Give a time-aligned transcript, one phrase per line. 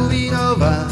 [0.00, 0.89] Moldova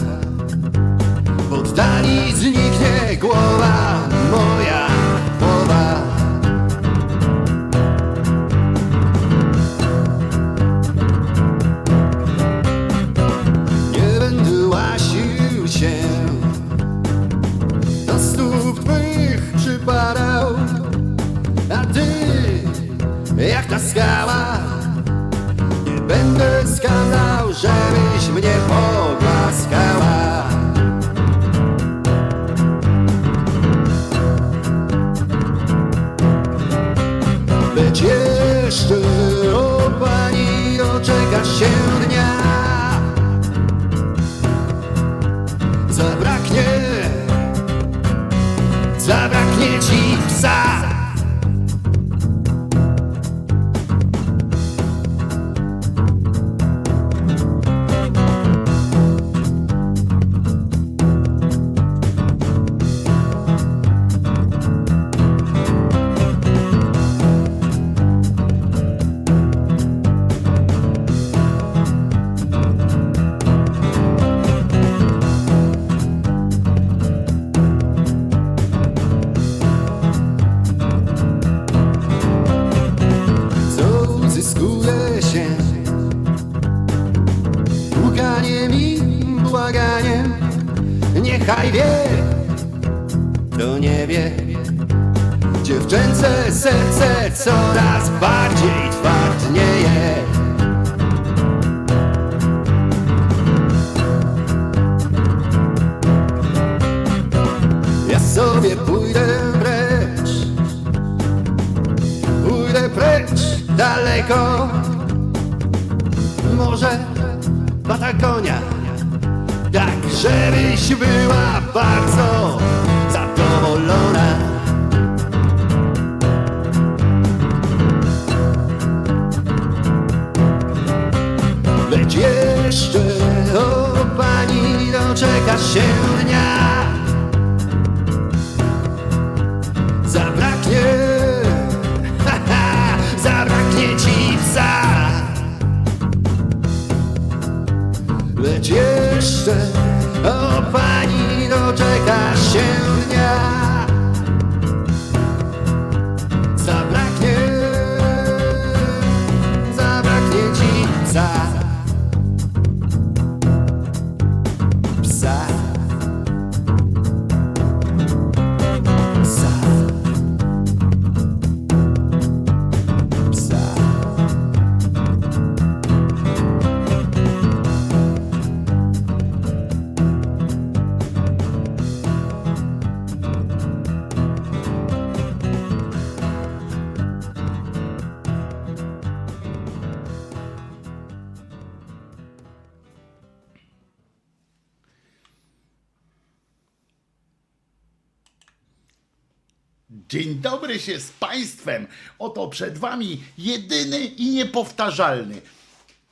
[200.81, 201.87] Się z Państwem.
[202.19, 205.41] Oto przed Wami jedyny i niepowtarzalny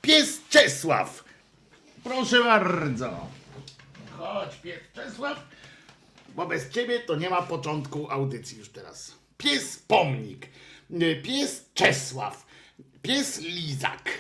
[0.03, 1.25] pies Czesław.
[2.05, 3.29] Proszę bardzo.
[4.19, 5.49] Chodź, pies Czesław,
[6.35, 9.15] bo bez Ciebie to nie ma początku audycji już teraz.
[9.39, 10.47] Pies Pomnik,
[10.91, 12.47] y, pies Czesław,
[13.03, 14.11] pies Lizak.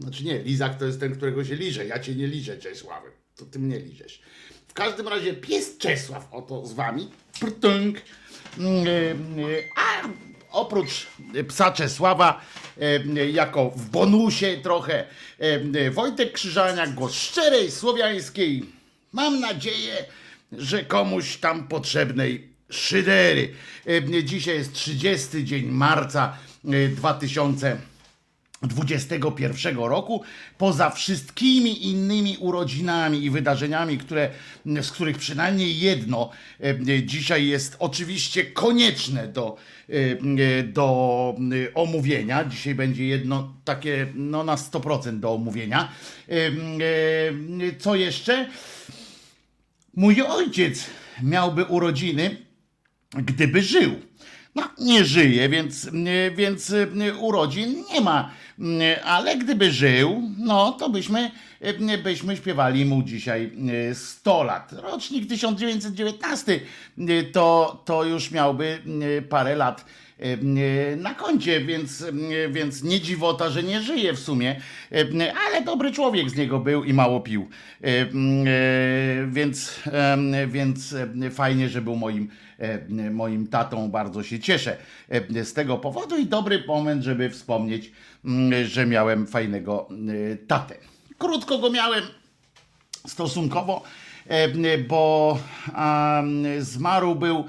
[0.00, 1.86] Znaczy nie, Lizak to jest ten, którego się liże.
[1.86, 3.12] Ja Cię nie liżę, Czesławem.
[3.36, 4.20] To Ty mnie liżesz.
[4.68, 7.10] W każdym razie pies Czesław oto z Wami.
[7.40, 7.98] Prtunk.
[9.76, 10.08] A
[10.50, 11.06] oprócz
[11.48, 12.40] psa Czesława,
[13.16, 15.04] y, jako w bonusie trochę,
[15.76, 18.64] y, Wojtek Krzyżaniak, głos szczerej, słowiańskiej,
[19.12, 20.04] mam nadzieję,
[20.52, 23.54] że komuś tam potrzebnej szydery.
[24.24, 26.36] Dzisiaj jest 30 dzień marca
[26.96, 27.76] 2000
[28.62, 30.22] 21 roku,
[30.58, 34.30] poza wszystkimi innymi urodzinami i wydarzeniami, które,
[34.66, 36.30] z których przynajmniej jedno
[36.60, 39.56] e, dzisiaj jest oczywiście konieczne do,
[39.88, 42.44] e, do e, omówienia.
[42.44, 45.88] Dzisiaj będzie jedno takie no, na 100% do omówienia.
[47.78, 48.48] Co jeszcze?
[49.94, 50.86] Mój ojciec
[51.22, 52.36] miałby urodziny,
[53.10, 53.94] gdyby żył.
[54.54, 55.90] No, nie żyje, więc,
[56.36, 56.74] więc
[57.20, 58.30] urodzin nie ma.
[59.04, 61.30] Ale gdyby żył, no to byśmy,
[62.02, 63.52] byśmy śpiewali mu dzisiaj
[63.94, 64.72] 100 lat.
[64.72, 66.60] Rocznik 1919
[67.32, 68.78] to, to już miałby
[69.28, 69.84] parę lat
[70.96, 72.12] na koncie, więc, e,
[72.48, 74.60] więc nie dziwota, że nie żyje w sumie,
[74.92, 77.48] e, ale dobry człowiek z niego był i mało pił.
[77.84, 78.06] E, e,
[79.28, 82.28] Więc, e, więc e, fajnie, że był moim,
[82.58, 84.76] e, moim tatą, bardzo się cieszę
[85.08, 87.92] e, z tego powodu i dobry moment, żeby wspomnieć,
[88.24, 89.88] mm, że miałem fajnego
[90.32, 90.74] e, tatę.
[91.18, 92.04] Krótko go miałem,
[93.06, 93.82] stosunkowo,
[94.26, 95.38] e, bo
[96.58, 97.44] zmarł był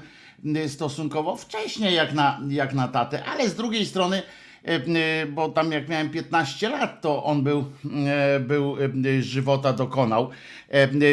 [0.68, 4.22] stosunkowo wcześniej jak na, jak na tatę, ale z drugiej strony,
[4.62, 7.64] e, bo tam jak miałem 15 lat, to on był,
[8.40, 8.76] był
[9.20, 10.30] żywota dokonał,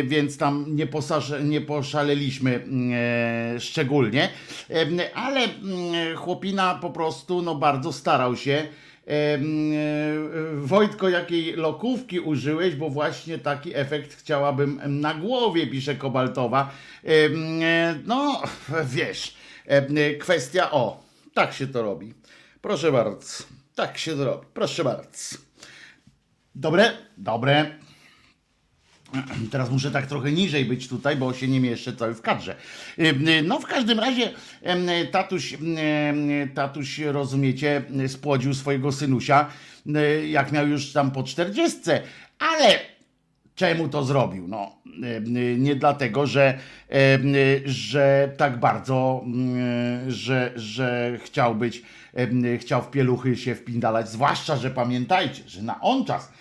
[0.03, 0.87] więc tam nie,
[1.43, 2.67] nie poszaleliśmy
[3.59, 4.29] szczególnie,
[5.15, 5.47] ale
[6.15, 8.67] chłopina po prostu no, bardzo starał się.
[9.07, 9.39] E,
[10.55, 16.71] Wojtko, jakiej lokówki użyłeś, bo właśnie taki efekt chciałabym na głowie, pisze Kobaltowa.
[17.03, 17.09] E,
[18.05, 18.41] No,
[18.85, 19.35] wiesz,
[19.65, 21.03] e, kwestia o,
[21.33, 22.13] tak się to robi.
[22.61, 23.43] Proszę bardzo,
[23.75, 24.45] tak się to robi.
[24.53, 25.37] Proszę bardzo.
[26.55, 26.91] Dobre?
[27.17, 27.84] Dobre.
[29.51, 32.55] Teraz muszę tak trochę niżej być tutaj, bo się nie mieszczę cały w kadrze.
[33.43, 34.31] No w każdym razie
[34.61, 35.59] em, tatuś, em,
[36.53, 39.49] tatuś rozumiecie, spłodził swojego synusia,
[40.27, 42.01] jak miał już tam po czterdziestce,
[42.39, 42.79] ale
[43.55, 44.47] czemu to zrobił?
[44.47, 44.75] No,
[45.57, 46.57] nie dlatego, że,
[47.65, 49.25] że tak bardzo,
[50.07, 51.81] że, że chciał być,
[52.59, 56.31] chciał w pieluchy się wpindalać, zwłaszcza, że pamiętajcie, że na on czas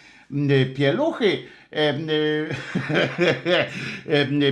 [0.77, 1.43] pieluchy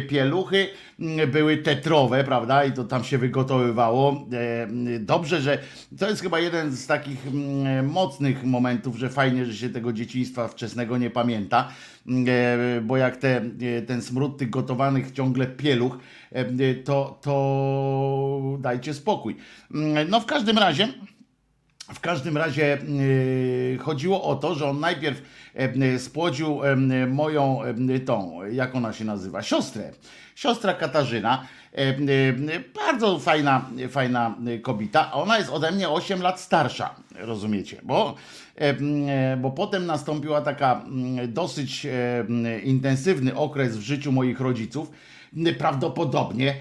[0.09, 0.69] pieluchy
[1.33, 2.65] były tetrowe, prawda?
[2.65, 4.27] I to tam się wygotowywało.
[5.01, 5.59] Dobrze, że
[5.99, 10.49] to jest chyba jeden z takich mm, mocnych momentów, że fajnie, że się tego dzieciństwa
[10.49, 11.69] wczesnego nie pamięta,
[12.83, 13.41] bo jak te,
[13.87, 15.99] ten smród tych gotowanych ciągle pieluch,
[16.85, 19.37] to, to dajcie spokój.
[20.09, 20.89] No w każdym razie.
[21.89, 25.23] W każdym razie yy, chodziło o to, że on najpierw
[25.55, 29.93] e, spłodził e, moją e, tą, jak ona się nazywa, siostrę.
[30.35, 31.95] Siostra Katarzyna, e, e,
[32.75, 37.81] bardzo fajna, fajna kobieta, ona jest ode mnie 8 lat starsza, rozumiecie?
[37.83, 38.15] Bo,
[38.57, 40.85] e, e, bo potem nastąpiła taka
[41.29, 44.91] dosyć e, intensywny okres w życiu moich rodziców,
[45.59, 46.55] prawdopodobnie e,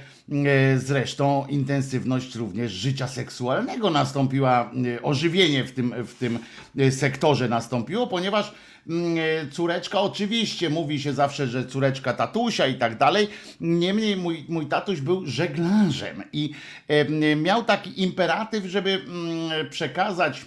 [0.78, 6.40] zresztą intensywność również życia seksualnego nastąpiła, e, ożywienie w tym, w tym
[6.78, 8.54] e, sektorze nastąpiło, ponieważ
[8.88, 13.28] mm, e, córeczka, oczywiście mówi się zawsze, że córeczka tatusia i tak dalej,
[13.62, 16.52] niemniej mój, mój tatuś był żeglarzem i
[16.88, 20.46] e, miał taki imperatyw, żeby mm, przekazać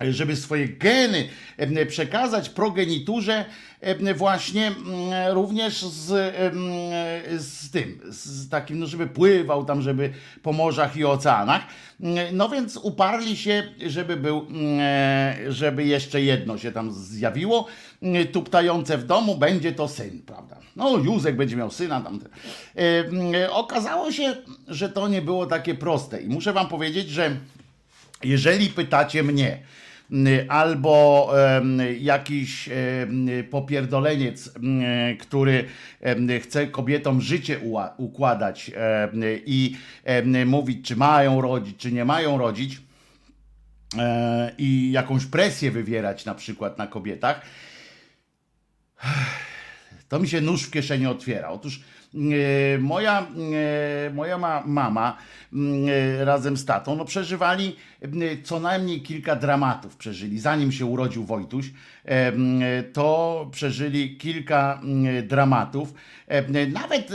[0.00, 1.28] żeby swoje geny
[1.88, 3.44] przekazać progeniturze
[4.14, 6.06] właśnie mm, również z,
[7.42, 11.62] z tym, z takim, no żeby pływał tam, żeby po morzach i oceanach.
[12.32, 17.66] No więc uparli się, żeby był, mm, żeby jeszcze jedno się tam zjawiło,
[18.02, 20.56] mm, tuptające w domu, będzie to syn, prawda?
[20.76, 22.20] No Józek będzie miał syna tam.
[23.50, 24.36] Okazało się,
[24.68, 27.36] że to nie było takie proste i muszę wam powiedzieć, że
[28.24, 29.58] jeżeli pytacie mnie,
[30.48, 32.68] albo em, jakiś
[33.50, 34.52] popierdoleniec,
[35.20, 35.64] który
[36.40, 37.60] chce kobietom życie
[37.96, 38.70] układać
[39.46, 39.76] i
[40.46, 42.80] mówić, czy mają rodzić, czy nie mają rodzić,
[43.98, 47.42] e, i jakąś presję wywierać na przykład na kobietach,
[50.08, 51.48] to mi się nóż w kieszeni otwiera.
[51.48, 51.80] Otóż
[52.80, 55.16] moja, e, moja ma, mama
[55.52, 57.76] m, e, razem z tatą no, przeżywali
[58.44, 59.96] co najmniej kilka dramatów.
[59.96, 60.40] Przeżyli.
[60.40, 61.66] Zanim się urodził Wojtuś,
[62.04, 62.60] e, m,
[62.92, 65.94] to przeżyli kilka m, dramatów.
[66.28, 67.10] E, Nawet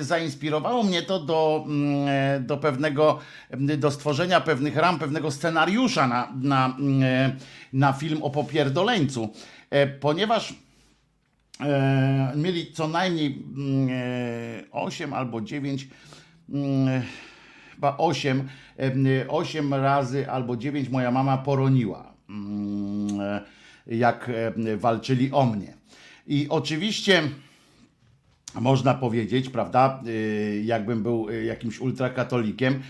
[0.00, 1.66] zainspirowało mnie to do,
[2.40, 3.18] do pewnego,
[3.78, 6.76] do stworzenia pewnych ram, pewnego scenariusza na, na,
[7.72, 9.32] na film o popierdoleńcu.
[9.70, 10.69] E, Ponieważ e,
[12.36, 15.88] mieli co najmniej mm, e, 8 albo 9,
[16.48, 17.02] mm,
[17.74, 18.48] chyba 8,
[18.78, 23.44] e, 8 razy albo 9 moja mama poroniła, mm, e,
[23.86, 25.74] jak e, walczyli o mnie.
[26.26, 27.22] I oczywiście
[28.54, 32.82] można powiedzieć, prawda, y, jakbym był y, jakimś ultrakatolikiem,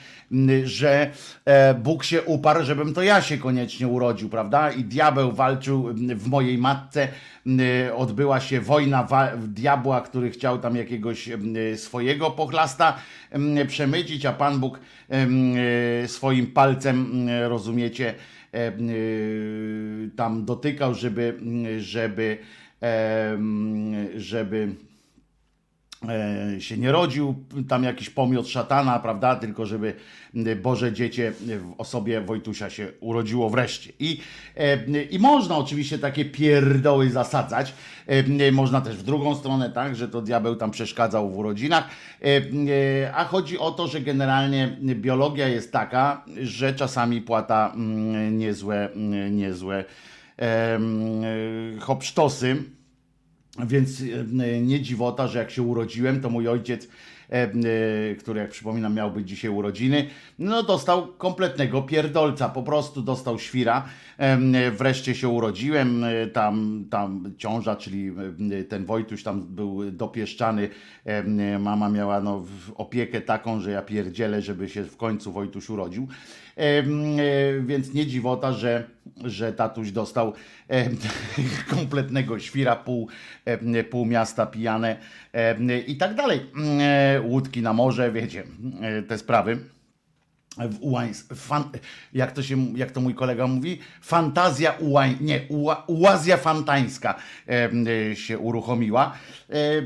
[0.64, 1.10] że
[1.44, 4.70] e, Bóg się uparł, żebym to ja się koniecznie urodził, prawda?
[4.70, 7.08] I diabeł walczył y, w mojej matce,
[7.46, 9.08] y, odbyła się wojna
[9.38, 12.98] diabła, który chciał tam jakiegoś y, swojego pochlasta
[13.62, 14.80] y, przemycić, a Pan Bóg
[16.04, 18.14] y, swoim palcem, y, rozumiecie,
[18.54, 21.40] e, y, tam dotykał, żeby,
[21.78, 22.38] żeby,
[22.80, 24.89] em, żeby e,
[26.58, 27.34] się nie rodził,
[27.68, 29.94] tam jakiś pomiot szatana, prawda, tylko żeby
[30.62, 33.92] Boże Dziecię w osobie Wojtusia się urodziło wreszcie.
[33.98, 34.20] I,
[34.56, 37.74] e, i można oczywiście takie pierdoły zasadzać,
[38.06, 41.88] e, można też w drugą stronę, tak, że to diabeł tam przeszkadzał w urodzinach,
[43.14, 49.36] a chodzi o to, że generalnie biologia jest taka, że czasami płata mm, niezłe, mm,
[49.36, 49.84] niezłe
[51.80, 52.56] hopsztosy,
[53.58, 54.02] więc
[54.42, 56.88] e, nie dziwota, że jak się urodziłem, to mój ojciec,
[57.30, 57.50] e, e,
[58.14, 60.06] który jak przypominam miał być dzisiaj urodziny,
[60.38, 63.84] no dostał kompletnego pierdolca, po prostu dostał świra.
[64.72, 68.10] Wreszcie się urodziłem, tam, tam ciąża, czyli
[68.68, 70.68] ten Wojtuś tam był dopieszczany.
[71.58, 76.08] Mama miała no, opiekę taką, że ja pierdzielę, żeby się w końcu Wojtuś urodził.
[77.66, 78.84] Więc nie dziwota, że
[79.24, 80.32] że tatuś dostał
[80.68, 80.90] e,
[81.76, 83.08] kompletnego świra, pół,
[83.44, 84.96] e, pół miasta pijane
[85.34, 86.40] e, i tak dalej.
[86.80, 88.44] E, łódki na morze, wiecie,
[88.80, 89.58] e, te sprawy
[90.68, 91.64] w Ułańs, fan,
[92.12, 97.14] jak, to się, jak to mój kolega mówi, fantazja Ułań, nie, Uła, Ułazja fantańska
[97.48, 99.12] e, się uruchomiła.
[99.50, 99.82] E,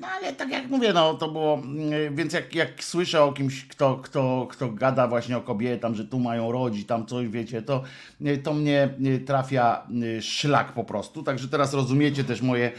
[0.00, 1.62] no ale tak jak mówię, no to było,
[2.08, 6.04] e, więc jak, jak słyszę o kimś, kto, kto, kto gada właśnie o kobietach, że
[6.04, 7.82] tu mają rodzić, tam coś, wiecie, to,
[8.24, 9.86] e, to mnie e, trafia
[10.20, 11.22] szlak po prostu.
[11.22, 12.72] Także teraz rozumiecie też moje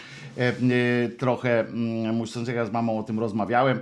[1.17, 3.79] trochę, mm, mówiąc, jak ja z mamą o tym rozmawiałem,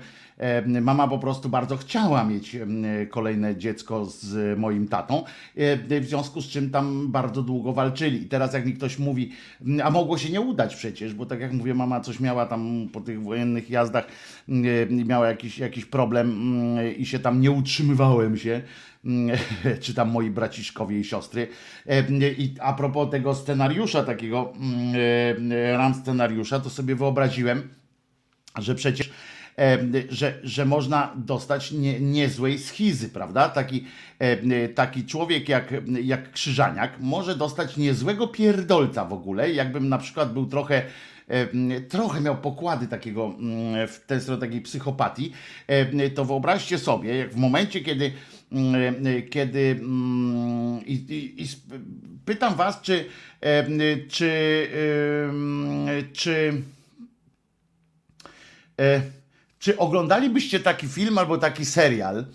[0.82, 2.58] Mama po prostu bardzo chciała mieć
[3.10, 5.24] kolejne dziecko z moim tatą,
[6.02, 8.22] w związku z czym tam bardzo długo walczyli.
[8.22, 9.32] I teraz jak mi ktoś mówi,
[9.84, 13.02] a mogło się nie udać przecież, bo tak jak mówię, mama coś miała tam po
[13.02, 14.08] tych wojennych jazdach,
[14.90, 16.56] miała jakiś, jakiś problem
[16.98, 18.62] i się tam nie utrzymywałem się
[19.82, 21.48] czy tam moi braciszkowie i siostry.
[22.38, 24.54] I a propos tego scenariusza, takiego
[25.74, 27.70] ram scenariusza, to sobie wyobraziłem,
[28.58, 29.10] że przecież
[30.10, 33.50] że, że można dostać nie, niezłej schizy, prawda?
[33.50, 33.86] Taki,
[34.76, 40.46] taki człowiek jak, jak Krzyżaniak może dostać niezłego pierdolca w ogóle, jakbym na przykład był
[40.46, 40.82] trochę
[41.90, 45.32] trochę miał pokłady takiego mm, w ten stronę takiej psychopatii,
[46.16, 48.12] to wyobraźcie sobie, jak w momencie, kiedy
[49.30, 51.46] kiedy mm, i, i, i
[52.26, 53.06] pytam was, czy
[54.10, 54.68] czy
[56.14, 56.62] czy
[58.80, 59.02] e,
[59.64, 62.26] czy oglądalibyście taki film albo taki serial?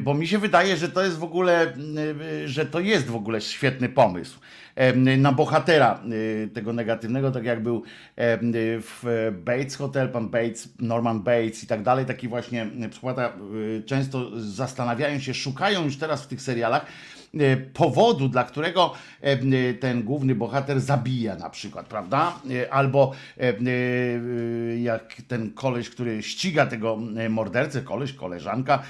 [0.00, 1.72] Bo mi się wydaje, że to jest w ogóle,
[2.44, 4.38] że to jest w ogóle świetny pomysł
[5.18, 6.00] na bohatera
[6.54, 7.82] tego negatywnego, tak jak był
[8.80, 13.32] w Bates Hotel, pan Bates, Norman Bates i tak dalej, taki właśnie przykłada
[13.78, 17.15] y, często zastanawiają się, szukają już teraz w tych serialach E,
[17.72, 22.40] powodu, dla którego e, ten główny bohater zabija na przykład, prawda?
[22.50, 23.12] E, albo
[24.82, 26.98] jak ten koleś, który ściga tego
[27.30, 28.82] mordercę, koleś, koleżanka,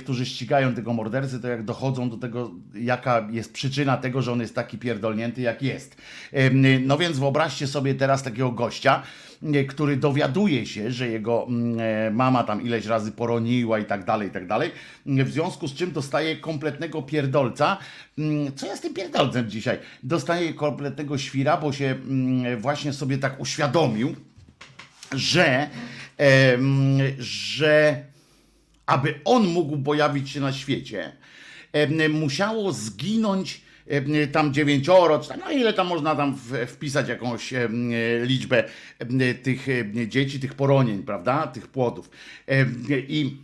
[0.00, 4.40] którzy ścigają tego mordercę, to jak dochodzą do tego, jaka jest przyczyna tego, że on
[4.40, 5.96] jest taki pierdolnięty, jak jest.
[6.84, 9.02] No więc wyobraźcie sobie teraz takiego gościa,
[9.68, 14.28] który dowiaduje się, że jego mm, e, mama tam ileś razy poroniła i tak dalej,
[14.28, 14.70] i tak dalej,
[15.06, 17.78] w związku z czym dostaje kompletnego pierdolca.
[18.18, 19.78] Mm, co ja z tym pierdolcem dzisiaj?
[20.02, 24.16] Dostaje kompletnego świra, bo się mm, właśnie sobie tak uświadomił,
[25.12, 25.70] że,
[27.18, 28.04] że
[28.86, 31.12] aby on mógł pojawić się na świecie,
[32.10, 33.63] musiało zginąć
[34.32, 36.36] tam dziewięcioro, czy tam, no ile tam można tam
[36.66, 37.54] wpisać jakąś
[38.22, 38.64] liczbę
[39.42, 39.66] tych
[40.08, 42.10] dzieci, tych poronień, prawda, tych płodów.
[43.08, 43.36] I,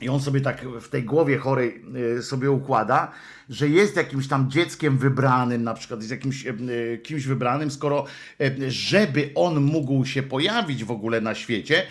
[0.00, 1.82] i on sobie tak w tej głowie chorej
[2.18, 3.12] e, sobie układa,
[3.48, 6.44] że jest jakimś tam dzieckiem wybranym, na przykład jest jakimś
[7.02, 8.04] kimś wybranym, skoro
[8.68, 11.86] żeby on mógł się pojawić w ogóle na świecie,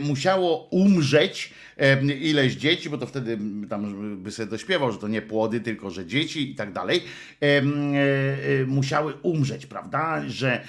[0.00, 1.54] musiało umrzeć
[2.20, 6.06] ileś dzieci, bo to wtedy tam by sobie dośpiewał, że to nie płody, tylko że
[6.06, 7.02] dzieci i tak dalej,
[7.42, 7.62] e, e,
[8.66, 10.22] musiały umrzeć, prawda?
[10.26, 10.64] Że,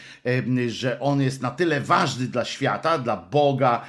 [0.67, 3.85] że on jest na tyle ważny dla świata, dla Boga,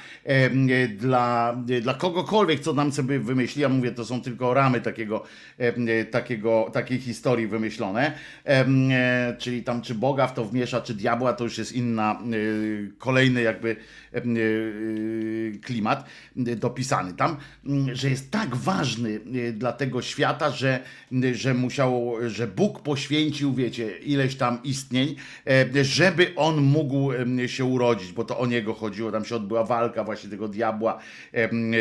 [0.95, 3.61] dla, dla kogokolwiek, co nam sobie wymyśli.
[3.61, 5.23] Ja mówię, to są tylko ramy takiego,
[6.11, 8.13] takiego, takiej historii wymyślone,
[8.45, 12.19] e, czyli tam czy Boga w to wmiesza, czy diabła, to już jest inna,
[12.97, 13.75] kolejny jakby
[15.61, 17.37] klimat dopisany tam,
[17.93, 20.79] że jest tak ważny y, dla tego świata, że,
[21.33, 25.15] że musiał, że Bóg poświęcił, wiecie, ileś tam istnień,
[25.47, 27.11] e, żeby on mógł
[27.47, 29.11] się urodzić, bo to o niego chodziło.
[29.11, 30.99] Tam się odbyła walka właśnie tego diabła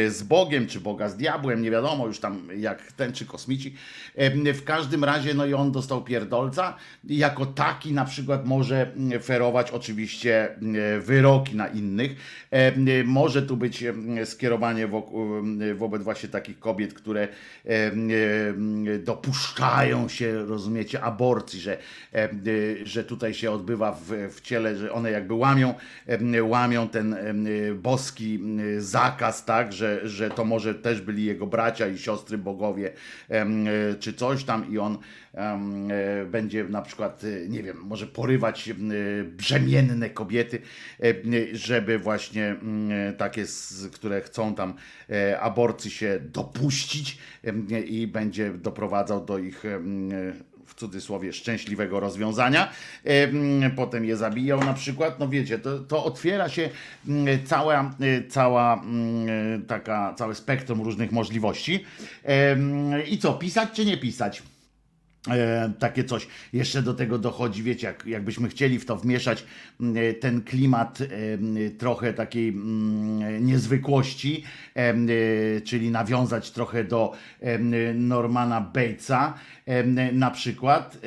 [0.09, 3.75] z Bogiem, czy Boga z diabłem, nie wiadomo już tam jak ten czy kosmici.
[4.17, 6.77] E, W każdym razie, no i on dostał pierdolca.
[7.05, 12.17] Jako taki na przykład może ferować oczywiście e, wyroki na innych.
[12.51, 12.73] E,
[13.05, 13.85] Może tu być
[14.25, 14.89] skierowanie
[15.75, 17.29] wobec właśnie takich kobiet, które
[18.99, 21.79] dopuszczają się, rozumiecie, aborcji, że,
[22.85, 25.75] że tutaj się odbywa w, w ciele, że one jakby łamią,
[26.43, 27.17] łamią ten
[27.75, 28.41] boski
[28.79, 32.93] zakaz, tak, że, że to może też byli jego bracia i siostry bogowie,
[34.01, 34.99] czy coś tam i on
[36.27, 38.75] będzie na przykład, e, nie wiem, może porywać e,
[39.25, 40.59] brzemienne kobiety,
[41.03, 41.15] e,
[41.53, 43.45] żeby właśnie mm, takie,
[43.93, 44.75] które chcą tam
[45.11, 47.19] e, aborcji się dopuścić
[47.87, 49.65] i będzie doprowadzał do ich
[50.67, 52.73] w cudzysłowie szczęśliwego rozwiązania,
[53.05, 56.71] em, potem je zabijał na przykład, no wiecie, to, to otwiera się
[57.09, 61.85] mm, cała, e, cała mm, taka, całe spektrum różnych możliwości.
[63.09, 64.43] I co, pisać czy nie pisać?
[65.29, 66.27] E, takie coś.
[66.53, 69.45] Jeszcze do tego dochodzi, wiecie, jak, jakbyśmy chcieli w to wmieszać
[69.81, 71.07] m, e, ten klimat e,
[71.71, 77.59] trochę takiej mm, niezwykłości, e, m, e, czyli nawiązać trochę do e,
[77.95, 79.35] Normana Batesa
[79.67, 80.99] e, na przykład,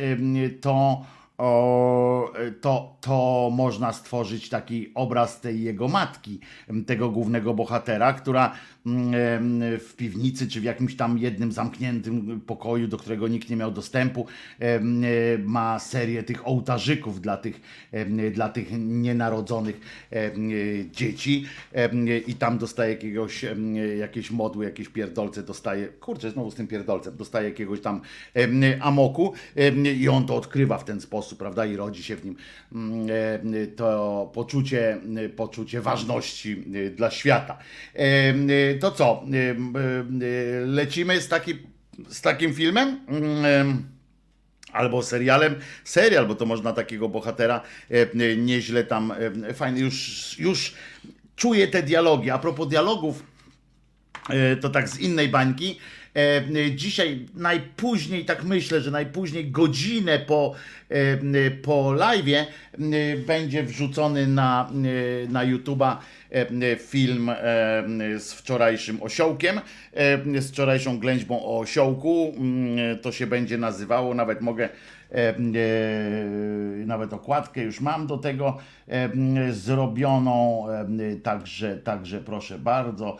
[0.62, 1.06] to
[1.38, 6.40] o, to, to można stworzyć taki obraz tej jego matki,
[6.86, 8.54] tego głównego bohatera, która
[9.80, 14.28] w piwnicy czy w jakimś tam jednym zamkniętym pokoju, do którego nikt nie miał dostępu,
[14.60, 14.80] e,
[15.38, 17.62] ma serię tych ołtarzyków dla tych,
[18.32, 20.32] dla tych nienarodzonych e,
[20.92, 21.46] dzieci
[22.28, 23.46] i tam dostaje jakiegoś,
[24.00, 28.02] jakieś modły, jakieś pierdolce dostaje, kurczę, znowu z tym pierdolcem, dostaje jakiegoś tam
[28.82, 29.34] amoku
[29.96, 32.36] i on to odkrywa w ten sposób, prawda, i rodzi się w nim
[32.72, 33.08] mm,
[33.64, 34.98] e, to poczucie,
[35.36, 37.58] poczucie ważności e, dla świata.
[37.94, 38.34] E,
[38.80, 39.24] To co,
[40.66, 41.54] lecimy z, taki,
[42.10, 43.00] z takim filmem?
[43.08, 43.88] Mm,
[44.72, 49.14] albo serialem, serial, bo to można takiego bohatera e, nieźle tam,
[49.54, 50.74] fajnie, już, już
[51.36, 52.30] czuję te dialogi.
[52.30, 53.24] A propos dialogów,
[54.62, 55.80] to tak z innej bańki.
[56.16, 60.54] E, Dzisiaj najpóźniej, tak myślę, że najpóźniej godzinę po,
[60.90, 64.72] e, po live'ie e, będzie wrzucony na,
[65.30, 65.96] na YouTube'a
[66.80, 67.32] film
[68.18, 69.62] z wczorajszym osiołkiem,
[70.40, 72.34] z wczorajszą ględźbą o osiołku.
[72.38, 74.70] Mm, To się będzie nazywało, nawet mogę
[76.86, 78.58] nawet okładkę już mam do tego
[79.52, 80.66] zrobioną,
[81.24, 83.18] także, także proszę bardzo,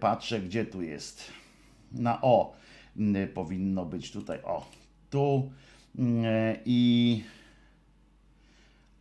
[0.00, 1.32] patrzę gdzie tu jest,
[1.94, 2.52] na o
[2.96, 4.66] m, powinno być tutaj, o
[5.10, 5.50] tu
[5.98, 6.24] mm,
[6.64, 7.22] i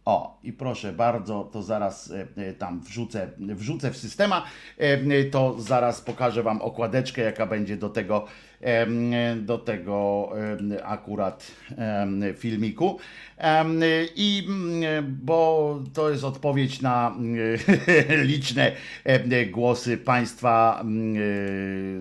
[0.05, 4.45] o, i proszę bardzo, to zaraz e, e, tam wrzucę, wrzucę w systema,
[4.77, 8.25] e, to zaraz pokażę Wam okładeczkę, jaka będzie do tego,
[9.37, 10.29] do tego
[10.83, 11.51] akurat
[12.37, 12.99] filmiku.
[14.15, 17.15] I mm, bo to jest odpowiedź na
[18.31, 18.71] liczne
[19.51, 21.15] głosy Państwa mm,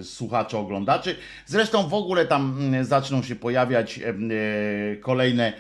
[0.00, 1.16] e, słuchaczy, oglądaczy.
[1.46, 5.52] Zresztą w ogóle tam mm, zaczną się pojawiać e, kolejne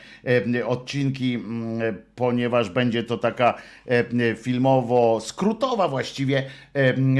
[0.66, 1.38] odcinki,
[2.14, 3.54] ponieważ będzie to taka
[4.36, 6.42] filmowo-skrótowa właściwie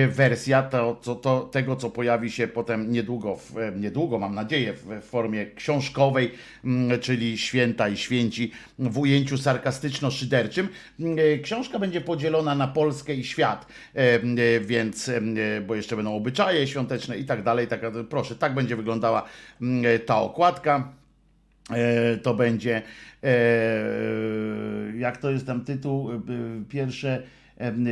[0.08, 5.02] wersja to, co, to, tego, co pojawi się potem niedługo, w, niedługo mam nadzieję, w,
[5.02, 6.30] formie książkowej,
[6.64, 10.68] mm, czyli Święta i Święci w ujęciu sarkastyczno-szyderczym.
[11.00, 15.20] Mm, e, Książka będzie podzielona na Polskę i świat, em, e, więc, e,
[15.66, 17.68] bo jeszcze będą obyczaje świąteczne i tak dalej.
[17.68, 17.80] Tak,
[18.11, 19.24] proszę, tak będzie wyglądała
[19.61, 21.00] mm, e, ta okładka.
[21.70, 22.83] E, to będzie,
[23.24, 23.33] e,
[24.98, 26.20] jak to jest tam tytuł, e,
[26.68, 27.39] pierwsze, e,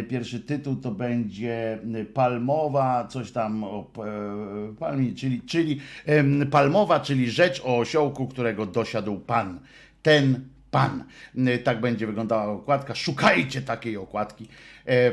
[0.08, 1.78] pierwszy tytuł to będzie
[2.14, 5.80] Palmowa, coś tam o e, palmie, czyli, czyli
[6.50, 9.60] Palmowa, czyli rzecz o osiołku, którego dosiadł Pan.
[10.02, 11.04] Ten Pan.
[11.64, 12.94] Tak będzie wyglądała okładka.
[12.94, 14.48] Szukajcie takiej okładki
[14.88, 15.12] e, e,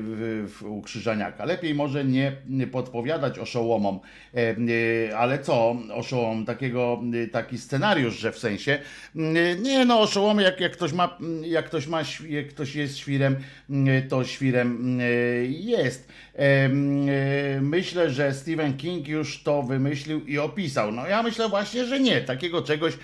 [0.00, 1.44] w, w, u Krzyżaniaka.
[1.44, 4.00] Lepiej może nie podpowiadać oszołomom,
[4.34, 8.78] e, ale co, oszołom, takiego, taki scenariusz, że w sensie,
[9.16, 13.36] e, nie no, oszołomy, jak, jak ktoś ma, jak ktoś ma, jak ktoś jest świrem,
[13.70, 15.00] e, to świrem
[15.48, 16.08] jest.
[17.60, 20.92] Myślę, że Stephen King już to wymyślił i opisał.
[20.92, 22.20] No ja myślę właśnie, że nie.
[22.20, 22.98] Takiego czegoś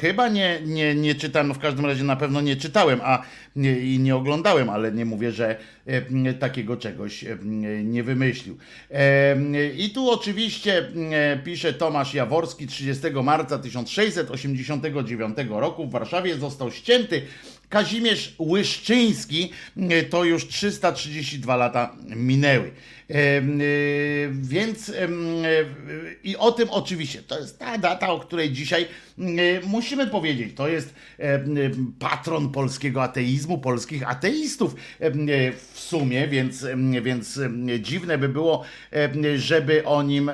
[0.00, 3.22] chyba nie, nie, nie czytam, no w każdym razie na pewno nie czytałem, a
[3.56, 8.58] nie, i nie oglądałem, ale nie mówię, że em, takiego czegoś em, nie wymyślił.
[8.90, 10.88] Em, I tu oczywiście
[11.44, 17.22] pisze Tomasz Jaworski 30 marca 1689 roku w Warszawie został ścięty
[17.68, 19.50] Kazimierz Łyszczyński
[20.10, 22.70] to już 332 lata minęły.
[24.30, 24.92] Więc
[26.24, 28.86] i o tym oczywiście, to jest ta data, o której dzisiaj
[29.66, 30.56] musimy powiedzieć.
[30.56, 30.94] To jest
[31.98, 34.74] patron polskiego ateizmu, polskich ateistów
[35.72, 36.66] w sumie, więc,
[37.02, 37.40] więc
[37.80, 38.64] dziwne by było,
[39.36, 40.30] żeby o nim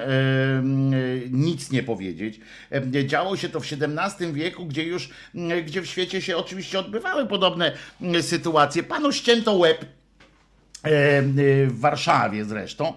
[1.30, 2.40] nic nie powiedzieć.
[3.04, 5.10] Działo się to w XVII wieku, gdzie już,
[5.64, 7.72] gdzie w świecie się oczywiście odbywały podobne
[8.20, 8.82] sytuacje.
[8.82, 9.84] Panu ścięto łeb
[10.84, 12.92] w Warszawie zresztą.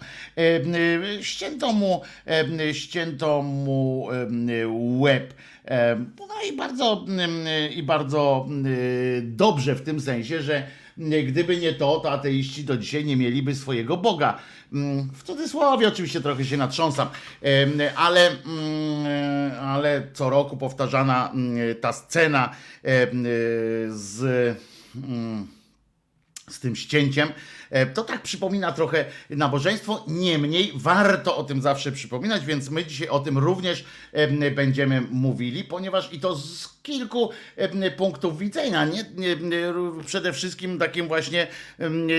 [1.22, 2.02] Ścięto mu,
[2.72, 4.08] ścięto mu
[5.00, 5.34] łeb.
[6.20, 7.06] No i bardzo,
[7.76, 8.48] i bardzo
[9.22, 10.68] dobrze w tym sensie, że
[10.98, 14.40] gdyby nie to, to ateiści do dzisiaj nie mieliby swojego Boga.
[15.14, 17.08] W cudzysłowie oczywiście trochę się natrząsam,
[17.96, 18.32] ale,
[19.62, 21.34] ale co roku powtarzana
[21.82, 22.56] ta scena
[23.90, 24.58] z,
[26.50, 27.63] z tym ścięciem E,
[27.94, 33.20] to tak przypomina trochę nabożeństwo, niemniej warto o tym zawsze przypominać, więc my dzisiaj o
[33.20, 33.86] tym również
[34.56, 37.30] będziemy mówili, ponieważ i to z kilku
[37.98, 38.86] punktów widzenia.
[38.86, 39.06] Nie,
[40.06, 41.48] przede wszystkim takim właśnie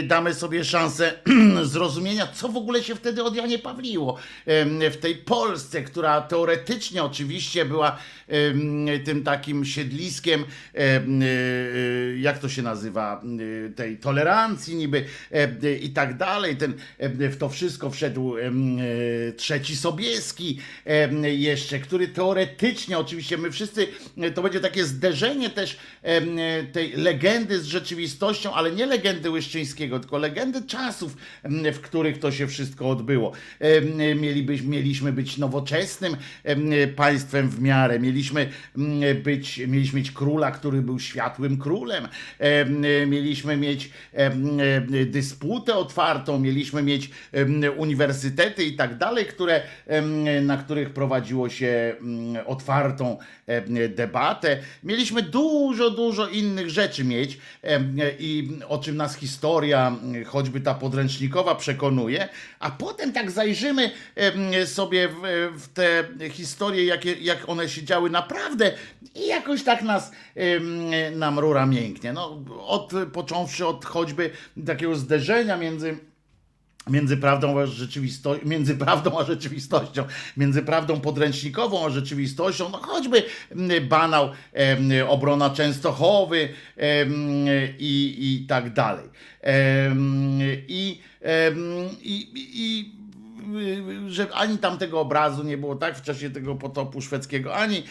[0.02, 1.12] damy sobie szansę
[1.62, 4.18] zrozumienia, co w ogóle się wtedy od Janie Pawliło
[4.90, 7.98] w tej Polsce, która teoretycznie oczywiście była
[9.04, 11.00] tym takim siedliskiem, e,
[12.16, 13.22] jak to się nazywa,
[13.76, 15.04] tej tolerancji niby
[15.82, 16.56] i tak dalej.
[16.56, 18.34] Ten, w to wszystko wszedł
[19.36, 20.58] trzeci Sobieski
[21.22, 23.86] jeszcze, który teoretycznie, oczywiście my wszyscy,
[24.34, 25.76] to będzie takie zderzenie też
[26.72, 31.16] tej legendy z rzeczywistością, ale nie legendy Łyszczyńskiego, tylko legendy czasów,
[31.72, 33.32] w których to się wszystko odbyło.
[34.16, 36.16] Mielibyśmy, mieliśmy być nowoczesnym
[36.96, 38.48] państwem w miarę, mieliśmy
[39.24, 42.08] być, mieliśmy mieć króla, który był światłym królem,
[43.06, 43.90] mieliśmy mieć
[45.34, 47.10] dysputę otwartą, mieliśmy mieć
[47.76, 49.62] uniwersytety i tak dalej, które,
[50.42, 51.94] na których prowadziło się
[52.46, 53.18] otwartą
[53.88, 54.58] debatę.
[54.84, 57.38] Mieliśmy dużo, dużo innych rzeczy mieć
[58.18, 63.90] i o czym nas historia, choćby ta podręcznikowa przekonuje, a potem tak zajrzymy
[64.64, 65.08] sobie
[65.56, 68.72] w, te historie, jakie, jak one się działy naprawdę
[69.14, 70.12] i jakoś tak nas
[71.16, 72.12] nam rura mięknie.
[72.12, 74.30] No, od, począwszy od choćby
[74.66, 75.96] takiego zderzenia między
[76.90, 80.04] między prawdą a rzeczywistością, między prawdą a rzeczywistością,
[80.36, 83.22] między prawdą podręcznikową a rzeczywistością, no choćby
[83.88, 84.30] banał
[85.08, 86.48] obrona Częstochowy
[87.78, 89.08] i, i tak dalej.
[90.68, 91.00] I,
[92.02, 92.94] i, i
[94.08, 97.82] że ani tamtego obrazu nie było tak w czasie tego potopu szwedzkiego, ani,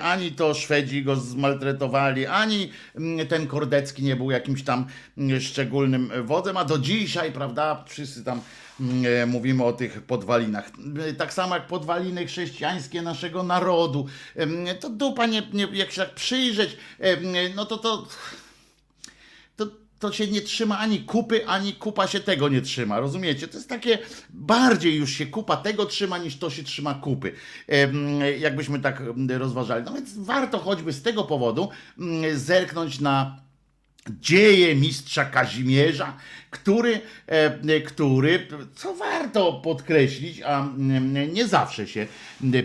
[0.00, 4.86] ani to Szwedzi go zmaltretowali, ani mm, ten Kordecki nie był jakimś tam
[5.18, 8.40] mm, szczególnym wodzem, a do dzisiaj, prawda, wszyscy tam
[8.80, 10.70] mm, e, mówimy o tych podwalinach.
[11.18, 14.06] Tak samo jak podwaliny chrześcijańskie naszego narodu.
[14.80, 16.76] To dupa, nie, nie, jak się tak przyjrzeć,
[17.56, 18.06] no to to
[20.04, 23.00] to się nie trzyma ani kupy, ani kupa się tego nie trzyma.
[23.00, 23.48] Rozumiecie?
[23.48, 23.98] To jest takie,
[24.30, 27.32] bardziej już się kupa tego trzyma, niż to się trzyma kupy.
[28.38, 29.84] Jakbyśmy tak rozważali.
[29.84, 31.68] No więc warto choćby z tego powodu
[32.34, 33.36] zerknąć na
[34.20, 36.16] dzieje mistrza Kazimierza,
[36.50, 37.00] który,
[37.86, 40.68] który, co warto podkreślić, a
[41.32, 42.06] nie zawsze się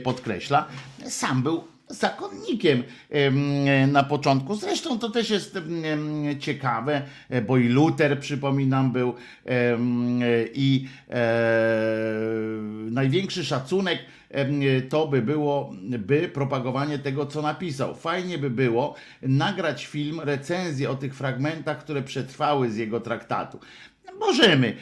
[0.04, 0.68] podkreśla,
[1.10, 2.84] sam był zakonnikiem
[3.88, 4.56] na początku.
[4.56, 5.60] Zresztą to też jest
[6.40, 7.02] ciekawe,
[7.48, 9.14] bo i Luther, przypominam, był
[10.54, 11.44] i e,
[12.92, 14.00] największy szacunek
[14.90, 17.96] to by było by propagowanie tego, co napisał.
[17.96, 23.60] Fajnie by było nagrać film, recenzję o tych fragmentach, które przetrwały z jego traktatu.
[24.20, 24.76] Możemy,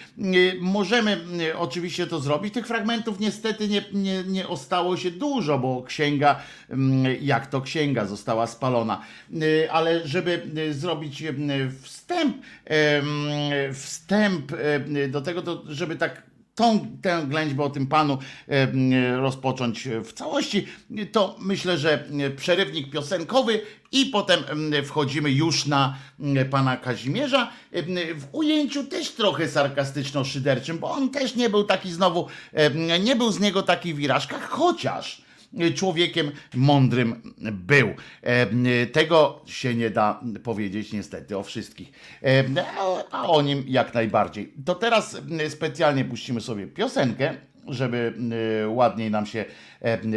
[0.60, 1.18] możemy
[1.58, 2.54] oczywiście to zrobić.
[2.54, 6.40] Tych fragmentów niestety nie, nie, nie ostało się dużo, bo księga,
[7.22, 9.02] jak to księga, została spalona.
[9.72, 11.24] Ale żeby zrobić
[11.82, 12.38] wstęp,
[13.74, 14.52] wstęp
[15.10, 16.22] do tego, to żeby tak
[16.58, 18.17] tą, tę ględźbę o tym panu
[19.15, 20.67] rozpocząć w całości,
[21.12, 22.04] to myślę, że
[22.36, 24.39] przerywnik piosenkowy i potem
[24.86, 25.96] wchodzimy już na
[26.50, 27.52] pana Kazimierza
[28.15, 32.28] w ujęciu też trochę sarkastyczno-szyderczym, bo on też nie był taki znowu,
[33.00, 35.27] nie był z niego taki wirażka, chociaż
[35.76, 37.89] człowiekiem mądrym był.
[38.91, 41.91] Tego się nie da powiedzieć niestety o wszystkich,
[43.12, 44.54] a o nim jak najbardziej.
[44.65, 45.17] To teraz
[45.50, 47.34] specjalnie puścimy sobie piosenkę,
[47.67, 48.13] żeby
[48.67, 49.46] ładniej nam się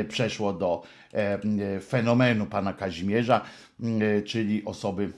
[0.09, 0.83] przeszło do
[1.89, 3.41] fenomenu pana Kazimierza,
[4.27, 5.11] czyli osoby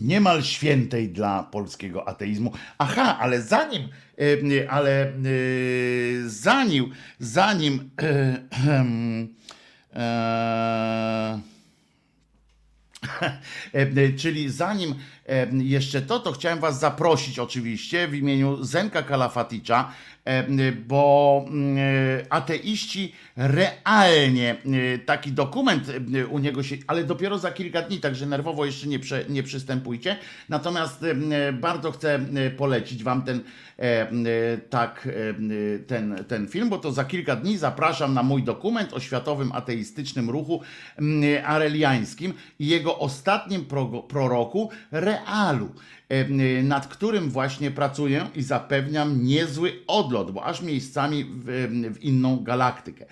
[0.00, 2.52] niemal świętej dla polskiego ateizmu.
[2.78, 3.88] Aha, ale zanim, e,
[4.70, 5.12] ale e,
[6.26, 7.90] zanim, zanim
[9.94, 11.38] e,
[14.18, 14.94] Czyli zanim
[15.52, 19.92] jeszcze to, to chciałem Was zaprosić oczywiście w imieniu Zenka Kalafaticza,
[20.24, 21.78] e, bo mm,
[22.30, 24.56] ateiści realnie
[25.06, 25.92] taki dokument
[26.30, 30.16] u niego się, ale dopiero za kilka dni, także nerwowo jeszcze nie, prze, nie przystępujcie.
[30.48, 31.04] Natomiast
[31.52, 32.20] bardzo chcę
[32.56, 33.40] polecić Wam ten,
[34.70, 35.08] tak,
[35.86, 40.30] ten, ten film, bo to za kilka dni zapraszam na mój dokument o światowym ateistycznym
[40.30, 40.62] ruchu
[41.44, 43.66] areliańskim i jego ostatnim
[44.08, 44.70] proroku
[45.26, 45.68] realu,
[46.62, 51.44] nad którym właśnie pracuję i zapewniam niezły odlot, bo aż miejscami w,
[51.94, 53.06] w inną galaktykę.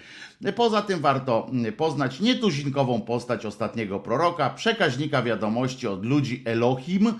[0.56, 7.14] Poza tym warto poznać nietuzinkową postać ostatniego proroka, przekaźnika wiadomości od ludzi Elohim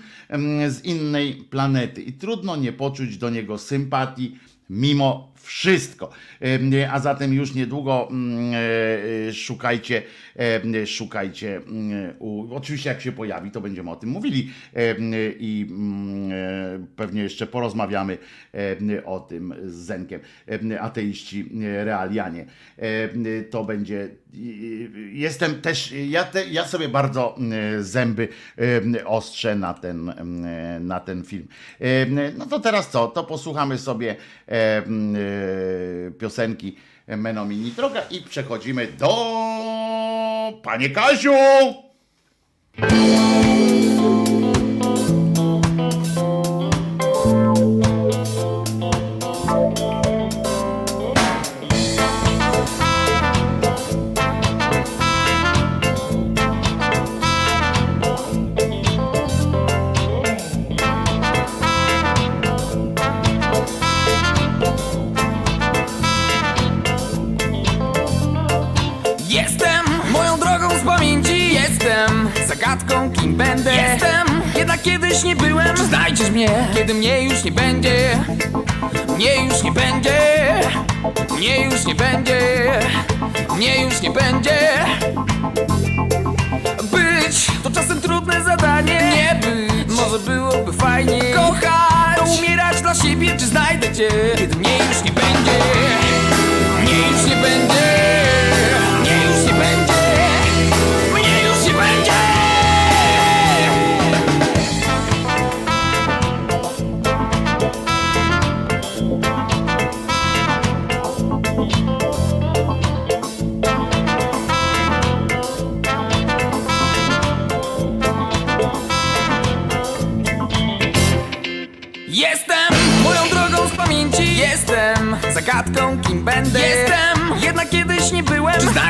[0.69, 2.03] z innej planety.
[2.03, 4.39] I trudno nie poczuć do niego sympatii,
[4.71, 6.11] mimo wszystko.
[6.91, 8.55] A zatem już niedługo mm,
[9.29, 10.03] e, szukajcie,
[10.87, 12.15] szukajcie, mm,
[12.51, 14.53] oczywiście jak się pojawi, to będziemy o tym mówili
[15.39, 18.19] i mm, e, pewnie jeszcze porozmawiamy
[19.05, 20.21] o tym z Zenkiem.
[20.81, 21.51] Ateiści
[21.85, 22.47] realianie.
[23.51, 24.09] To będzie,
[25.13, 27.39] jestem też, ja, te, ja sobie bardzo
[27.81, 28.29] zęby
[29.05, 30.13] ostrzę na ten,
[30.81, 31.49] na ten film.
[32.39, 33.07] No to teraz co?
[33.09, 34.17] To posłuchamy sobie
[36.19, 36.77] piosenki
[37.09, 39.17] Menomini Droga i przechodzimy do
[40.63, 41.33] Panie Kaziu!
[74.87, 75.77] Kiedyś nie byłem.
[75.77, 76.51] Czy znajdziesz mnie.
[76.75, 78.19] Kiedy mnie już nie będzie.
[79.17, 80.19] Mnie już nie będzie.
[81.37, 82.41] Mnie już nie będzie.
[83.57, 84.59] Mnie już nie będzie.
[86.91, 89.01] Być to czasem trudne zadanie.
[89.17, 89.97] Nie być.
[89.97, 92.19] Może byłoby fajnie Kochać.
[92.19, 94.09] to umierać dla siebie Czy znajdę cię.
[94.39, 95.76] Kiedy mnie już nie będzie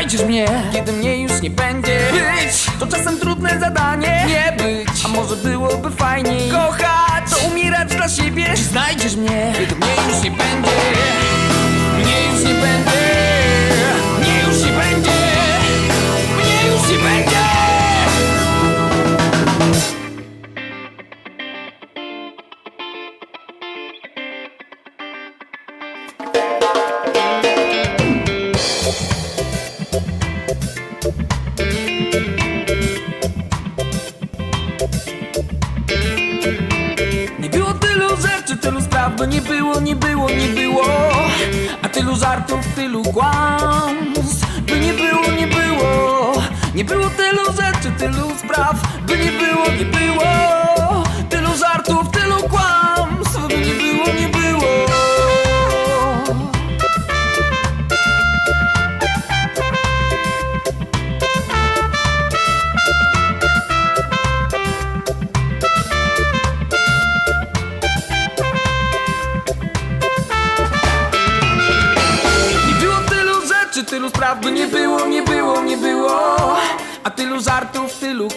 [0.07, 1.99] znajdziesz mnie kiedy mnie już nie będzie.
[2.13, 2.67] Być!
[2.81, 4.27] To czasem trudne zadanie.
[4.29, 4.89] Nie być!
[5.05, 6.51] A może byłoby fajniej?
[6.51, 7.31] Kochać!
[7.31, 8.47] To umierać dla siebie.
[8.57, 11.36] Czy znajdziesz mnie kiedy mnie już nie będzie
[47.99, 50.66] tylu spraw, by nie było, nie było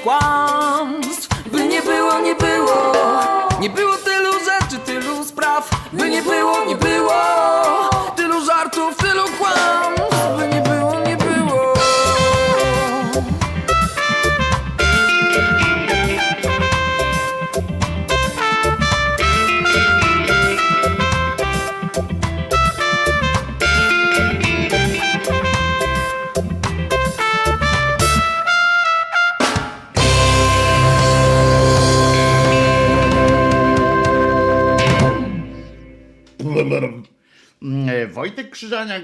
[0.04, 0.99] qual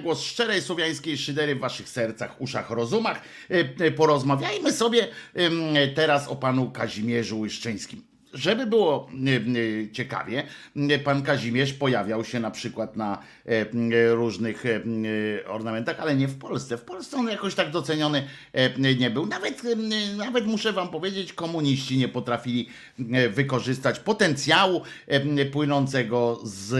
[0.06, 3.22] głos szczerej słowiańskiej szydery w waszych sercach, uszach, rozumach.
[3.52, 5.08] E, e, Porozmawiajmy sobie
[5.96, 8.02] teraz o panu Kazimierzu Łyszczyńskim.
[8.34, 9.10] Żeby było
[9.92, 10.44] ciekawie,
[11.04, 13.18] pan Kazimierz pojawiał się na przykład na
[14.12, 14.64] różnych
[15.48, 16.78] ornamentach, ale nie w Polsce.
[16.78, 18.28] W Polsce on jakoś tak doceniony
[18.98, 19.26] nie był.
[19.26, 19.62] Nawet,
[20.18, 22.70] nawet muszę wam powiedzieć, komuniści nie potrafili
[23.30, 24.82] wykorzystać potencjału
[25.52, 26.74] płynącego z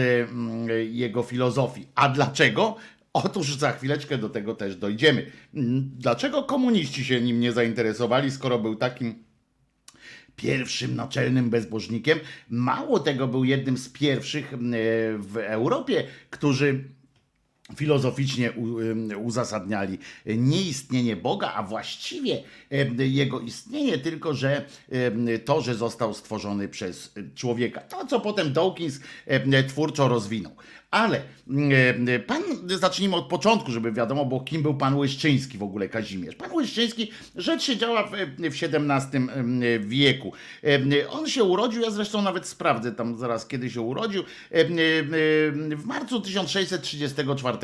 [0.90, 1.86] jego filozofii.
[1.94, 2.76] A dlaczego?
[3.24, 5.30] Otóż za chwileczkę do tego też dojdziemy.
[5.54, 9.24] Mm, Dlaczego komuniści się nim nie zainteresowali, skoro był takim
[10.36, 12.18] pierwszym naczelnym bezbożnikiem.
[12.50, 14.56] Mało tego, był jednym z pierwszych e,
[15.18, 16.84] w Europie, którzy
[17.76, 24.64] filozoficznie em, uzasadniali nieistnienie Boga, a właściwie em, jego istnienie, tylko że
[25.44, 27.80] to, że został stworzony przez człowieka.
[27.80, 29.00] To, co potem Dawkins
[29.68, 30.52] twórczo rozwinął.
[30.96, 35.88] Ale em, pan, zacznijmy od początku, żeby wiadomo, bo kim był pan Łyszczyński w ogóle,
[35.88, 36.34] Kazimierz.
[36.34, 40.32] Pan Łyszczyński, rzecz się działa w, w XVII em, wieku.
[40.62, 44.22] Em, On się urodził, ja zresztą nawet sprawdzę tam zaraz, kiedy się urodził.
[44.50, 44.76] Em,
[45.76, 47.58] W marcu 1634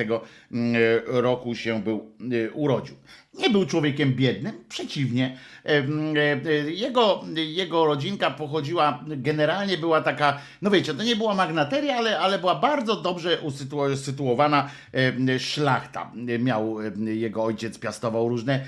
[0.53, 0.75] mm,
[1.07, 2.97] roku się był e, urodził.
[3.35, 5.39] Nie był człowiekiem biednym, przeciwnie.
[5.67, 5.79] E,
[6.47, 12.19] e, Jego, jego rodzinka pochodziła, generalnie była taka, no wiecie, to nie była magnateria, ale,
[12.19, 14.71] ale była bardzo dobrze usytu- usytuowana
[15.39, 16.11] szlachta.
[16.39, 18.65] Miał, jego ojciec piastował różne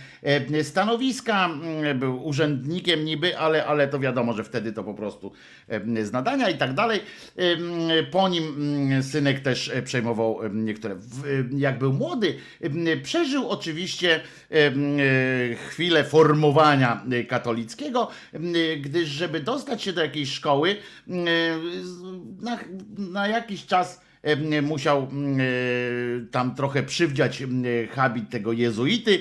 [0.63, 1.51] stanowiska,
[1.95, 5.33] był urzędnikiem niby, ale, ale to wiadomo, że wtedy to po prostu
[6.03, 7.01] z nadania i tak dalej.
[8.11, 10.97] Po nim mm, synek też e, przejmował niektóre.
[11.57, 12.35] Jak był młody,
[13.03, 14.21] przeżył oczywiście
[15.69, 20.77] chwilę formowania e, katolickiego, em, gdyż żeby dostać się do jakiejś szkoły,
[21.83, 22.03] z-
[22.43, 22.59] na,
[22.99, 24.01] na jakiś czas
[24.63, 25.09] musiał
[26.31, 27.43] tam trochę przywdziać
[27.91, 29.21] habit tego jezuity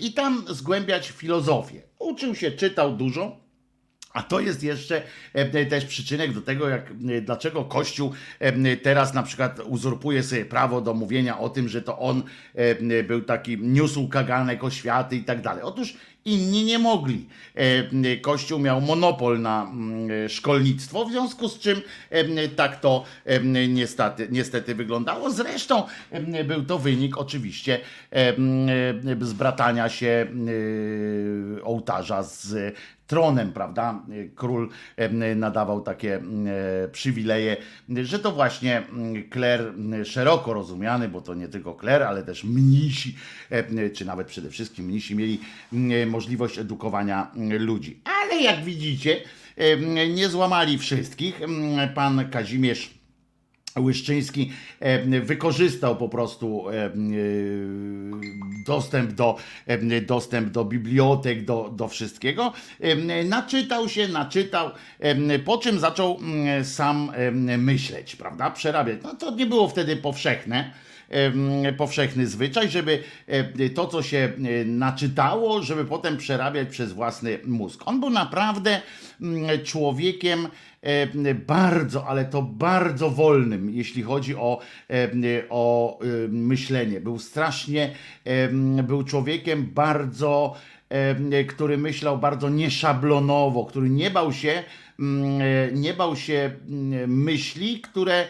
[0.00, 1.82] i tam zgłębiać filozofię.
[1.98, 3.43] Uczył się, czytał dużo.
[4.14, 9.22] A to jest jeszcze e, też przyczynek do tego, jak, dlaczego Kościół e, teraz na
[9.22, 12.22] przykład uzurpuje sobie prawo do mówienia o tym, że to on
[12.54, 15.62] e, był taki, niósł kaganek oświaty i tak dalej.
[15.62, 17.28] Otóż inni nie mogli.
[18.22, 19.72] Kościół miał monopol na
[20.28, 21.80] szkolnictwo, w związku z czym
[22.56, 23.04] tak to
[23.68, 25.30] niestety, niestety wyglądało.
[25.30, 25.82] Zresztą
[26.44, 27.80] był to wynik oczywiście
[29.20, 30.26] zbratania się
[31.62, 32.74] ołtarza z
[33.06, 34.02] tronem, prawda?
[34.34, 36.48] Król em, nadawał takie em,
[36.92, 37.56] przywileje,
[38.02, 38.82] że to właśnie
[39.30, 39.72] kler
[40.04, 43.16] szeroko rozumiany, bo to nie tylko kler, ale też mnisi,
[43.94, 45.40] czy nawet przede wszystkim mnisi mieli
[45.72, 48.00] em, możliwość edukowania ludzi.
[48.04, 49.20] Ale jak widzicie,
[50.14, 51.40] nie złamali wszystkich.
[51.94, 52.94] Pan Kazimierz
[53.80, 54.50] Łyszczyński
[54.80, 56.90] e, wykorzystał po prostu e, e,
[58.64, 59.36] dostęp do,
[60.06, 62.52] dostęp do bibliotek, do, do wszystkiego.
[63.24, 64.70] Naczytał się, naczytał,
[65.44, 67.12] po czym zaczął mm, sam
[67.58, 68.50] myśleć, prawda?
[68.50, 68.98] Przerabiać.
[69.02, 70.72] No to nie było wtedy powszechne
[71.76, 73.02] powszechny zwyczaj, żeby
[73.74, 74.32] to, co się
[74.64, 77.82] naczytało, żeby potem przerabiać przez własny mózg.
[77.86, 78.80] On był naprawdę
[79.20, 80.48] mm, człowiekiem
[81.46, 84.60] bardzo, ale to bardzo wolnym, jeśli chodzi o,
[85.50, 85.98] o
[86.28, 87.00] myślenie.
[87.00, 87.90] Był strasznie,
[88.82, 90.54] był człowiekiem bardzo,
[91.48, 94.62] który myślał bardzo nieszablonowo, który nie bał się,
[94.98, 98.26] mm, e, nie bał się mm, myśli, które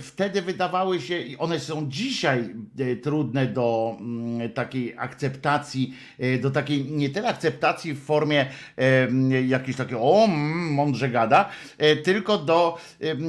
[0.00, 6.84] wtedy wydawały się, one są dzisiaj e, trudne do mm, takiej akceptacji, e, do takiej
[6.84, 8.46] nie tyle akceptacji w formie
[8.78, 12.78] e, jakiejś takiej, o, mm, mądrze gada, e, tylko do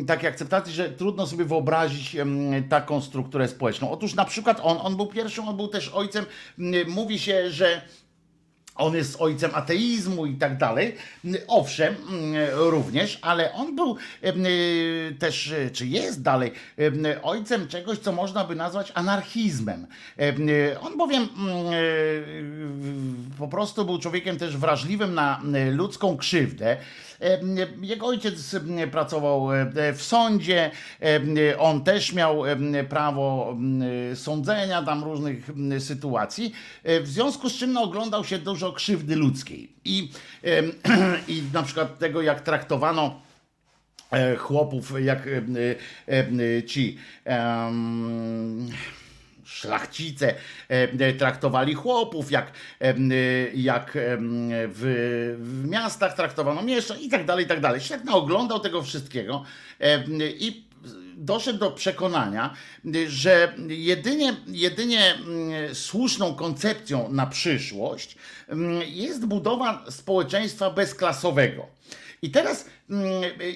[0.07, 2.17] takiej akceptacji, że trudno sobie wyobrazić
[2.69, 3.91] taką strukturę społeczną.
[3.91, 6.25] Otóż na przykład on, on był pierwszym, on był też ojcem,
[6.87, 7.81] mówi się, że
[8.75, 10.95] on jest ojcem ateizmu i tak dalej.
[11.47, 17.99] Owszem, mm, również, ale on był y, też, y, czy jest dalej, em, ojcem czegoś,
[17.99, 19.87] co można by nazwać anarchizmem.
[20.17, 26.77] Em, y, On bowiem mm, po prostu był człowiekiem też wrażliwym na ludzką krzywdę.
[27.81, 28.55] Jego ojciec
[28.91, 30.71] pracował e, w sądzie,
[31.57, 32.43] on też miał
[32.89, 33.57] prawo
[34.15, 35.49] sądzenia tam różnych
[35.79, 36.53] sytuacji,
[36.83, 39.71] e, w związku z czym no, oglądał się dużo krzywdy ludzkiej.
[39.85, 40.09] I,
[41.27, 43.21] i na przykład tego, jak traktowano
[44.11, 45.27] e, chłopów, jak
[46.07, 48.69] em, ci em,
[49.63, 50.35] szlachcice e,
[50.99, 53.15] e, traktowali chłopów, jak, em, e,
[53.53, 54.81] jak w,
[55.39, 57.81] w miastach traktowano mieszczan i tak dalej, i tak dalej.
[57.81, 59.43] Świetnie oglądał tego wszystkiego
[60.19, 60.63] i
[61.17, 62.53] doszedł do przekonania,
[63.07, 65.15] że jedynie, jedynie
[65.73, 68.17] słuszną koncepcją na przyszłość
[68.85, 71.67] jest budowa społeczeństwa bezklasowego.
[72.21, 72.65] I teraz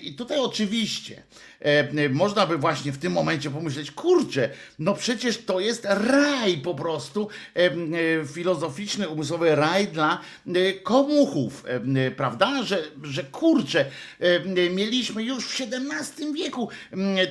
[0.01, 1.23] i tutaj oczywiście
[1.59, 6.75] e, można by właśnie w tym momencie pomyśleć, kurczę, no przecież to jest raj po
[6.75, 7.71] prostu, e, e,
[8.25, 10.19] filozoficzny, umysłowy raj dla
[10.83, 11.63] komuchów,
[12.17, 12.63] prawda?
[12.63, 13.85] Że, że kurczę,
[14.71, 16.69] mieliśmy już w XVII wieku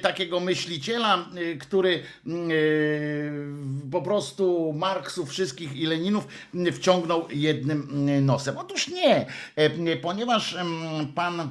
[0.03, 1.29] takiego myśliciela,
[1.61, 2.03] który
[3.93, 6.29] po prostu Marksów wszystkich i Leninów
[6.73, 8.59] wciągnął jednym nosem.
[8.59, 9.27] Otóż nie,
[10.03, 10.57] ponieważ
[11.15, 11.51] pan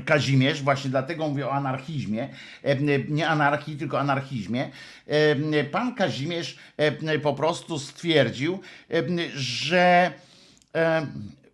[0.00, 2.28] Kazimierz, właśnie dlatego mówię o anarchizmie,
[2.62, 4.70] e, nie anarchii, tylko anarchizmie.
[5.06, 8.60] E, Pan Kazimierz e, po prostu stwierdził,
[9.34, 10.12] że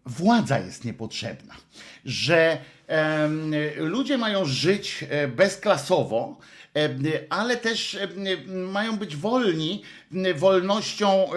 [0.07, 1.55] władza jest niepotrzebna,
[2.05, 2.59] że
[3.77, 5.05] ludzie mają żyć
[5.37, 6.39] bezklasowo,
[7.31, 7.99] ale też
[8.47, 9.83] mają być wolni
[10.35, 11.31] wolnością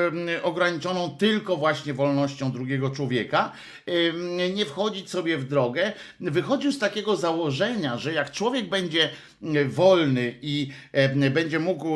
[0.43, 3.51] ograniczoną tylko właśnie wolnością drugiego człowieka,
[4.53, 5.93] nie wchodzić sobie w drogę.
[6.19, 9.09] Wychodził z takiego założenia, że jak człowiek będzie
[9.69, 10.69] wolny i
[11.31, 11.95] będzie mógł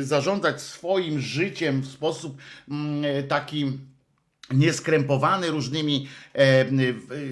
[0.00, 2.38] zarządzać swoim życiem w sposób
[2.70, 3.72] m, taki
[4.52, 6.64] nieskrępowany różnymi, e,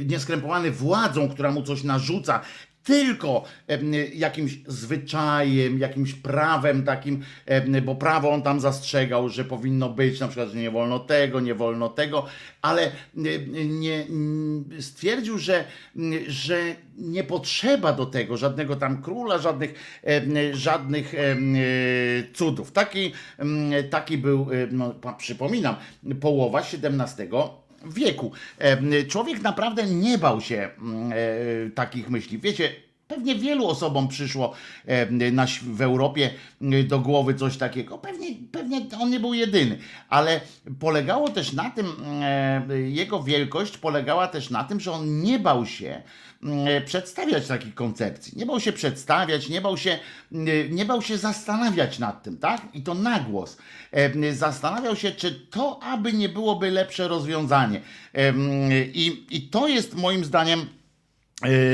[0.05, 2.41] nieskrępowany władzą, która mu coś narzuca,
[2.89, 3.45] tylko
[4.15, 7.25] jakimś zwyczajem, jakimś prawem takim,
[7.85, 11.55] bo prawo on tam zastrzegał, że powinno być, na przykład, że nie wolno tego, nie
[11.55, 12.27] wolno tego,
[12.63, 12.91] ale
[13.69, 14.07] nie,
[14.81, 15.65] stwierdził, że,
[16.27, 16.59] że
[16.99, 19.75] nie potrzeba do tego żadnego tam króla, żadnych,
[20.53, 21.37] żadnych e,
[22.35, 22.73] cudów.
[22.73, 25.77] Taki, m, taki był, no, przypominam,
[26.21, 27.29] połowa XVII
[27.85, 28.33] wieku.
[28.59, 30.71] E, Człowiek naprawdę nie bał się e,
[31.71, 32.39] takich myśli.
[32.39, 32.73] Wiecie,
[33.09, 34.55] pewnie wielu osobom przyszło
[34.87, 36.31] e, na, w Europie
[36.63, 37.99] e, do głowy coś takiego.
[37.99, 39.79] Pewnie, pewnie on nie był jedyny,
[40.09, 40.41] ale
[40.81, 41.87] polegało też na tym,
[42.23, 46.03] e, jego wielkość polegała też na tym, że on nie bał się
[46.43, 48.33] mm, przedstawiać takich koncepcji.
[48.39, 49.99] Nie bał się przedstawiać, nie bał się,
[50.33, 52.63] mm, nie bał się zastanawiać nad tym, tak?
[52.75, 53.59] I to na głos.
[53.93, 57.81] E, Zastanawiał się, czy to aby nie byłoby lepsze rozwiązanie.
[58.95, 60.78] I, i to jest moim zdaniem e,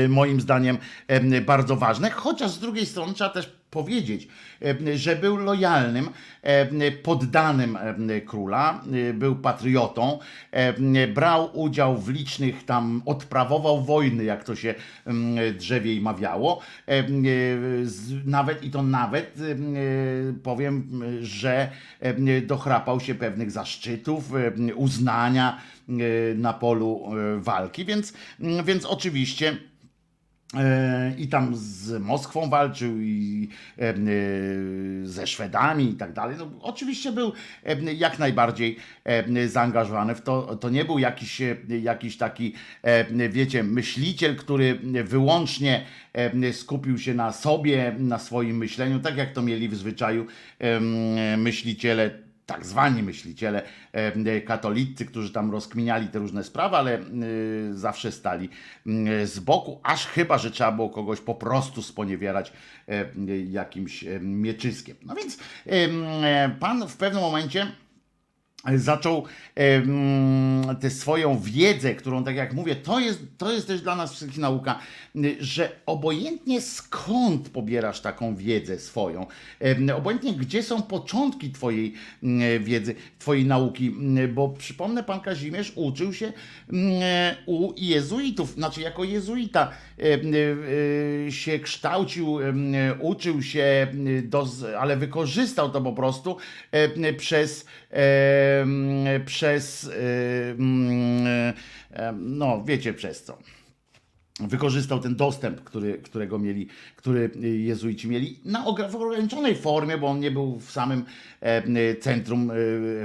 [0.09, 0.77] moim zdaniem
[1.45, 4.27] bardzo ważne, chociaż z drugiej strony trzeba też powiedzieć,
[4.61, 6.09] e, że był lojalnym
[6.41, 7.77] e, poddanym
[8.09, 10.19] e, króla, był patriotą,
[11.13, 16.61] brał udział w licznych tam, odprawował wojny, jak to się mm, drzewiej mawiało,
[18.25, 19.35] nawet i to nawet
[20.43, 21.69] powiem, że
[22.47, 24.31] dochrapał się pewnych zaszczytów,
[24.75, 25.61] uznania
[26.35, 29.57] na polu walki, więc, więc oczywiście
[31.17, 33.95] I tam z Moskwą walczył i e, e,
[35.03, 36.35] ze Szwedami i tak dalej.
[36.39, 37.33] No, oczywiście był
[37.63, 40.55] e, jak najbardziej e, zaangażowany w to.
[40.55, 47.13] To nie był jakiś, e, jakiś taki, e, wiecie, myśliciel, który wyłącznie e, skupił się
[47.13, 50.25] na sobie, na swoim myśleniu, tak jak to mieli w zwyczaju
[51.37, 57.03] myśliciele tak zwani myśliciele e, katolicy, którzy tam rozkminiali te różne sprawy, ale e,
[57.71, 58.49] zawsze stali
[58.87, 62.53] e, z boku, aż chyba, że trzeba było kogoś po prostu sponiewierać
[63.49, 64.97] jakimś mieczyskiem.
[65.05, 67.71] No więc e, pan w pewnym momencie
[68.75, 69.23] zaczął
[70.79, 74.39] tę swoją wiedzę, którą, tak jak mówię, to jest, to jest też dla nas wszystkich
[74.39, 74.79] nauka,
[75.39, 79.27] że obojętnie skąd pobierasz taką wiedzę swoją,
[79.95, 81.93] obojętnie gdzie są początki twojej
[82.59, 83.95] wiedzy, twojej nauki,
[84.33, 86.33] bo przypomnę, pan Kazimierz uczył się
[87.45, 92.37] u jezuitów, znaczy jako jezuita y, się kształcił,
[92.99, 93.87] uczył się,
[94.23, 94.47] do,
[94.79, 96.37] ale wykorzystał to po prostu
[97.17, 97.65] przez
[99.25, 99.89] przez
[100.57, 101.27] em,
[101.91, 103.37] em, no wiecie przez co
[104.39, 110.19] wykorzystał ten dostęp, który, którego mieli, który jezuici mieli na w ograniczonej formie, bo on
[110.19, 111.05] nie był w samym
[111.99, 112.53] centrum e,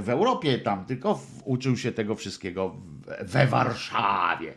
[0.03, 2.77] w Europie tam, tylko uczył się tego wszystkiego
[3.21, 4.55] we Warszawie.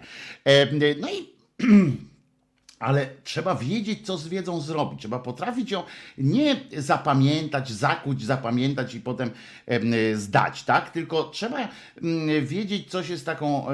[0.99, 1.33] No i
[2.83, 4.99] ale trzeba wiedzieć, co z wiedzą zrobić.
[4.99, 5.83] Trzeba potrafić ją
[6.17, 9.31] nie zapamiętać, zakuć, zapamiętać i potem
[9.65, 10.89] em, zdać, tak?
[10.89, 13.65] Tylko trzeba mm, wiedzieć, co się z taką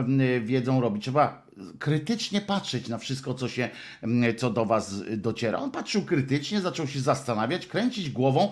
[0.41, 0.99] wiedzą robi.
[0.99, 1.48] Trzeba
[1.79, 3.69] krytycznie patrzeć na wszystko, co się,
[4.01, 5.59] mm, co do was dociera.
[5.59, 8.51] On patrzył krytycznie, zaczął się zastanawiać, kręcić głową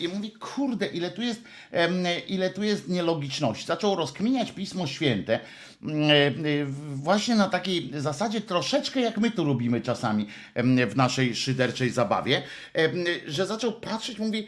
[0.00, 1.40] i mówi, kurde, ile tu jest,
[2.28, 3.66] ile tu jest nielogiczności.
[3.66, 5.40] Zaczął rozkminiać Pismo Święte
[5.82, 10.26] mm, e, właśnie na takiej zasadzie troszeczkę jak my tu robimy czasami
[10.88, 12.42] w naszej szyderczej zabawie,
[13.26, 14.46] że zaczął patrzeć, mówi,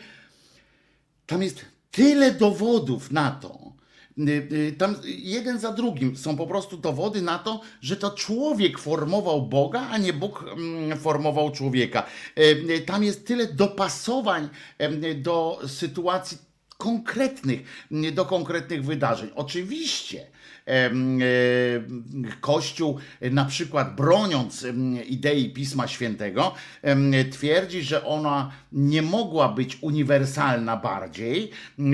[1.26, 3.67] tam jest tyle dowodów na to.
[4.18, 8.78] Y, y, Tam jeden za drugim są po prostu dowody na to, że to człowiek
[8.78, 12.06] formował Boga, a nie Bóg mm, formował człowieka.
[12.38, 14.48] Y, Tam jest tyle dopasowań
[15.16, 16.38] do sytuacji
[16.76, 19.30] konkretnych, do konkretnych wydarzeń.
[19.34, 20.26] Oczywiście
[22.40, 22.98] Kościół
[23.30, 24.66] na przykład broniąc
[25.08, 26.54] idei Pisma Świętego
[27.30, 31.50] twierdzi, że ona nie mogła być uniwersalna bardziej,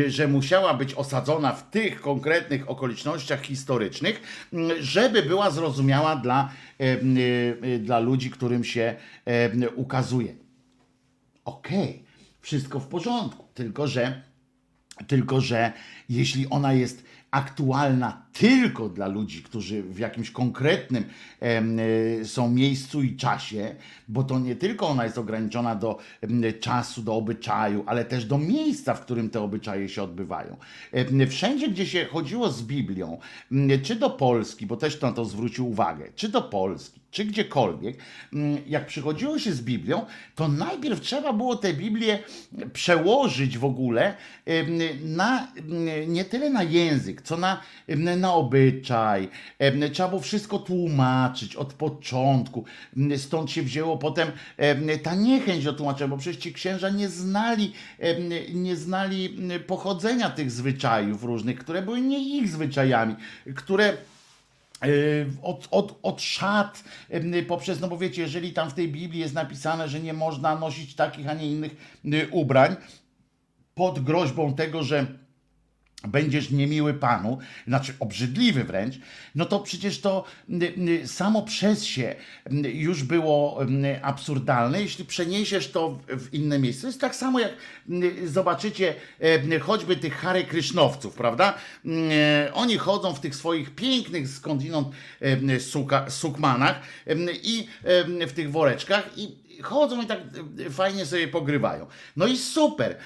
[0.07, 4.49] że musiała być osadzona w tych konkretnych okolicznościach historycznych,
[4.81, 8.95] żeby była zrozumiała dla, e, dla ludzi, którym się
[9.75, 10.35] ukazuje.
[11.45, 12.05] Okej,
[12.41, 14.23] wszystko w porządku, tylko że
[15.07, 15.73] tylko, że
[16.09, 17.05] jeśli ona jest
[17.35, 21.05] aktualna tylko dla ludzi, którzy w jakimś konkretnym
[21.41, 23.75] e, są miejscu i czasie,
[24.09, 25.99] bo to nie tylko ona jest ograniczona do
[26.61, 30.57] czasu, do obyczaju, ale też do miejsca, w którym te obyczaje się odbywają.
[31.29, 33.19] Wszędzie, gdzie się chodziło z Biblią,
[33.83, 37.97] czy do Polski, bo też na to zwrócił uwagę, czy do Polski, czy gdziekolwiek,
[38.33, 42.19] mm, jak przychodziło się z Biblią, to najpierw trzeba było tę Biblię
[42.73, 44.15] przełożyć w ogóle
[45.05, 45.49] na,
[46.07, 47.61] nie tyle na język, co na,
[48.17, 49.29] na obyczaj.
[49.93, 52.65] Trzeba było wszystko tłumaczyć od początku.
[53.17, 57.73] Stąd się wzięło potem em, ta niechęć do tłumaczenia, bo przecież ci księża nie znali,
[58.55, 59.37] nie znali
[59.67, 63.15] pochodzenia tych zwyczajów różnych, które były nie ich zwyczajami,
[63.55, 63.97] które
[65.43, 69.35] od, od, od szat yy, poprzez, no bo wiecie, jeżeli tam w tej Biblii jest
[69.35, 72.77] napisane, że nie można nosić takich, a nie innych yy, ubrań,
[73.75, 75.07] pod groźbą tego, że
[76.09, 78.95] będziesz niemiły Panu, znaczy obrzydliwy wręcz,
[79.35, 80.25] no to przecież to
[81.07, 82.15] samo przez się
[82.75, 83.61] już było
[84.03, 86.83] absurdalne, jeśli przeniesiesz to w- inne miejsce.
[86.83, 87.53] To jest tak samo jak
[88.25, 88.95] zobaczycie
[89.55, 91.55] y, choćby tych Hare Krysznowców, prawda?
[91.87, 94.89] Y, Oni chodzą w tych swoich pięknych skądinąd
[95.51, 96.81] y, suka, sukmanach
[97.43, 97.67] i
[98.29, 100.19] w tych woreczkach i chodzą i tak
[100.71, 101.87] fajnie sobie pogrywają.
[102.17, 102.97] No i super.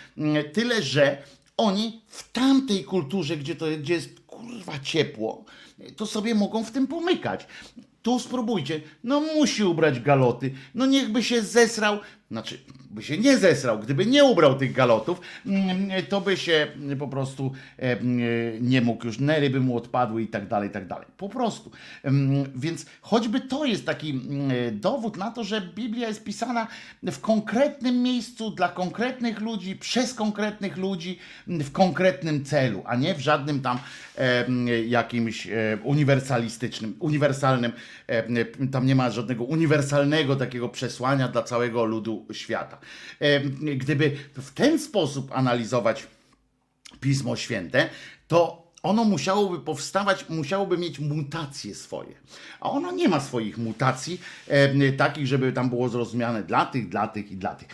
[0.53, 1.19] Tyle, że
[1.59, 5.45] oni w tamtej kulturze, gdzie to gdzie jest kurwa ciepło,
[5.97, 7.47] to sobie mogą w tym pomykać.
[8.03, 8.81] Tu spróbujcie.
[9.05, 10.55] No musi ubrać galoty.
[10.75, 11.99] No niechby się zesrał.
[12.31, 12.59] Znaczy,
[12.91, 13.79] by się nie zesrał.
[13.79, 16.67] Gdyby nie ubrał tych galotów, mm, to by się
[16.99, 18.21] po prostu e, mm,
[18.61, 21.07] nie mógł już, nery by mu odpadły i tak dalej, i tak dalej.
[21.17, 21.71] Po prostu.
[22.57, 26.67] Więc choćby to jest taki mm, dowód na to, że Biblia jest pisana
[27.03, 33.21] w konkretnym miejscu, dla konkretnych ludzi, przez konkretnych ludzi, w konkretnym celu, a nie w
[33.21, 33.79] żadnym tam
[34.87, 37.73] jakimś e, uniwersalistycznym, uniwersalnym,
[38.07, 42.78] e, tam nie ma żadnego uniwersalnego takiego przesłania dla całego ludu świata.
[43.77, 46.07] Gdyby w ten sposób analizować
[47.01, 47.89] Pismo Święte,
[48.29, 52.15] to ono musiałoby powstawać, musiałoby mieć mutacje swoje.
[52.61, 57.09] A ono nie ma swoich mutacji, e, takich, żeby tam było zrozumiane dla tych, dla
[57.09, 57.69] tych i dla tych.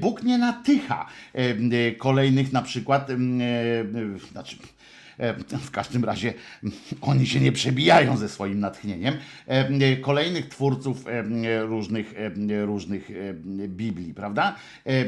[0.00, 3.16] Bóg nie natycha e, kolejnych na przykład, e,
[4.32, 4.56] znaczy
[5.60, 9.14] W każdym razie mm, oni się nie przebijają ze swoim natchnieniem.
[9.48, 11.22] E, e, Kolejnych twórców e,
[11.66, 12.14] różnych,
[12.50, 13.34] e, różnych e,
[13.68, 14.56] Biblii, prawda?
[14.86, 15.06] E, e,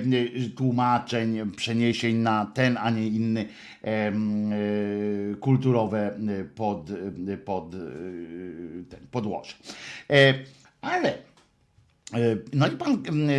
[0.57, 3.41] Tłumaczeń, przeniesień na ten, a nie inny
[3.85, 4.13] e, e,
[5.41, 6.91] kulturowe e, pod,
[7.29, 7.79] e, pod e,
[8.89, 9.55] ten, podłoże.
[10.11, 10.35] E,
[10.81, 11.28] Ale E,
[12.53, 13.33] No i pan, e,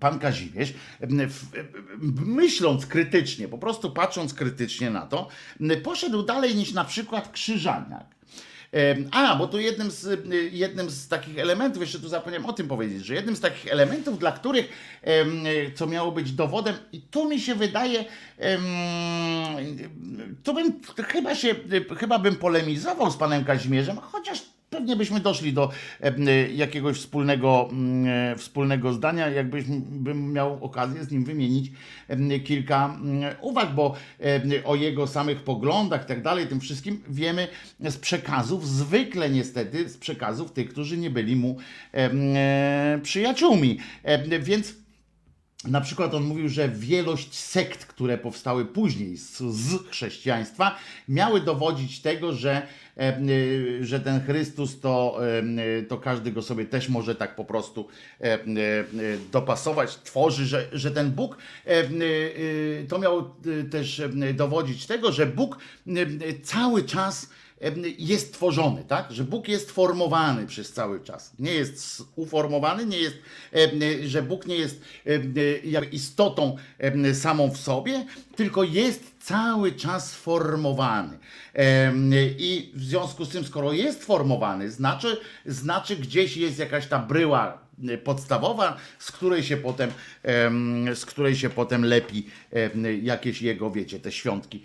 [0.00, 0.70] pan Kazimierz,
[1.00, 1.06] e,
[2.26, 5.28] myśląc krytycznie, po prostu patrząc krytycznie na to,
[5.82, 8.20] poszedł dalej niż na przykład Krzyżaniak.
[8.74, 12.52] E, A, bo tu jednym z, e, jednym z takich elementów, jeszcze tu zapomniałem o
[12.52, 14.68] tym powiedzieć, że jednym z takich elementów, dla których,
[15.02, 15.24] e,
[15.74, 18.04] co miało być dowodem, i tu mi się wydaje,
[20.42, 21.54] tu bym chyba się,
[21.98, 27.68] chyba bym polemizował z panem Kazimierzem, chociaż pewnie byśmy doszli do em, jakiegoś wspólnego,
[28.06, 31.72] e, wspólnego zdania, jakbym miał okazję z nim wymienić
[32.44, 32.98] kilka
[33.40, 33.94] uwag, bo
[34.64, 37.48] o jego samych poglądach i tak dalej, tym wszystkim wiemy
[37.80, 41.56] z przekazów, zwykle niestety z przekazów tych, którzy nie byli mu
[41.94, 43.78] e, przyjaciółmi.
[44.40, 44.79] Więc
[45.64, 52.00] na przykład on mówił, że wielość sekt, które powstały później z, z chrześcijaństwa, miały dowodzić
[52.00, 52.62] tego, że,
[52.96, 55.20] e, y, że ten Chrystus to,
[55.78, 57.88] e, to każdy go sobie też może tak po prostu
[58.20, 58.38] e,
[59.32, 61.84] dopasować, tworzy, że, że ten Bóg e,
[62.88, 63.34] to miał
[63.70, 65.58] też e, dowodzić tego, że Bóg
[66.42, 67.30] cały czas
[67.98, 69.12] jest tworzony, tak?
[69.12, 71.32] Że Bóg jest formowany przez cały czas.
[71.38, 73.16] Nie jest uformowany, nie jest,
[74.06, 74.80] że Bóg nie jest
[75.92, 76.56] istotą
[77.14, 78.06] samą w sobie,
[78.36, 81.18] tylko jest cały czas formowany.
[82.38, 87.58] I w związku z tym, skoro jest formowany, znaczy, znaczy gdzieś jest jakaś ta bryła
[88.04, 89.90] podstawowa, z której się potem,
[90.22, 92.26] em, z której się potem lepi
[93.02, 94.64] jakieś jego, wiecie, te świątki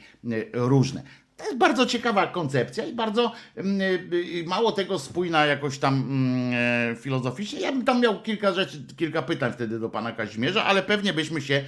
[0.53, 1.03] różne.
[1.37, 6.53] To jest bardzo ciekawa koncepcja i bardzo mm, y, mało tego spójna jakoś tam mm,
[6.91, 7.59] e, filozoficznie.
[7.59, 11.41] Ja bym tam miał kilka rzeczy, kilka pytań wtedy do pana Kazimierza, ale pewnie byśmy
[11.41, 11.63] się,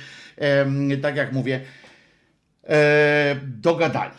[1.01, 1.61] tak jak mówię,
[2.63, 4.17] e, dogadali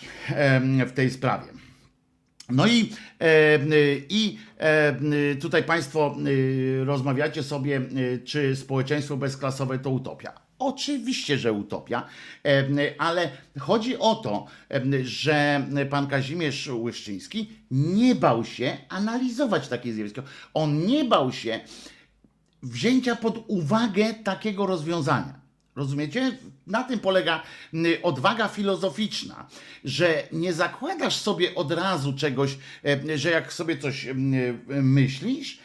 [0.87, 1.47] w tej sprawie.
[2.51, 3.59] No i, e,
[4.09, 6.17] i e, tutaj Państwo
[6.85, 7.81] rozmawiacie sobie,
[8.25, 10.48] czy społeczeństwo bezklasowe to utopia.
[10.59, 12.07] Oczywiście, że utopia,
[12.45, 12.65] e,
[12.99, 20.23] ale chodzi o to, e, że pan Kazimierz Łyszczyński nie bał się analizować takie zjawisko.
[20.55, 21.61] On nie bał się
[22.63, 25.41] wzięcia pod uwagę takiego rozwiązania.
[25.77, 26.39] Rozumiecie?
[26.67, 27.43] Na tym polega
[28.03, 29.49] odwaga filozoficzna,
[29.85, 34.07] że nie zakładasz sobie od razu czegoś, e, że jak sobie coś
[34.69, 35.59] myślisz,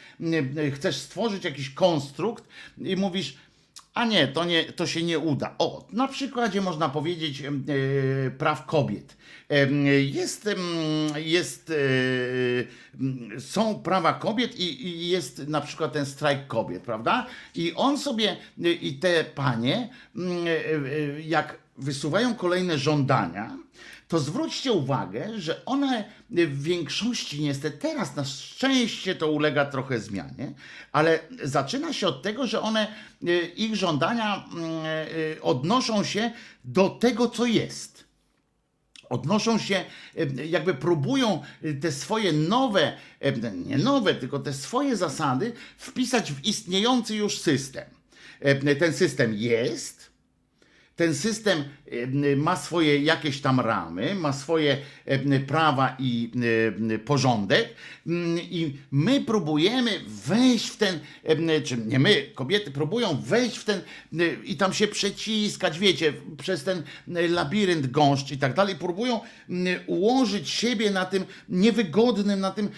[0.74, 2.44] chcesz stworzyć jakiś konstrukt
[2.78, 3.36] i mówisz,
[3.94, 5.54] a nie, to, nie, to się nie uda.
[5.58, 7.50] O, na przykładzie można powiedzieć e,
[8.30, 9.16] praw kobiet.
[9.50, 9.66] E,
[10.02, 10.48] Jest,
[11.16, 17.26] jest, e, są prawa kobiet i, i jest na przykład ten strajk kobiet, prawda?
[17.54, 23.56] I on sobie, i te panie, e, jak wysuwają kolejne żądania,
[24.08, 30.52] to zwróćcie uwagę, że one w większości niestety teraz na szczęście to ulega trochę zmianie,
[30.92, 32.86] ale zaczyna się od tego, że one
[33.26, 34.70] e, ich żądania mm,
[35.36, 36.30] e, odnoszą się
[36.64, 38.04] do tego, co jest.
[39.10, 39.84] Odnoszą się,
[40.46, 41.42] jakby próbują
[41.80, 42.92] te swoje nowe,
[43.54, 47.84] nie nowe, tylko te swoje zasady wpisać w istniejący już system.
[48.78, 50.03] Ten system jest,
[50.96, 56.30] ten system e, ma swoje jakieś tam ramy, ma swoje e, prawa i
[56.94, 57.68] e, porządek
[58.06, 61.00] mm, i my próbujemy wejść w ten,
[61.64, 63.80] czy nie my, kobiety próbują wejść w ten
[64.44, 66.82] i tam się przeciskać, wiecie, przez ten
[67.28, 69.20] labirynt gąszcz i tak dalej, próbują
[69.50, 72.68] mm, ułożyć siebie na tym niewygodnym, na tym,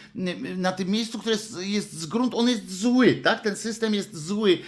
[0.57, 3.41] na tym miejscu, które jest, z gruntu, on jest zły, tak?
[3.41, 4.59] Ten system jest zły,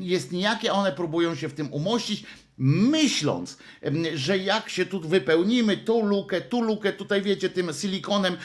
[0.00, 2.24] jest nijaki, a one próbują się w tym umościć,
[2.58, 3.58] myśląc,
[4.14, 8.36] że jak się tu wypełnimy, tu lukę, tu lukę, tutaj wiecie, tym silikonem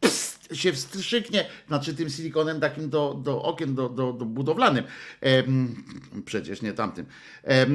[0.00, 4.84] pst, się wstrzyknie, znaczy tym silikonem takim do, do okien, do, do, do budowlanym,
[5.20, 5.84] em,
[6.24, 7.06] przecież nie tamtym,
[7.44, 7.66] e,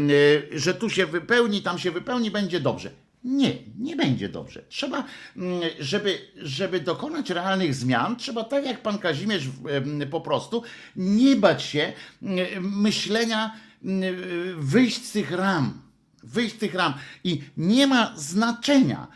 [0.52, 2.92] że tu się wypełni, tam się wypełni, będzie dobrze.
[3.24, 4.64] Nie, nie będzie dobrze.
[4.70, 5.04] Trzeba,
[5.38, 9.50] mm, żeby, żeby dokonać realnych zmian, trzeba tak jak pan Kazimierz
[10.12, 10.64] po prostu
[10.96, 14.16] nie bać się mm, myślenia, mm,
[14.58, 15.85] wyjść z tych ram
[16.26, 16.94] wyjść z tych ram.
[17.24, 19.08] I nie ma znaczenia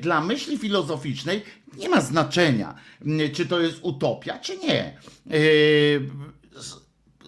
[0.00, 1.42] dla myśli filozoficznej,
[1.78, 2.74] nie ma znaczenia,
[3.32, 4.98] czy to jest utopia, czy nie.
[5.30, 5.38] E,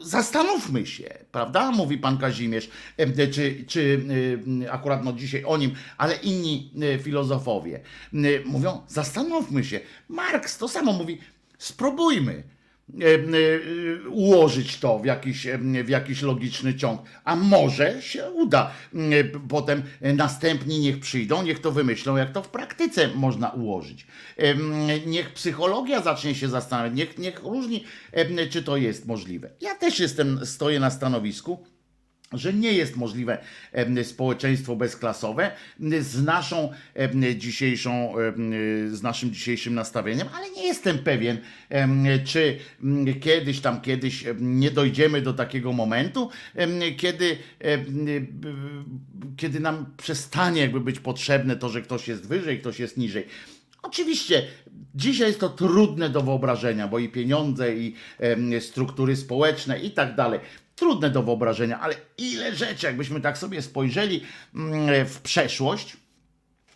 [0.02, 1.70] Zastanówmy się, prawda?
[1.70, 4.00] Mówi pan Kazimierz, e, czy, czy
[4.64, 6.72] e, akurat no dzisiaj o nim, ale inni
[7.02, 7.80] filozofowie
[8.44, 9.80] mówią, zastanówmy się.
[10.08, 11.18] Marks to samo mówi,
[11.58, 12.42] spróbujmy
[14.10, 17.00] ułożyć to w jakiś, e, w jakiś logiczny ciąg.
[17.24, 18.70] A może się uda.
[18.94, 18.98] E,
[19.48, 24.06] Potem e, następni niech przyjdą, niech to wymyślą, jak to w praktyce można ułożyć.
[24.36, 24.54] E,
[25.06, 29.50] Niech psychologia zacznie się zastanawiać, niech, niech różni, e, czy to jest możliwe.
[29.60, 31.66] Ja też jestem, stoję na stanowisku,
[32.32, 33.38] że nie jest możliwe
[34.02, 35.50] społeczeństwo bezklasowe
[36.00, 36.72] z naszą
[37.36, 38.14] dzisiejszą,
[38.88, 41.38] z naszym dzisiejszym nastawieniem, ale nie jestem pewien,
[42.24, 42.58] czy
[43.20, 46.30] kiedyś tam kiedyś nie dojdziemy do takiego momentu,
[46.96, 47.36] kiedy,
[49.36, 53.26] kiedy nam przestanie jakby być potrzebne to, że ktoś jest wyżej, ktoś jest niżej.
[53.82, 54.42] Oczywiście,
[54.94, 57.94] dzisiaj jest to trudne do wyobrażenia, bo i pieniądze, i
[58.60, 60.40] struktury społeczne i tak dalej.
[60.76, 64.22] Trudne do wyobrażenia, ale ile rzeczy, jakbyśmy tak sobie spojrzeli
[64.54, 65.96] mm, w przeszłość,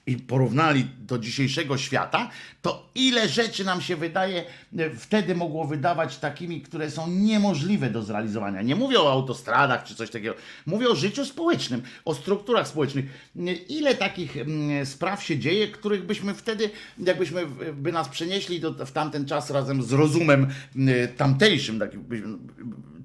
[0.07, 2.31] i porównali do dzisiejszego świata,
[2.63, 4.45] to ile rzeczy nam się wydaje,
[4.79, 8.63] e, wtedy mogło wydawać takimi, które są niemożliwe do zrealizowania.
[8.63, 10.35] Nie mówię o autostradach czy coś takiego,
[10.67, 13.05] mówię o życiu społecznym, o strukturach społecznych.
[13.37, 18.87] E, Ile takich mm, spraw się dzieje, których byśmy wtedy, jakbyśmy by nas przenieśli do,
[18.87, 20.47] w tamten czas razem z rozumem
[20.77, 22.39] mm, tamtejszym, tak byśmy,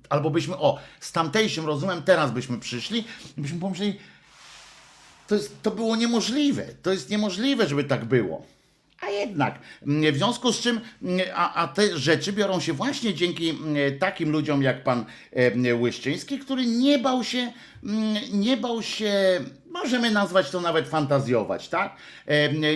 [0.10, 3.04] albo byśmy, o, z tamtejszym rozumem teraz byśmy przyszli,
[3.38, 4.00] byśmy pomyśleli,
[5.28, 6.66] to, jest, to było niemożliwe.
[6.84, 8.46] To jest niemożliwe, żeby tak było.
[9.02, 13.14] A jednak, mm, w związku z czym, mm, a, a te rzeczy biorą się właśnie
[13.14, 15.06] dzięki mm, takim ludziom jak pan
[15.80, 17.54] Łyszczyński, który nie bał się,
[18.34, 19.14] nie bał się,
[19.72, 21.96] możemy nazwać to nawet fantazjować, tak?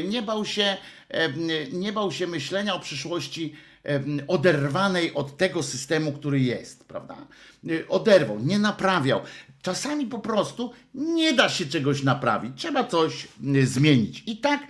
[0.10, 0.78] Nie bał się,
[1.72, 3.56] nie bał się myślenia o przyszłości
[4.28, 7.16] oderwanej od tego systemu, który jest, prawda?
[7.70, 9.22] Y, Oderwał, nie naprawiał.
[9.62, 14.24] Czasami po prostu nie da się czegoś naprawić, trzeba coś y, zmienić.
[14.26, 14.62] I tak,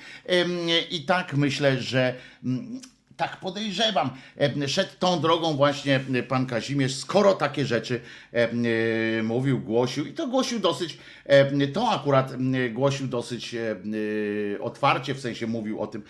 [0.91, 2.81] i tak myślę, że mm,
[3.19, 8.01] tak podejrzewam, em, szedł tą drogą właśnie y, pan Kazimierz, skoro takie rzeczy
[9.19, 10.97] y, mówił, głosił i to głosił dosyć,
[11.73, 12.33] to akurat
[12.73, 13.55] głosił dosyć
[14.59, 16.03] otwarcie, w sensie mówił o tym,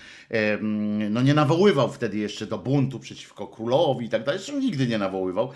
[1.10, 4.98] no nie nawoływał wtedy jeszcze do buntu przeciwko królowi i tak dalej, zresztą nigdy nie
[4.98, 5.52] nawoływał,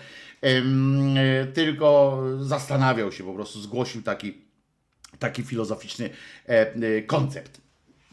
[1.54, 4.34] tylko zastanawiał się po prostu, zgłosił taki,
[5.18, 6.10] taki filozoficzny
[6.48, 7.63] e, e, koncept.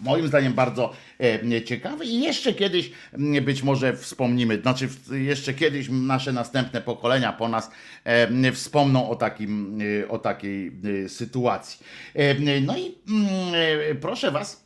[0.02, 2.91] Moim zdaniem bardzo e, ciekawy i jeszcze kiedyś
[3.41, 7.72] być może wspomnimy, znaczy jeszcze kiedyś nasze następne pokolenia po nas
[8.04, 10.72] e, wspomną o, takim, e, o takiej
[11.08, 11.86] sytuacji.
[12.62, 12.95] No i
[14.02, 14.66] proszę Was,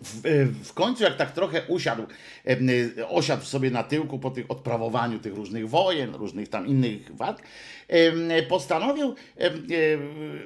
[0.00, 0.20] w,
[0.64, 2.02] w końcu jak tak trochę usiadł,
[3.08, 7.42] osiadł sobie na tyłku po tych odprawowaniu tych różnych wojen, różnych tam innych walk,
[8.48, 9.14] postanowił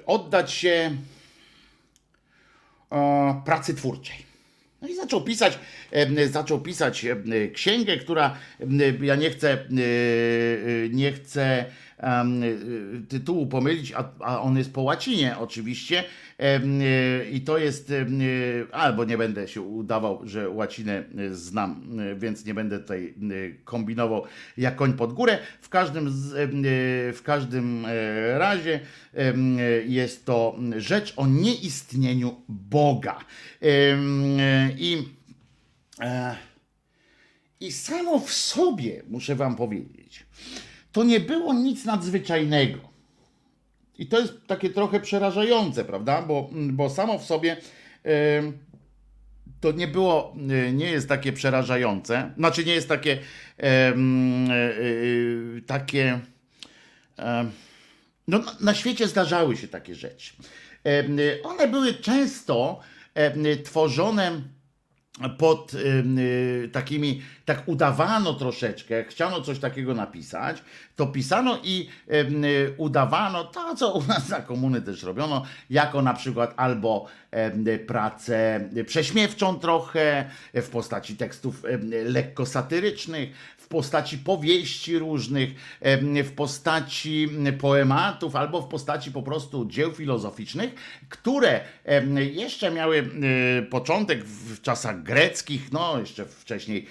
[0.07, 0.91] oddać się
[3.45, 4.33] pracy twórczej.
[4.83, 5.59] No i zaczął pisać,
[6.31, 7.07] zaczął pisać
[7.55, 8.37] księgę, która
[9.01, 11.65] ja nie chcę, e, e, nie chcę
[13.09, 16.05] tytułu pomylić, a, a on jest po łacinie oczywiście.
[16.39, 16.61] e,
[17.31, 17.93] I to jest,
[18.73, 23.15] albo nie będę się udawał, że łacinę znam, więc nie będę tutaj
[23.65, 24.25] kombinował
[24.57, 25.39] jak koń pod górę.
[25.61, 26.11] W każdym,
[27.15, 28.81] w każdym e, razie
[29.87, 33.19] jest to rzecz o nieistnieniu Boga.
[34.79, 34.99] I
[36.01, 36.37] e,
[37.63, 40.27] i samo w sobie, muszę wam powiedzieć,
[40.93, 42.79] to nie było nic nadzwyczajnego.
[43.99, 46.23] I to jest takie trochę przerażające, prawda?
[46.23, 47.57] Bo, bo samo w sobie
[49.61, 50.37] to nie było,
[50.67, 52.33] e, nie jest takie przerażające.
[52.37, 53.19] Znaczy nie jest takie
[53.59, 53.95] e, e,
[55.67, 56.21] takie
[57.17, 57.51] em,
[58.29, 60.33] no, na- świecie zdarzały się takie rzeczy.
[60.85, 62.81] Em, One były często
[63.65, 64.43] tworzone
[65.39, 70.63] pod em, y, takimi, tak udawano troszeczkę, chciano coś takiego napisać,
[70.97, 76.15] to pisano i y, udawano to, co u nas za komuny też robiono, jako na
[76.15, 77.07] przykład albo
[77.87, 81.63] pracę prześmiewczą trochę, w postaci tekstów
[82.05, 83.31] lekko satyrycznych,
[83.73, 85.51] postaci powieści różnych,
[86.25, 87.29] w postaci
[87.61, 90.75] poematów albo w postaci po prostu dzieł filozoficznych,
[91.09, 91.61] które
[92.33, 93.11] jeszcze miały
[93.71, 96.87] początek w czasach greckich, no jeszcze wcześniej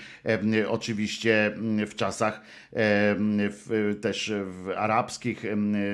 [0.67, 1.55] oczywiście
[1.87, 2.41] w czasach
[4.01, 5.43] też w arabskich,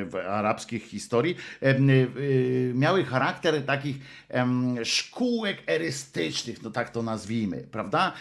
[0.09, 3.95] w arabskich historii, y, miały charakter takich
[4.83, 8.13] szkółek erystycznych, no tak to nazwijmy, prawda?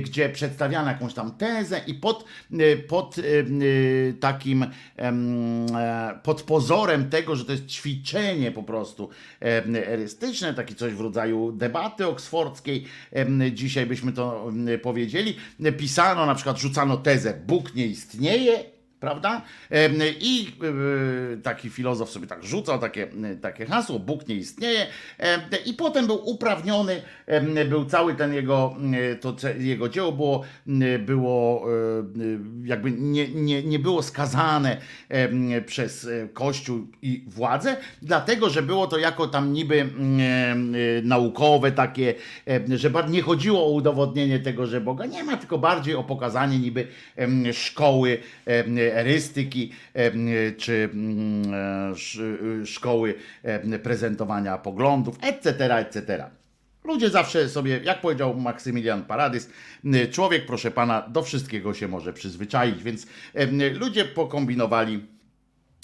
[0.00, 3.24] Gdzie przedstawiano jakąś tam tezę i pod, e, pod em,
[3.62, 4.66] e, takim,
[4.98, 9.08] e, pod pozorem tego, że to jest ćwiczenie po prostu
[9.86, 12.84] erystyczne, taki coś w rodzaju debaty oksfordzkiej,
[13.52, 15.36] dzisiaj byśmy to powiedzieli,
[15.78, 18.64] pisano, na przykład rzucano tezę, Bóg nie istnieje,
[19.00, 19.42] prawda?
[20.20, 20.48] I
[21.34, 23.08] e, taki filozof sobie tak rzucał takie,
[23.40, 24.86] takie hasło, Bóg nie istnieje
[25.66, 27.02] i potem był uprawniony,
[27.68, 28.76] był cały ten jego,
[29.12, 30.44] e, to jego dzieło było,
[30.98, 32.02] było e,
[32.64, 34.76] jakby nie, nie, nie było skazane
[35.66, 39.88] przez Kościół i władzę, dlatego, że było to jako tam niby
[41.02, 42.14] naukowe takie,
[42.68, 46.86] że nie chodziło o udowodnienie tego, że Boga nie ma, tylko bardziej o pokazanie niby
[47.52, 48.18] szkoły
[48.94, 50.26] erystyki em,
[50.56, 50.88] czy
[51.52, 53.14] e, sz- szkoły
[53.82, 56.30] prezentowania poglądów, etc., etc.
[56.84, 59.50] Ludzie zawsze sobie, jak powiedział Maksymilian Paradys,
[60.10, 63.06] człowiek, proszę pana, do wszystkiego się może przyzwyczaić, więc
[63.74, 65.06] ludzie pokombinowali,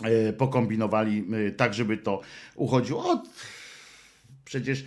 [0.04, 2.20] e, pokombinowali e, tak, żeby to
[2.54, 3.28] uchodziło od
[4.46, 4.84] Przecież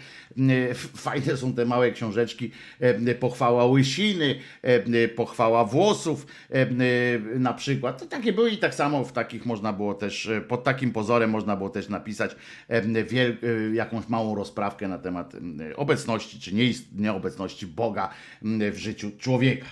[0.95, 6.65] fajne są te małe książeczki, e, pochwała łysiny, e, pochwała włosów e,
[7.39, 7.99] na przykład.
[7.99, 11.29] To takie były i tak samo w takich można było też, e, pod takim pozorem
[11.29, 12.35] można było też napisać
[12.69, 12.83] e, e,
[13.73, 15.33] jakąś małą rozprawkę na temat
[15.75, 16.51] obecności czy
[16.95, 18.09] nieobecności Boga
[18.41, 19.65] w życiu człowieka.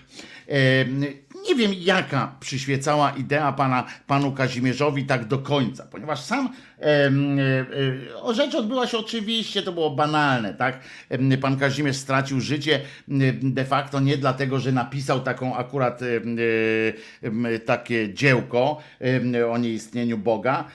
[1.44, 7.12] Nie wiem, jaka przyświecała idea pana, panu Kazimierzowi tak do końca, ponieważ sam e,
[8.30, 10.80] e, rzecz odbyła się oczywiście, to było banalne, tak?
[11.42, 12.82] Pan Kazimierz stracił życie
[13.42, 18.78] de facto nie dlatego, że napisał taką akurat e, takie dziełko
[19.52, 20.66] o nieistnieniu Boga,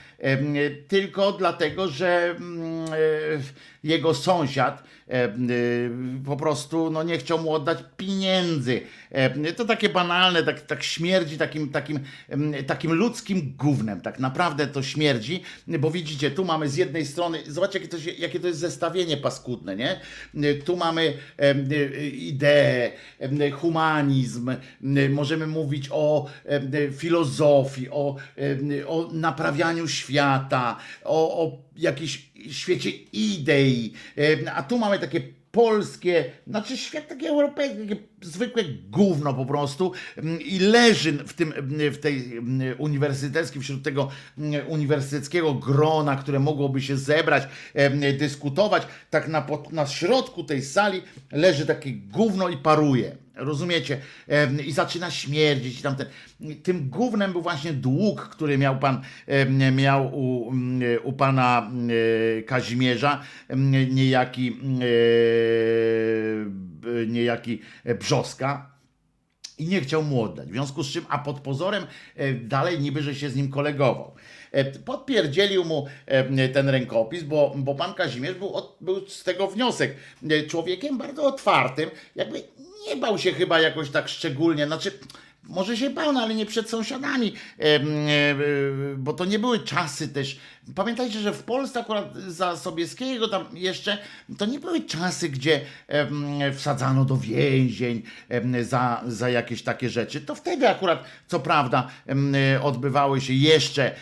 [0.88, 5.34] tylko dlatego, że e, jego sąsiad e, e,
[6.24, 8.80] po prostu no, nie chciał mu oddać pieniędzy.
[9.10, 12.00] E, To takie banalne, tak, tak śmierdzi takim, takim,
[12.66, 14.00] takim ludzkim gównem.
[14.00, 18.10] Tak naprawdę to śmierdzi, bo widzicie, tu mamy z jednej strony, zobaczcie jakie to, się,
[18.10, 20.00] jakie to jest zestawienie paskudne, nie?
[20.64, 21.54] Tu mamy e,
[22.08, 26.30] ideę, em, humanizm, em, możemy mówić o
[26.96, 28.16] filozofii, o,
[28.86, 33.92] o naprawianiu świata, o, o jakiejś świecie idei,
[34.54, 35.20] a tu mamy takie
[35.52, 37.30] polskie, znaczy świat takie
[38.22, 39.92] zwykłe gówno po prostu
[40.44, 41.52] i leży w tym,
[41.92, 42.40] w tej
[42.78, 44.08] uniwersyteckim, wśród tego
[44.68, 47.42] uniwersyteckiego grona, które mogłoby się zebrać,
[48.18, 53.16] dyskutować, tak na, na środku tej sali leży takie gówno i paruje.
[53.34, 53.98] Rozumiecie?
[54.66, 55.80] I zaczyna śmierdzić.
[55.80, 56.06] i Tamten.
[56.62, 59.02] Tym głównym był właśnie dług, który miał pan
[59.72, 60.52] miał u,
[61.02, 61.70] u pana
[62.46, 63.22] Kazimierza,
[63.90, 64.56] niejaki, e,
[67.06, 67.60] niejaki
[68.00, 68.72] Brzoska
[69.58, 70.48] i nie chciał mu oddać.
[70.48, 74.14] W związku z czym, a pod pozorem e, dalej niby, że się z nim kolegował.
[74.52, 75.86] E, Podpierdzielił mu
[76.52, 79.96] ten rękopis, bo, bo pan Kazimierz był, był z tego wniosek.
[80.48, 82.42] Człowiekiem bardzo otwartym, jakby
[82.88, 84.98] nie bał się chyba jakoś tak szczególnie, znaczy
[85.42, 87.80] może się bał, no ale nie przed sąsiadami, e,
[88.96, 90.38] bo to nie były czasy też.
[90.74, 93.98] Pamiętajcie, że w Polsce akurat za Sobieskiego tam jeszcze,
[94.38, 95.60] to nie były czasy, gdzie
[96.54, 98.02] wsadzano do więzień
[98.62, 100.20] za, za jakieś takie rzeczy.
[100.20, 101.88] To wtedy akurat, co prawda,
[102.62, 103.94] odbywały się jeszcze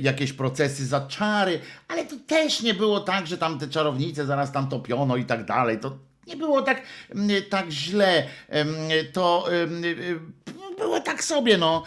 [0.00, 4.52] jakieś procesy za czary, ale to też nie było tak, że tam te czarownice zaraz
[4.52, 5.78] tam topiono i tak dalej.
[5.80, 6.82] To nie było tak,
[7.14, 8.26] mm, tak źle.
[8.48, 8.76] Em,
[9.12, 10.32] To em, em,
[10.82, 11.82] było tak sobie, no.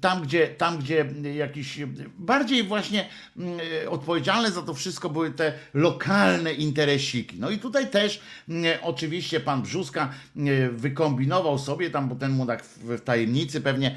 [0.00, 1.78] Tam, gdzie, tam, gdzie jakiś
[2.18, 7.36] bardziej właśnie mm, odpowiedzialne za to wszystko były te lokalne interesiki.
[7.38, 12.46] No i tutaj też mm, oczywiście pan Brzuska mm, wykombinował sobie tam, bo ten mu
[12.46, 13.96] tak w tajemnicy pewnie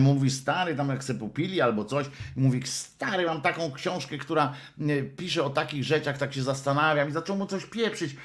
[0.00, 4.54] mówi stary, tam jak se popili albo coś, mówi stary, mam taką książkę, która
[5.16, 8.16] pisze o takich rzeczach, tak się zastanawiam i zaczął mu coś pieprzyć,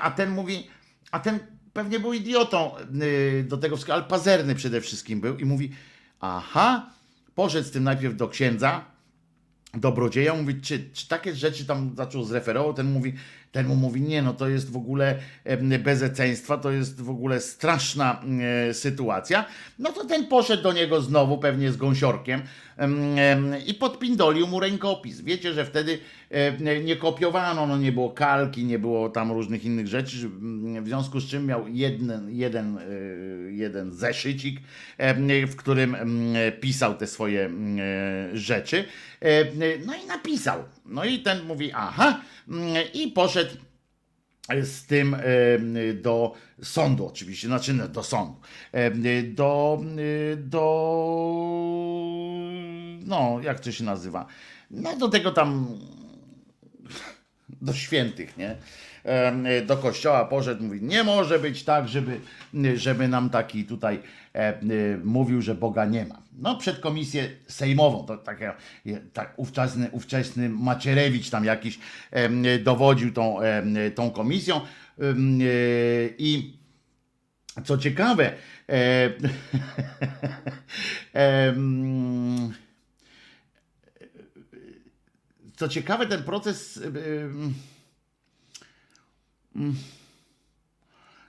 [0.00, 0.70] a ten mówi,
[1.10, 1.38] a ten
[1.72, 5.70] pewnie był idiotą y, do tego wszystkiego, ale pazerny przede wszystkim był i mówi,
[6.20, 6.90] aha,
[7.34, 8.84] poszedł z tym najpierw do księdza,
[9.74, 13.14] dobrodzieja, mówi, czy, czy takie rzeczy tam zaczął zreferował, ten mówi,
[13.52, 15.18] ten mu mówi, nie no to jest w ogóle
[15.84, 18.22] bezeceństwa, to jest w ogóle straszna
[18.68, 19.44] e, sytuacja,
[19.78, 22.42] no to ten poszedł do niego znowu, pewnie z gąsiorkiem
[22.76, 25.20] em, em, i podpindolił mu rękopis.
[25.20, 25.98] Wiecie, że wtedy
[26.84, 31.20] nie kopiowano, no nie było kalki, nie było tam różnych innych rzeczy, mm, w związku
[31.20, 32.82] z czym miał jeden, jeden, e,
[33.52, 34.60] jeden zeszycik,
[35.46, 38.84] w którym em, pisał te swoje em, e, rzeczy.
[39.20, 39.44] E,
[39.86, 40.64] No i napisał.
[40.84, 43.56] No i ten mówi, aha, mm, i poszedł
[44.62, 45.20] z tym e,
[45.94, 48.40] do sądu oczywiście, znaczy no, do sądu,
[48.72, 48.90] E,
[49.22, 49.80] do,
[50.32, 50.60] e, do,
[53.06, 54.26] no jak to się nazywa,
[54.70, 55.78] no do tego tam,
[57.48, 58.56] do świętych, nie?
[59.04, 62.20] E, Do kościoła poszedł, mówi, nie może być tak, żeby,
[62.74, 64.00] żeby nam taki tutaj
[64.34, 64.62] e, e,
[65.04, 66.22] mówił, że Boga nie ma.
[66.38, 68.52] No przed komisję sejmową, to takie,
[69.12, 71.78] tak ówczesny, ówczesny Macierewicz tam jakiś
[72.64, 73.38] dowodził tą,
[73.94, 75.04] tą komisją e,
[76.18, 76.60] i
[77.64, 78.32] co ciekawe,
[78.68, 79.10] e,
[81.12, 82.52] em,
[85.56, 86.80] co ciekawe, ten proces.
[86.84, 87.54] em,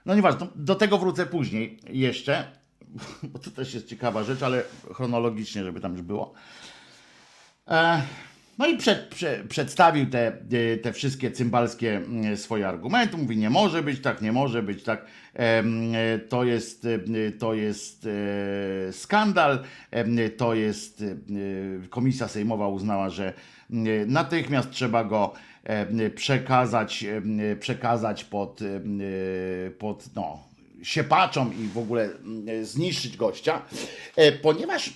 [0.06, 2.44] No nieważne, to do tego wrócę później jeszcze,
[3.32, 4.62] bo to też jest ciekawa rzecz, ale
[4.94, 6.34] chronologicznie, żeby tam już było.
[7.68, 8.02] E,
[8.58, 13.16] No i przed, prze, przedstawił te, e, te wszystkie cymbalskie mm, swoje argumenty.
[13.16, 15.06] Mówi, nie może być tak, nie może być tak.
[15.34, 15.62] E,
[16.18, 16.86] To jest,
[17.38, 18.08] to jest
[18.92, 19.62] skandal.
[20.36, 21.04] To jest
[21.90, 23.32] komisja sejmowa uznała, że
[23.70, 25.32] mm, natychmiast trzeba go
[26.14, 27.04] przekazać,
[27.60, 28.60] przekazać pod,
[29.78, 30.38] pod no,
[30.82, 33.62] siepaczom i w ogóle mm, zniszczyć gościa,
[34.16, 34.92] e, ponieważ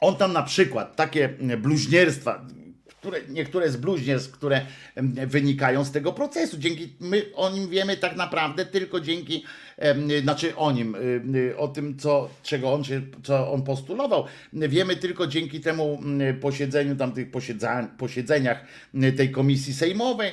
[0.00, 2.46] on tam na przykład takie bluźnierstwa,
[2.86, 4.66] które, niektóre z bluźnierstw, które
[5.26, 6.58] wynikają z tego procesu.
[6.58, 9.44] Dzięki, my o nim wiemy tak naprawdę tylko dzięki,
[10.22, 10.96] znaczy o nim,
[11.56, 14.24] o tym, co, czego on się, co on postulował.
[14.52, 16.00] Wiemy tylko dzięki temu
[16.40, 18.64] posiedzeniu, tam tych posiedza, posiedzeniach
[19.16, 20.32] tej komisji sejmowej,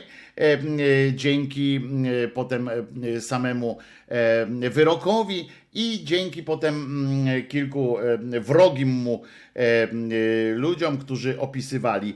[1.13, 1.81] dzięki
[2.33, 2.69] potem
[3.19, 3.77] samemu
[4.69, 7.05] wyrokowi i dzięki potem
[7.49, 7.97] kilku
[8.41, 9.23] wrogim mu
[10.55, 12.15] ludziom, którzy opisywali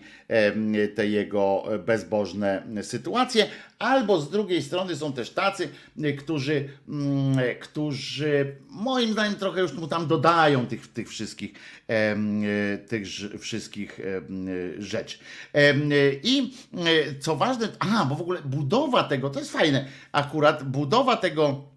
[0.95, 3.47] te jego bezbożne sytuacje,
[3.80, 5.69] albo z drugiej strony są też tacy,
[6.03, 11.53] e, którzy, mm, e, którzy moim zdaniem trochę już mu tam dodają tych, tych wszystkich,
[11.88, 13.07] e, tych
[13.39, 13.99] wszystkich
[14.80, 15.17] rzeczy.
[16.23, 16.53] I
[17.19, 21.76] co ważne, a, bo w ogóle budowa tego, to jest fajne, akurat budowa tego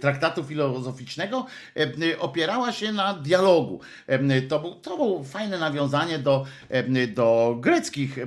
[0.00, 3.80] traktatu filozoficznego e, opierała się na dialogu.
[4.06, 8.26] E, To, był, to było fajne nawiązanie do, e, do greckich, e,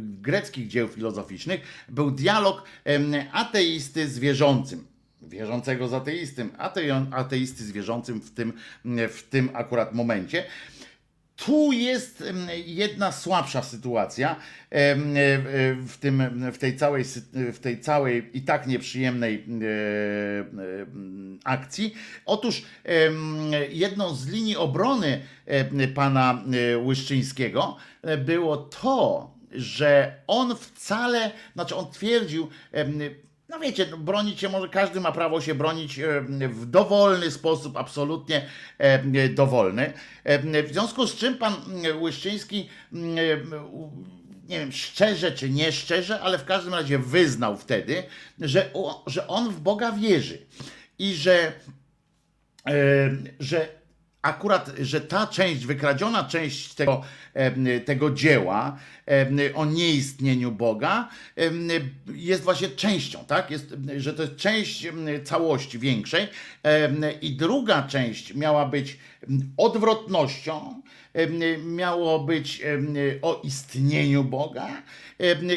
[0.00, 1.60] greckich dzieł filozoficznych.
[1.88, 3.00] Był dialog e,
[3.32, 4.86] ateisty z wierzącym.
[5.22, 8.52] Wierzącego z ateistym, atei- ateisty z wierzącym w tym,
[9.08, 10.44] w tym akurat momencie.
[11.36, 12.24] Tu jest
[12.66, 14.36] jedna słabsza sytuacja
[14.70, 14.96] e,
[15.76, 17.04] w, tym, w, tej całej,
[17.52, 19.38] w tej całej i tak nieprzyjemnej e,
[21.44, 21.94] akcji.
[22.26, 22.62] Otóż
[23.70, 25.20] jedną z linii obrony
[25.94, 27.76] pana e, Łyszczyńskiego
[28.18, 32.48] było to, że on wcale, znaczy on twierdził,
[33.54, 37.76] no wiecie, no bronić się może, każdy ma prawo się bronić e, w dowolny sposób,
[37.76, 38.46] absolutnie
[38.78, 39.92] e, dowolny.
[40.24, 41.54] E, W związku z czym pan
[42.00, 43.14] Łyszczyński, mm,
[44.48, 48.02] nie wiem, szczerze czy nie szczerze, ale w każdym razie wyznał wtedy,
[48.40, 48.70] że,
[49.06, 50.46] że on w Boga wierzy
[50.98, 51.52] i że
[53.40, 53.68] że
[54.24, 57.02] akurat, że ta część, wykradziona część tego,
[57.84, 58.78] tego dzieła
[59.54, 61.08] o nieistnieniu Boga
[62.14, 63.50] jest właśnie częścią, tak?
[63.50, 64.86] Jest, że to jest część
[65.24, 66.28] całości większej
[67.22, 68.98] i druga część miała być
[69.56, 70.82] odwrotnością,
[71.64, 72.62] miało być
[73.22, 74.68] o istnieniu Boga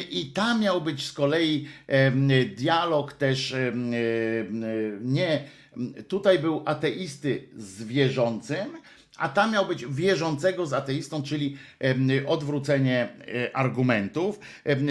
[0.09, 1.67] i tam miał być z kolei
[2.55, 3.55] dialog też
[5.01, 5.43] nie
[6.07, 8.67] tutaj był ateisty z wierzącym,
[9.17, 11.57] a tam miał być wierzącego z ateistą, czyli
[12.27, 14.39] odwrócenie e, argumentów,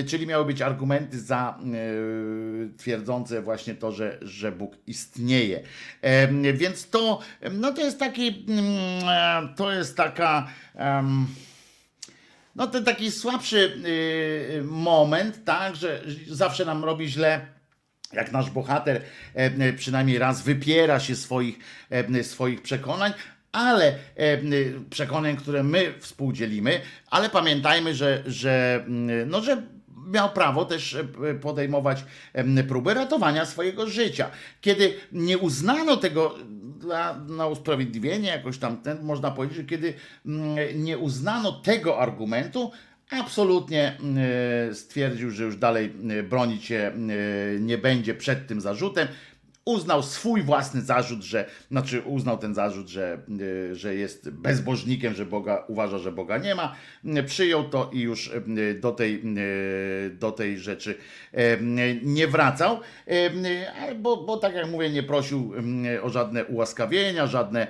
[0.06, 5.62] czyli miały być argumenty za e, twierdzące właśnie to, że, że Bóg istnieje.
[6.54, 7.20] Więc to,
[7.52, 8.64] no to jest taki, mm,
[9.08, 10.48] e, to jest taka.
[12.56, 13.82] no ten taki słabszy
[14.58, 17.55] y, moment, tak, że zawsze nam robi źle
[18.12, 19.02] jak nasz bohater
[19.34, 21.58] e, przynajmniej raz wypiera się swoich,
[21.90, 23.12] e, swoich przekonań,
[23.52, 24.38] ale e,
[24.90, 26.80] przekonań, które my współdzielimy,
[27.10, 28.84] ale pamiętajmy, że, że,
[29.26, 29.62] no, że
[30.06, 32.04] miał prawo też e, podejmować
[32.68, 34.30] próby ratowania swojego życia.
[34.60, 36.34] Kiedy nie uznano tego
[36.78, 39.94] dla, na usprawiedliwienie, jakoś tam ten, można powiedzieć, że kiedy
[40.74, 42.72] nie uznano tego argumentu,
[43.10, 43.98] absolutnie
[44.68, 49.08] e, stwierdził, że już dalej e, bronić się e, nie będzie przed tym zarzutem.
[49.64, 53.18] Uznał swój własny zarzut, że, znaczy uznał ten zarzut, że,
[53.72, 56.76] że jest bezbożnikiem, że Boga uważa, że Boga nie ma.
[57.26, 58.30] Przyjął to i już
[58.80, 59.22] do tej,
[60.10, 60.94] do tej rzeczy
[62.02, 62.80] nie wracał,
[63.96, 65.52] bo, bo tak jak mówię, nie prosił
[66.02, 67.66] o żadne ułaskawienia, żadne,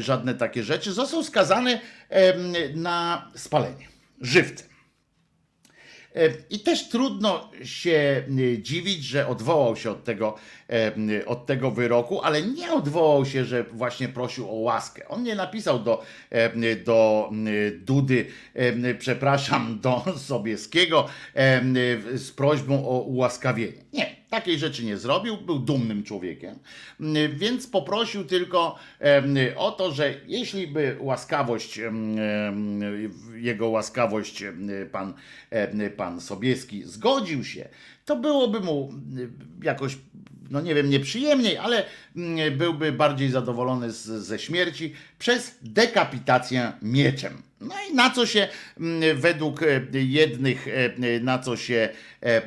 [0.00, 0.92] żadne takie rzeczy.
[0.92, 1.80] Został skazany
[2.74, 4.68] na spalenie żywcem.
[6.18, 10.34] E, I też trudno się e, dziwić, że odwołał się od tego,
[10.70, 15.08] e, od tego wyroku, ale nie odwołał się, że właśnie prosił o łaskę.
[15.08, 16.04] On nie napisał do,
[16.84, 17.30] do
[17.78, 18.26] Dudy,
[18.98, 21.08] przepraszam, do Sobieskiego
[22.14, 23.84] z prośbą o ułaskawienie.
[23.92, 26.58] Nie, takiej rzeczy nie zrobił, był dumnym człowiekiem,
[27.34, 28.78] więc poprosił tylko
[29.56, 31.80] o to, że jeśli by łaskawość,
[33.34, 34.44] jego łaskawość
[34.92, 35.14] pan,
[35.96, 37.68] pan Sobieski zgodził się,
[38.08, 39.98] to byłoby mu em, jakoś,
[40.50, 41.84] no nie wiem, nieprzyjemniej, ale
[42.16, 47.42] mm, byłby bardziej zadowolony z, ze śmierci przez dekapitację mieczem.
[47.60, 48.48] No i na co się
[48.80, 51.88] mm, według e, jednych, e, na co się
[52.22, 52.42] e,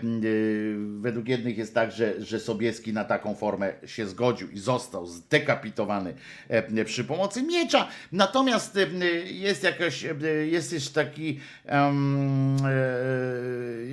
[0.99, 6.13] według jednych jest tak, że, że Sobieski na taką formę się zgodził i został zdekapitowany
[6.85, 7.87] przy pomocy miecza.
[8.11, 8.77] Natomiast
[9.25, 10.05] jest jakaś,
[10.45, 11.93] jest też taki, e,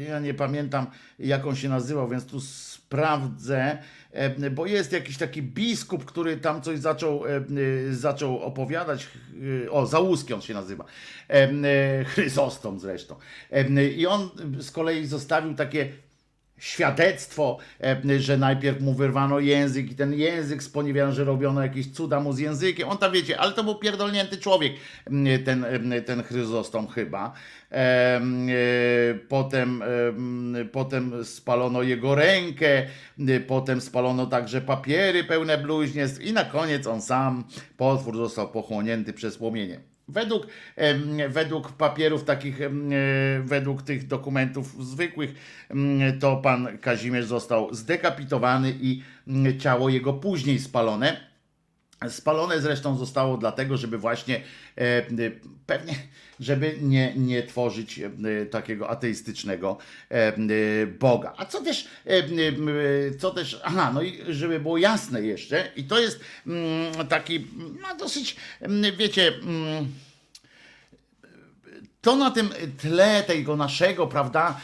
[0.08, 0.86] ja nie pamiętam
[1.18, 3.78] jak on się nazywał, więc tu sprawdzę,
[4.50, 7.42] bo jest jakiś taki biskup, który tam coś zaczął, e, e,
[7.94, 9.08] zaczął opowiadać.
[9.64, 10.84] e, O, Załuski on się nazywa.
[11.30, 13.16] E, e, Chryzostom zresztą.
[13.50, 15.92] E, I on z kolei zostawił takie
[16.58, 22.20] świadectwo, e, że najpierw mu wyrwano język i ten język sponiewierano, że robiono jakieś cuda
[22.20, 22.88] mu z językiem.
[22.88, 24.72] On tam wiecie, ale to był pierdolnięty człowiek,
[25.44, 25.66] ten,
[26.06, 27.32] ten Chryzostom chyba.
[27.72, 28.20] E, e,
[29.28, 32.86] Potem, em, potem spalono jego rękę,
[33.46, 37.44] potem spalono także papiery pełne bluźnierstw i na koniec on sam,
[37.76, 39.97] potwór, został pochłonięty przez płomienie.
[40.08, 40.46] Według,
[41.28, 42.70] według papierów takich, e,
[43.44, 45.34] według tych dokumentów zwykłych,
[46.20, 49.02] to pan Kazimierz został zdekapitowany i
[49.58, 51.27] ciało jego później spalone.
[52.08, 55.04] Spalone zresztą zostało dlatego, żeby właśnie e, e,
[55.66, 55.94] pewnie,
[56.40, 58.10] żeby nie, nie tworzyć e,
[58.46, 59.78] takiego ateistycznego
[60.98, 61.34] Boga.
[61.36, 61.88] A co też,
[63.18, 67.96] co też, aha, no i żeby było jasne jeszcze, i to jest mm, taki, no
[67.96, 68.36] dosyć,
[68.98, 69.92] wiecie, mm,
[72.00, 74.56] to na tym tle tego naszego, prawda,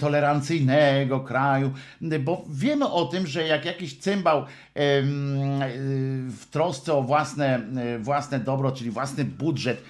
[0.00, 1.72] tolerancyjnego kraju,
[2.20, 4.44] bo wiemy o tym, że jak jakiś cymbał
[6.28, 7.60] w trosce o własne,
[8.00, 9.82] własne dobro, czyli własny budżet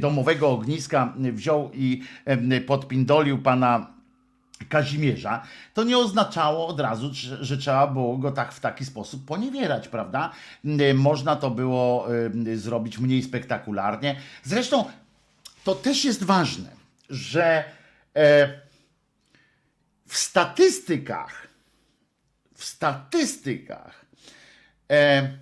[0.00, 2.02] domowego ogniska wziął i
[2.66, 3.96] podpindolił pana
[4.68, 5.42] Kazimierza,
[5.74, 7.10] to nie oznaczało od razu,
[7.40, 10.32] że, trzeba było go tak w taki sposób poniewierać, prawda?
[10.94, 12.08] Można to było
[12.54, 14.16] zrobić mniej spektakularnie.
[14.42, 14.84] Zresztą
[15.66, 16.70] to też jest ważne,
[17.10, 17.64] że
[18.16, 18.60] e,
[20.06, 21.48] w statystykach,
[22.54, 24.04] w statystykach
[24.90, 25.38] e,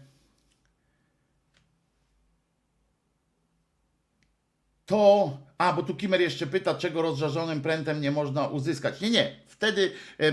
[4.87, 5.39] to.
[5.59, 9.01] A, bo tu Kimer jeszcze pyta, czego rozżarzonym prętem nie można uzyskać.
[9.01, 9.41] Nie, nie.
[9.55, 10.33] Wtedy e, e,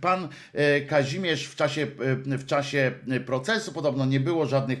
[0.00, 1.86] pan e, Kazimierz w czasie,
[2.24, 2.92] w czasie
[3.26, 4.78] procesu podobno nie było żadnych.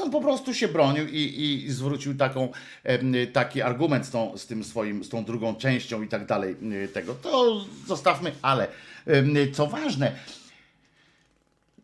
[0.00, 2.48] on po prostu się bronił i, i zwrócił taką,
[3.32, 6.56] taki argument z, tą, z tym swoim, z tą drugą częścią i tak dalej
[6.92, 7.14] tego.
[7.14, 8.68] To zostawmy, ale
[9.52, 10.12] co ważne,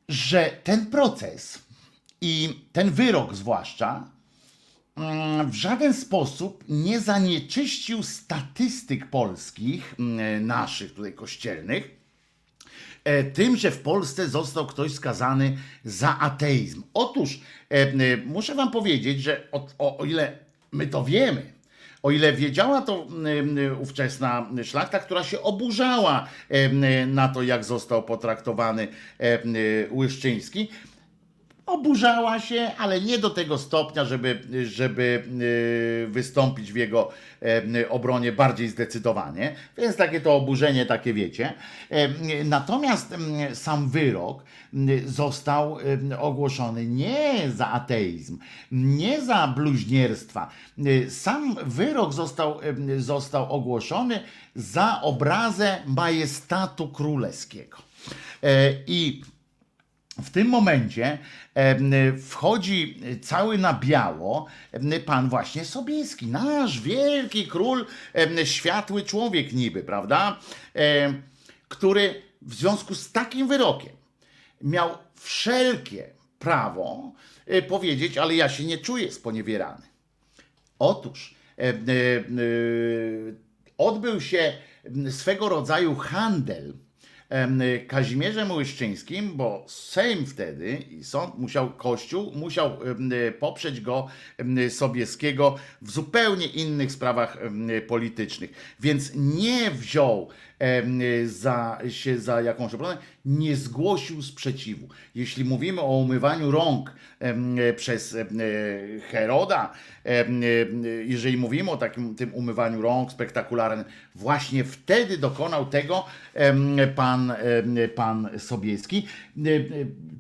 [0.09, 1.59] że ten proces
[2.21, 4.16] i ten wyrok zwłaszcza
[5.47, 11.91] w żaden sposób nie zanieczyścił statystyk polskich, mm, naszych tutaj kościelnych,
[13.05, 16.83] e, tym, że w Polsce został ktoś skazany za ateizm.
[16.95, 17.41] Otóż
[17.71, 20.39] e, e, muszę wam powiedzieć, że o, o, o ile
[20.73, 21.53] my to wiemy,
[22.03, 28.03] o ile wiedziała to mm, ówczesna szlachta, która się oburzała em, na to, jak został
[28.03, 28.89] potraktowany
[29.91, 30.69] Łyszczyński,
[31.67, 35.23] oburzała się, ale nie do tego stopnia, żeby, żeby
[36.07, 37.11] y, wystąpić w jego
[37.89, 39.55] obronie bardziej zdecydowanie.
[39.79, 41.55] Więc takie to oburzenie, takie wiecie.
[42.45, 43.15] Natomiast
[43.55, 44.43] sam wyrok
[45.07, 45.79] został
[46.19, 48.39] ogłoszony nie za ateizm,
[48.73, 50.51] nie za bluźnierstwa.
[50.87, 52.61] Y, Sam wyrok został,
[52.99, 54.21] został ogłoszony
[54.55, 57.79] za obrazę majestatu królewskiego.
[58.43, 59.23] E, I
[60.23, 61.19] w tym momencie
[62.29, 64.47] wchodzi cały na biało
[65.07, 67.87] pan właśnie Sobieski, nasz wielki król,
[68.45, 70.39] światły człowiek niby, prawda?
[71.69, 73.93] Który w związku z takim wyrokiem
[74.63, 77.13] miał wszelkie prawo
[77.47, 79.83] e, powiedzieć, ale ja się nie czuję sponiewierany.
[80.79, 81.73] Otóż e,
[83.79, 84.53] odbył się
[85.11, 86.75] swego rodzaju handel
[87.89, 94.09] Kazimierzem Łyszczyńskim, bo Sejm wtedy i sąd musiał, Kościół musiał em, poprzeć go
[94.39, 97.39] em, Sobieskiego w zupełnie innych sprawach
[97.87, 98.77] politycznych.
[98.81, 100.29] Więc nie wziął
[101.25, 104.89] za, się za jakąś obronę, nie zgłosił sprzeciwu.
[105.15, 106.93] Jeśli mówimy o umywaniu rąk
[107.77, 108.17] przez
[109.11, 109.73] Heroda,
[111.05, 113.85] jeżeli mówimy o takim tym umywaniu rąk spektakularnym,
[114.15, 116.05] właśnie wtedy dokonał tego
[116.95, 117.33] pan,
[117.95, 119.07] pan Sobieski,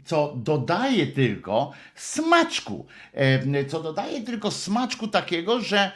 [0.04, 5.92] co dodaje tylko smaczku, em, co dodaje tylko smaczku takiego, że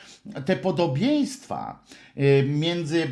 [0.47, 1.85] te podobieństwa
[2.17, 3.03] e, między,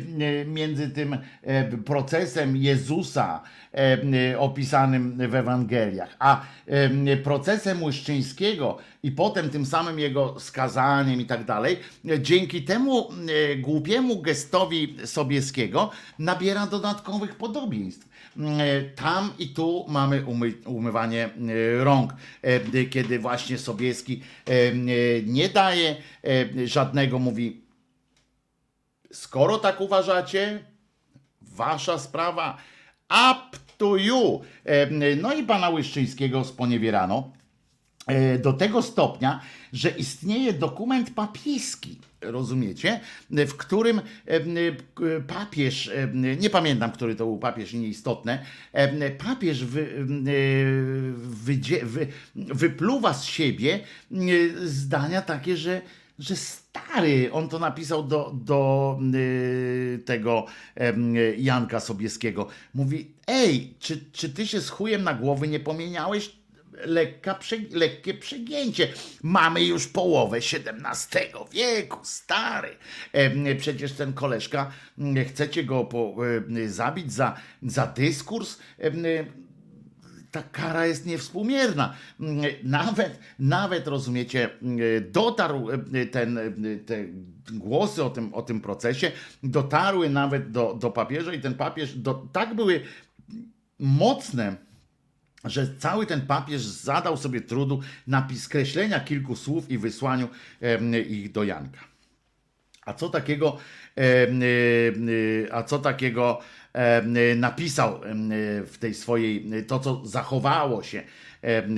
[0.41, 3.41] e, między tym e, procesem Jezusa
[3.73, 3.97] e,
[4.31, 11.25] e, opisanym w Ewangeliach, a e, procesem Łyszczyńskiego i potem tym samym jego skazaniem i
[11.25, 11.77] tak dalej,
[12.09, 18.08] e, dzięki temu e, głupiemu gestowi Sobieskiego nabiera dodatkowych podobieństw.
[18.39, 24.21] E, Tam i tu mamy umy, umywanie e, rąk, e, kiedy właśnie Sobieski
[25.25, 25.95] nie daje
[26.65, 27.61] żadnego, mówi
[29.11, 30.63] skoro tak uważacie,
[31.41, 32.57] wasza sprawa,
[33.09, 34.41] up to you.
[35.21, 37.31] No i pana Łyszczyńskiego sponiewierano
[38.39, 39.41] do tego stopnia,
[39.73, 44.01] że istnieje dokument papieski, rozumiecie, w którym e,
[44.31, 44.41] e,
[45.27, 48.45] papież, e, nie pamiętam, który to był papież, nieistotne,
[49.17, 50.05] papież wy,
[51.83, 53.79] wy, wypluwa z siebie
[54.63, 55.81] zdania takie, że
[56.19, 58.99] że stary, on to napisał do, do
[60.05, 60.45] tego
[61.37, 62.47] Janka Sobieskiego.
[62.73, 66.38] Mówi, ej, czy, czy ty się z chujem na głowy nie pomieniałeś?
[66.85, 68.87] Lekka, prze, lekkie przegięcie.
[69.23, 71.19] Mamy już połowę XVII
[71.51, 72.77] wieku, stary.
[73.13, 74.71] Em, Przecież ten koleżka,
[75.27, 76.15] chcecie go po,
[76.57, 78.57] y, zabić za, za dyskurs?
[78.77, 79.03] Em,
[80.31, 81.95] ta kara jest niewspółmierna.
[82.63, 84.49] Nawet, nawet rozumiecie,
[85.11, 85.67] dotarł
[86.11, 86.39] ten,
[86.85, 87.05] te
[87.51, 89.11] głosy o tym, o tym procesie,
[89.43, 92.81] dotarły nawet do, do papieża i ten papież do, tak były
[93.79, 94.55] mocne,
[95.45, 100.27] że cały ten papież zadał sobie trudu napis skreślenia kilku słów i wysłaniu
[101.09, 101.89] ich do Janka.
[102.89, 103.57] A co takiego,
[103.97, 104.01] y,
[105.09, 106.39] y, a co takiego
[107.31, 108.01] y, napisał
[108.65, 111.03] w tej swojej, to co zachowało się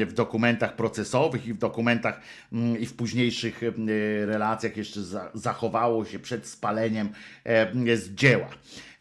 [0.08, 2.22] w dokumentach procesowych i w dokumentach
[2.54, 3.62] mm, i w późniejszych
[4.26, 7.10] relacjach jeszcze za, zachowało się przed spaleniem
[7.44, 8.50] em, z dzieła.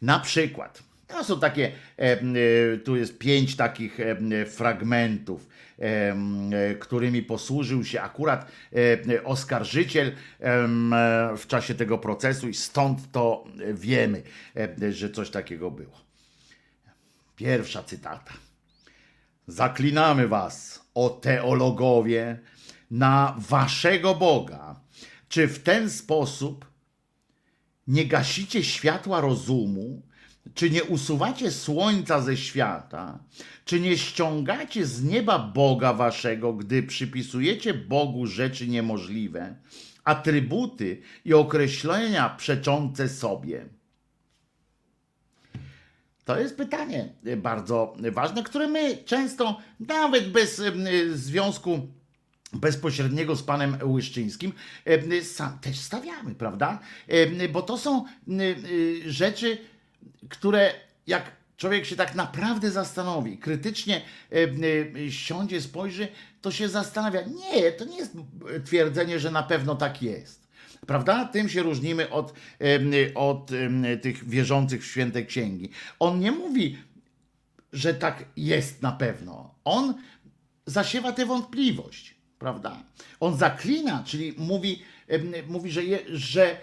[0.02, 7.22] Na przykład, to są takie, em, y, tu jest pięć takich em, fragmentów, e, którymi
[7.22, 8.50] posłużył się akurat
[9.10, 10.12] e, oskarżyciel e,
[11.36, 14.22] w czasie tego procesu i stąd to wiemy,
[14.82, 16.00] e, że coś takiego było.
[17.36, 18.32] Pierwsza cytata.
[19.46, 22.38] Zaklinamy was, o teologowie,
[22.90, 24.80] na waszego Boga.
[25.28, 26.70] Czy w ten sposób
[27.86, 30.02] nie gasicie światła rozumu,
[30.54, 33.18] czy nie usuwacie słońca ze świata,
[33.64, 39.56] czy nie ściągacie z nieba Boga waszego, gdy przypisujecie Bogu rzeczy niemożliwe,
[40.04, 43.66] atrybuty i określenia przeczące sobie?
[46.24, 50.72] To jest pytanie bardzo ważne, które my często, nawet bez y,
[51.18, 51.88] związku
[52.52, 54.52] bezpośredniego z panem Łyszczyńskim,
[55.22, 56.78] sam też stawiamy, prawda?
[57.12, 58.04] Y, Bo to są
[59.06, 59.58] rzeczy,
[60.28, 60.74] które
[61.06, 64.02] jak człowiek się tak naprawdę zastanowi, krytycznie
[64.32, 66.08] y, y, siądzie, spojrzy,
[66.42, 67.20] to się zastanawia.
[67.22, 68.12] Nie, to nie jest
[68.64, 70.48] twierdzenie, że na pewno tak jest.
[70.86, 71.24] Prawda?
[71.24, 72.34] Tym się różnimy od,
[73.14, 73.50] od
[74.02, 75.70] tych wierzących w święte księgi.
[75.98, 76.78] On nie mówi,
[77.72, 79.54] że tak jest na pewno.
[79.64, 79.94] On
[80.66, 82.82] zasiewa tę wątpliwość, prawda?
[83.20, 84.82] On zaklina, czyli mówi,
[85.48, 86.56] mówi że, je, że,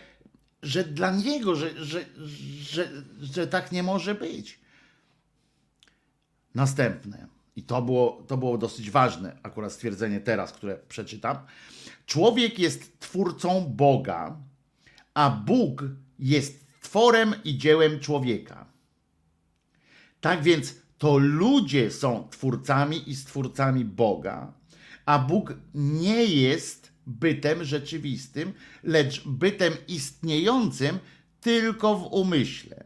[0.61, 2.05] że dla niego, że, że,
[2.59, 2.89] że,
[3.21, 4.59] że tak nie może być.
[6.55, 7.27] Następne.
[7.55, 11.37] I to było, to było dosyć ważne, akurat stwierdzenie teraz, które przeczytam.
[12.05, 14.37] Człowiek jest twórcą Boga,
[15.13, 15.83] a Bóg
[16.19, 18.65] jest tworem i dziełem człowieka.
[20.21, 24.53] Tak więc to ludzie są twórcami i stwórcami Boga,
[25.05, 28.53] a Bóg nie jest bytem rzeczywistym,
[28.83, 30.99] lecz bytem istniejącym
[31.41, 32.83] tylko w umyśle,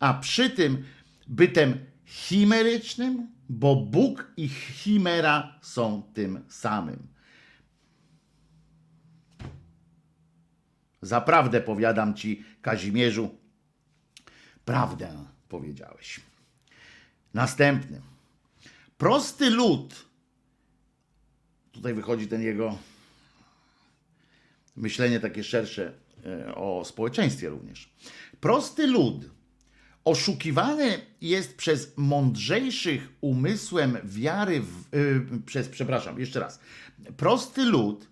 [0.00, 0.84] a przy tym
[1.28, 7.06] bytem chimerycznym, bo Bóg i chimera są tym samym.
[11.02, 13.30] Zaprawdę powiadam ci, Kazimierzu,
[14.64, 16.20] prawdę powiedziałeś.
[17.34, 18.00] Następny.
[18.98, 20.06] Prosty lud.
[21.72, 22.78] Tutaj wychodzi ten jego
[24.76, 25.92] myślenie takie szersze
[26.26, 27.94] e, o społeczeństwie również.
[28.40, 29.30] Prosty lud
[30.04, 36.60] oszukiwany jest przez mądrzejszych umysłem wiary w, y, przez, przepraszam, jeszcze raz.
[37.16, 38.08] Prosty lud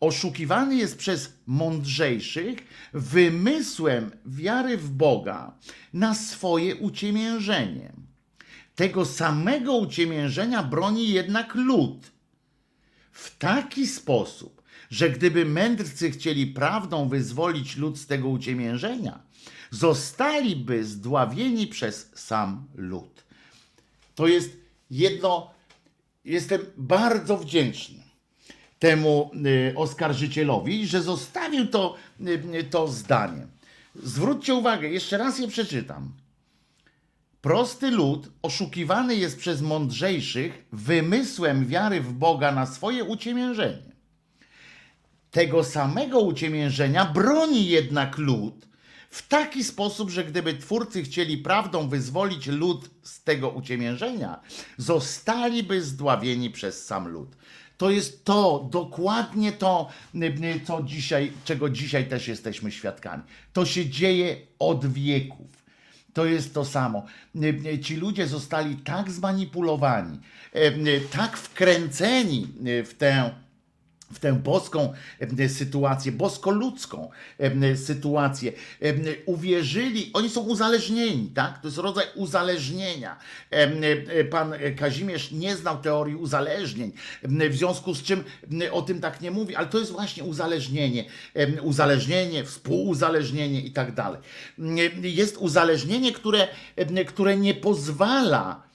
[0.00, 2.58] oszukiwany jest przez mądrzejszych
[2.92, 5.58] wymysłem wiary w Boga
[5.92, 7.92] na swoje uciemiężenie.
[8.74, 12.12] Tego samego uciemiężenia broni jednak lud
[13.12, 14.55] w taki sposób,
[14.90, 19.18] że gdyby mędrcy chcieli prawdą wyzwolić lud z tego uciemiężenia,
[19.70, 23.24] zostaliby zdławieni przez sam lud.
[24.14, 24.56] To jest
[24.90, 25.50] jedno,
[26.24, 28.06] jestem bardzo wdzięczny
[28.78, 31.96] temu y, oskarżycielowi, że zostawił to,
[32.54, 33.46] y, to zdanie.
[33.94, 36.12] Zwróćcie uwagę, jeszcze raz je przeczytam.
[37.40, 43.95] Prosty lud oszukiwany jest przez mądrzejszych wymysłem wiary w Boga na swoje uciemiężenie.
[45.36, 48.66] Tego samego uciemiężenia broni jednak lud
[49.10, 54.40] w taki sposób, że gdyby twórcy chcieli prawdą wyzwolić lud z tego uciemiężenia,
[54.76, 57.36] zostaliby zdławieni przez sam lud.
[57.78, 59.88] To jest to, dokładnie to,
[60.66, 63.22] co dzisiaj, czego dzisiaj też jesteśmy świadkami.
[63.52, 65.64] To się dzieje od wieków.
[66.12, 67.04] To jest to samo.
[67.82, 70.18] Ci ludzie zostali tak zmanipulowani,
[71.12, 72.48] tak wkręceni
[72.84, 73.30] w tę
[74.12, 74.92] w tę boską
[75.48, 77.10] sytuację, bosko-ludzką
[77.76, 78.52] sytuację.
[79.26, 81.58] Uwierzyli, oni są uzależnieni, tak?
[81.60, 83.16] To jest rodzaj uzależnienia.
[83.50, 86.92] E, Pan Kazimierz nie znał teorii uzależnień,
[87.22, 88.24] w związku z czym
[88.72, 91.04] o tym tak nie mówi, ale to jest właśnie uzależnienie.
[91.62, 94.20] Uzależnienie, współuzależnienie i tak dalej.
[95.02, 96.48] Jest uzależnienie, które,
[97.06, 98.65] które nie pozwala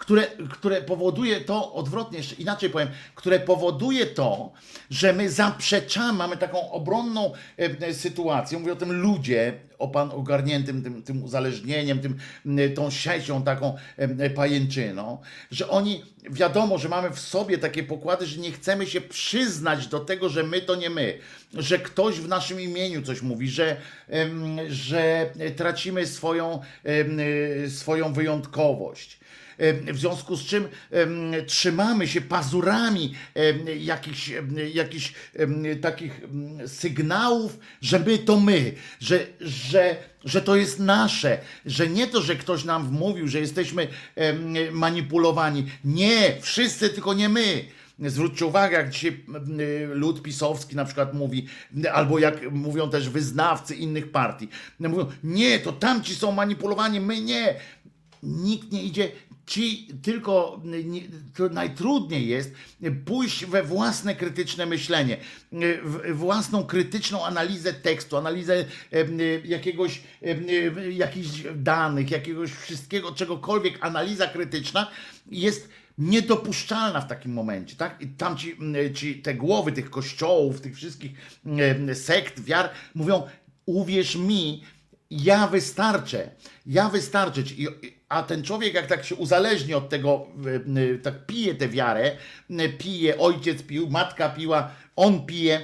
[0.00, 4.52] które, które powoduje to, odwrotnie, jeszcze inaczej powiem, które powoduje to,
[4.90, 10.82] że my zaprzeczamy, mamy taką obronną e, sytuację, mówię o tym ludzie, o pan ogarniętym
[10.82, 12.16] tym, tym uzależnieniem, tym,
[12.46, 15.18] m, tą siecią taką e, pajęczyną,
[15.50, 20.00] że oni, wiadomo, że mamy w sobie takie pokłady, że nie chcemy się przyznać do
[20.00, 21.18] tego, że my to nie my,
[21.54, 23.76] że ktoś w naszym imieniu coś mówi, że,
[24.68, 26.60] że tracimy swoją,
[27.64, 29.19] e, swoją wyjątkowość.
[29.92, 30.68] W związku z czym
[31.46, 33.14] trzymamy się pazurami
[33.78, 34.32] jakichś,
[34.74, 35.14] jakichś
[35.80, 36.20] takich
[36.66, 42.36] sygnałów, że my to my, że, że, że to jest nasze, że nie to, że
[42.36, 43.88] ktoś nam wmówił, że jesteśmy
[44.72, 45.66] manipulowani.
[45.84, 47.64] Nie, wszyscy, tylko nie my.
[47.98, 49.24] Zwróćcie uwagę, jak dzisiaj
[49.88, 51.46] lud pisowski na przykład mówi,
[51.92, 54.48] albo jak mówią też wyznawcy innych partii.
[54.78, 57.54] Mówią, nie, to tamci są manipulowani, my nie.
[58.22, 59.12] Nikt nie idzie,
[59.50, 60.62] ci tylko
[61.36, 62.52] to najtrudniej jest
[63.04, 65.16] pójść we własne krytyczne myślenie,
[65.84, 70.02] w własną krytyczną analizę tekstu, analizę em, jakiegoś,
[70.92, 73.78] jakichś danych, jakiegoś wszystkiego, czegokolwiek.
[73.80, 74.90] Analiza krytyczna
[75.30, 75.68] jest
[75.98, 78.02] niedopuszczalna w takim momencie, tak?
[78.02, 78.56] I tam ci,
[78.94, 81.12] ci te głowy tych kościołów, tych wszystkich
[81.94, 83.22] sekt, wiar mówią,
[83.66, 84.64] uwierz mi,
[85.10, 86.30] ja wystarczę,
[86.66, 87.44] ja wystarczę.
[87.44, 87.62] ci.
[87.62, 91.68] I- A ten człowiek, jak tak się uzależni od tego, y, y, tak pije tę
[91.68, 92.16] wiarę,
[92.50, 95.60] y, pije, ojciec pił, matka piła, on pije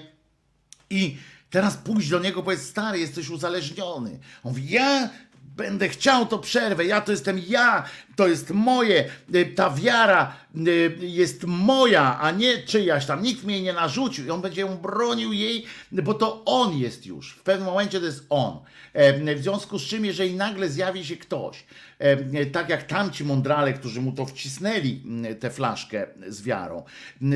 [0.91, 1.17] i
[1.51, 4.11] teraz pójść do niego, powiedz, stary, jesteś uzależniony.
[4.45, 5.11] On mówi, ja
[5.57, 7.85] będę chciał to przerwę, ja to jestem ja,
[8.17, 9.05] to jest moje,
[9.35, 10.37] y, ta wiara
[10.69, 14.27] y, jest moja, a nie czyjaś tam, nikt mnie nie narzucił.
[14.27, 18.07] I on będzie ją bronił jej, bo to on jest już, w pewnym momencie to
[18.07, 18.59] jest on.
[18.93, 21.65] E, W związku z czym, jeżeli nagle zjawi się ktoś,
[21.99, 26.85] e, tak jak tamci mądrale, którzy mu to wcisnęli, m, tę flaszkę z wiarą,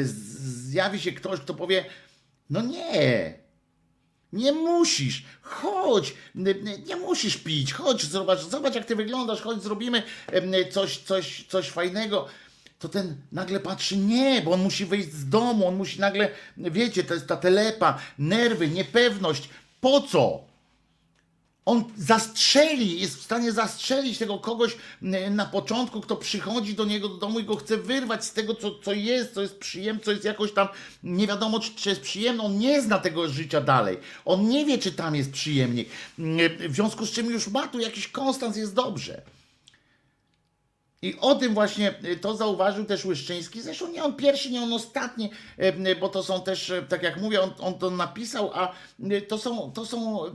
[0.02, 1.84] zjawi się ktoś, kto powie,
[2.50, 3.34] no nie,
[4.32, 6.14] nie musisz, chodź,
[6.86, 10.02] nie musisz pić, chodź, zobacz, zobacz jak ty wyglądasz, chodź, zrobimy
[10.70, 12.26] coś, coś, coś fajnego.
[12.78, 17.04] To ten nagle patrzy, nie, bo on musi wyjść z domu, on musi nagle, wiecie,
[17.04, 19.48] to jest ta telepa, nerwy, niepewność.
[19.80, 20.49] Po co?
[21.70, 27.08] On zastrzeli, jest w stanie zastrzelić tego kogoś m, na początku, kto przychodzi do niego
[27.08, 30.10] do domu i go chce wyrwać z tego, co, co jest, co jest przyjemne, co
[30.10, 30.68] jest jakoś tam,
[31.02, 32.42] nie wiadomo, czy, czy jest przyjemne.
[32.42, 33.98] On nie zna tego życia dalej.
[34.24, 35.88] On nie wie, czy tam jest przyjemniej.
[36.18, 36.38] M,
[36.68, 39.22] W związku z czym już ma tu jakiś konstans, jest dobrze.
[41.02, 43.62] I o tym właśnie y, to zauważył też Łyszczyński.
[43.62, 47.20] Zresztą nie on pierwszy, nie on ostatni, y, bo to są też, y, tak jak
[47.20, 48.72] mówię, on, on to napisał, a
[49.12, 50.30] y, to są, to są y,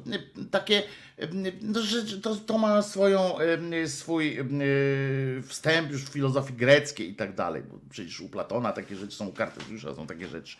[0.52, 0.84] takie,
[1.20, 1.30] y,
[1.62, 1.80] no,
[2.22, 3.40] to, to ma swoją,
[3.74, 7.64] y, swój y, wstęp już w filozofii greckiej i tak dalej.
[7.64, 10.58] Bo przecież u Platona takie rzeczy są, u Kartezjusza są takie rzeczy.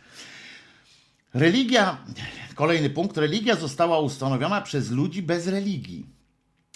[1.34, 1.98] Religia,
[2.56, 6.06] kolejny punkt, religia została ustanowiona przez ludzi bez religii,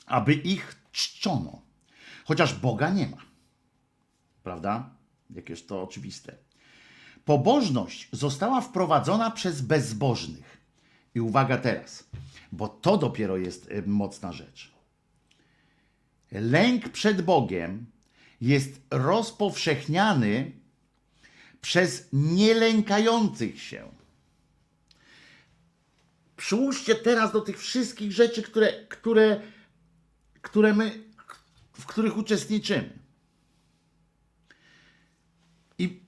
[0.05, 1.68] aby ich czczono.
[2.29, 3.17] Chociaż Boga nie ma.
[4.43, 4.89] Prawda?
[5.29, 6.35] Jakież to oczywiste.
[7.25, 10.57] Pobożność została wprowadzona przez bezbożnych.
[11.15, 12.03] I uwaga teraz,
[12.51, 14.71] bo to dopiero jest y, mocna rzecz.
[16.31, 17.85] Lęk przed Bogiem
[18.41, 20.51] jest rozpowszechniany
[21.61, 23.87] przez nielękających się.
[26.37, 29.41] przyłóżcie teraz do tych wszystkich rzeczy, które, które,
[30.41, 31.08] które my,
[31.79, 32.99] w których uczestniczymy.
[35.77, 35.99] I,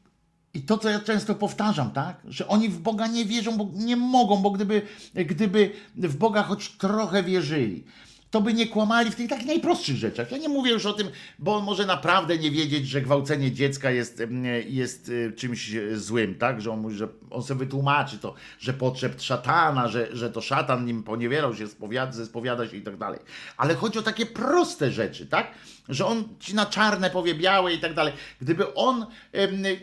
[0.53, 2.21] I to, co ja często powtarzam, tak?
[2.27, 4.81] Że oni w Boga nie wierzą, bo nie mogą, bo gdyby,
[5.13, 7.83] gdyby w Boga choć trochę wierzyli,
[8.31, 10.31] to by nie kłamali w tych takich najprostszych rzeczach.
[10.31, 11.07] Ja nie mówię już o tym,
[11.39, 14.23] bo on może naprawdę nie wiedzieć, że gwałcenie dziecka jest,
[14.67, 16.61] jest y, czymś e, złym, tak?
[16.61, 20.85] Że on mówi, że on sobie wytłumaczy to, że potrzeb szatana, że, że to szatan
[20.85, 23.19] nim poniewierał się, spowiada, spowiada się i tak dalej.
[23.57, 25.51] Ale chodzi o takie proste rzeczy, tak?
[25.89, 28.13] Że on ci na czarne powie białe i tak dalej.
[28.41, 29.05] Gdyby on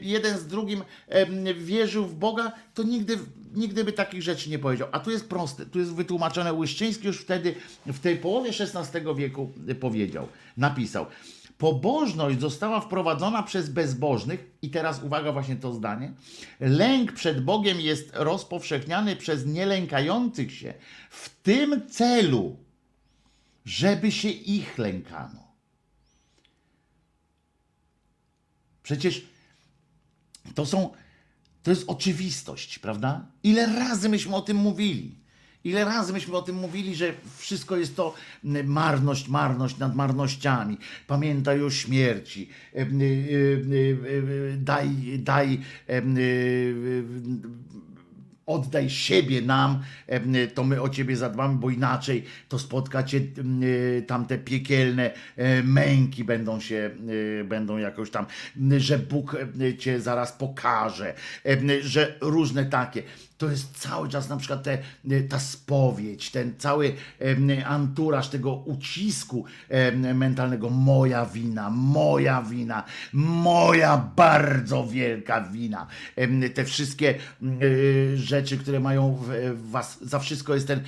[0.00, 0.82] jeden z drugim
[1.54, 3.18] wierzył w Boga, to nigdy,
[3.54, 4.88] nigdy by takich rzeczy nie powiedział.
[4.92, 6.52] A tu jest proste, tu jest wytłumaczone.
[6.52, 7.54] Łyszczyński już wtedy,
[7.86, 11.06] w tej połowie XVI wieku y, powiedział, napisał.
[11.58, 16.12] Pobożność została wprowadzona przez bezbożnych, i teraz uwaga, właśnie to zdanie.
[16.60, 20.74] Lęk przed Bogiem jest rozpowszechniany przez nielękających się
[21.10, 22.56] w tym celu,
[23.64, 25.48] żeby się ich lękano.
[28.82, 29.26] Przecież
[30.54, 30.90] to są,
[31.62, 33.26] to jest oczywistość, prawda?
[33.42, 35.18] Ile razy myśmy o tym mówili?
[35.64, 38.14] Ile razy myśmy o tym mówili, że wszystko jest to
[38.64, 40.78] marność, marność nad marnościami.
[41.06, 42.48] Pamiętaj o śmierci.
[42.74, 42.86] Y, y,
[43.72, 45.60] y, Daj, daj,
[48.48, 49.82] oddaj siebie nam,
[50.54, 55.62] to my o ciebie zadbamy, bo inaczej to spotka cię em, y, tamte piekielne e,
[55.62, 58.26] męki będą się, y, będą jakoś tam,
[58.78, 61.14] że Bóg em, cię zaraz pokaże,
[61.80, 63.02] że różne takie.
[63.38, 64.78] To jest cały czas na przykład te,
[65.28, 66.94] ta spowiedź, ten cały
[67.66, 69.44] anturaż tego ucisku
[70.14, 70.70] mentalnego.
[70.70, 75.86] Moja wina, moja wina, moja bardzo wielka wina.
[76.54, 77.14] Te wszystkie
[77.62, 80.80] y, rzeczy, które mają w, w was, za wszystko jest ten,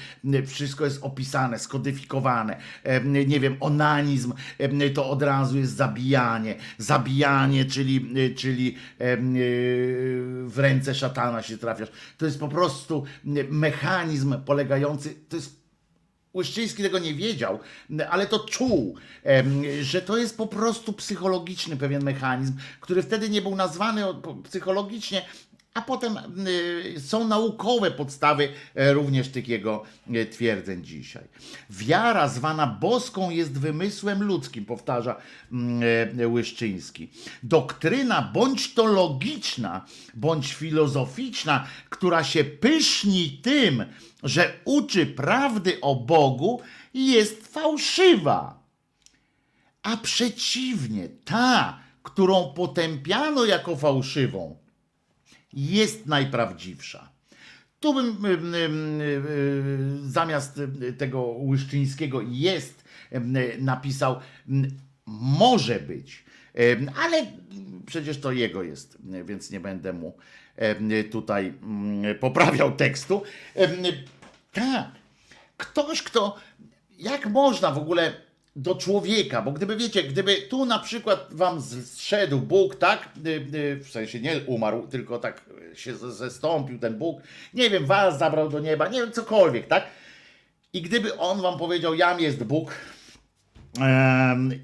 [0.47, 2.57] wszystko jest opisane, skodyfikowane.
[3.27, 4.33] Nie wiem, onanizm
[4.95, 6.55] to od razu jest zabijanie.
[6.79, 8.77] Zabijanie, czyli, czyli
[10.47, 11.89] w ręce szatana się trafiasz.
[12.19, 13.05] To jest po prostu
[13.51, 15.61] mechanizm polegający, to jest
[16.83, 17.59] tego nie wiedział,
[18.11, 18.97] ale to czuł,
[19.83, 24.05] że to jest po prostu psychologiczny pewien mechanizm, który wtedy nie był nazwany
[24.45, 25.23] psychologicznie,
[25.75, 29.83] a potem y, są naukowe podstawy e, również tych jego
[30.13, 31.25] e, twierdzeń dzisiaj.
[31.71, 35.17] Wiara zwana boską jest wymysłem ludzkim, powtarza
[35.53, 35.83] mm,
[36.21, 37.09] e, Łyszczyński.
[37.43, 39.85] Doktryna bądź to logiczna,
[40.15, 43.85] bądź filozoficzna, która się pyszni tym,
[44.23, 46.61] że uczy prawdy o Bogu,
[46.95, 48.61] jest fałszywa.
[49.83, 54.60] A przeciwnie, ta, którą potępiano jako fałszywą,
[55.53, 57.11] jest najprawdziwsza.
[57.81, 60.61] Tu bym ym, ym, y, zamiast
[60.99, 62.85] tego Łyszczyńskiego jest
[63.59, 64.21] napisał
[65.07, 66.25] może być,
[66.97, 67.27] ale
[67.87, 70.17] przecież to jego jest, więc nie będę mu
[71.11, 73.23] tutaj ym, poprawiał tekstu.
[74.53, 74.91] Tak,
[75.57, 76.37] ktoś, kto,
[76.99, 78.13] jak można w ogóle
[78.63, 83.85] do człowieka, bo gdyby wiecie, gdyby tu na przykład wam zszedł Bóg, tak, Y, y,
[83.85, 87.23] w sensie nie umarł, tylko tak się zestąpił ten Bóg,
[87.55, 89.87] nie wiem, was zabrał do nieba, nie wiem, cokolwiek, tak,
[90.73, 92.75] i gdyby on wam powiedział, jam jest Bóg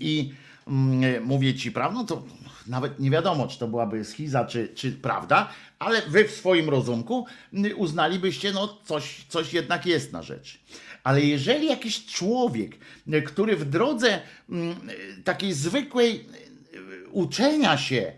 [0.00, 0.32] i
[0.68, 2.22] mm, mówię ci prawdę, no to
[2.66, 5.48] nawet nie wiadomo, czy to byłaby schiza, czy, czy prawda,
[5.78, 10.60] ale wy w swoim rozumku mm, uznalibyście, no coś, coś jednak jest na rzecz.
[11.06, 12.76] Ale jeżeli jakiś człowiek,
[13.14, 14.20] y, który w drodze
[14.50, 16.26] mm, y, takiej zwykłej
[16.74, 18.12] y, uczenia się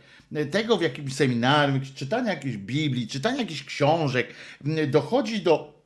[0.50, 4.34] tego w jakimś seminarium, czytania jakiejś Biblii, czytania jakichś książek,
[4.86, 5.82] dochodzi do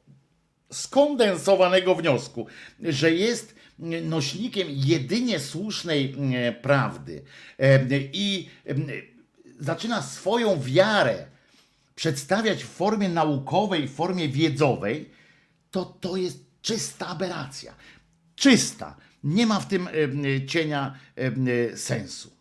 [0.73, 2.47] skondensowanego wniosku,
[2.83, 3.55] że jest
[4.03, 7.23] nośnikiem jedynie słusznej e, prawdy
[7.59, 7.81] e,
[8.13, 8.75] i e,
[9.61, 11.27] zaczyna swoją wiarę
[11.95, 15.11] przedstawiać w formie naukowej, w formie wiedzowej,
[15.71, 17.75] to to jest czysta aberracja.
[18.37, 18.97] Czysta.
[19.25, 19.89] Nie ma w tym
[20.47, 20.95] cienia
[21.77, 22.37] sensu.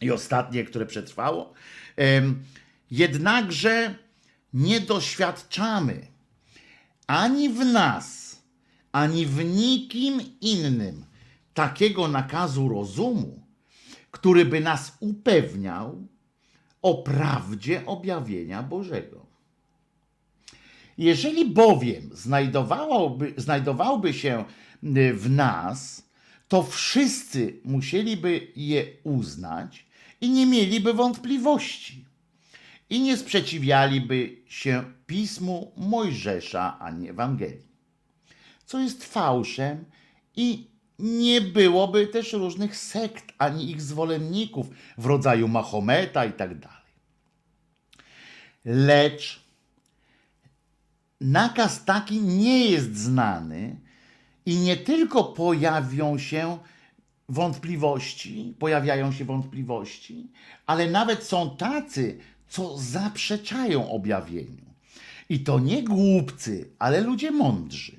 [0.00, 1.52] I ostatnie, które przetrwało.
[2.90, 3.94] Jednakże
[4.52, 6.06] nie doświadczamy
[7.06, 8.38] ani w nas,
[8.92, 11.04] ani w nikim innym
[11.54, 13.46] takiego nakazu rozumu,
[14.10, 16.08] który by nas upewniał
[16.82, 19.26] o prawdzie objawienia Bożego.
[21.00, 24.44] Jeżeli bowiem znajdowałoby, znajdowałby się
[24.84, 26.08] y, w nas,
[26.48, 29.86] to wszyscy musieliby je uznać
[30.20, 32.04] i nie mieliby wątpliwości.
[32.90, 37.68] i nie sprzeciwialiby się pismu Mojżesza ani Ewangelii,
[38.66, 39.84] co jest fałszem
[40.36, 40.66] i
[40.98, 44.66] nie byłoby też różnych sekt ani ich zwolenników
[44.98, 46.90] w rodzaju Mahometa i tak dalej.
[48.64, 49.39] Lecz
[51.20, 53.76] nakaz taki nie jest znany
[54.46, 56.58] i nie tylko pojawią się
[57.28, 60.30] wątpliwości, pojawiają się wątpliwości,
[60.66, 62.18] ale nawet są tacy,
[62.48, 64.70] co zaprzeczają objawieniu.
[65.28, 67.96] I to nie głupcy, ale ludzie mądrzy,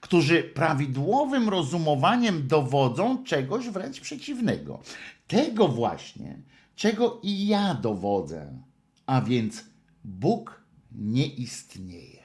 [0.00, 4.80] którzy prawidłowym rozumowaniem dowodzą czegoś wręcz przeciwnego.
[5.26, 6.42] Tego właśnie,
[6.76, 8.58] czego i ja dowodzę,
[9.06, 9.64] a więc
[10.04, 10.62] Bóg
[10.92, 12.21] nie istnieje.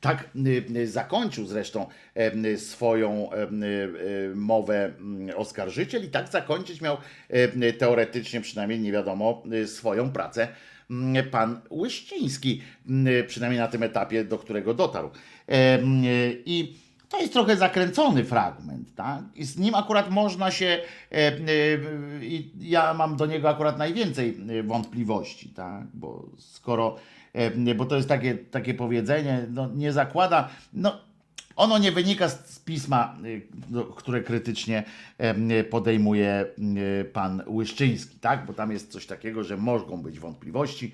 [0.00, 1.86] Tak y, y, zakończył zresztą
[2.44, 6.96] y, swoją y, y, mowę mm, oskarżyciel i tak zakończyć miał
[7.78, 10.48] teoretycznie przynajmniej nie wiadomo y, swoją pracę
[11.30, 12.62] pan Łyszczyński,
[13.26, 15.10] przynajmniej na tym etapie, do którego dotarł.
[16.46, 16.74] I
[17.08, 19.22] to jest trochę zakręcony fragment, tak?
[19.34, 20.80] I z nim akurat można się,
[21.12, 21.32] e, e,
[22.60, 25.86] ja mam do niego akurat najwięcej e, wątpliwości, tak?
[25.94, 27.17] Bo skoro, e,
[27.76, 31.00] bo to jest takie, takie powiedzenie, no nie zakłada, no
[31.56, 33.16] ono nie wynika z, pisma,
[33.68, 34.84] do- które krytycznie
[35.70, 36.46] podejmuje
[37.00, 38.46] y, pan Łyszczyński, tak?
[38.46, 40.92] Bo tam jest coś takiego, że mogą być wątpliwości,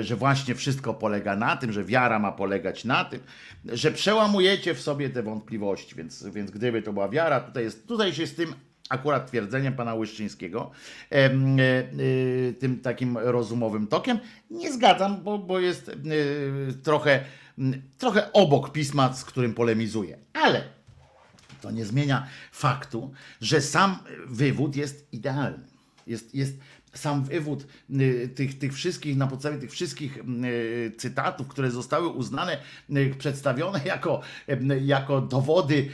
[0.00, 3.20] że właśnie wszystko polega na tym, że wiara ma polegać na tym,
[3.64, 8.12] że przełamujecie w sobie te wątpliwości, więc, więc gdyby to była wiara, tutaj, jest, tutaj
[8.14, 8.54] się z tym
[8.88, 10.70] akurat twierdzeniem pana Łyszczyńskiego,
[11.12, 11.30] e, e,
[12.52, 14.18] tym takim rozumowym tokiem,
[14.50, 15.92] nie zgadzam, bo, bo jest e,
[16.82, 17.24] trochę,
[17.98, 20.18] trochę obok pisma, z którym polemizuje.
[20.32, 20.62] Ale
[21.60, 25.64] to nie zmienia faktu, że sam wywód jest idealny.
[26.06, 26.58] Jest, jest
[26.94, 30.18] sam wywód y, tych, tych wszystkich, na podstawie tych wszystkich
[30.98, 32.58] cytatów, które zostały uznane,
[32.90, 34.20] y, przedstawione jako,
[34.80, 35.88] jako dowody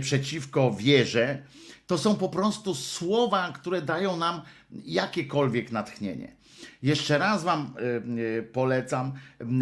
[0.00, 1.42] przeciwko wierze,
[1.88, 4.42] to są po prostu słowa, które dają nam
[4.84, 6.36] jakiekolwiek natchnienie.
[6.82, 9.12] Jeszcze raz Wam y, y, polecam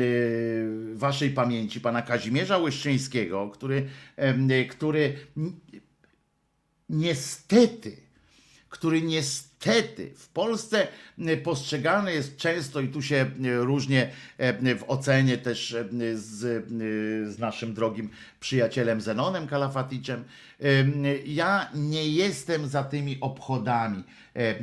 [0.01, 3.89] y, Waszej pamięci pana Kazimierza Łyszczyńskiego, który,
[4.71, 5.19] który
[6.89, 7.97] niestety,
[8.69, 9.46] który niestety
[10.17, 10.89] w Polsce
[11.19, 14.11] y, postrzegany jest często i tu się y, różnie
[14.67, 15.77] y, w ocenie też
[16.15, 16.67] z,
[17.35, 18.11] z naszym drogim
[18.41, 20.25] przyjacielem Zenonem Kalafaticzem.
[21.27, 24.05] Ja nie jestem za tymi obchodami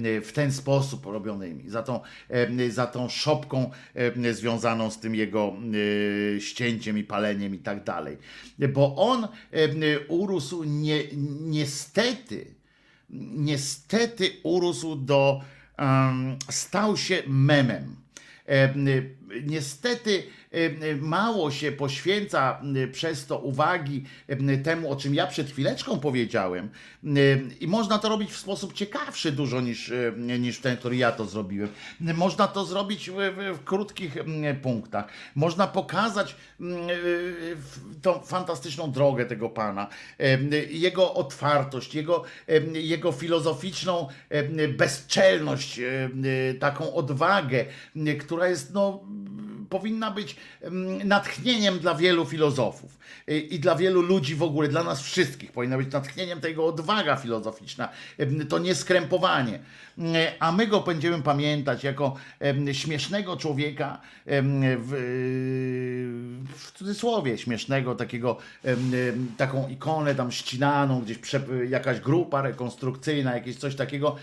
[0.01, 1.99] w ten sposób robionymi, za tą,
[2.69, 3.71] za tą szopką
[4.31, 5.53] związaną z tym jego
[6.39, 8.17] ścięciem i paleniem i tak dalej.
[8.73, 9.27] Bo on
[10.07, 11.03] urósł nie,
[11.41, 12.45] niestety,
[13.35, 15.41] niestety urósł do,
[16.49, 17.95] stał się memem.
[18.45, 18.73] E,
[19.43, 20.23] Niestety
[21.01, 26.69] mało się poświęca y, przez to uwagi y, temu, o czym ja przed chwileczką powiedziałem.
[27.03, 31.11] Y, I można to robić w sposób ciekawszy dużo niż, y, niż ten, który ja
[31.11, 31.69] to zrobiłem.
[32.09, 33.15] Y, Można to zrobić w,
[33.57, 35.07] w, krótkich mm, punktach.
[35.35, 37.55] Można pokazać mm, y,
[38.01, 39.87] tą fantastyczną drogę tego pana,
[40.69, 42.23] jego otwartość, jego,
[42.73, 44.07] jego filozoficzną
[44.77, 45.79] bezczelność,
[46.59, 47.65] taką odwagę,
[48.19, 49.03] która jest, no,
[49.73, 52.97] powinna być em, natchnieniem dla wielu filozofów
[53.29, 57.15] y, i dla wielu ludzi w ogóle, dla nas wszystkich powinna być natchnieniem tego odwaga
[57.15, 59.59] filozoficzna, em, to nieskrępowanie.
[59.97, 62.15] Mm, A my go będziemy pamiętać jako
[62.71, 64.91] śmiesznego człowieka, w,
[66.57, 68.37] w cudzysłowie śmiesznego, takiego,
[69.37, 71.17] taką ikonę tam ścinaną, gdzieś
[71.69, 74.15] jakaś grupa rekonstrukcyjna, jakieś coś takiego.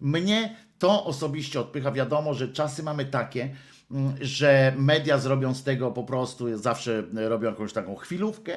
[0.00, 1.92] Mnie to osobiście odpycha.
[1.92, 3.56] Wiadomo, że czasy mamy takie, mm,
[4.20, 8.54] że media zrobią z tego po prostu, zawsze robią jakąś taką chwilówkę,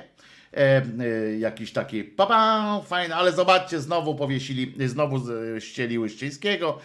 [0.54, 6.80] e, e, jakiś taki papa, fajny, ale zobaczcie, znowu powiesili, znowu z- ścieli Łyszczyńskiego.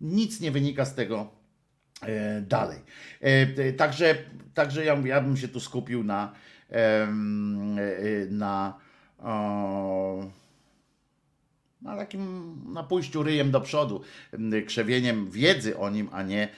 [0.00, 1.30] Nic nie wynika z tego
[2.02, 2.78] e, dalej.
[3.22, 3.26] E,
[3.64, 4.14] e, Także,
[4.54, 6.32] także ja, ja bym się tu skupił na,
[6.70, 7.08] e,
[8.30, 8.78] na,
[9.18, 10.24] o,
[11.82, 14.00] na takim na pójściu ryjem do przodu,
[14.66, 16.48] krzewieniem wiedzy o nim, a nie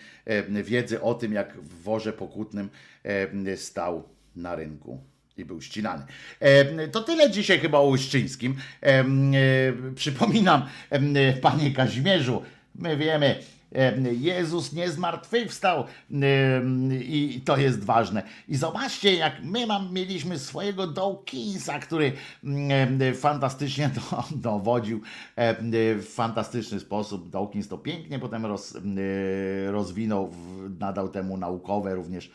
[0.64, 2.70] wiedzy o tym, jak w worze pokutnym
[3.02, 5.01] em, stał na rynku
[5.36, 6.05] i był ścinany.
[6.40, 7.86] Em, To tyle dzisiaj chyba o
[8.82, 10.66] e, Przypominam,
[11.42, 12.42] panie Kazimierzu,
[12.74, 13.53] my wiemy, Em,
[14.12, 15.84] Jezus nie zmartwychwstał
[17.01, 18.22] i to jest ważne.
[18.48, 22.12] I zobaczcie, jak my mam, mieliśmy swojego Dawkinsa, który
[23.14, 25.01] fantastycznie to dowodził
[25.96, 27.30] w fantastyczny sposób.
[27.30, 28.76] Dawkins to pięknie potem roz,
[29.66, 30.30] rozwinął,
[30.78, 32.30] nadał temu naukowe również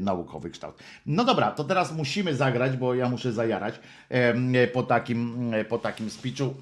[0.00, 0.78] naukowy kształt.
[1.06, 3.74] No dobra, to teraz musimy zagrać, bo ja muszę zajarać
[4.08, 6.54] em, po takim, po takim speechu.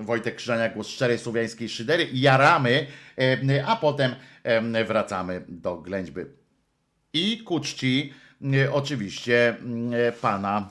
[0.00, 2.08] Wojtek Krzyżania, głos szczerej słowiańskiej szydery.
[2.12, 2.86] Jaramy,
[3.66, 4.14] a potem
[4.44, 6.20] em, wracamy do ględźby.
[7.12, 8.12] I ku czci
[8.54, 9.56] e, oczywiście
[10.08, 10.70] e, pana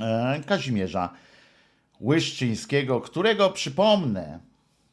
[0.00, 1.10] e, Kazimierza
[2.00, 4.38] Łyszczyńskiego, którego przypomnę,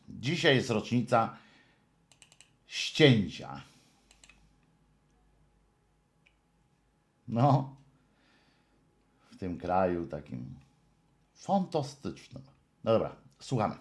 [0.09, 1.37] dzisiaj jest rocznica
[2.67, 3.61] ścięcia.
[7.31, 7.75] No,
[9.31, 10.55] w tym kraju takim
[11.33, 12.43] fantastycznym.
[12.83, 13.75] No dobra, słuchamy.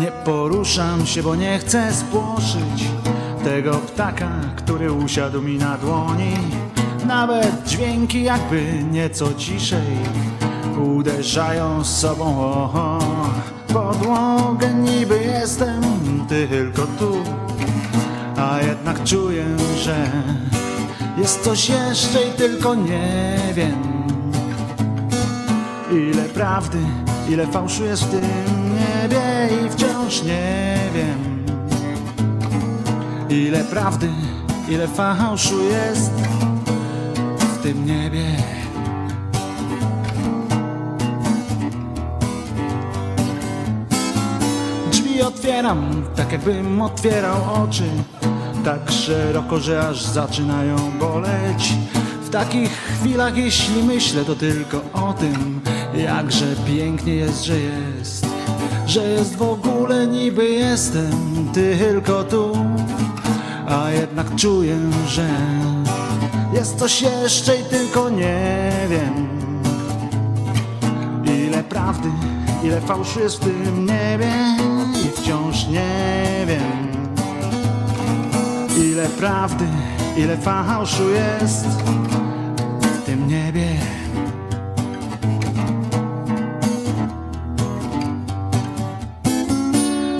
[0.00, 2.88] Nie poruszam się, bo nie chcę spłoszyć
[3.44, 6.34] tego ptaka, który usiadł mi na dłoni.
[7.06, 9.96] Nawet dźwięki jakby nieco ciszej
[10.78, 12.98] uderzają z sobą o, o.
[13.72, 14.74] podłogę.
[14.74, 15.82] Niby jestem
[16.28, 17.22] tylko tu,
[18.36, 19.44] a jednak czuję,
[19.78, 20.10] że
[21.18, 23.82] jest coś jeszcze i tylko nie wiem.
[25.92, 26.78] Ile prawdy,
[27.28, 28.24] ile fałszu jest w tym
[28.74, 31.44] niebie i wciąż nie wiem.
[33.28, 34.08] Ile prawdy,
[34.68, 36.10] ile fałszu jest
[37.38, 38.24] w tym niebie.
[45.22, 47.84] Otwieram, tak jakbym otwierał oczy.
[48.64, 51.72] Tak szeroko, że aż zaczynają boleć.
[52.24, 55.60] W takich chwilach, jeśli myślę, to tylko o tym
[55.96, 58.26] Jakże pięknie jest, że jest.
[58.86, 62.52] Że jest w ogóle niby jestem tylko tu.
[63.68, 64.78] A jednak czuję,
[65.08, 65.28] że
[66.52, 69.28] jest coś jeszcze i tylko nie wiem.
[71.24, 72.08] Ile prawdy,
[72.64, 74.32] ile fałszu jest w tym niebie
[75.68, 76.88] nie wiem.
[78.84, 79.64] Ile prawdy,
[80.16, 81.66] ile fałszu jest
[82.80, 83.66] w tym niebie.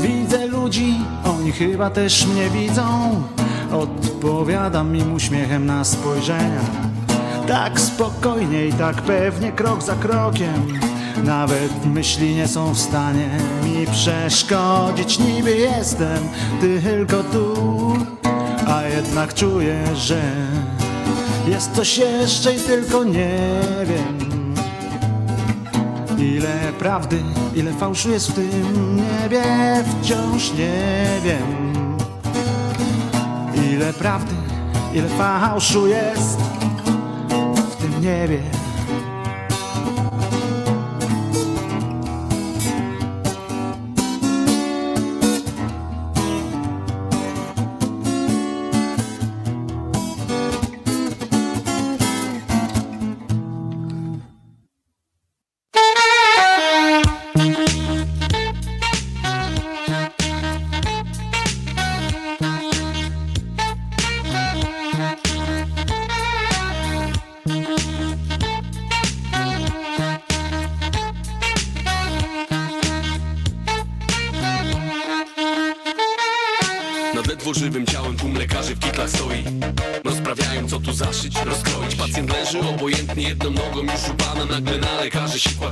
[0.00, 0.94] Widzę ludzi,
[1.24, 3.22] oni chyba też mnie widzą.
[3.72, 6.60] Odpowiadam im uśmiechem na spojrzenia.
[7.48, 10.93] Tak spokojnie i tak pewnie, krok za krokiem.
[11.22, 13.30] Nawet myśli nie są w stanie
[13.64, 15.18] mi przeszkodzić.
[15.18, 16.28] Niby jestem
[16.60, 17.54] tylko tu,
[18.66, 20.22] a jednak czuję, że
[21.48, 23.38] jest coś jeszcze i tylko nie
[23.86, 24.54] wiem.
[26.18, 27.22] Ile prawdy,
[27.54, 29.42] ile fałszu jest w tym niebie,
[30.02, 31.64] wciąż nie wiem.
[33.72, 34.34] Ile prawdy,
[34.94, 36.38] ile fałszu jest
[37.70, 38.53] w tym niebie.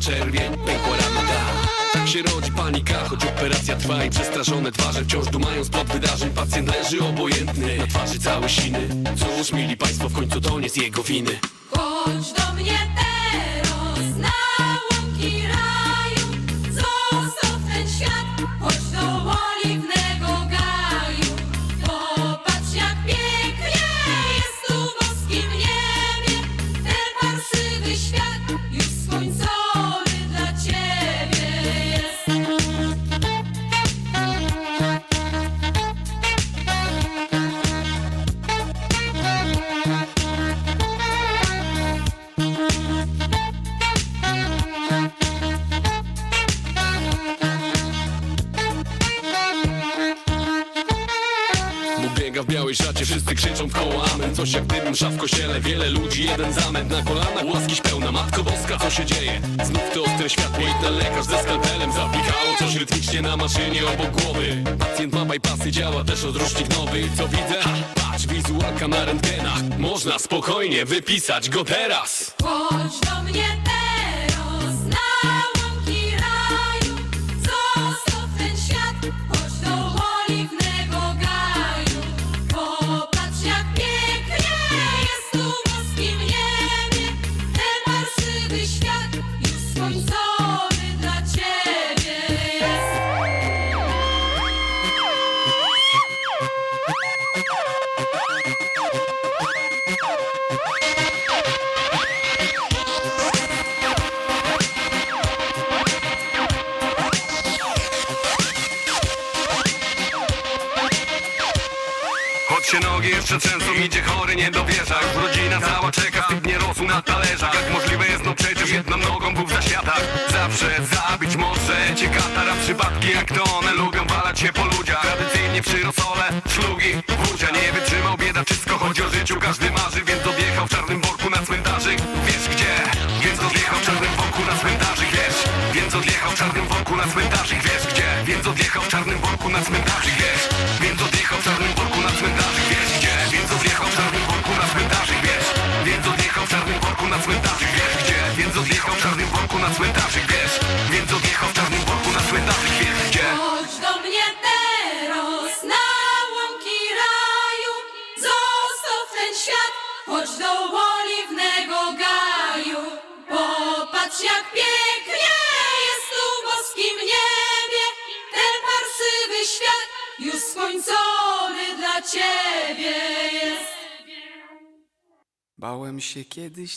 [0.03, 0.52] noche el viento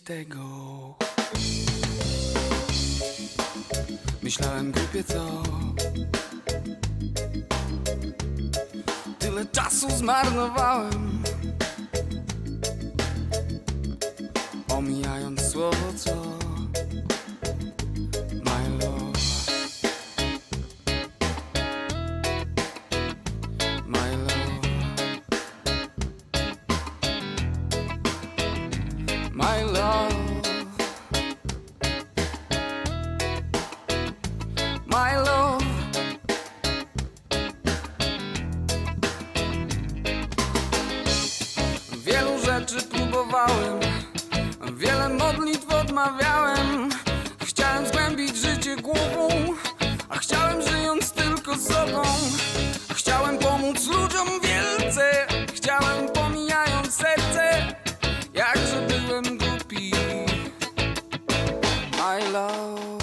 [0.06, 0.34] tego.
[42.15, 43.79] Wielu rzeczy próbowałem
[44.73, 46.89] Wiele modlitw odmawiałem.
[47.45, 49.27] Chciałem zgłębić życie głową
[50.09, 52.03] A chciałem żyjąc tylko sobą.
[52.93, 57.75] Chciałem pomóc ludziom wielce Chciałem pomijając serce.
[58.33, 59.91] Jakże byłem głupi.
[61.97, 62.94] My love.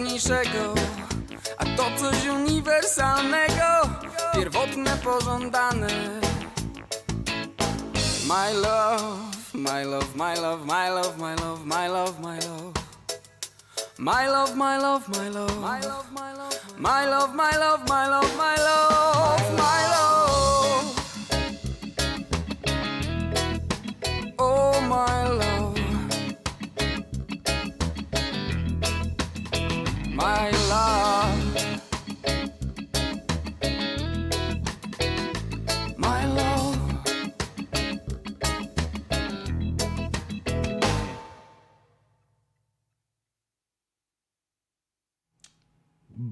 [0.00, 0.74] najważniejszego,
[1.58, 3.88] a to coś uniwersalnego,
[4.34, 5.88] pierwotne, pożądane.
[8.28, 9.18] My love,
[9.54, 12.72] my love, my love, my love, my love, my love, my love.
[13.98, 18.06] My love, my love, my love, my love, my love, my love, my love, my
[18.08, 20.84] love, my love, my love.
[24.38, 25.25] Oh my
[30.26, 31.35] my love.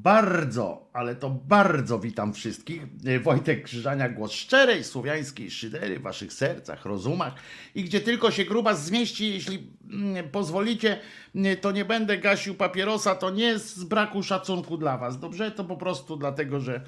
[0.04, 2.82] Bardzo, ale to bardzo witam wszystkich.
[3.06, 7.34] E, Wojtek Krzyżania, głos szczerej słowiańskiej szydery w waszych sercach, rozumach
[7.74, 10.98] i gdzie tylko się gruba zmieści, jeśli mm, pozwolicie,
[11.34, 15.50] mm, to nie będę gasił papierosa, to nie z braku szacunku dla was, dobrze?
[15.50, 16.80] To po prostu dlatego, że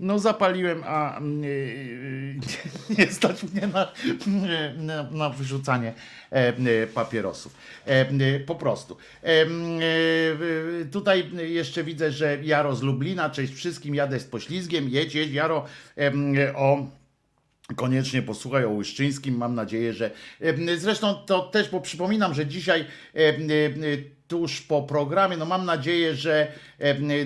[0.00, 2.34] no zapaliłem, a mm, yy,
[2.98, 3.92] nie stać mnie na,
[4.76, 5.92] na, na wyrzucanie
[6.94, 7.54] papierosów.
[8.46, 8.96] Po prostu.
[10.92, 15.66] Tutaj jeszcze widzę, że Jaro z Lublina, cześć wszystkim, jadę z poślizgiem, jedź, jedź Jaro
[16.54, 16.86] o...
[17.76, 19.36] Koniecznie posłuchaj o Łyszczyńskim.
[19.36, 20.10] Mam nadzieję, że.
[20.76, 22.84] Zresztą to też, bo przypominam, że dzisiaj
[24.30, 26.52] tuż po programie, no mam nadzieję, że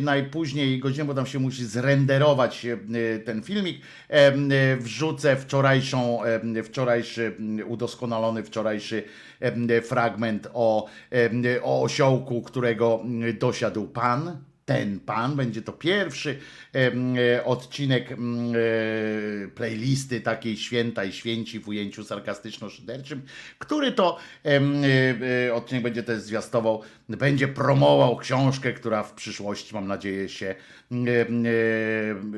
[0.01, 2.67] najpóźniej godzinę, bo tam się musi zrenderować
[3.25, 3.81] ten filmik,
[4.79, 6.21] wrzucę wczorajszą,
[6.65, 9.05] wczorajszy em, udoskonalony wczorajszy
[9.83, 10.87] fragment o,
[11.63, 15.37] o osiołku, którego em, dosiadł pan ten pan.
[15.37, 16.39] Będzie to pierwszy
[16.75, 23.21] e, odcinek em, e, playlisty takiej święta i święci w ujęciu sarkastyczno-szyderczym,
[23.59, 30.29] który to e, odcinek będzie też zwiastował, będzie promował książkę, która w przyszłości, mam nadzieję,
[30.29, 30.55] się,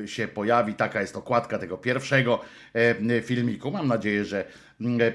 [0.05, 0.73] się pojawi.
[0.73, 2.39] Taka jest okładka tego pierwszego
[3.23, 3.71] filmiku.
[3.71, 4.45] Mam nadzieję, że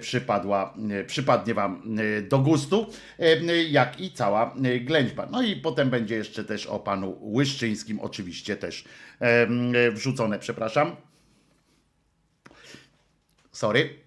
[0.01, 1.98] przypadła, m, przypadnie Wam m,
[2.28, 2.86] do gustu,
[3.70, 5.28] jak i cała ględźba.
[5.30, 8.84] No i potem będzie jeszcze też o panu Łyszczyńskim, oczywiście też
[9.93, 10.97] wrzucone, przepraszam.
[13.52, 13.98] Sorry.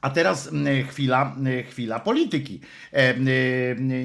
[0.00, 0.50] A teraz
[0.88, 1.36] chwila,
[1.70, 2.60] chwila polityki.
[2.92, 3.14] E,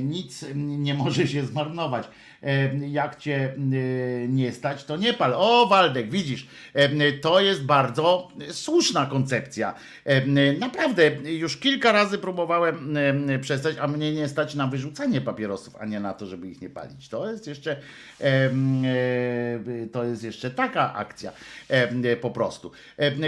[0.03, 2.07] Nic nie może się zmarnować.
[2.43, 3.71] E, Jak cię m,
[4.35, 5.33] nie stać, to nie pal.
[5.35, 9.73] O, Waldek, widzisz, e, to jest bardzo słuszna koncepcja.
[10.05, 10.25] E,
[10.59, 12.97] Naprawdę, już kilka razy próbowałem
[13.41, 16.69] przestać, a mnie nie stać na wyrzucanie papierosów, a nie na to, żeby ich nie
[16.69, 17.09] palić.
[17.09, 17.79] To jest jeszcze,
[18.21, 18.49] e,
[19.91, 21.31] to jest jeszcze taka akcja
[22.21, 22.71] po prostu.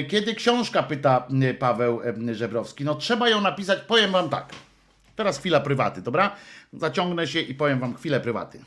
[0.10, 1.28] Kiedy książka, pyta
[1.60, 2.02] Paweł
[2.32, 4.50] Żebrowski, no trzeba ją napisać, powiem wam tak.
[5.16, 6.36] Teraz chwila prywaty, dobra?
[6.74, 8.60] Zaciągnę się i powiem wam chwilę prywaty.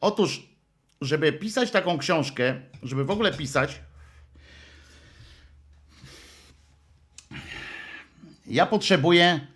[0.00, 0.42] Otóż,
[1.00, 3.80] żeby pisać taką książkę, żeby w ogóle pisać,
[8.46, 9.46] ja potrzebuję.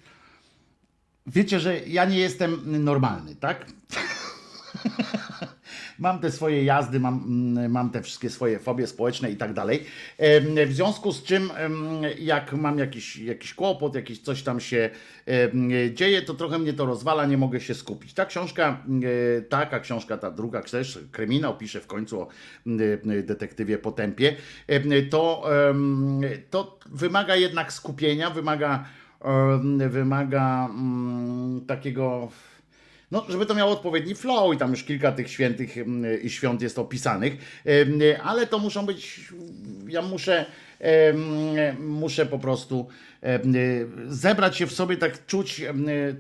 [1.27, 3.67] Wiecie, że ja nie jestem normalny, tak?
[5.99, 9.85] Mam te swoje jazdy, mam, mm, mam te wszystkie swoje fobie społeczne i tak dalej.
[10.67, 11.51] W związku z czym,
[12.19, 14.91] jak mam jakiś, jakiś kłopot, jakieś coś tam się
[15.95, 18.15] dzieje, to trochę mnie to rozwala, nie mogę się skupić.
[18.15, 18.83] Ta książka,
[19.49, 22.29] taka książka, ta druga też, kryminał, pisze w końcu o
[23.23, 24.37] detektywie Potępie,
[25.11, 25.45] to,
[26.51, 28.85] to wymaga jednak skupienia, wymaga,
[29.89, 32.29] wymaga mm, takiego
[33.13, 36.63] no, żeby to miało odpowiedni flow i tam już kilka tych świętych mm, i świąt
[36.63, 37.63] jest opisanych,
[38.23, 39.33] ale to muszą być,
[39.89, 40.47] ja muszę,
[41.81, 42.87] muszę po prostu
[44.07, 45.63] zebrać się w sobie, tak czuć,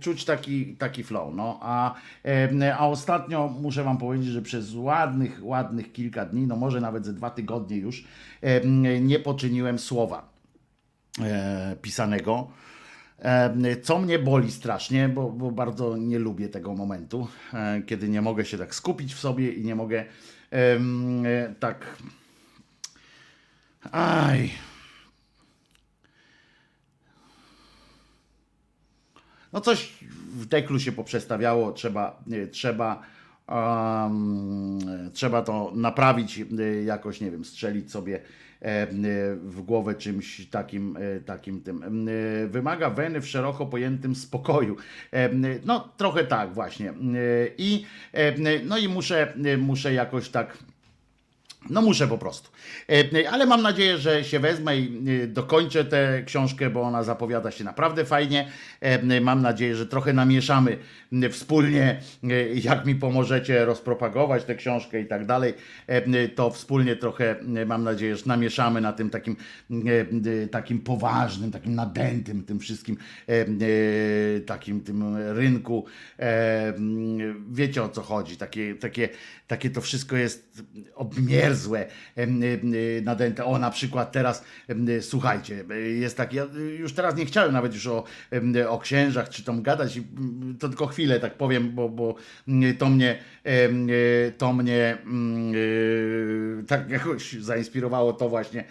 [0.00, 1.94] czuć taki, taki flow, no, a,
[2.78, 7.12] a ostatnio muszę wam powiedzieć, że przez ładnych, ładnych kilka dni, no może nawet ze
[7.12, 8.04] dwa tygodnie już,
[9.00, 10.32] nie poczyniłem słowa
[11.20, 12.48] e, pisanego.
[13.22, 18.22] E, Co mnie boli strasznie, bo, bo bardzo nie lubię tego momentu, e, kiedy nie
[18.22, 20.04] mogę się tak skupić w sobie i nie mogę
[20.52, 21.96] e, tak.
[23.92, 24.50] Aj.
[29.52, 29.92] No coś
[30.32, 33.02] w deklu się poprzestawiało, trzeba, nie, trzeba,
[33.48, 34.78] em,
[35.12, 36.44] trzeba to naprawić e,
[36.84, 38.51] jakoś, nie wiem, strzelić sobie e, e,
[39.42, 42.08] w głowę czymś takim, e, takim tym.
[42.08, 44.76] E, Wymaga weny w szeroko pojętym spokoju.
[45.64, 46.92] No trochę tak właśnie.
[47.58, 47.84] I,
[48.64, 50.58] no i muszę, muszę jakoś tak
[51.70, 52.50] no muszę po prostu.
[53.30, 58.04] Ale mam nadzieję, że się wezmę i dokończę tę książkę, bo ona zapowiada się naprawdę
[58.04, 58.48] fajnie.
[59.20, 60.78] Mam nadzieję, że trochę namieszamy
[61.30, 65.54] wspólnie, e, jak mi pomożecie rozpropagować tę książkę i tak dalej.
[65.86, 69.36] E, To wspólnie trochę, e, mam nadzieję, że namieszamy na tym takim,
[69.70, 72.96] e, takim poważnym, takim nadętym, tym wszystkim,
[73.28, 75.84] e, e, takim tym rynku.
[76.18, 76.72] E,
[77.50, 78.36] Wiecie o co chodzi.
[78.36, 79.08] Takie, takie,
[79.46, 80.62] takie to wszystko jest
[82.18, 83.44] y, nadęte.
[83.44, 84.44] O, na przykład teraz,
[85.00, 85.64] słuchajcie,
[86.00, 88.04] jest tak, ja y, już teraz nie chciałem nawet już o,
[88.68, 90.00] o księżach czy tam gadać,
[90.58, 92.14] to tylko chwilę tak powiem, bo, bo
[92.48, 98.64] mm, to mnie, y, to mnie mm, y, tak jakoś zainspirowało to właśnie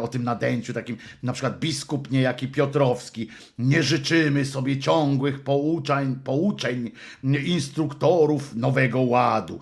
[0.00, 3.28] o tym nadęciu, takim na przykład biskup niejaki Piotrowski,
[3.58, 6.90] nie życzymy sobie ciągłych pouczeń, pouczeń
[7.46, 9.60] instruktorów nowego ładu.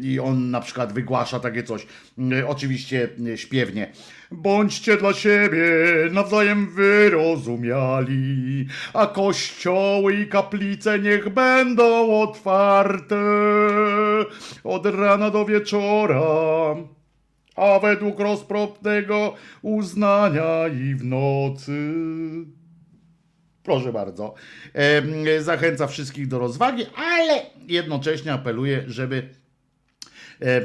[0.00, 1.86] I on na przykład wygłasza takie coś,
[2.46, 3.92] oczywiście śpiewnie.
[4.36, 5.66] Bądźcie dla siebie
[6.12, 13.16] nawzajem wyrozumiali, a kościoły i kaplice niech będą otwarte
[14.64, 16.76] od rana do wieczora
[17.56, 21.92] a według rozpropnego uznania i w nocy.
[23.62, 24.34] Proszę bardzo.
[25.40, 29.28] Zachęca wszystkich do rozwagi, ale jednocześnie apeluje, żeby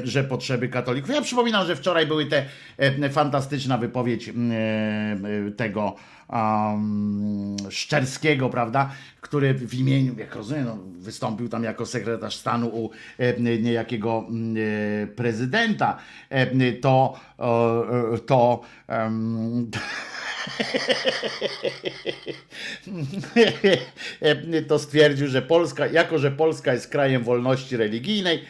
[0.04, 1.10] że potrzeby katolików.
[1.10, 2.46] Ja przypominam, że wczoraj były te
[2.78, 5.96] e, fantastyczna wypowiedź m, e, tego
[6.32, 8.90] um, Szczerskiego, prawda,
[9.20, 14.54] który w imieniu, jak rozumiem, no, wystąpił tam jako sekretarz stanu u e, niejakiego m,
[14.56, 15.98] e, prezydenta,
[16.30, 19.70] e, to e, to em,
[24.68, 28.42] to stwierdził, że Polska, jako że Polska jest krajem wolności religijnej,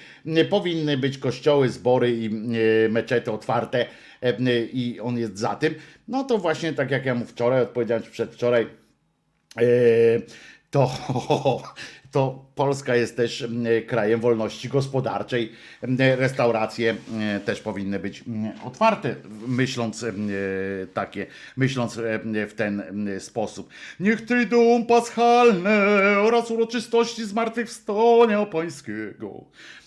[0.51, 2.31] powinny być kościoły, zbory i e,
[2.89, 3.86] meczety otwarte
[4.23, 4.36] e,
[4.73, 5.74] i on jest za tym.
[6.09, 8.66] No to właśnie tak jak ja mu wczoraj odpowiedziałem, przedwczoraj,
[9.59, 9.62] e,
[10.70, 10.89] to,
[12.12, 15.52] to Polska jest też m, krajem wolności gospodarczej.
[15.82, 16.97] M, Restauracje m,
[17.40, 18.24] też powinny być
[18.64, 19.14] otwarte,
[19.47, 20.30] myśląc m,
[20.94, 21.26] takie,
[21.56, 22.82] myśląc m, w ten
[23.18, 23.68] sposób.
[24.01, 25.86] Niech Triduum Paschalne
[26.18, 29.44] oraz uroczystości zmartwychwstania Pańskiego.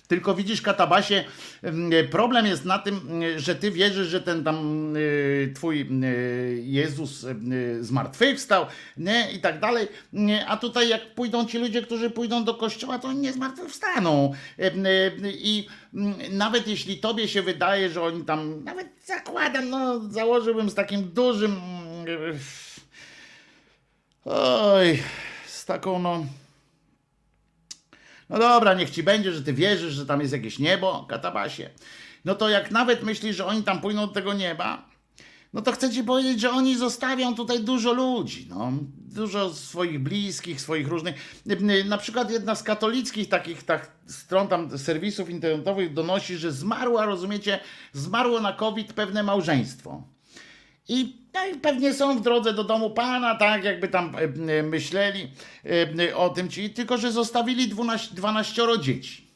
[0.07, 1.23] Tylko widzisz, Katabasie,
[1.64, 6.61] m, problem jest na tym, m, że ty wierzysz, że ten tam y, twój y,
[6.64, 8.65] Jezus y, zmartwychwstał
[8.98, 9.32] nie?
[9.32, 9.88] i tak dalej,
[10.48, 14.34] a tutaj jak pójdą ci ludzie, którzy pójdą do kościoła, to oni nie zmartwychwstaną.
[15.23, 20.76] I mm, nawet jeśli tobie się wydaje, że oni tam, nawet zakładam, no założyłbym z
[20.76, 21.56] takim dużym,
[24.26, 25.03] oj,
[25.48, 26.26] z taką no...
[28.30, 31.69] No dobra, niech ci będzie, że ty wierzysz, że tam jest jakieś niebo, katabasie.
[32.26, 34.89] No to jak nawet myślisz, że oni tam pójdą do tego nieba,
[35.56, 38.72] no to chcę ci powiedzieć, że oni zostawią tutaj dużo ludzi, no.
[38.97, 41.15] Dużo swoich bliskich, swoich różnych.
[41.85, 47.60] Na przykład jedna z katolickich takich tak, stron tam serwisów internetowych donosi, że zmarła, rozumiecie,
[47.93, 50.03] zmarło na COVID pewne małżeństwo.
[50.88, 54.19] I, no i pewnie są w drodze do domu pana, tak jakby tam e,
[54.59, 55.31] e, myśleli
[55.99, 59.27] e, o tym ci, tylko że zostawili 12, 12 dzieci.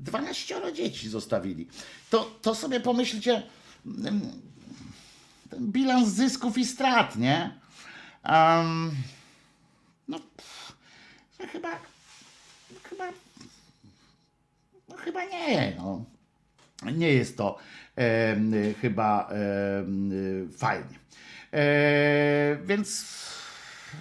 [0.00, 1.68] 12 dzieci zostawili.
[2.10, 3.42] To, to sobie pomyślcie,
[5.50, 7.58] ten bilans zysków i strat, nie?
[8.22, 8.90] Em,
[10.08, 10.72] no, pff,
[11.38, 11.70] to chyba,
[12.82, 13.08] chyba,
[14.88, 16.04] no chyba nie, no
[16.92, 17.58] nie jest to
[18.80, 21.00] chyba em, fajnie.
[21.52, 23.04] E, więc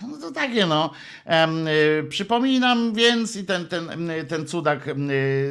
[0.08, 0.92] no to takie no.
[2.00, 4.94] Y, przypominam więc i ten, ten, y, ten cudak y,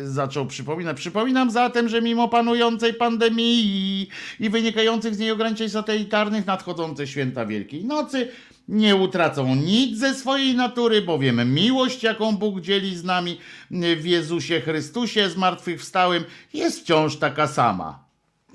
[0.05, 0.97] zaczął przypominać.
[0.97, 4.09] Przypominam zatem, że mimo panującej pandemii
[4.41, 8.29] i wynikających z niej ograniczeń satelitarnych nadchodzące święta Wielkiej Nocy
[8.69, 13.39] nie utracą nic ze swojej natury, bowiem miłość, jaką Bóg dzieli z nami
[13.71, 18.08] w Jezusie Chrystusie zmartwychwstałym, jest wciąż taka sama.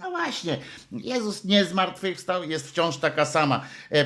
[0.03, 0.57] No właśnie,
[0.91, 3.65] Jezus nie zmartwychwstał, jest wciąż taka sama.
[3.91, 4.05] E, e,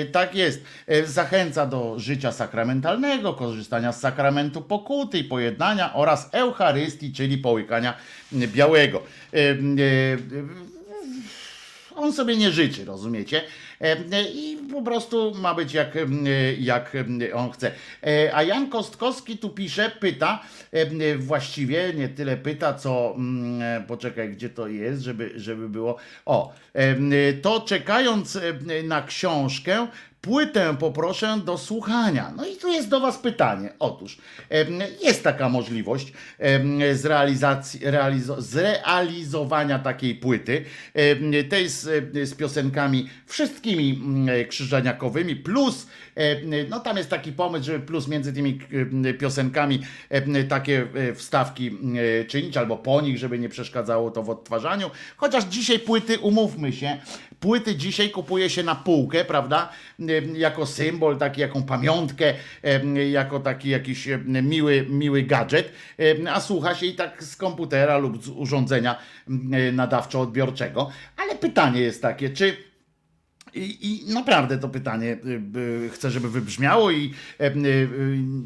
[0.00, 0.64] e, tak jest.
[1.04, 7.96] Zachęca do życia sakramentalnego, korzystania z sakramentu pokuty i pojednania oraz Eucharystii, czyli połykania
[8.32, 9.02] białego.
[11.96, 13.42] On sobie nie życzy, rozumiecie?
[13.80, 16.00] E, e, I po prostu ma być jak, e,
[16.58, 16.96] jak
[17.34, 17.72] on chce.
[18.06, 20.42] E, A Jan Kostkowski tu pisze, pyta,
[20.72, 25.96] e, właściwie nie tyle pyta, co mm, e, poczekaj, gdzie to jest, żeby, żeby było.
[26.26, 28.42] O, e, to czekając e,
[28.82, 29.86] na książkę,
[30.20, 32.32] płytę poproszę do słuchania.
[32.36, 33.72] No i tu jest do Was pytanie.
[33.78, 34.18] Otóż
[35.02, 40.64] jest taka możliwość em, zrealizacji, realizo, zrealizowania takiej płyty.
[41.48, 41.82] Tej z,
[42.28, 45.86] z piosenkami wszystkich takimi mm, krzyżaniakowymi, plus
[46.68, 48.58] no tam jest taki pomysł, żeby plus między tymi
[49.18, 49.80] piosenkami
[50.48, 51.70] takie e, wstawki
[52.28, 54.90] czynić, albo po nich, żeby nie przeszkadzało to w odtwarzaniu.
[55.16, 56.98] Chociaż dzisiaj płyty, umówmy się,
[57.40, 59.68] płyty dzisiaj kupuje się na półkę, prawda?
[60.34, 62.34] Jako symbol, taki, jaką pamiątkę,
[63.10, 65.72] jako taki jakiś miły, miły gadżet,
[66.32, 68.98] a słucha się i tak z komputera lub z urządzenia
[69.72, 70.86] nadawczo-odbiorczego.
[71.16, 72.69] Ale pytanie jest takie, czy
[73.54, 75.16] i, I naprawdę to pytanie
[75.86, 77.58] y, chcę, żeby wybrzmiało i e, y,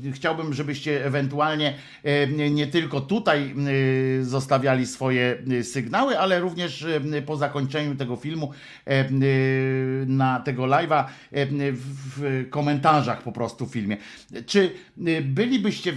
[0.07, 1.75] y, chciałbym, żebyście ewentualnie
[2.05, 3.55] e, nie- tylko tutaj
[4.23, 6.87] zostawiali swoje sygnały, ale również
[7.27, 8.53] po zakończeniu tego filmu
[8.87, 9.11] e,
[10.07, 11.05] na tego live'a
[11.73, 13.97] w, komentarzach po prostu w filmie.
[14.47, 14.71] Czy
[15.23, 15.93] bylibyście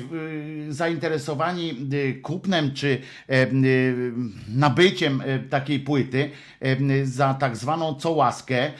[0.69, 1.89] zainteresowani
[2.21, 3.01] kupnem czy
[4.49, 6.29] nabyciem takiej płyty
[7.03, 7.95] za tak zwaną
[8.51, 8.73] e, e,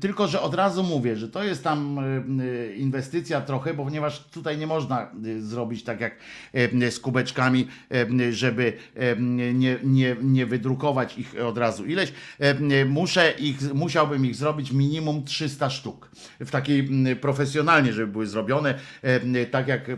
[0.00, 4.66] Tylko, że od razu mówię, że to jest tam e, inwestycja trochę, ponieważ tutaj nie
[4.66, 6.16] można e, zrobić tak jak
[6.52, 7.68] e, z kubeczkami,
[8.20, 9.16] e, żeby e,
[9.54, 12.12] nie, nie, nie wydrukować ich od razu ileś.
[12.38, 16.10] E, Muszę ich, musiałbym ich zrobić minimum 300 sztuk.
[16.40, 16.88] W takiej
[17.20, 19.94] profesjonalnie, żeby były zrobione, e, tak jak e,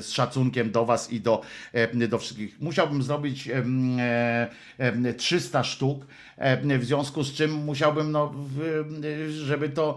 [0.00, 1.40] z szacunkiem do Was i do,
[1.72, 2.60] e, do wszystkich.
[2.60, 4.48] Musiałbym zrobić em, e,
[4.78, 6.06] em, 300 sztuk.
[6.38, 9.96] E, W związku z czym musiałbym, no, w- żeby to,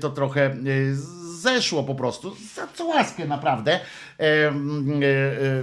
[0.00, 0.56] to trochę e,
[1.40, 2.36] zeszło po prostu.
[2.54, 4.09] Za co łaskę naprawdę, E, e, e,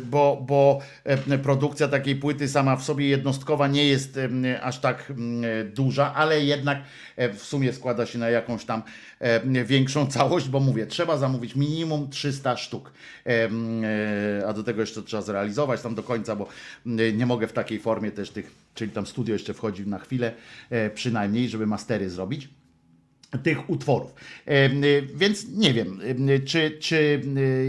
[0.03, 5.11] bo, bo e, produkcja takiej płyty sama w sobie jednostkowa nie jest e, aż tak
[5.11, 6.77] e, duża, ale jednak
[7.15, 8.84] e, w sumie składa się na jakąś tam
[9.19, 12.91] e, większą całość, bo mówię, trzeba zamówić minimum 300 sztuk,
[13.27, 13.49] E,
[14.41, 16.47] e, a do tego jeszcze trzeba zrealizować tam do końca, bo
[16.85, 20.34] e, nie mogę w takiej formie też tych, czyli tam studio jeszcze wchodzi na chwilę
[20.69, 22.49] e, przynajmniej, żeby mastery zrobić
[23.43, 24.13] tych utworów.
[24.47, 24.69] E, e,
[25.15, 27.21] Więc nie wiem, e, czy, czy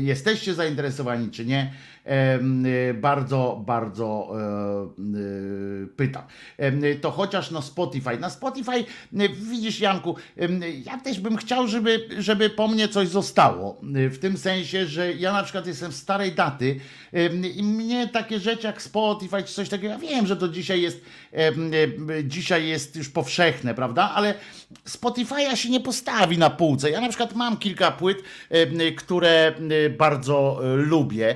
[0.03, 1.73] jesteście zainteresowani, czy nie.
[2.95, 4.37] Bardzo, bardzo
[5.97, 6.23] pytam.
[7.01, 8.19] To chociaż no Spotify.
[8.19, 8.85] Na Spotify,
[9.51, 10.17] widzisz Janku,
[10.87, 13.81] ja też bym chciał, żeby, żeby po mnie coś zostało.
[14.11, 16.81] W tym sensie, że ja na przykład jestem starej daty
[17.55, 21.01] i mnie takie rzeczy jak Spotify czy coś takiego, ja wiem, że to dzisiaj jest,
[22.25, 24.11] dzisiaj jest już powszechne, prawda?
[24.15, 24.35] Ale
[24.89, 26.91] Spotify'a się nie postawi na półce.
[26.91, 28.23] Ja na przykład mam kilka płyt,
[28.97, 29.55] które
[29.99, 31.35] bardzo e, lubię.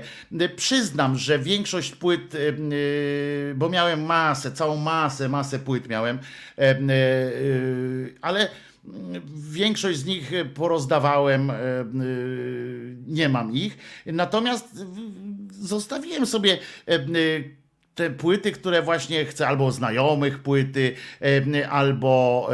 [0.57, 2.39] Przyznam, że większość płyt, e,
[3.55, 6.19] bo miałem masę, całą masę, masę płyt miałem,
[6.59, 6.75] e,
[8.21, 8.49] ale
[8.85, 11.53] mm, Większość z nich porozdawałem,
[13.07, 13.79] nie mam ich.
[14.07, 14.85] Natomiast
[15.51, 16.59] zostawiłem sobie
[17.95, 20.95] te płyty, które właśnie chcę, albo znajomych płyty,
[21.71, 22.49] albo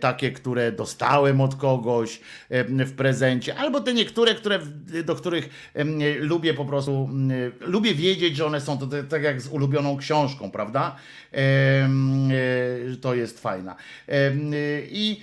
[0.00, 2.20] takie, które dostałem od kogoś
[2.68, 4.58] w prezencie, albo te niektóre, które,
[5.04, 5.48] do których
[6.20, 9.96] lubię po prostu, em, lubię wiedzieć, że one są to te- tak jak z ulubioną
[9.96, 10.96] książką, prawda?
[11.34, 11.88] E,
[13.00, 13.76] To jest fajna.
[14.90, 15.20] I,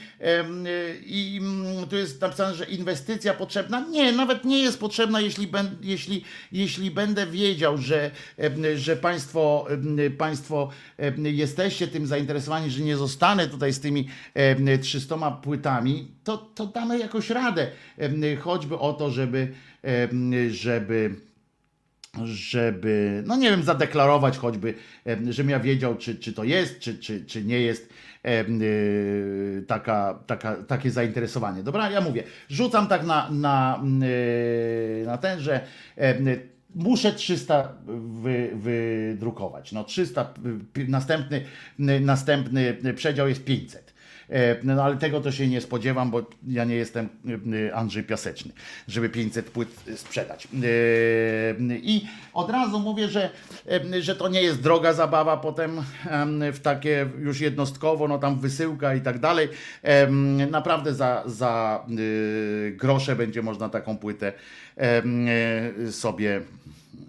[1.06, 3.86] I mm, tu jest napisane, że inwestycja potrzebna.
[3.90, 5.52] Nie, nawet nie jest potrzebna, jeśli,
[5.82, 8.12] jeśli, jeśli będę wiedział, że,
[8.76, 14.80] że państwo, em, państwo em, jesteście tym zainteresowani, że nie zostanę tutaj z tymi em,
[14.82, 17.68] 300 płytami, to, to damy jakoś radę.
[18.40, 19.54] Choćby o to, żeby,
[20.50, 21.16] żeby
[22.24, 24.74] żeby, no nie wiem, zadeklarować choćby,
[25.30, 27.94] żebym ja wiedział, czy, czy to jest, czy, czy, czy nie jest
[29.68, 31.64] taka, taka, takie zainteresowanie.
[31.64, 33.84] Dobra, ja mówię, rzucam tak na, na,
[35.06, 35.62] na ten, że
[36.78, 37.74] muszę 300
[38.22, 39.72] wy, wydrukować.
[39.72, 40.34] No 300,
[40.78, 41.46] y, następny,
[41.80, 43.87] y, następny przedział jest 500.
[44.30, 47.10] E, No ale tego to się nie spodziewam, bo ja nie jestem
[47.70, 48.52] e, Andrzej Piaseczny,
[48.88, 50.48] żeby 500 płyt sprzedać.
[50.48, 53.30] E, I od razu mówię, że,
[53.96, 58.40] e, że to nie jest droga zabawa potem em, w takie już jednostkowo, no tam
[58.40, 59.50] wysyłka i tak dalej.
[60.52, 64.34] Naprawdę za, za e, grosze będzie można taką płytę
[64.78, 66.42] e, sobie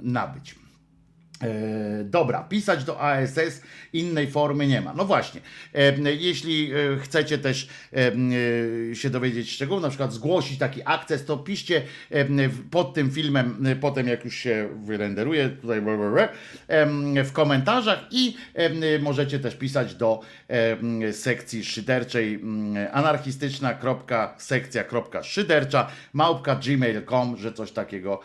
[0.02, 0.67] nabyć.
[1.42, 3.62] E, dobra, pisać do ASS
[3.92, 4.94] innej formy nie ma.
[4.94, 5.40] No właśnie,
[5.74, 7.68] e, jeśli e, chcecie też
[8.94, 11.82] się dowiedzieć szczegółów, na przykład zgłosić taki akces, to piszcie
[12.70, 15.82] pod tym filmem, potem jak już się wyrenderuje, tutaj
[17.24, 18.36] w komentarzach i
[19.00, 20.20] możecie też pisać do
[21.12, 22.44] sekcji szyderczej
[22.92, 28.20] anarchistyczna.sekcja.szydercza małpka gmail.com, że coś takiego,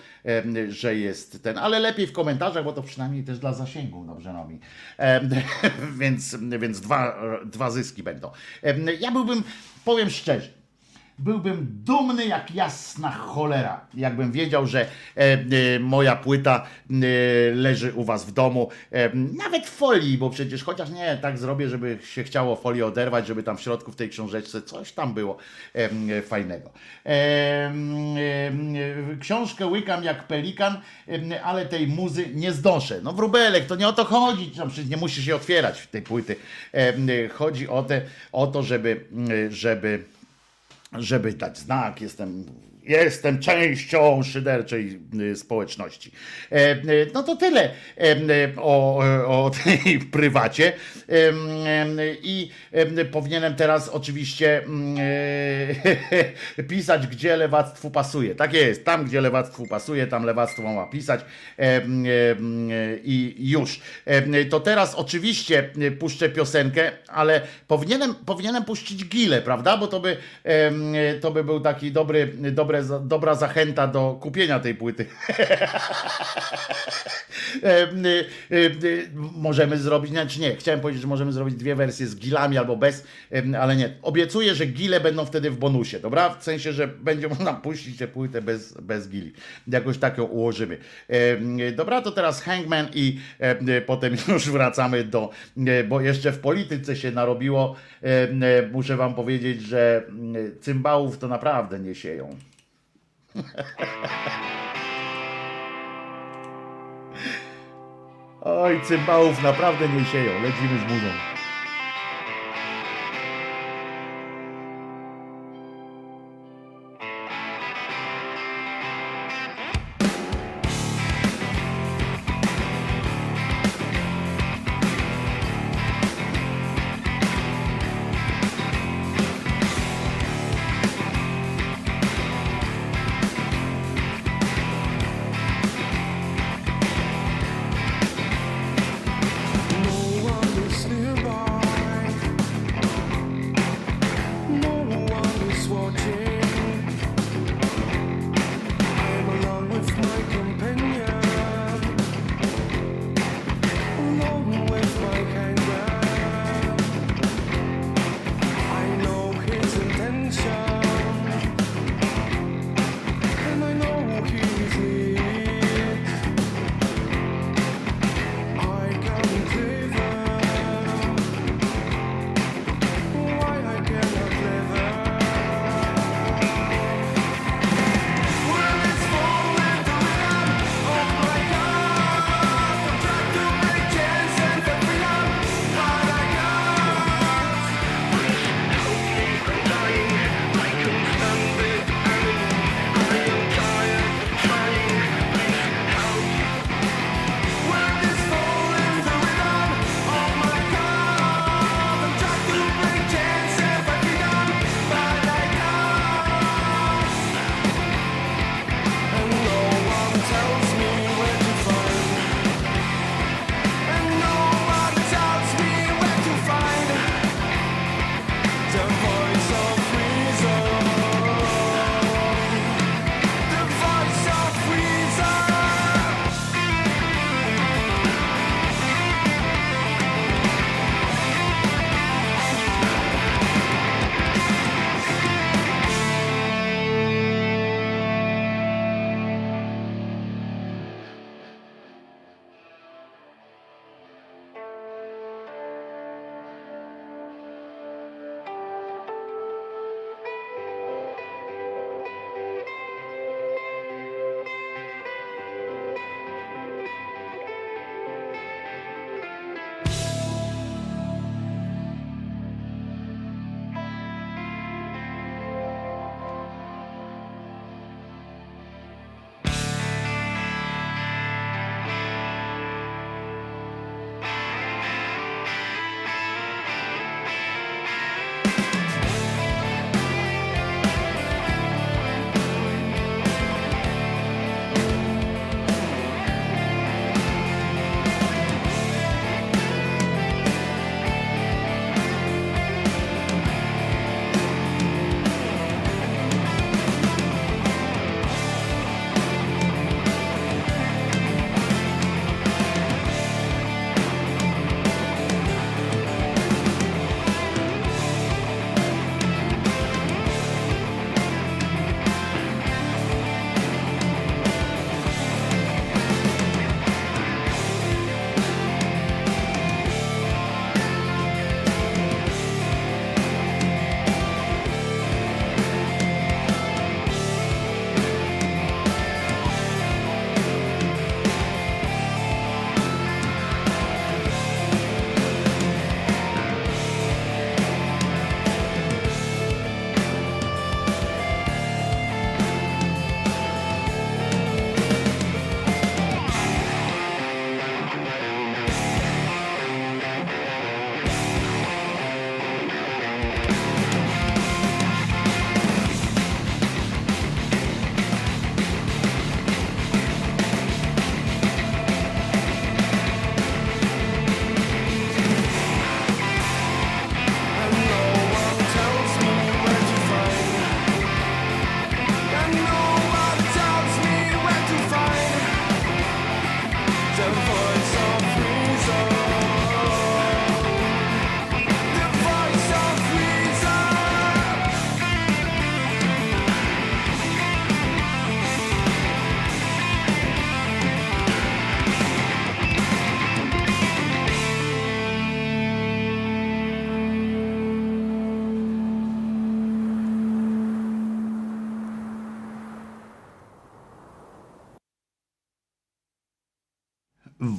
[0.69, 4.34] że jest ten, ale lepiej w komentarzach, bo to przynajmniej przynajmniej też dla zasięgu dobrze
[4.34, 4.59] robi.
[4.97, 5.30] Em,
[5.99, 7.15] więc więc dwa,
[7.45, 8.31] dwa zyski będą.
[8.61, 9.43] Em, ja byłbym,
[9.85, 10.49] powiem szczerze,
[11.24, 14.88] byłbym dumny jak jasna cholera, jakbym wiedział, że e,
[15.18, 16.95] e, moja płyta e,
[17.56, 18.70] leży u was w domu,
[19.38, 23.58] nawet folii, bo przecież chociaż nie, tak zrobię, żeby się chciało folię oderwać, żeby tam
[23.58, 25.38] w środku w tej książeczce coś tam było
[26.28, 26.70] fajnego.
[29.20, 30.78] Książkę łykam jak pelikan,
[31.44, 33.00] ale tej muzy nie zdoszę.
[33.04, 36.36] No wróbelek, to nie o to chodzi, tam przecież nie musi się otwierać tej płyty.
[37.34, 38.02] Chodzi o, te,
[38.32, 39.06] o to, żeby,
[39.50, 40.04] żeby
[40.99, 42.45] żeby dać znak, jestem,
[42.85, 46.11] jestem częścią szyderczej y, społeczności.
[46.51, 46.77] E, e,
[47.14, 48.15] No to tyle e,
[48.57, 50.73] o, o tej prywacie.
[52.23, 54.97] I em, powinienem teraz oczywiście mm,
[56.69, 58.35] pisać, gdzie lewactwu pasuje.
[58.35, 61.22] Tak jest, tam gdzie lewactwu pasuje, tam lewactwo ma pisać
[63.03, 63.80] i już.
[64.49, 65.69] To teraz oczywiście
[65.99, 69.77] puszczę piosenkę, ale powinienem, powinienem puścić Gilę, prawda?
[69.77, 70.18] Bo to by,
[71.22, 72.34] to by był taki dobry,
[72.82, 75.06] dobre, dobra zachęta do kupienia tej płyty.
[77.56, 82.16] Y, y, y, możemy zrobić, znaczy nie, chciałem powiedzieć, że możemy zrobić dwie wersje z
[82.16, 83.04] gilami albo bez,
[83.60, 83.90] ale nie.
[84.02, 86.30] Obiecuję, że gile będą wtedy w bonusie, dobra?
[86.30, 89.34] W sensie, że będzie można puścić tę płytę bez, bez gili.
[89.68, 90.78] Jakoś tak ją ułożymy.
[91.76, 95.30] Dobra, to teraz Hangman i em, potem już wracamy do,
[95.68, 97.76] e, bo jeszcze w polityce się narobiło.
[98.02, 98.28] E,
[98.72, 100.04] Muszę wam powiedzieć, że
[100.62, 102.36] cymbałów to naprawdę nie sieją.
[108.41, 110.41] Oj, cymbałów naprawdę nie sieją.
[110.41, 111.32] Lecimy z muzą.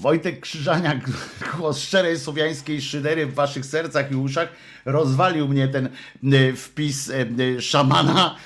[0.05, 1.11] Wojtek Krzyżaniak,
[1.57, 4.49] głos szczerej słowiańskiej szydery w waszych sercach i uszach,
[4.85, 7.27] rozwalił mnie ten e, wpis e,
[7.57, 8.37] e, szamana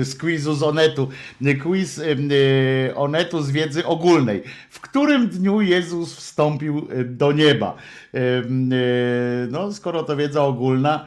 [0.00, 1.08] z quizu z Onetu.
[1.62, 2.00] Quiz
[2.94, 4.42] Onetu z wiedzy ogólnej.
[4.70, 7.76] W którym dniu Jezus wstąpił do nieba?
[9.50, 11.06] No, skoro to wiedza ogólna,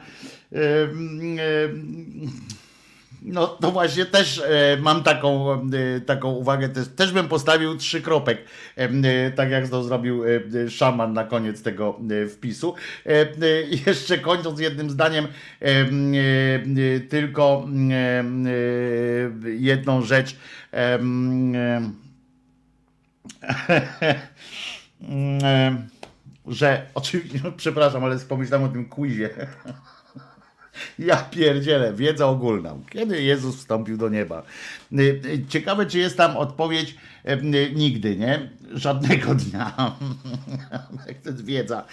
[3.24, 8.02] no to właśnie też e, mam taką, e, taką uwagę, też, też bym postawił trzy
[8.02, 8.38] kropek,
[8.76, 10.22] e, tak jak to zrobił
[10.68, 12.74] szaman na koniec tego wpisu.
[13.86, 15.26] Jeszcze kończąc jednym zdaniem,
[17.08, 17.68] tylko
[19.58, 20.36] jedną rzecz.
[26.46, 29.30] Że oczywiście, przepraszam, ale pomyślałem o tym quizie.
[30.98, 32.76] Ja pierdzielę, wiedza ogólna.
[32.90, 34.42] Kiedy Jezus wstąpił do nieba?
[34.98, 36.94] Y, y, Ciekawe, czy jest tam odpowiedź
[37.28, 38.50] y, nigdy, nie?
[38.72, 39.96] Żadnego dnia.
[41.22, 41.84] to jest wiedza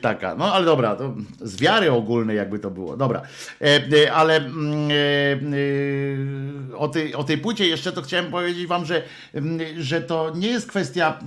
[0.00, 0.34] taka.
[0.34, 2.96] No ale dobra, to z wiary ogólnej jakby to było.
[2.96, 3.22] Dobra,
[4.12, 4.90] ale mm,
[6.76, 9.02] o tej, o tej płycie jeszcze to chciałem powiedzieć wam, że,
[9.34, 11.18] mm, że to nie jest kwestia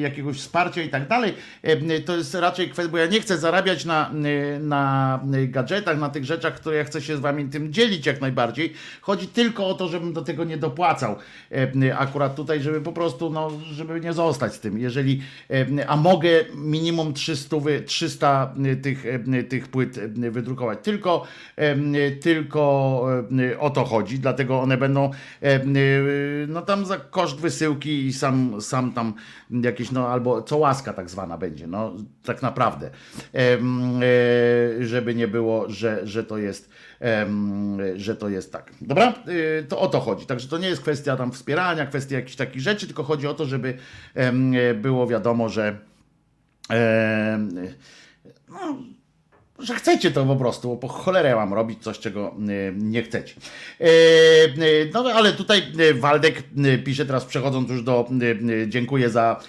[0.00, 1.34] jakiegoś wsparcia i tak dalej.
[2.04, 4.10] To jest raczej kwestia, bo ja nie chcę zarabiać na,
[4.60, 8.72] na gadżetach, na tych rzeczach, które ja chcę się z wami tym dzielić jak najbardziej.
[9.00, 11.16] Chodzi tylko o to, żebym do tego nie dopłacał.
[11.52, 14.78] E, Akurat tutaj, żeby po prostu, no, żeby nie zostać z tym.
[14.78, 20.78] Jeżeli, e, a mogę minimum 300, wy- 300 tych, e, tych płyt e, wydrukować.
[20.82, 21.24] Tylko,
[22.20, 22.54] tylko
[23.60, 25.10] o to chodzi, dlatego one będą
[26.48, 29.14] no tam za koszt wysyłki i sam, sam tam
[29.50, 31.92] jakieś, no albo co łaska tak zwana będzie, no
[32.24, 32.90] tak naprawdę.
[34.80, 36.70] Żeby nie było, że, że to jest
[37.96, 38.72] że to jest tak.
[38.80, 39.14] Dobra?
[39.28, 40.26] Y, To o to chodzi.
[40.26, 43.46] Także to nie jest kwestia tam wspierania, kwestia jakichś takich rzeczy, tylko chodzi o to,
[43.46, 43.78] żeby
[44.74, 45.78] było wiadomo, że
[48.48, 48.76] no,
[49.64, 53.34] że chcecie to po prostu, bo po cholerę mam robić coś, czego y, nie chcecie.
[53.80, 55.62] E, y, No ale tutaj
[55.94, 56.42] Waldek
[56.84, 58.08] pisze teraz przechodząc już do
[58.68, 59.40] dziękuję za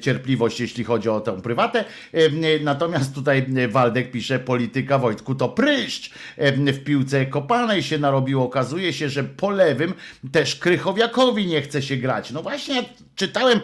[0.00, 1.84] cierpliwość, jeśli chodzi o tę prywatę.
[2.12, 6.10] E, Natomiast tutaj Waldek pisze polityka Wojtku to pryszcz.
[6.36, 8.44] E, W piłce kopanej się narobiło.
[8.44, 9.94] Okazuje się, że po lewym
[10.32, 12.30] też Krychowiakowi nie chce się grać.
[12.30, 12.82] No właśnie ja
[13.16, 13.60] czytałem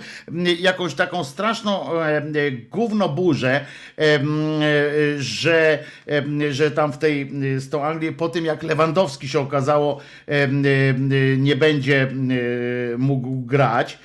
[0.59, 2.23] jakąś taką straszną e,
[2.71, 3.65] gównoburzę,
[3.97, 5.79] em, e, że,
[6.51, 10.33] że tam w tej, y, z tą Anglią, po tym jak Lewandowski się okazało, y,
[11.13, 12.09] y, nie będzie
[12.99, 13.99] mógł grać.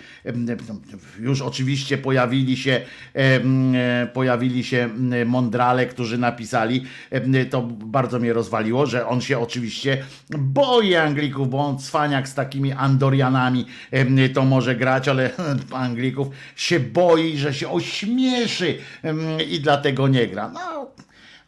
[1.19, 2.81] Już oczywiście pojawili się,
[3.13, 4.89] e, pojawili się
[5.25, 6.83] mądrale, którzy napisali,
[7.49, 10.03] to bardzo mnie rozwaliło, że on się oczywiście
[10.37, 13.65] boi Anglików, bo on cwaniak z takimi Andorianami
[14.33, 15.29] to może grać, ale
[15.71, 18.77] Anglików się boi, że się ośmieszy
[19.49, 20.49] i dlatego nie gra.
[20.49, 20.91] No,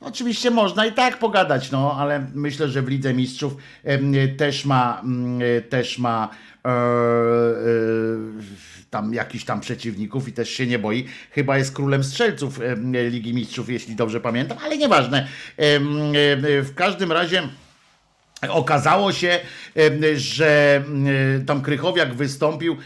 [0.02, 3.56] Oczywiście można i tak pogadać, no, ale myślę, że w Lidze Mistrzów
[4.38, 6.30] też ma, mm, też ma
[6.65, 6.74] e, e,
[8.90, 11.06] tam jakiś tam przeciwników i też się nie boi.
[11.32, 12.60] Chyba jest królem strzelców
[13.10, 15.28] Ligi Mistrzów, jeśli dobrze pamiętam, ale nieważne.
[15.57, 16.14] Em,
[16.64, 17.49] W każdym razie.
[18.49, 19.39] Okazało się,
[20.15, 20.84] że
[21.45, 22.77] tam Krychowiak wystąpił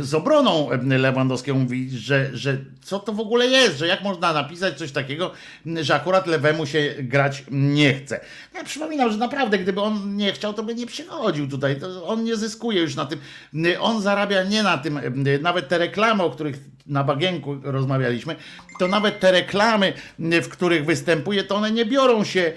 [0.00, 1.58] z obroną Lewandowskiego.
[1.58, 5.32] Mówi, że, że co to w ogóle jest, że jak można napisać coś takiego,
[5.80, 8.20] że akurat lewemu się grać nie chce.
[8.54, 11.76] Ja przypominam, że naprawdę, gdyby on nie chciał, to by nie przychodził tutaj.
[12.04, 13.20] On nie zyskuje już na tym.
[13.80, 15.00] On zarabia nie na tym.
[15.42, 18.36] Nawet te reklamy, o których na bagienku rozmawialiśmy,
[18.78, 22.52] to nawet te reklamy, w których występuje, to one nie biorą się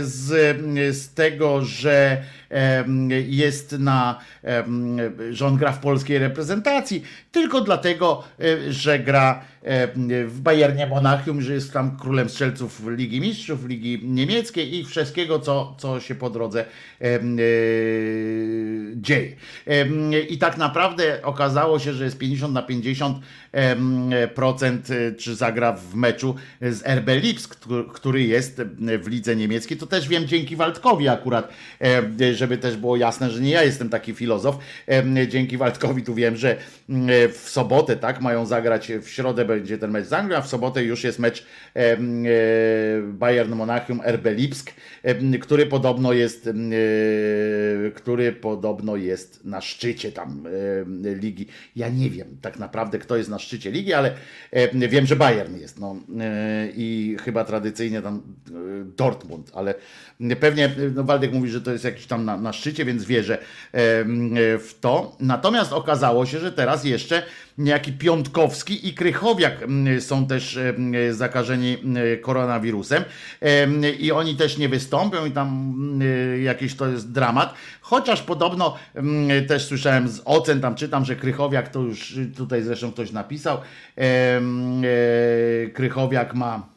[0.00, 0.56] z,
[0.96, 2.22] z tego, że
[3.26, 4.20] jest na,
[5.30, 7.02] że on gra w polskiej reprezentacji,
[7.32, 9.44] tylko dlatego, e, że gra
[10.26, 15.74] w Bayernie Monachium, że jest tam królem strzelców Ligi Mistrzów, Ligi Niemieckiej i wszystkiego, co,
[15.78, 16.64] co się po drodze
[17.00, 17.42] em, e,
[18.96, 19.32] dzieje.
[20.28, 23.18] I tak naprawdę okazało się, że jest 50 na 50
[23.52, 28.62] em, procent, e, czy zagra w meczu z RB Lipsk, któ- który jest
[29.02, 29.76] w lidze niemieckiej.
[29.78, 31.48] To też wiem dzięki Waldkowi akurat,
[32.20, 34.58] e, żeby też było jasne, że nie ja jestem taki filozof.
[34.88, 36.56] E, Dzięki Waldkowi tu wiem, że
[37.32, 40.84] w sobotę tak mają zagrać, w środę będzie ten mecz z Anglią, a w sobotę
[40.84, 41.96] już jest mecz e,
[43.02, 44.72] Bayern Monachium RB Lipsk,
[45.40, 46.52] który podobno jest e,
[47.90, 50.48] który podobno jest na szczycie tam
[51.20, 51.46] ligi.
[51.76, 54.12] Ja nie wiem tak naprawdę kto jest na szczycie ligi, ale
[54.52, 55.80] em, wiem, że Bayern jest.
[55.80, 58.22] No, e, I chyba tradycyjnie tam
[58.96, 59.74] Dortmund, ale
[60.40, 63.38] pewnie no Waldek mówi, że to jest jakiś tam na, na szczycie, więc wierzę
[64.58, 65.16] w to.
[65.20, 67.22] Natomiast okazało się, że teraz jeszcze
[67.58, 73.04] niejaki Piątkowski i Krychowiak mm, są też em, zakażeni mm, koronawirusem
[73.40, 75.74] Em, i oni też nie wystąpią i tam
[76.42, 77.54] jakiś to jest dramat.
[77.80, 78.76] Chociaż podobno
[79.48, 83.58] też słyszałem z ocen, tam czytam, że Krychowiak to już tutaj zresztą ktoś napisał,
[83.98, 84.40] e,
[85.74, 86.73] Krychowiak ma e,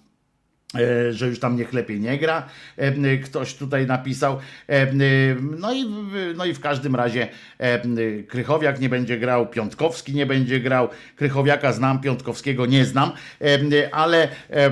[1.12, 2.50] że już tam niech lepiej nie gra.
[2.78, 4.40] E, Ktoś tutaj napisał.
[4.68, 4.88] E,
[5.60, 5.86] No i,
[6.36, 7.28] no i w każdym razie
[7.58, 7.82] e,
[8.24, 10.90] Krychowiak nie będzie grał, Piątkowski nie będzie grał.
[11.16, 13.12] Krychowiaka znam, Piątkowskiego nie znam,
[13.42, 13.60] E,
[13.92, 14.72] ale e,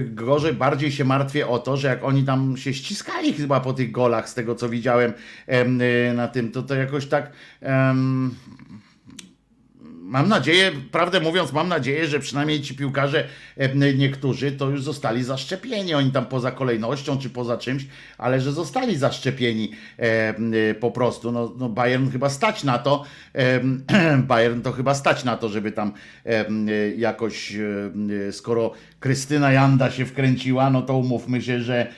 [0.00, 3.90] gorzej, bardziej się martwię o to, że jak oni tam się ściskali chyba po tych
[3.90, 5.12] golach, z tego co widziałem
[5.46, 5.64] e,
[6.14, 7.30] na tym, to to jakoś tak.
[7.60, 8.34] em,
[10.08, 13.24] Mam nadzieję, prawdę mówiąc, mam nadzieję, że przynajmniej ci piłkarze,
[13.56, 15.94] e, niektórzy, to już zostali zaszczepieni.
[15.94, 17.86] Oni tam poza kolejnością czy poza czymś,
[18.18, 21.32] ale że zostali zaszczepieni e, e, po prostu.
[21.32, 23.04] No, no Bayern chyba stać na to.
[24.28, 25.92] Bayern to chyba stać na to, żeby tam
[26.96, 27.56] jakoś,
[28.32, 31.92] skoro Krystyna Janda się wkręciła, no to umówmy się, że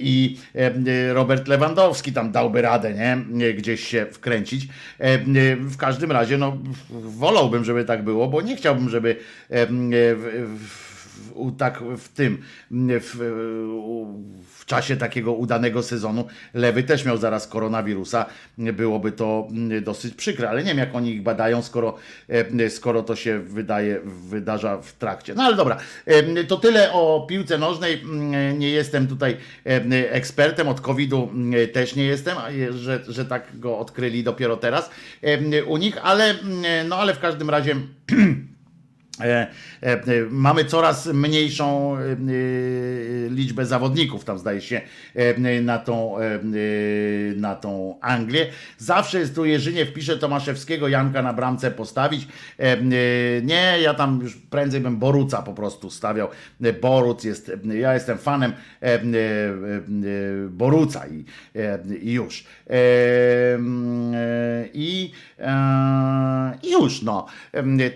[0.00, 3.54] i e, Robert Lewandowski tam dałby radę, nie?
[3.54, 4.68] Gdzieś się wkręcić.
[4.98, 5.18] E,
[5.56, 6.58] W każdym razie, no,
[6.90, 9.16] wolałbym, żeby tak było, bo nie chciałbym, żeby
[9.50, 10.91] e, w,
[11.58, 12.38] tak w tym,
[13.00, 13.16] w,
[14.58, 18.26] w czasie takiego udanego sezonu Lewy też miał zaraz koronawirusa.
[18.58, 19.48] Byłoby to
[19.82, 21.96] dosyć przykre, ale nie wiem, jak oni ich badają, skoro,
[22.28, 25.34] e, skoro to się wydaje, wydarza w trakcie.
[25.34, 28.00] No ale dobra, e, to tyle o piłce nożnej.
[28.00, 29.36] Mm, Nie jestem tutaj
[29.66, 32.36] e, ekspertem, od COVID-u mm, też nie jestem,
[32.70, 34.90] że, że tak go odkryli dopiero teraz
[35.66, 37.76] u nich, ale, mm, no, ale w każdym razie.
[39.20, 39.46] E, e,
[39.82, 41.96] e, Mamy coraz mniejszą
[43.28, 44.80] liczbę zawodników, tam zdaje się,
[45.62, 46.16] na tą,
[47.36, 48.46] na tą Anglię.
[48.78, 52.28] Zawsze jest tu Jerzynie, wpiszę Tomaszewskiego, Janka na bramce postawić.
[53.42, 56.28] Nie, ja tam już prędzej bym Boruca po prostu stawiał.
[56.80, 58.52] Boruc jest, ja jestem fanem
[60.48, 61.24] Boruca i,
[62.02, 62.44] i już.
[64.74, 65.12] I,
[66.62, 67.26] i już, no.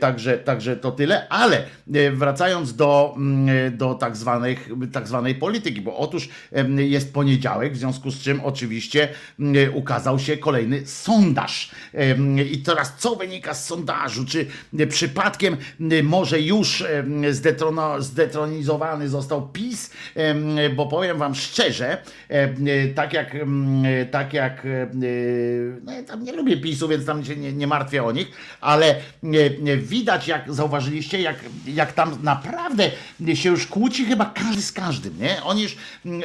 [0.00, 1.64] Także, także to tyle, ale
[1.94, 6.28] e, wracając do, mm, do tak, zwanych, tak zwanej polityki, bo otóż
[6.76, 9.08] jest poniedziałek, w związku z czym oczywiście
[9.40, 11.70] mm, ukazał się kolejny sondaż.
[12.52, 14.24] I teraz co wynika z sondażu?
[14.24, 14.46] Czy
[14.78, 15.56] e, przypadkiem
[16.02, 16.84] może już
[17.30, 19.90] zdetrono, zdetronizowany został PiS?
[20.76, 22.02] Bo powiem wam szczerze,
[22.94, 23.36] tak jak,
[24.10, 24.86] tak jak e,
[25.84, 28.30] no ja tam nie lubię PiSu, więc tam się nie, nie martwię o nich,
[28.60, 28.98] ale e,
[29.72, 30.52] e, widać, jak
[30.96, 31.36] zauważyliście, jak,
[31.66, 32.90] jak tam naprawdę
[33.34, 35.42] się już kłóci chyba każdy z każdym, nie?
[35.42, 35.76] Oni, już,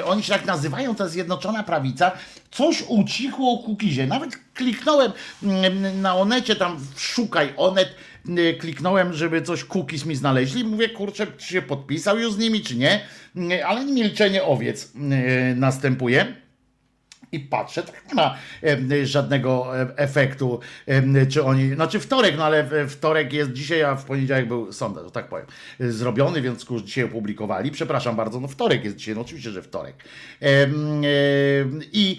[0.06, 2.11] oni się tak nazywają, ta Zjednoczona Prawica,
[2.52, 4.07] coś ucichło o Kukizie.
[4.07, 5.11] Nawet kliknąłem
[5.43, 7.95] mm, na Onecie, tam szukaj Onet,
[8.27, 10.64] mm, kliknąłem, żeby coś Kukiz mi znaleźli.
[10.64, 13.02] Mówię, kurczę, czy się podpisał już z nimi, czy nie?
[13.35, 14.91] Mm, Ale milczenie owiec
[15.56, 16.40] następuje.
[17.32, 18.38] I patrzę, tak nie ma
[19.03, 20.60] żadnego efektu,
[21.30, 25.30] czy oni, znaczy wtorek, no ale wtorek jest dzisiaj, a w poniedziałek był sondaż, tak
[25.30, 25.45] powiem,
[25.80, 27.72] zrobiony, więc już dzisiaj opublikowali.
[27.72, 29.95] Przepraszam bardzo, no wtorek jest dzisiaj, no oczywiście, że wtorek.
[31.94, 32.18] I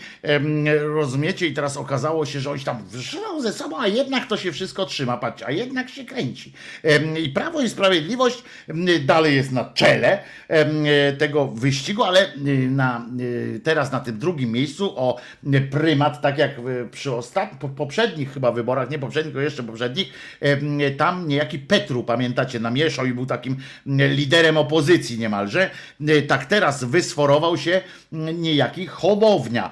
[0.94, 4.52] rozumiecie, i teraz okazało się, że oni tam wrzą ze sobą, a jednak to się
[4.52, 6.52] wszystko trzyma, patrzcie, a jednak się kręci.
[7.24, 8.43] I Prawo i Sprawiedliwość
[9.05, 10.18] dalej jest na czele
[11.18, 12.32] tego wyścigu, ale
[12.68, 13.06] na,
[13.62, 15.20] teraz na tym drugim miejscu o
[15.70, 17.50] prymat, tak jak y, przy ostat...
[17.60, 23.06] po- poprzednich chyba wyborach, nie poprzednich, tylko jeszcze poprzednich, em, tam niejaki Petru, pamiętacie, namieszał
[23.06, 23.56] i był takim
[23.86, 25.70] liderem opozycji niemalże.
[26.28, 27.80] Tak teraz wysforował się
[28.12, 29.70] niejaki Hołownia.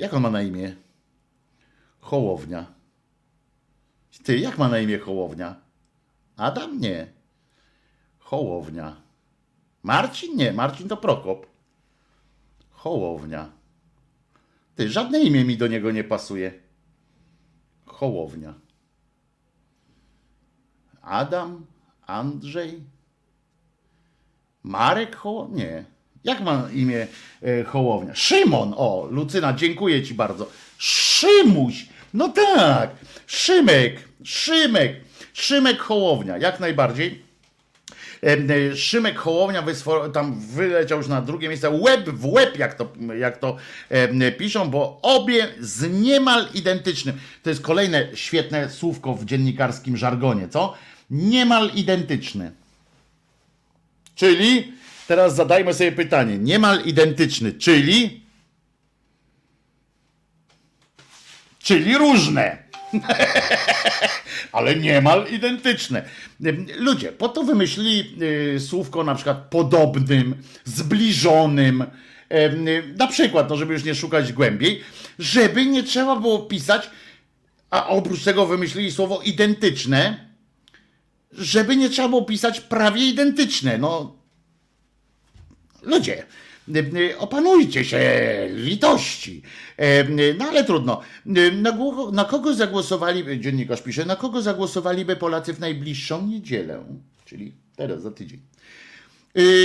[0.00, 0.74] Jak on ma na imię?
[2.00, 2.66] Hołownia.
[4.24, 5.54] Ty, jak ma na imię Hołownia?
[6.36, 6.80] Adam?
[6.80, 7.06] Nie.
[8.18, 8.96] Hołownia.
[9.82, 10.36] Marcin?
[10.36, 11.46] Nie, Marcin to Prokop.
[12.70, 13.55] Hołownia.
[14.76, 16.52] Ty, żadne imię mi do niego nie pasuje.
[17.86, 18.54] Hołownia.
[21.02, 21.66] Adam?
[22.06, 22.80] Andrzej?
[24.62, 25.64] Marek Hołownia?
[25.64, 25.84] Nie.
[26.24, 27.06] Jak ma imię
[27.42, 28.14] e, Hołownia?
[28.14, 28.74] Szymon!
[28.76, 30.50] O, Lucyna, dziękuję ci bardzo.
[30.78, 31.86] Szymuś!
[32.14, 32.90] No tak!
[33.26, 34.08] Szymek!
[34.24, 35.00] Szymek!
[35.32, 37.25] Szymek Hołownia, jak najbardziej.
[38.22, 39.64] E, Szymek Hołownia
[40.12, 43.56] tam wyleciał już na drugie miejsce, łeb w łeb, jak to, jak to
[44.38, 47.18] piszą, bo obie z niemal identycznym.
[47.42, 50.74] To jest kolejne świetne słówko w dziennikarskim żargonie, co?
[51.10, 52.52] Niemal identyczny.
[54.14, 54.72] Czyli,
[55.08, 58.26] teraz zadajmy sobie pytanie, niemal identyczny, czyli...
[61.58, 62.65] Czyli różne
[64.52, 66.08] ale niemal identyczne.
[66.78, 68.22] Ludzie, po to wymyślili
[68.56, 70.34] y, słówko na przykład podobnym,
[70.64, 71.84] zbliżonym,
[72.28, 74.84] em, na przykład, no żeby już nie szukać głębiej,
[75.18, 76.90] żeby nie trzeba było pisać,
[77.70, 80.26] a oprócz tego wymyślili słowo identyczne,
[81.32, 83.78] żeby nie trzeba było pisać prawie identyczne.
[83.78, 84.16] No,
[85.82, 86.45] ludzie, y, y,
[87.18, 88.00] opanujcie się,
[88.54, 89.42] litości.
[89.76, 90.04] E,
[90.38, 91.00] No ale trudno.
[91.26, 91.72] Na,
[92.12, 96.84] na kogo zagłosowali, dziennikarz pisze, na kogo zagłosowaliby Polacy w najbliższą niedzielę,
[97.24, 98.40] czyli teraz za tydzień.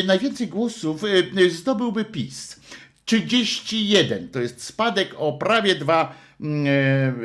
[0.05, 1.03] Najwięcej głosów
[1.49, 2.59] zdobyłby PiS.
[3.05, 6.65] 31 to jest spadek o prawie dwa, mm,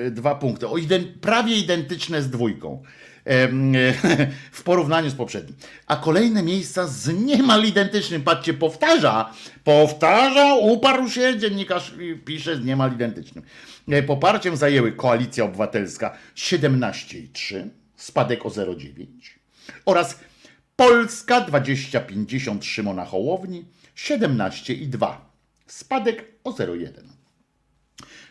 [0.07, 0.77] e, dwa punkty, o
[1.21, 3.06] prawie identyczne z dwójką e,
[4.53, 5.57] w porównaniu z poprzednim.
[5.87, 9.35] A kolejne miejsca z niemal identycznym, patrzcie, powtarza,
[9.65, 11.95] powtarza, uparł się, dziennikarz
[12.25, 13.45] pisze z niemal identycznym.
[13.89, 19.07] E, Poparciem zajęły Koalicja Obywatelska 17,3, spadek o 0,9
[19.85, 20.19] oraz
[20.77, 23.65] Polska 2050 Szymona Hołowni
[23.97, 25.15] 17,2.
[25.67, 26.91] Spadek o 0,1.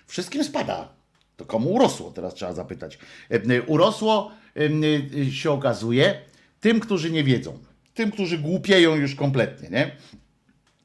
[0.08, 0.90] Wszystkim spada.
[1.38, 2.12] To komu urosło?
[2.12, 3.00] Teraz trzeba zapytać.
[3.30, 4.82] E, Urosło em,
[5.28, 6.22] e, się okazuje
[6.60, 7.60] tym, którzy nie wiedzą.
[7.94, 9.92] Tym, którzy głupieją już kompletnie, nie?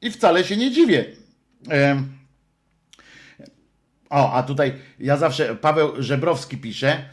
[0.03, 1.05] I wcale się nie dziwię.
[4.11, 7.09] O, a tutaj ja zawsze, Paweł Żebrowski pisze,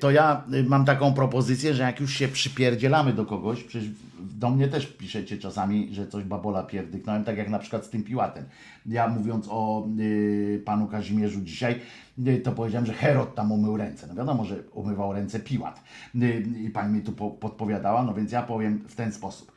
[0.00, 3.90] to ja y, mam taką propozycję, że jak już się przypierdzielamy do kogoś, przecież
[4.20, 8.02] do mnie też piszecie czasami, że coś babola pierdyknąłem, tak jak na przykład z tym
[8.02, 8.44] Piłatem.
[8.86, 11.80] Ja mówiąc o y, panu Kazimierzu dzisiaj,
[12.26, 14.06] y, to powiedziałem, że Herod tam umył ręce.
[14.06, 15.82] No wiadomo, że umywał ręce Piłat.
[16.14, 19.52] Y, I pani mi tu po, podpowiadała, no więc ja powiem w ten sposób,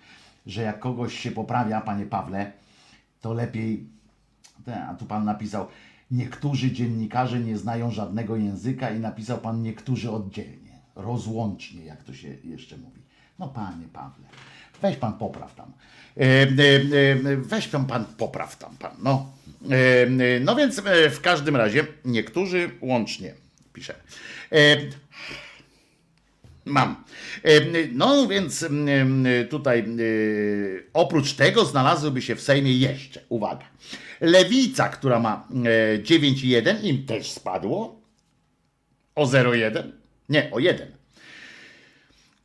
[0.46, 2.52] że jak kogoś się poprawia, panie Pawle,
[3.22, 3.86] to lepiej
[4.90, 5.68] a tu pan napisał,
[6.12, 12.28] niektórzy dziennikarze nie znają żadnego języka i napisał pan niektórzy oddzielnie, rozłącznie, jak to się
[12.44, 13.02] jeszcze mówi.
[13.40, 14.26] No panie Pawle,
[14.82, 15.74] weź pan popraw tam.
[16.18, 16.46] E, e,
[17.32, 18.92] e, weź pan, pan popraw tam pan.
[19.04, 19.32] No,
[20.42, 20.82] no więc
[21.12, 23.34] w każdym razie niektórzy łącznie
[23.74, 23.96] pisze.
[26.66, 27.04] Mam.
[27.92, 28.66] No więc
[29.50, 29.86] tutaj
[30.94, 33.66] oprócz tego znalazłyby się w Sejmie jeszcze, uwaga,
[34.22, 38.02] Lewica, która ma e, 9,1, im też spadło
[39.16, 39.92] o 0,1,
[40.30, 40.92] nie, o 1.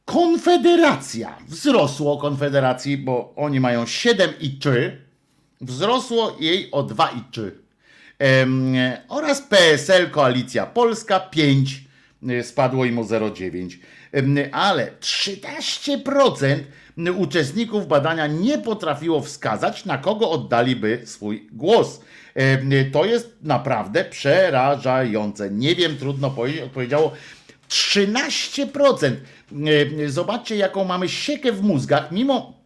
[0.05, 4.91] Konfederacja, wzrosło Konfederacji, bo oni mają 7,3,
[5.61, 7.51] wzrosło jej o 2,3.
[8.19, 8.75] Em,
[9.09, 11.85] oraz PSL Koalicja Polska 5
[12.31, 13.79] y, spadło im o 0,9.
[14.13, 16.59] Em, Ale 13%
[17.17, 22.01] uczestników badania nie potrafiło wskazać, na kogo oddaliby swój głos.
[22.93, 25.51] To jest naprawdę przerażające.
[25.51, 27.13] Nie wiem, trudno powiedzieć, odpowiedziało
[27.69, 29.17] 13%.
[30.07, 32.57] E, Zobaczcie, jaką mamy siekę w mózgach, mimo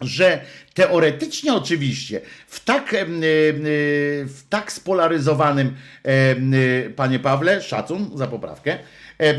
[0.00, 0.40] że
[0.74, 3.06] teoretycznie oczywiście w tak, e,
[4.24, 5.74] w tak spolaryzowanym,
[6.04, 8.78] e, panie Pawle, szacun za poprawkę,
[9.20, 9.34] e,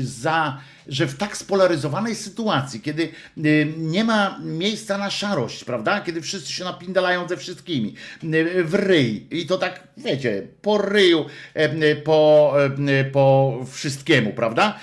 [0.00, 3.02] za, że w tak spolaryzowanej sytuacji, kiedy
[3.36, 3.40] e,
[3.76, 6.00] nie ma miejsca na szarość, prawda?
[6.00, 11.24] Kiedy wszyscy się napindalają ze wszystkimi, e, w ryj i to tak, wiecie, po ryju,
[11.54, 14.78] em, po, em, po wszystkiemu, prawda?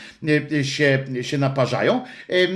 [0.52, 2.52] E, Się, się naparzają, em,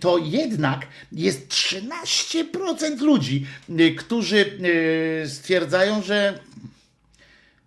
[0.00, 3.46] to jednak jest 13% ludzi,
[3.78, 4.58] e, którzy
[5.22, 6.38] e, stwierdzają, że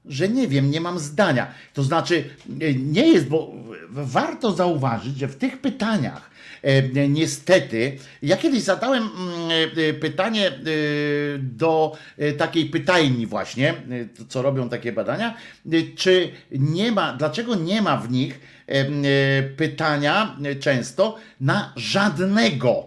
[0.10, 1.48] że nie wiem, nie mam zdania.
[1.74, 2.24] To znaczy,
[2.62, 3.54] e, nie jest, bo
[3.90, 6.30] warto zauważyć, że w tych pytaniach,
[6.62, 10.52] e, niestety, ja kiedyś zadałem mm, e, pytanie
[11.40, 11.98] do
[12.38, 13.74] takiej pytajni właśnie,
[14.30, 15.38] co robią takie badania,
[15.96, 18.40] czy nie ma, dlaczego nie ma w nich
[19.58, 22.86] pytania często na żadnego.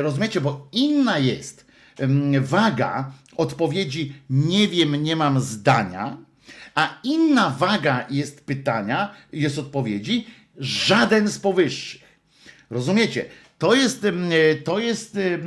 [0.00, 1.66] Rozumiecie, bo inna jest
[2.40, 6.16] waga odpowiedzi nie wiem, nie mam zdania,
[6.74, 10.26] a inna waga jest pytania, jest odpowiedzi
[10.58, 12.02] żaden z powyższych.
[12.70, 13.24] Rozumiecie?
[13.58, 14.12] To jest, e,
[14.64, 15.38] to jest, e,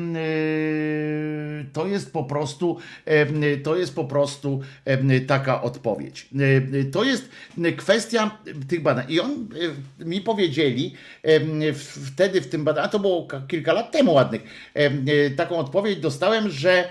[1.73, 2.77] to jest po prostu,
[3.63, 4.61] to jest po prostu
[5.27, 6.29] taka odpowiedź.
[6.91, 7.29] To jest
[7.77, 8.37] kwestia
[8.67, 9.05] tych badań.
[9.09, 9.47] I on
[10.01, 10.93] e, mi powiedzieli
[12.05, 14.41] wtedy w tym badaniu, a to było ka- kilka lat temu ładnych,
[15.35, 16.89] taką odpowiedź dostałem, że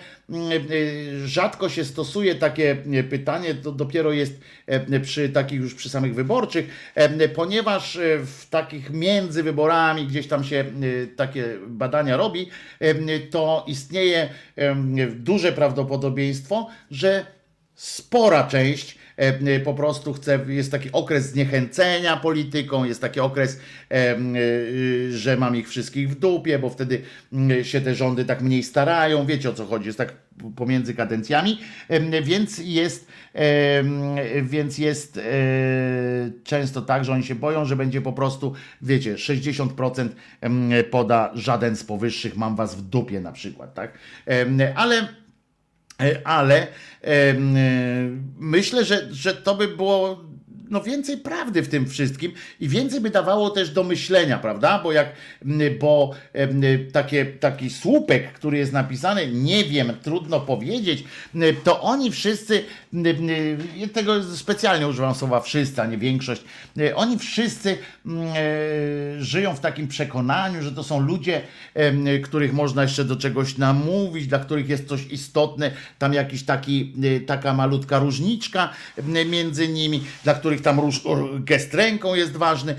[1.24, 2.76] rzadko się stosuje takie
[3.10, 8.46] pytanie, to dopiero jest e, przy takich już przy samych wyborczych, e, ponieważ e, w
[8.50, 10.64] takich między wyborami gdzieś tam się
[11.16, 12.48] takie badania robi,
[13.30, 14.28] to istnieje
[15.10, 17.26] duże prawdopodobieństwo, że
[17.74, 19.01] spora część
[19.64, 23.60] po prostu chce, jest taki okres zniechęcenia polityką, jest taki okres,
[23.90, 24.18] e, e,
[25.10, 27.02] że mam ich wszystkich w dupie, bo wtedy
[27.62, 30.14] się te rządy tak mniej starają, wiecie o co chodzi, jest tak
[30.56, 31.58] pomiędzy kadencjami,
[31.88, 33.84] e, więc jest, e,
[34.42, 35.22] więc jest e,
[36.44, 38.52] często tak, że oni się boją, że będzie po prostu,
[38.82, 40.08] wiecie, 60%
[40.40, 43.98] em, poda żaden z powyższych, mam was w dupie na przykład, tak,
[44.74, 45.21] ale E,
[46.24, 46.66] ale
[47.02, 47.60] em, e,
[48.38, 50.24] myślę, że, że to by było
[50.72, 54.80] no więcej prawdy w tym wszystkim i więcej by dawało też do myślenia, prawda?
[54.82, 55.12] Bo jak,
[55.80, 56.14] bo
[56.92, 61.04] takie, taki słupek, który jest napisany, nie wiem, trudno powiedzieć,
[61.64, 62.64] to oni wszyscy,
[63.92, 66.42] tego specjalnie używam słowa wszyscy, a nie większość,
[66.94, 67.76] oni wszyscy e,
[69.18, 71.42] żyją w takim przekonaniu, że to są ludzie,
[72.24, 76.92] których można jeszcze do czegoś namówić, dla których jest coś istotne, tam jakiś taki,
[77.26, 78.70] taka malutka różniczka
[79.26, 81.00] między nimi, dla których tam róż,
[81.40, 82.76] gest ręką jest ważny,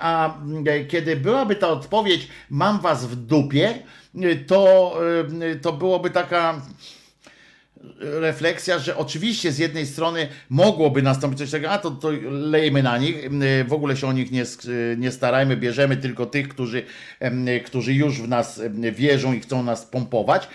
[0.00, 0.34] a
[0.66, 3.74] e, kiedy byłaby ta odpowiedź, mam was w dupie,
[4.22, 4.94] e, to,
[5.62, 6.62] to byłoby taka
[8.00, 12.98] refleksja, że oczywiście z jednej strony mogłoby nastąpić coś takiego, a to, to lejmy na
[12.98, 16.82] nich, em, w ogóle się o nich nie, sk- nie starajmy, bierzemy tylko tych, którzy,
[17.20, 18.60] em, którzy już w nas
[18.92, 20.48] wierzą i chcą nas pompować,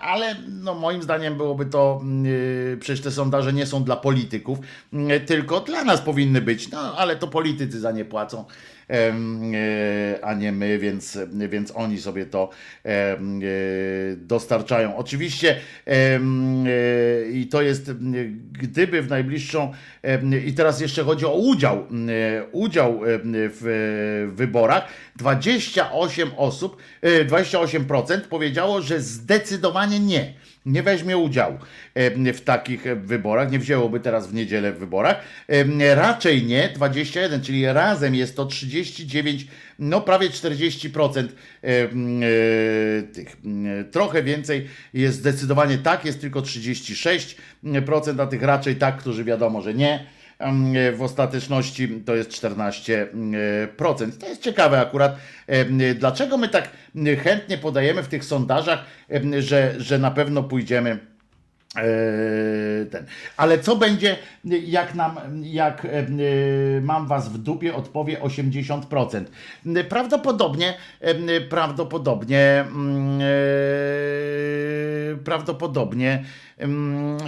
[0.00, 2.02] ale no, moim zdaniem byłoby to,
[2.80, 4.58] przecież te sondaże nie są dla polityków,
[5.26, 8.44] tylko dla nas powinny być, no ale to politycy za nie płacą.
[8.81, 8.81] e,
[10.22, 12.50] a nie my, więc, więc oni sobie to
[12.84, 13.16] e,
[14.16, 14.96] dostarczają.
[14.96, 15.56] Oczywiście
[15.86, 16.20] e,
[17.32, 17.92] i to jest,
[18.52, 19.72] gdyby w najbliższą,
[20.46, 28.20] i teraz jeszcze chodzi o udział, e, udział w e, wyborach, 28 osób, e, 28%
[28.20, 30.34] powiedziało, że zdecydowanie nie
[30.66, 31.58] nie weźmie udziału
[32.34, 35.20] w takich wyborach, nie wzięłoby teraz w niedzielę w wyborach.
[35.94, 39.46] Raczej nie, 21, czyli razem jest to 39,
[39.78, 41.28] no prawie 40%
[41.62, 43.36] em, e, tych.
[43.90, 49.74] Trochę więcej jest zdecydowanie tak, jest tylko 36%, a tych raczej tak, którzy wiadomo, że
[49.74, 50.06] nie.
[50.42, 54.18] Em, W ostateczności to jest 14%.
[54.18, 56.70] To jest ciekawe akurat, em, dlaczego my tak
[57.22, 58.84] chętnie podajemy w tych sondażach,
[59.38, 60.98] że, że na pewno pójdziemy
[61.76, 61.82] e,
[62.90, 63.06] ten.
[63.36, 66.06] Ale co będzie, jak nam, jak e,
[66.80, 69.24] mam was w dupie, odpowie 80%.
[69.88, 72.64] Prawdopodobnie, e, prawdopodobnie, e,
[75.24, 76.24] prawdopodobnie,
[76.58, 77.18] mm,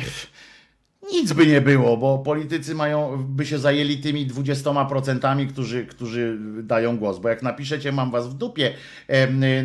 [1.13, 6.99] nic by nie było, bo politycy mają, by się zajęli tymi 20%, którzy, którzy dają
[6.99, 7.19] głos.
[7.19, 8.75] Bo jak napiszecie, mam was w dupie,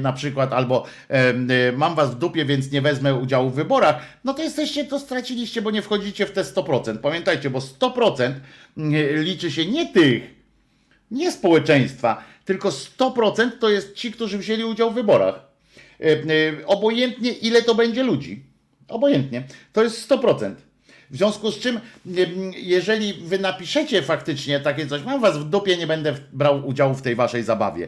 [0.02, 0.86] na przykład, albo
[1.78, 5.62] mam was w dupie, więc nie wezmę udziału w wyborach, no to jesteście, to straciliście,
[5.62, 6.98] bo nie wchodzicie w te 100%.
[6.98, 8.34] Pamiętajcie, bo 100%
[9.14, 10.24] liczy się nie tych,
[11.12, 15.50] nie społeczeństwa, tylko 100% to jest ci, którzy wzięli udział w wyborach.
[16.66, 18.44] Obojętnie ile to będzie ludzi.
[18.88, 19.44] Obojętnie.
[19.74, 20.54] To jest 100%.
[21.12, 21.80] W związku z czym,
[22.56, 27.02] jeżeli wy napiszecie faktycznie takie coś, mam was w dupie, nie będę brał udziału w
[27.02, 27.88] tej waszej zabawie,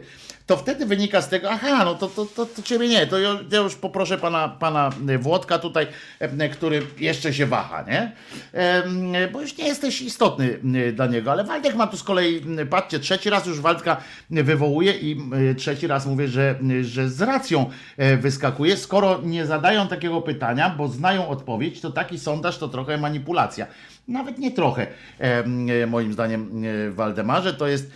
[0.51, 3.39] to wtedy wynika z tego, aha, no to, to, to, to ciebie nie, to ja,
[3.63, 4.89] już poproszę pana, pana
[5.19, 5.88] Włodka tutaj,
[6.19, 8.11] em, który jeszcze się waha, nie?
[8.53, 10.59] Em, Bo już nie jesteś istotny
[10.93, 13.97] dla niego, ale Waldek ma tu z kolei, patrzcie, trzeci raz już Waldka
[14.30, 15.17] wywołuje i
[15.57, 20.88] trzeci raz mówię, że, że z racją e, wyskakuje, skoro nie zadają takiego pytania, bo
[20.88, 23.67] znają odpowiedź, to taki sondaż to trochę manipulacja.
[24.07, 24.88] Nawet nie trochę,
[25.19, 27.91] e, moim zdaniem, e, Waldemarze, to jest,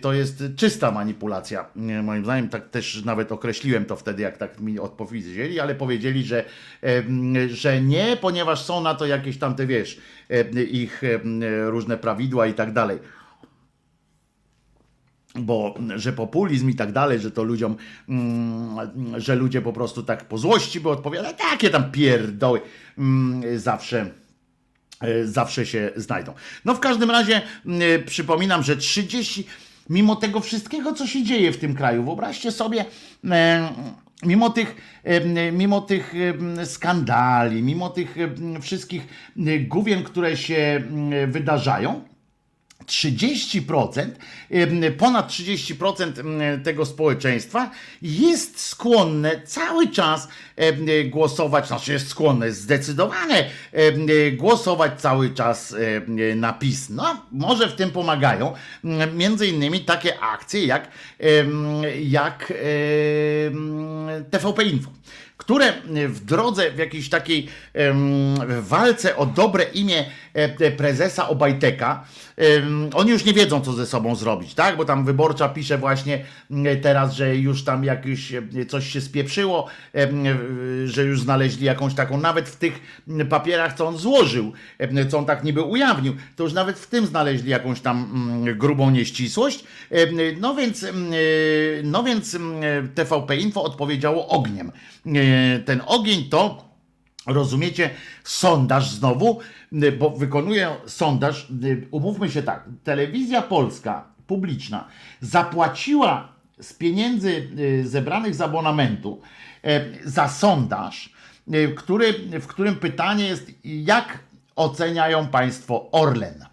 [0.00, 1.66] to jest czysta manipulacja.
[1.76, 6.24] E, Moim zdaniem, tak też nawet określiłem to wtedy, jak tak mi odpowiedzieli, ale powiedzieli,
[6.24, 6.44] że,
[7.48, 10.00] że nie, ponieważ są na to jakieś tam te, wiesz,
[10.70, 11.02] ich
[11.66, 12.98] różne prawidła i tak dalej.
[15.34, 17.76] Bo że populizm i tak dalej, że to ludziom,
[18.08, 22.60] mm, że ludzie po prostu tak po złości by odpowiadali, takie tam pierdoły
[22.98, 24.10] mm, zawsze
[25.24, 26.32] zawsze się znajdą.
[26.64, 29.46] No w każdym razie mm, przypominam, że 30
[29.90, 32.84] mimo tego wszystkiego, co się dzieje w tym kraju, wyobraźcie sobie,
[33.30, 33.68] e,
[34.22, 36.14] mimo tych, e, mimo tych
[36.58, 39.02] e, skandali, mimo tych e, wszystkich
[39.36, 40.82] e, gówien, które się
[41.12, 42.04] e, wydarzają,
[42.86, 44.18] 30%,
[44.50, 47.70] em, ponad 30% em, tego społeczeństwa
[48.02, 50.28] jest skłonne cały czas
[51.04, 53.50] głosować, znaczy jest skłonne, zdecydowane
[54.32, 55.74] głosować cały czas
[56.36, 56.90] na PiS.
[56.90, 58.52] No, może w tym pomagają
[59.14, 60.88] między innymi takie akcje jak,
[62.00, 62.52] jak
[64.30, 64.90] TVP Info
[65.36, 65.72] które
[66.08, 67.48] w drodze, w jakiejś takiej
[68.60, 70.04] walce o dobre imię
[70.34, 72.04] e, prezesa Obajteka,
[72.94, 74.76] oni już nie wiedzą, co ze sobą zrobić, tak?
[74.76, 79.66] Bo tam wyborcza pisze właśnie m, teraz, że już tam jakieś e, coś się spieprzyło,
[79.94, 80.08] e,
[80.84, 84.52] że już znaleźli jakąś taką, nawet w tych m, papierach, co on złożył,
[85.10, 88.90] co on tak niby ujawnił, to już nawet w tym znaleźli jakąś tam mm, grubą
[88.90, 89.64] nieścisłość.
[90.40, 91.10] No więc, em,
[91.82, 92.52] no więc em,
[92.94, 94.72] TVP Info odpowiedziało ogniem.
[95.06, 96.74] E, Ten ogień to
[97.26, 97.90] Rozumiecie?
[98.24, 99.40] Sondaż znowu,
[99.98, 104.88] bo wykonuje sondaż, y, umówmy się tak, telewizja polska, publiczna,
[105.20, 106.28] zapłaciła
[106.60, 109.20] z pieniędzy y, zebranych z abonamentu
[110.04, 111.10] za sondaż,
[111.54, 114.18] y, który, w którym pytanie jest, jak
[114.56, 116.44] oceniają Państwo Orlen.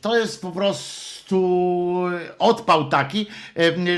[0.00, 1.17] To jest po prostu
[2.38, 3.26] odpał taki,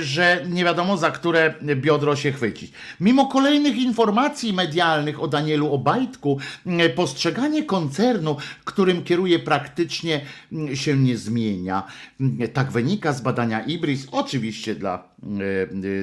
[0.00, 2.73] że nie wiadomo za które biodro się chwycić.
[3.00, 6.39] Mimo kolejnych informacji medialnych o Danielu Obajtku,
[6.94, 10.20] postrzeganie koncernu, którym kieruje praktycznie
[10.75, 11.83] się nie zmienia.
[12.52, 15.09] Tak wynika z badania Ibris, oczywiście dla,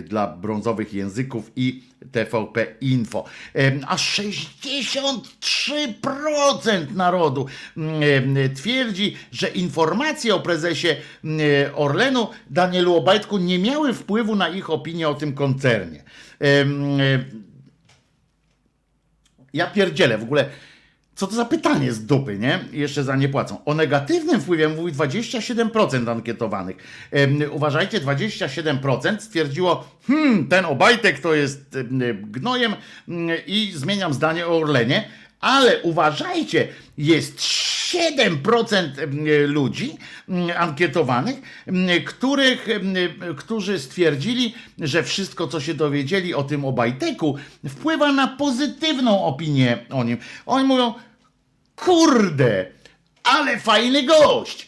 [0.03, 3.25] dla brązowych języków i TVP Info.
[3.53, 7.45] Em, Aż 63% narodu
[7.77, 10.99] em, twierdzi, że informacje o prezesie em,
[11.75, 16.03] Orlenu Danielu Obajtku nie miały wpływu na ich opinię o tym koncernie.
[16.41, 16.65] E,
[19.53, 20.49] Ja pierdzielę w ogóle.
[21.17, 22.59] Co to za pytanie z dupy, nie?
[22.71, 23.57] Jeszcze za nie płacą.
[23.65, 26.77] O negatywnym wpływie mówi 27% ankietowanych.
[27.51, 32.75] Uważajcie, 27% stwierdziło, hmm, ten Obajtek to jest em, gnojem
[33.07, 35.07] mm, i zmieniam zdanie o Orlenie.
[35.39, 39.97] Ale uważajcie, jest 7% em, ludzi
[40.29, 41.35] mm, ankietowanych,
[42.05, 42.67] których,
[43.37, 47.35] którzy stwierdzili, że wszystko, co się dowiedzieli o tym Obajteku,
[47.67, 50.17] wpływa na pozytywną opinię o nim.
[50.45, 50.93] Oni mówią,
[51.85, 52.65] kurde,
[53.23, 54.67] ale fajny gość.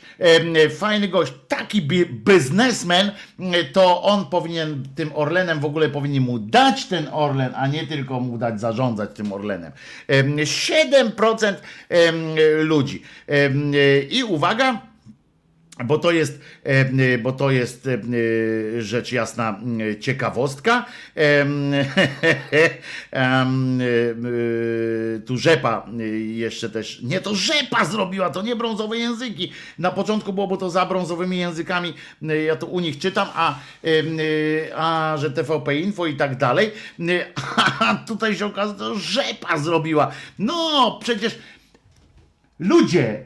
[0.77, 6.39] Fajny gość, taki bi- biznesmen, em, to on powinien tym Orlenem w ogóle powinien mu
[6.39, 9.71] dać ten Orlen, a nie tylko mu dać zarządzać tym Orlenem.
[10.07, 12.15] Em, 7% em,
[12.61, 13.01] ludzi.
[13.27, 13.71] Em,
[14.09, 14.81] I uwaga,
[15.85, 17.99] bo to jest, e, e, bo to jest e,
[18.81, 19.59] rzecz jasna
[19.99, 20.85] ciekawostka.
[25.25, 25.85] Tu rzepa
[26.33, 27.01] jeszcze też.
[27.01, 29.51] Nie, to rzepa zrobiła, to nie brązowe języki.
[29.79, 31.93] Na początku było, bo to za brązowymi językami.
[32.45, 33.59] Ja to u nich czytam, a,
[34.75, 36.71] a że TVP Info i tak dalej.
[37.79, 40.11] A tutaj się okazuje, że rzepa zrobiła.
[40.39, 41.39] No, przecież
[42.59, 43.23] ludzie,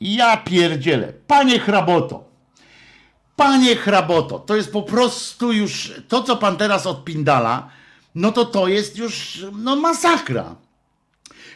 [0.00, 1.12] Ja pierdzielę.
[1.26, 2.24] Panie hraboto.
[3.36, 4.38] Panie hraboto.
[4.38, 7.70] To jest po prostu już to, co pan teraz odpindala,
[8.14, 10.56] no to to jest już no masakra.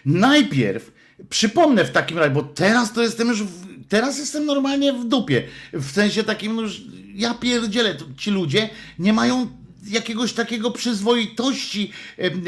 [0.04, 0.92] Najpierw
[1.30, 5.42] przypomnę w takim razie, bo teraz to jestem już, w, teraz jestem normalnie w dupie.
[5.72, 6.82] W sensie takim już,
[7.14, 9.46] ja pierdzielę, ci ludzie nie mają
[9.90, 11.92] jakiegoś takiego przyzwoitości,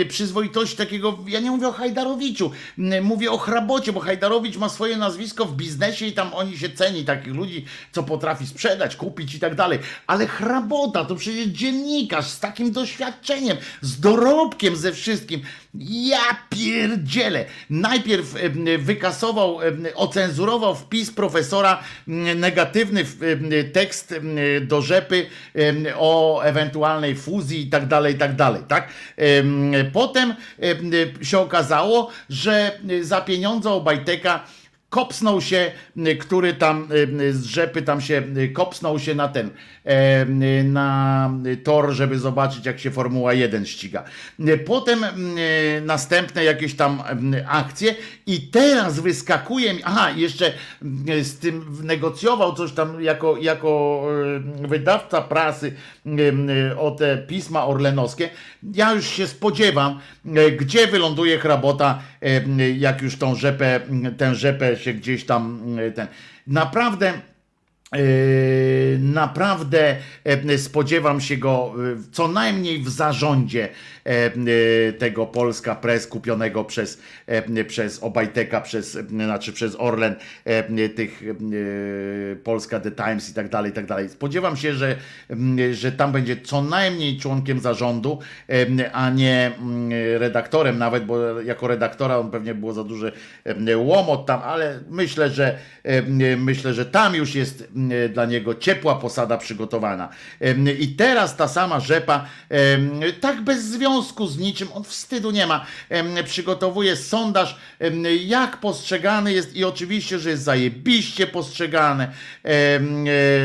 [0.09, 2.51] przyzwoitości takiego, ja nie mówię o Hajdarowiczu,
[3.03, 7.05] mówię o Hrabocie, bo Hajdarowicz ma swoje nazwisko w biznesie i tam oni się ceni,
[7.05, 12.41] takich ludzi, co potrafi sprzedać, kupić i tak dalej, ale Hrabota to przecież dziennikarz z
[12.41, 15.41] takim doświadczeniem, z dorobkiem ze wszystkim,
[15.75, 17.45] ja pierdzielę.
[17.71, 18.35] Najpierw
[18.79, 19.59] wykasował,
[19.95, 21.83] ocenzurował wpis profesora
[22.37, 23.05] negatywny
[23.73, 24.15] tekst
[24.61, 25.27] do rzepy
[25.97, 28.89] o ewentualnej fuzji i tak dalej, i tak dalej, tak?
[29.17, 30.91] Em, Potem em,
[31.23, 34.45] się okazało, że za pieniądze Obajteka
[34.91, 36.89] kopsnął się, y, który tam
[37.21, 39.51] y, z rzepy tam się y, kopsnął się na ten,
[39.87, 41.31] e, y, na
[41.65, 44.05] tor, żeby zobaczyć jak się Formuła 1 ściga.
[44.41, 47.03] Y, Potem y, następne jakieś tam
[47.35, 47.95] y, akcje
[48.27, 50.53] i teraz wyskakuje mi, aha, jeszcze
[51.09, 54.03] y, z tym negocjował coś tam jako, jako
[54.65, 55.73] y, wydawca prasy
[56.07, 56.11] y,
[56.73, 58.31] y, o te pisma orlenowskie.
[58.75, 61.99] Ja już się spodziewam, y, gdzie wyląduje hrabota
[62.79, 63.81] jak już tą rzepę,
[64.17, 66.07] tę rzepę się gdzieś tam e, ten.
[66.47, 67.13] Naprawdę.
[67.97, 73.69] Yy, naprawdę e, spodziewam się go e, co najmniej w zarządzie
[74.05, 77.03] e, tego Polska Press kupionego przez,
[77.69, 80.15] przez Obajteka, przez, znaczy przez Orlen,
[80.95, 81.23] tych
[82.45, 84.09] Polska The Times i tak dalej, i tak dalej.
[84.09, 84.97] Spodziewam się, że,
[85.73, 88.19] że tam będzie co najmniej członkiem zarządu,
[88.93, 93.13] a nie mm, redaktorem nawet, bo jako redaktora on pewnie było za duży
[93.77, 95.59] łomot tam, ale myślę, że
[96.37, 97.69] myślę, że tam już jest
[98.13, 100.09] dla niego ciepła posada przygotowana.
[100.79, 102.27] I teraz ta sama rzepa,
[103.21, 105.67] tak bez związku z niczym, on wstydu nie ma,
[106.25, 107.57] przygotowuje sondaż,
[108.25, 112.09] jak postrzegany jest i oczywiście, że jest zajebiście postrzegany.
[112.45, 112.81] E,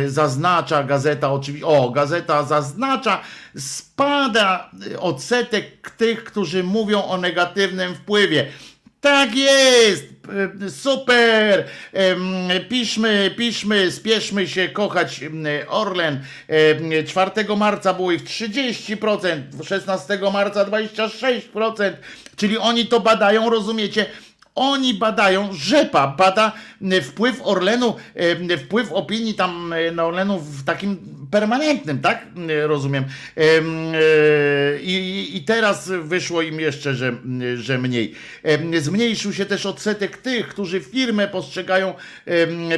[0.07, 3.21] Zaznacza gazeta, oczywiście, o, gazeta zaznacza,
[3.57, 8.47] spada odsetek tych, którzy mówią o negatywnym wpływie.
[9.05, 10.05] Tak jest!
[10.65, 11.65] E, Super!
[12.69, 15.21] Piszmy, piszmy, spieszmy się kochać
[15.67, 16.23] Orlen.
[16.47, 21.93] Em, 4 marca było ich 30%, 16 marca 26%,
[22.35, 24.05] czyli oni to badają, rozumiecie?
[24.55, 26.51] Oni badają, rzepa bada
[27.01, 27.95] wpływ Orlenu,
[28.57, 30.97] wpływ opinii tam na Orlenu w takim
[31.31, 32.25] permanentnym, tak?
[32.63, 33.05] Rozumiem.
[33.35, 33.99] Em, e,
[34.81, 37.13] I, I teraz wyszło im jeszcze, że,
[37.55, 38.15] że mniej.
[38.79, 41.93] Zmniejszył się też odsetek tych, którzy firmę postrzegają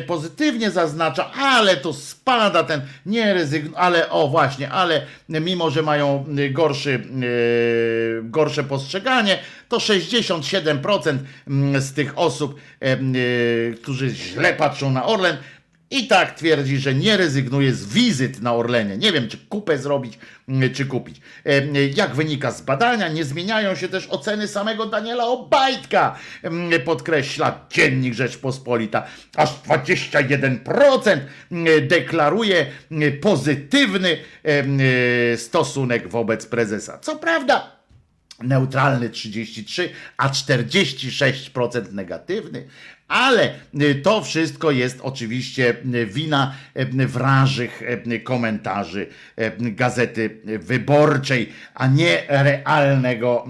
[0.08, 6.26] pozytywnie, zaznacza, ale to spada ten, nie rezygnują, ale o właśnie, ale mimo, że mają
[6.52, 11.18] gorszy, e, gorsze postrzeganie, to 67%
[11.80, 12.98] z tych osób, e,
[13.72, 15.38] którzy źle patrzą na Orlen,
[15.92, 18.98] i tak twierdzi, że nie rezygnuje z wizyt na Orlenie.
[18.98, 21.22] Nie wiem, czy kupę zrobić, mm, czy kupić.
[21.96, 26.20] Jak wynika z badania, nie zmieniają się też oceny samego Daniela Obajtka,
[26.86, 29.08] podkreśla Dziennik Rzeczpospolita.
[29.36, 31.20] Aż 21%
[31.52, 37.00] mm, deklaruje mm, pozytywny e, stosunek wobec prezesa.
[37.00, 37.77] Co prawda,
[38.44, 42.68] neutralny 33, a 46% negatywny.
[43.08, 46.56] Ale y, to wszystko jest oczywiście y, wina
[47.00, 47.82] y, wrażych
[48.24, 49.08] komentarzy
[49.60, 53.48] gazety wyborczej, a nie realnego,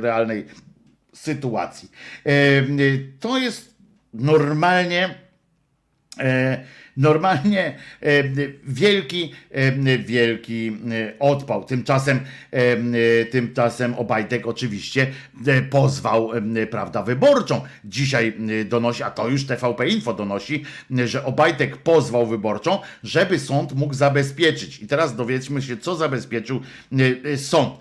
[0.00, 0.46] realnej
[1.14, 1.90] sytuacji.
[3.20, 3.74] To jest
[4.14, 5.14] normalnie
[6.96, 8.24] Normalnie e,
[8.64, 11.64] wielki, e, wielki e, odpał.
[11.64, 12.20] Tymczasem,
[13.30, 15.06] tymczasem Obajtek oczywiście
[15.70, 16.30] pozwał,
[16.70, 17.60] prawda, wyborczą.
[17.84, 18.34] Dzisiaj
[18.64, 20.64] donosi, a to już TVP Info donosi,
[21.04, 24.82] że Obajtek pozwał wyborczą, żeby sąd mógł zabezpieczyć.
[24.82, 26.60] I teraz dowiedzmy się, co zabezpieczył
[27.36, 27.74] sąd.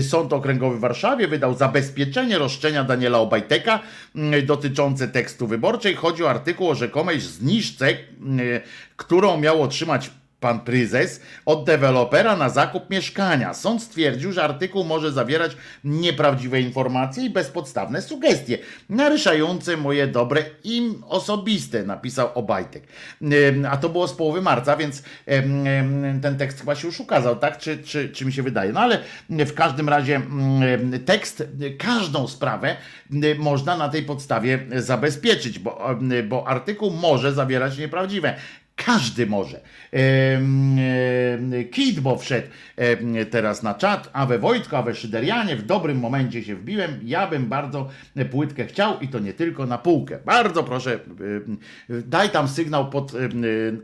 [0.00, 3.80] Sąd Okręgowy w Warszawie wydał zabezpieczenie roszczenia Daniela Obajteka
[4.42, 5.94] dotyczące tekstu wyborczej.
[5.94, 7.96] Chodzi o artykuł o rzekomej zniżce,
[8.96, 13.54] którą miał otrzymać pan prezes od dewelopera na zakup mieszkania.
[13.54, 21.04] Sąd stwierdził, że artykuł może zawierać nieprawdziwe informacje i bezpodstawne sugestie, naruszające moje dobre im
[21.08, 22.82] osobiste, napisał Obajtek.
[23.70, 25.02] A to było z połowy marca, więc
[26.22, 27.58] ten tekst chyba się już ukazał, tak?
[27.58, 28.72] Czy, czy, czy mi się wydaje?
[28.72, 28.98] No ale
[29.30, 30.20] w każdym razie
[31.04, 31.42] tekst,
[31.78, 32.76] każdą sprawę
[33.24, 38.34] y, można na tej podstawie zabezpieczyć, bo, y, bo artykuł może zawierać nieprawdziwe.
[38.86, 39.60] Każdy może.
[39.92, 40.78] Em,
[41.70, 42.48] Kidbo wszedł
[43.30, 44.10] teraz na czat.
[44.12, 47.00] Awe Wojtko, Awe Szyderianie, w dobrym momencie się wbiłem.
[47.04, 47.88] Ja bym bardzo
[48.30, 50.18] płytkę chciał i to nie tylko na półkę.
[50.24, 51.00] Bardzo proszę,
[51.88, 53.12] daj tam sygnał pod,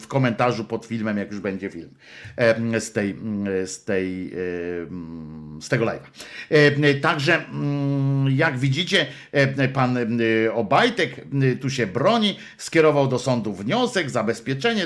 [0.00, 1.90] w komentarzu pod filmem, jak już będzie film
[2.78, 3.16] z tej,
[3.66, 4.30] z tej,
[5.60, 7.00] z tego live'a.
[7.00, 7.44] Także
[8.28, 9.06] jak widzicie,
[9.72, 9.98] pan
[10.54, 11.26] Obajtek
[11.60, 14.85] tu się broni, skierował do sądu wniosek, zabezpieczenie,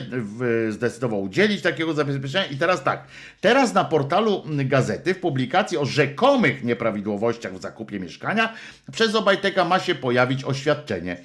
[0.69, 2.47] zdecydował udzielić takiego zabezpieczenia.
[2.47, 3.05] I teraz tak,
[3.41, 8.55] teraz na portalu gazety w publikacji o rzekomych nieprawidłowościach w zakupie mieszkania
[8.93, 11.17] przez Obajteka ma się pojawić oświadczenie.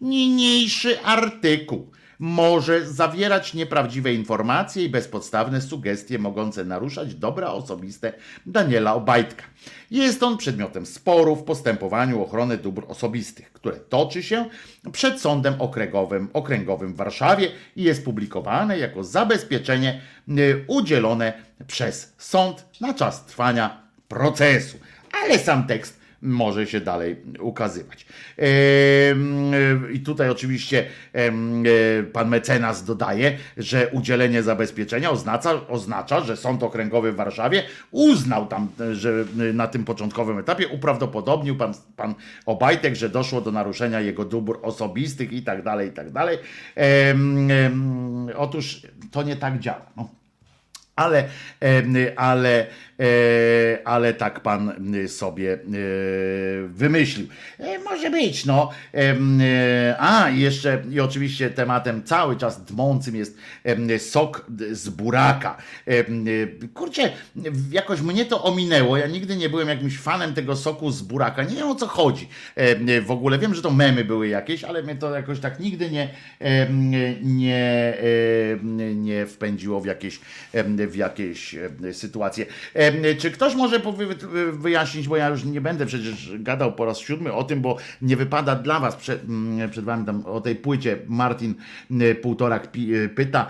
[0.00, 8.12] Niniejszy artykuł może zawierać nieprawdziwe informacje i bezpodstawne sugestie mogące naruszać dobra osobiste
[8.46, 9.44] Daniela Obajtka.
[9.90, 14.48] Jest on przedmiotem sporu w postępowaniu ochrony dóbr osobistych, które toczy się
[14.92, 21.32] przed Sądem Okręgowym, okręgowym w Warszawie i jest publikowane jako zabezpieczenie y, udzielone
[21.66, 24.78] przez sąd na czas trwania procesu.
[25.22, 28.06] Ale sam tekst może się dalej ukazywać.
[28.36, 36.62] Em, I tutaj oczywiście e, pan mecenas dodaje, że udzielenie zabezpieczenia oznacza, oznacza, że Sąd
[36.62, 42.14] Okręgowy w Warszawie uznał tam, e, że na tym początkowym etapie uprawdopodobnił pan, pan
[42.46, 46.38] Obajtek, że doszło do naruszenia jego dóbr osobistych i tak dalej, i tak dalej.
[48.36, 49.86] Otóż to nie tak działa.
[49.96, 50.23] No.
[50.96, 51.28] Ale,
[52.16, 52.66] ale,
[53.00, 55.58] e, ale tak pan m, sobie e,
[56.68, 57.26] wymyślił.
[57.58, 58.70] E, Może być, no.
[59.98, 63.38] A, jeszcze, i oczywiście tematem cały czas dmącym jest
[63.98, 65.56] sok z buraka.
[66.74, 67.12] Kurczę,
[67.70, 68.96] jakoś mnie to ominęło.
[68.96, 71.42] Ja nigdy nie byłem jakimś fanem tego soku z buraka.
[71.42, 72.28] Nie wiem o co chodzi.
[73.02, 76.08] W ogóle wiem, że to memy były jakieś, ale mnie to jakoś tak nigdy nie,
[77.22, 77.94] nie,
[78.94, 80.20] nie wpędziło w jakieś,
[80.86, 82.46] w jakieś em, sytuacje.
[82.74, 83.80] Em, Czy ktoś może
[84.52, 88.16] wyjaśnić, bo ja już nie będę przecież gadał po raz siódmy o tym, bo nie
[88.16, 89.22] wypada dla was przed,
[89.70, 91.54] przed wami tam o tej płycie Martin
[91.90, 92.68] mm, Półtorak
[93.14, 93.46] pyta,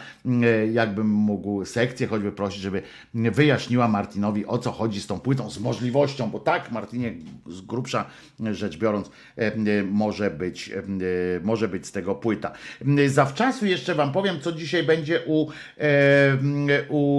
[0.73, 2.83] jakbym mógł sekcję choćby prosić, żeby
[3.15, 7.15] wyjaśniła Martinowi o co chodzi z tą płytą, z możliwością, bo tak Martinie
[7.47, 8.05] z grubsza
[8.53, 9.11] rzecz biorąc
[9.91, 10.73] może być,
[11.43, 12.53] może być z tego płyta.
[13.07, 15.47] Zawczasu jeszcze wam powiem, co dzisiaj będzie u,
[15.77, 16.67] em,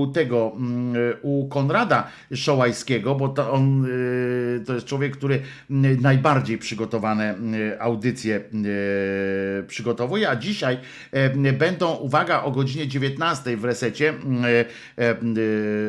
[0.08, 6.58] tego, mm, u Konrada Szołajskiego, bo to on y, to jest człowiek, który mm, najbardziej
[6.58, 10.78] przygotowane y, audycje y, przygotowuje, a dzisiaj
[11.54, 14.14] będą, uwaga, o godzinie 19 w resecie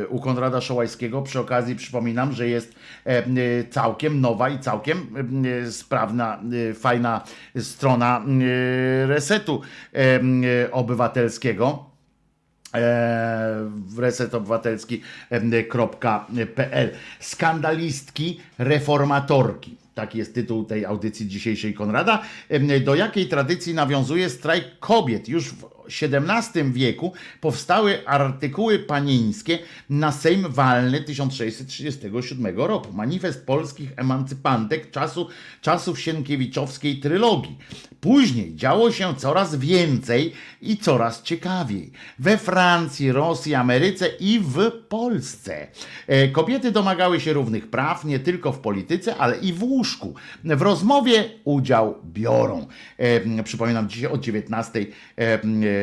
[0.09, 1.23] u Konrada Szołajskiego.
[1.23, 2.75] Przy okazji przypominam, że jest
[3.71, 5.07] całkiem nowa i całkiem
[5.71, 6.41] sprawna,
[6.75, 7.25] fajna
[7.57, 8.25] strona
[9.07, 9.61] resetu
[10.73, 11.96] obywatelskiego
[13.99, 16.91] resetobywatelski.pl
[17.21, 19.77] Skandalistki, reformatorki.
[19.95, 22.23] Taki jest tytuł tej audycji dzisiejszej Konrada.
[22.85, 25.29] Do jakiej tradycji nawiązuje strajk kobiet?
[25.29, 29.59] Już w XVII wieku powstały artykuły panieńskie
[29.91, 32.93] na Sejm Walny 1637 roku.
[32.93, 35.29] Manifest polskich emancypantek czasu,
[35.61, 37.59] czasów Sienkiewiczowskiej trylogii.
[38.01, 40.33] Później działo się coraz więcej
[40.63, 41.93] i coraz ciekawiej.
[42.19, 45.67] We Francji, Rosji, Ameryce i w Polsce.
[46.07, 50.15] E, Kobiety domagały się równych praw nie tylko w polityce, ale i w łóżku.
[50.45, 52.67] W rozmowie udział biorą.
[52.99, 55.39] E, Przypominam dzisiaj o 19 e,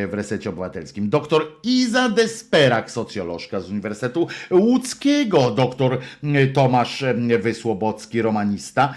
[0.07, 1.09] w resecie obywatelskim.
[1.09, 5.51] Doktor Iza Desperak, socjolożka z Uniwersytetu Łódzkiego.
[5.51, 5.99] Doktor
[6.53, 7.03] Tomasz
[7.39, 8.93] Wysłobocki, romanista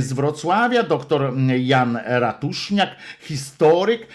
[0.00, 0.82] z Wrocławia.
[0.82, 2.90] Doktor Jan Ratuszniak,
[3.20, 4.06] historyk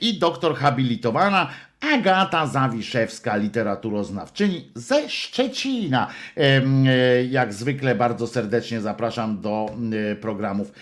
[0.00, 1.50] i doktor habilitowana
[1.80, 6.08] Agata Zawiszewska, literaturoznawczyni ze Szczecina.
[6.36, 9.66] E, Jak zwykle bardzo serdecznie zapraszam do
[10.12, 10.72] e, programów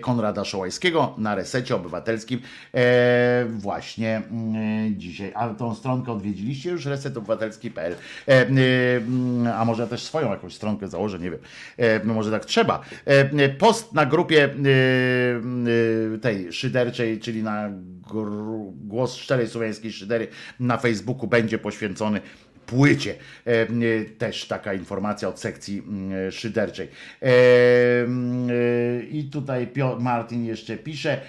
[0.00, 2.40] Konrada Szołajskiego na Resecie Obywatelskim
[2.74, 5.32] e, właśnie mm, dzisiaj.
[5.34, 7.94] A tą stronkę odwiedziliście już resetobywatelski.pl
[9.54, 11.40] a może też swoją jakąś stronkę założę, nie wiem.
[12.04, 12.80] Może tak trzeba.
[13.58, 14.48] Post na grupie
[16.22, 17.70] tej szyderczej, czyli na
[18.72, 20.28] głos szczerej słowiańskiej szydery
[20.60, 22.20] na Facebooku będzie poświęcony
[22.70, 23.14] płycie.
[23.46, 23.66] E, e,
[24.18, 25.82] Też taka informacja od sekcji
[26.30, 26.88] szyderczej.
[27.22, 29.68] E, e, I tutaj
[30.00, 31.20] Martin jeszcze pisze,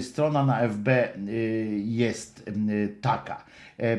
[0.00, 0.88] strona na FB
[1.84, 2.50] jest
[3.00, 3.44] taka.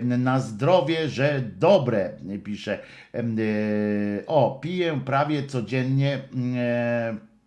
[0.01, 2.11] Na zdrowie, że dobre,
[2.43, 2.79] pisze.
[4.27, 6.19] O, piję prawie codziennie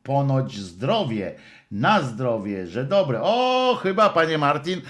[0.02, 1.34] ponoć zdrowie.
[1.72, 3.20] Na zdrowie, że dobre.
[3.22, 4.80] O, chyba panie Martin,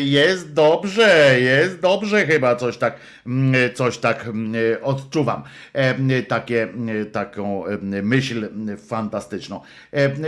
[0.00, 5.42] jest dobrze, jest dobrze chyba coś tak, mm, coś tak mm, odczuwam.
[6.28, 7.64] Takie, mm, taką
[8.02, 8.48] myśl
[8.86, 9.60] fantastyczną.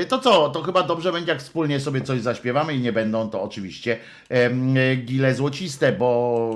[0.08, 3.42] To co, to chyba dobrze będzie, jak wspólnie sobie coś zaśpiewamy i nie będą to
[3.42, 3.98] oczywiście
[5.04, 6.50] gile złociste, bo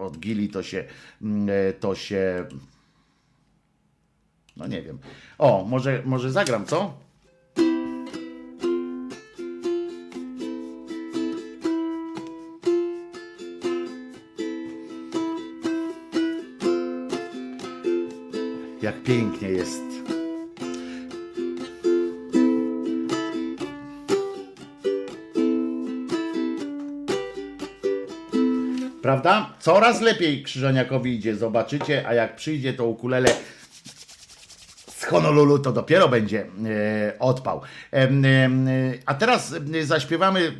[0.00, 0.84] od gili to się,
[1.80, 2.44] to się
[4.56, 4.98] no nie wiem.
[5.38, 7.02] O, może, może zagram, co?
[19.04, 19.82] Pięknie jest.
[29.02, 29.54] Prawda?
[29.60, 33.28] Coraz lepiej Krzyżaniakowi idzie, zobaczycie, a jak przyjdzie to ukulele
[35.12, 37.60] Honolulu to dopiero będzie e, odpał.
[37.92, 38.08] E,
[39.06, 40.52] a teraz e, zaśpiewamy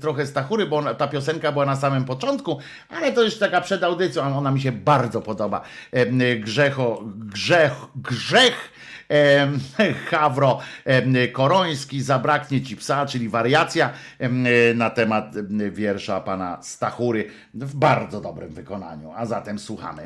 [0.00, 2.58] trochę Stachury, bo ta piosenka była na samym początku,
[2.88, 5.60] ale to już taka przed audycją, ona mi się bardzo podoba.
[6.40, 8.72] Grzecho, grzech, grzech.
[10.10, 10.60] Hawro
[11.32, 13.90] Koroński, Zabraknie ci psa, czyli wariacja
[14.74, 15.34] na temat
[15.70, 19.12] wiersza pana Stachury w bardzo dobrym wykonaniu.
[19.16, 20.02] A zatem słuchamy.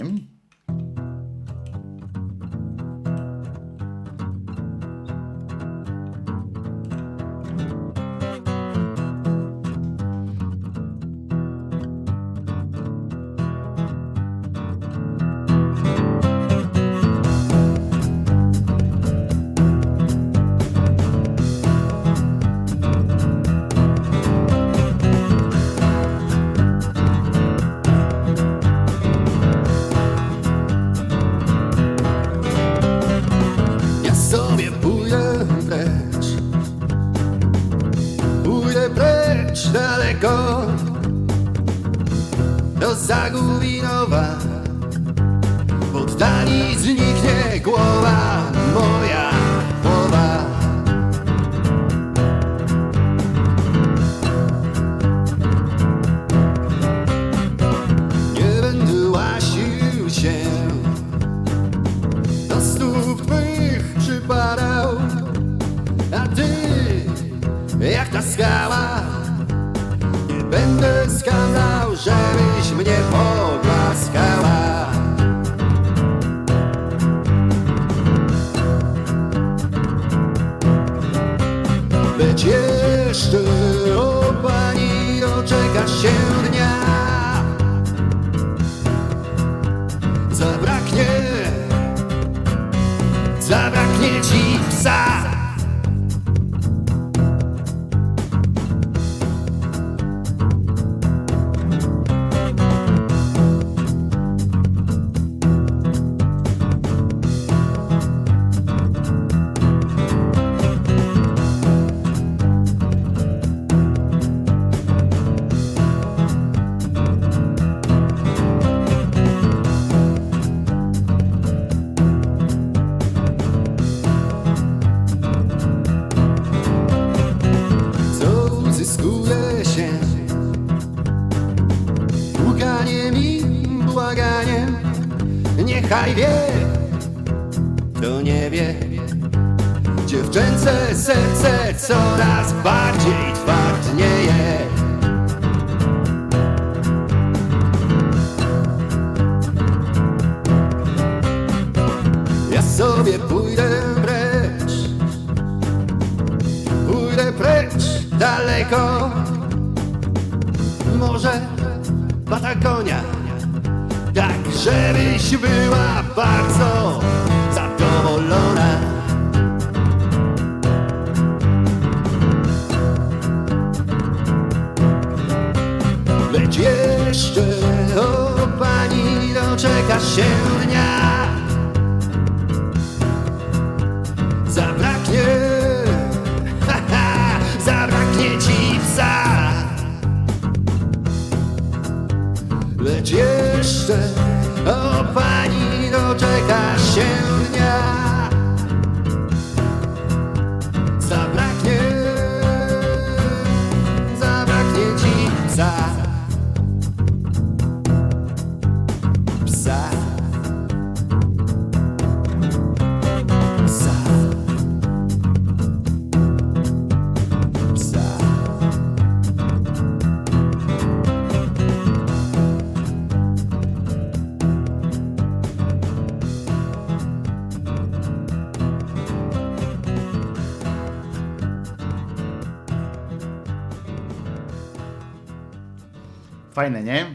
[236.60, 237.06] Fajne, nie?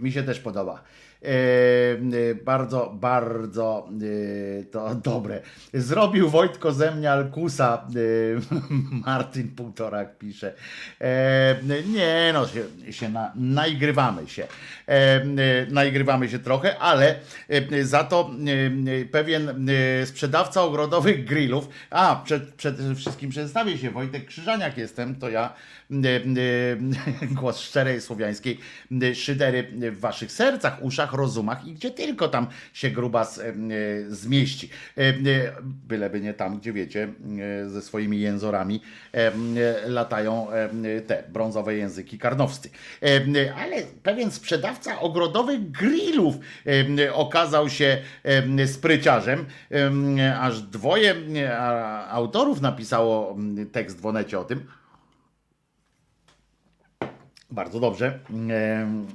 [0.00, 0.82] Mi się też podoba.
[1.22, 3.88] E, e, bardzo, bardzo
[4.60, 5.40] e, to dobre.
[5.74, 8.56] Zrobił Wojtko ze mnie Alkusa, e,
[9.06, 10.52] Martin Półtorak pisze.
[11.00, 11.56] E,
[11.86, 14.46] nie no, się, się na, najgrywamy się.
[14.88, 15.20] E,
[15.70, 17.14] najgrywamy się trochę, ale
[17.82, 18.30] za to
[19.10, 19.68] pewien
[20.04, 25.52] sprzedawca ogrodowych grillów, a przed, przede wszystkim przedstawię się, Wojtek Krzyżaniak jestem, to ja
[27.40, 28.58] głos szczerej słowiańskiej
[29.14, 33.40] szydery w waszych sercach, uszach, rozumach i gdzie tylko tam się grubas
[34.08, 34.70] zmieści.
[34.98, 35.12] E,
[35.62, 37.08] Byleby nie tam, gdzie wiecie,
[37.64, 38.80] e, ze swoimi jęzorami
[39.12, 39.32] e,
[39.86, 40.46] latają
[41.06, 42.70] te brązowe języki karnowscy.
[43.56, 46.34] Ale pewien sprzedawca ogrodowych grillów
[47.12, 47.98] okazał się
[48.66, 49.44] spryciarzem.
[50.40, 51.14] Aż dwoje
[52.10, 53.36] autorów napisało
[53.72, 54.66] tekst w Onecie o tym.
[57.50, 58.18] Bardzo dobrze.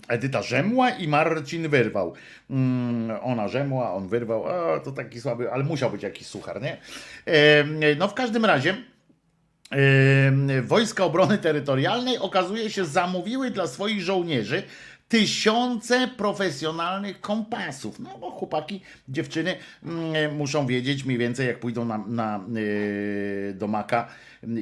[0.07, 2.13] Edyta Rzemła i Marcin Wyrwał.
[2.49, 4.43] Mm, Ona Rzemła, on wyrwał.
[4.43, 6.77] O, to taki słaby, ale musiał być jakiś suchar, nie?
[7.97, 8.77] No w każdym razie.
[10.63, 14.63] Wojska Obrony Terytorialnej okazuje się zamówiły dla swoich żołnierzy
[15.07, 17.99] tysiące profesjonalnych kompasów.
[17.99, 23.67] No bo chłopaki, dziewczyny mm, muszą wiedzieć mniej więcej jak pójdą na, na, yy, do
[23.67, 24.07] Maka,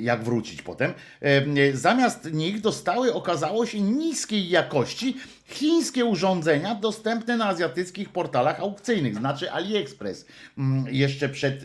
[0.02, 0.94] jak wrócić potem.
[1.22, 5.16] Yy, Zamiast nich dostały, okazało się, niskiej jakości
[5.50, 10.26] chińskie urządzenia dostępne na azjatyckich portalach aukcyjnych, znaczy AliExpress,
[10.58, 11.64] mm, jeszcze przed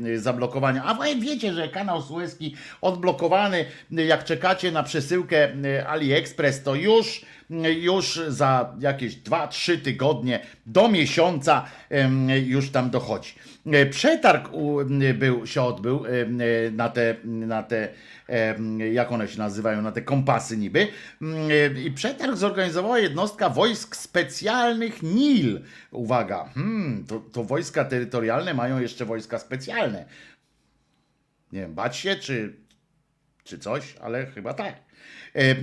[0.00, 0.82] yy, zablokowaniem.
[0.86, 7.24] A wiecie, że kanał Suezki odblokowany, jak czekacie na przesyłkę yy, AliExpress, to już
[7.80, 11.64] już za jakieś 2-3 tygodnie do miesiąca
[12.44, 13.34] już tam dochodzi.
[13.90, 14.50] Przetarg
[15.14, 16.04] był, się odbył
[16.72, 17.88] na te, na te
[18.92, 20.88] jak one się nazywają, na te kompasy niby.
[21.22, 21.48] Mm,
[21.84, 25.60] I przetarg zorganizowała jednostka wojsk specjalnych NIL.
[25.90, 30.04] Uwaga, hmm, to, to wojska terytorialne mają jeszcze wojska specjalne.
[31.52, 32.56] Nie wiem, bać się, czy,
[33.44, 34.74] czy coś, ale chyba tak.
[35.34, 35.56] E,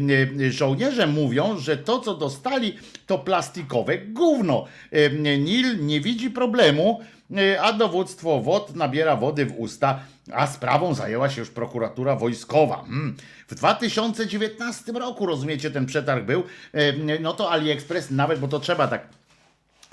[0.45, 4.65] e, Żołnierze mówią, że to, co dostali, to plastikowe gówno.
[4.91, 7.16] E, Nil nie widzi problemu, e,
[7.61, 9.99] a dowództwo WOT nabiera wody w usta,
[10.33, 12.75] a sprawą zajęła się już prokuratura wojskowa.
[12.75, 13.15] Hmm.
[13.47, 18.87] W 2019 roku, rozumiecie, ten przetarg był, e, no to AliExpress nawet, bo to trzeba
[18.87, 19.16] tak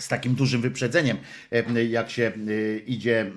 [0.05, 1.17] z takim dużym wyprzedzeniem,
[1.53, 3.31] e, jak się e, idzie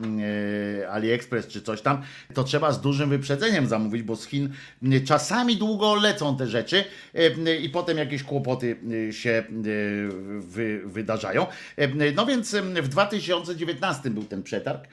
[0.82, 2.02] e, AliExpress czy coś tam,
[2.34, 4.50] to trzeba z dużym wyprzedzeniem zamówić, bo z Chin
[5.06, 6.84] czasami długo lecą te rzeczy
[7.62, 8.78] i potem jakieś kłopoty
[9.12, 9.44] się
[10.40, 11.46] wy, wydarzają.
[12.16, 14.88] No więc w 2019 był ten przetarg.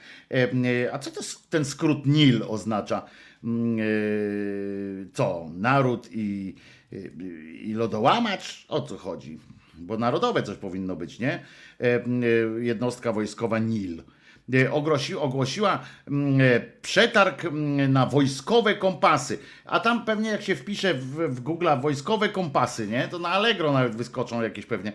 [0.93, 1.21] A co to
[1.51, 3.07] ten skrót NIL oznacza?
[5.13, 5.51] Co?
[5.55, 6.55] Naród i,
[7.63, 8.65] i lodołamacz?
[8.69, 9.39] O co chodzi?
[9.79, 11.33] Bo narodowe coś powinno być, nie?
[11.33, 11.41] E,
[11.81, 12.01] e,
[12.61, 14.03] Jednostka wojskowa NIL.
[14.55, 15.85] E, Ogłosi, ogłosiła
[16.83, 17.43] przetarg
[17.89, 19.39] na wojskowe kompasy.
[19.65, 23.09] A tam pewnie jak się wpisze w, w Google wojskowe kompasy, nie?
[23.09, 24.93] To na Allegro nawet wyskoczą jakieś pewnie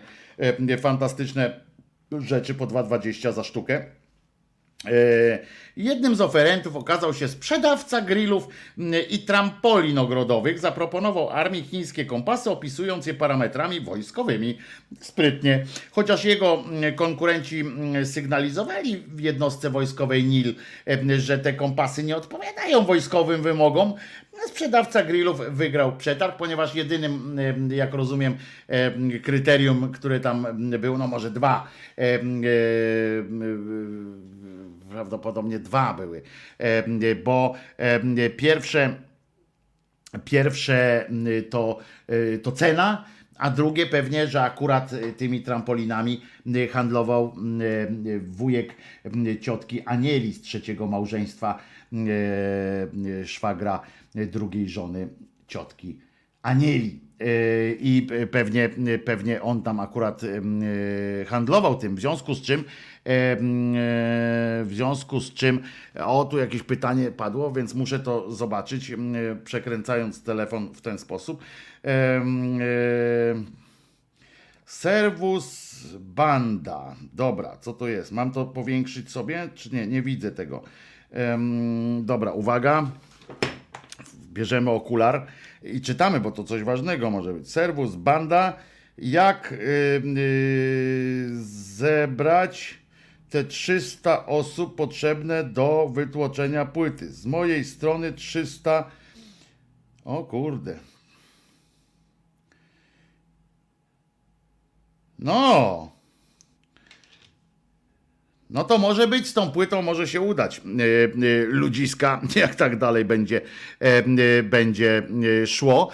[0.78, 1.60] fantastyczne
[2.18, 3.99] rzeczy po 2,20 za sztukę.
[4.84, 5.38] E,
[5.80, 10.58] Jednym z oferentów okazał się sprzedawca grillów mm, i trampolin ogrodowych.
[10.58, 14.58] Zaproponował armii chińskie kompasy, opisując je parametrami wojskowymi.
[15.00, 15.64] Sprytnie.
[15.90, 20.54] Chociaż jego mm, konkurenci mm, sygnalizowali w jednostce wojskowej NIL,
[21.18, 23.94] że te kompasy nie odpowiadają wojskowym wymogom,
[24.46, 28.36] sprzedawca grillów wygrał przetarg, ponieważ jedynym, jak rozumiem,
[28.68, 30.46] em, kryterium, które tam
[30.78, 31.68] było, no może dwa,
[34.90, 36.22] prawdopodobnie dwa były,
[37.24, 37.54] bo
[38.36, 38.94] pierwsze,
[40.24, 41.78] pierwsze m, to,
[42.10, 43.04] y, to cena,
[43.40, 47.34] a drugie pewnie, że akurat y, tymi trampolinami y, handlował
[48.06, 48.74] y, wujek
[49.26, 51.58] y, ciotki Anieli z trzeciego małżeństwa
[51.92, 51.96] y,
[53.06, 53.80] y, szwagra
[54.16, 55.08] y, drugiej żony
[55.46, 55.98] ciotki
[56.42, 57.00] Anieli.
[57.22, 58.70] Y, I pewnie,
[59.04, 62.64] pewnie on tam akurat y, handlował tym, w związku z czym
[64.64, 65.62] w związku z czym
[65.94, 69.14] o tu jakieś pytanie padło, więc muszę to zobaczyć, m,
[69.44, 71.42] przekręcając telefon w ten sposób.
[71.84, 72.22] E, e,
[74.66, 76.96] Servus Banda.
[77.12, 78.12] Dobra, co to jest?
[78.12, 79.86] Mam to powiększyć sobie, czy nie?
[79.86, 80.62] Nie widzę tego.
[82.00, 82.90] Dobra, uwaga.
[84.32, 85.26] Bierzemy okular
[85.62, 87.50] i czytamy, bo to coś ważnego może być.
[87.50, 88.56] Servus Banda.
[88.98, 89.54] Jak
[91.76, 92.79] zebrać
[93.30, 97.12] te 300 osób potrzebne do wytłoczenia płyty?
[97.12, 98.90] Z mojej strony 300.
[100.04, 100.78] O kurde.
[105.18, 105.99] No.
[108.50, 110.58] No to może być z tą płytą, może się udać.
[110.58, 113.40] E, e, Ludziska, jak tak dalej będzie,
[113.80, 115.02] e, będzie
[115.46, 115.90] szło.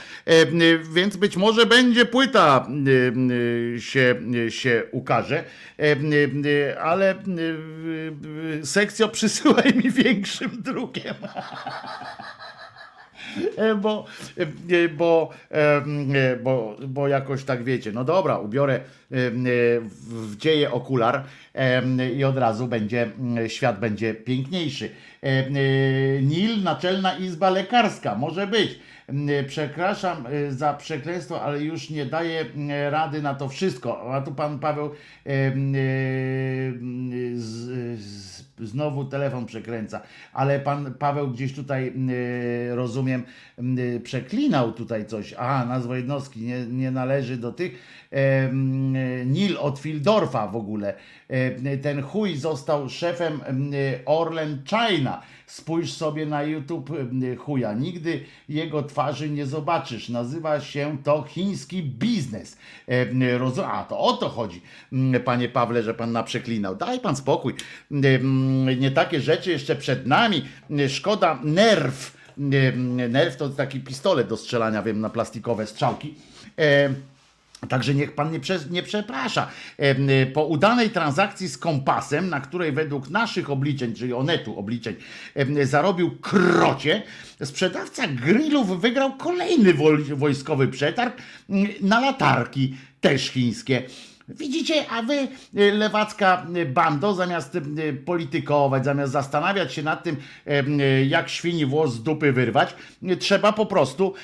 [0.92, 2.66] Więc być może będzie płyta
[3.78, 4.14] się,
[4.48, 5.44] się ukaże.
[6.80, 7.14] Ale
[8.64, 11.14] sekcjo przysyłaj mi większym drukiem.
[13.56, 14.06] E, bo,
[14.36, 21.24] e, bo, e, bo, bo jakoś tak wiecie, no dobra, ubiorę w dzieje okular
[22.16, 24.90] i od razu będzie, mm, świat będzie piękniejszy.
[26.22, 28.78] Nil, Naczelna Izba Lekarska, może być.
[29.48, 34.14] Przepraszam za przekleństwo, ale już nie daję mm, rady na to wszystko.
[34.14, 34.90] A tu pan Paweł
[37.36, 40.00] z, z, znowu telefon przekręca,
[40.32, 41.92] ale pan Paweł gdzieś tutaj
[42.70, 43.22] e, rozumiem
[43.58, 45.34] m, przeklinał tutaj coś.
[45.38, 47.95] A, nazwa jednostki nie, nie należy do tych.
[49.26, 50.94] Nil od Fildorfa w ogóle.
[51.82, 53.40] Ten chuj został szefem
[54.06, 55.22] Orlen China.
[55.46, 56.90] Spójrz sobie na YouTube
[57.38, 57.72] chuja.
[57.72, 60.08] Nigdy jego twarzy nie zobaczysz.
[60.08, 62.56] Nazywa się to chiński biznes.
[63.66, 64.60] A, to o to chodzi,
[65.24, 66.76] panie Pawle, że pan naprzeklinał.
[66.76, 67.54] Daj pan spokój.
[68.78, 70.42] Nie takie rzeczy jeszcze przed nami.
[70.88, 72.16] Szkoda nerw.
[73.08, 76.14] Nerw to taki pistolet do strzelania, wiem, na plastikowe strzałki.
[77.68, 79.48] Także niech pan nie, prze, nie przeprasza.
[80.22, 84.94] Y, Po udanej transakcji z kompasem, na której według naszych obliczeń, czyli Onetu obliczeń,
[85.62, 87.02] zarobił krocie,
[87.44, 91.16] sprzedawca grillów wygrał kolejny woj- wojskowy przetarg
[91.50, 93.82] mm, na latarki, też chińskie.
[94.28, 97.62] Widzicie, a wy, y, lewacka y, bando, zamiast y,
[98.04, 100.16] politykować, zamiast zastanawiać się nad tym,
[101.08, 102.74] jak świni włos z dupy wyrwać,
[103.18, 104.14] trzeba po prostu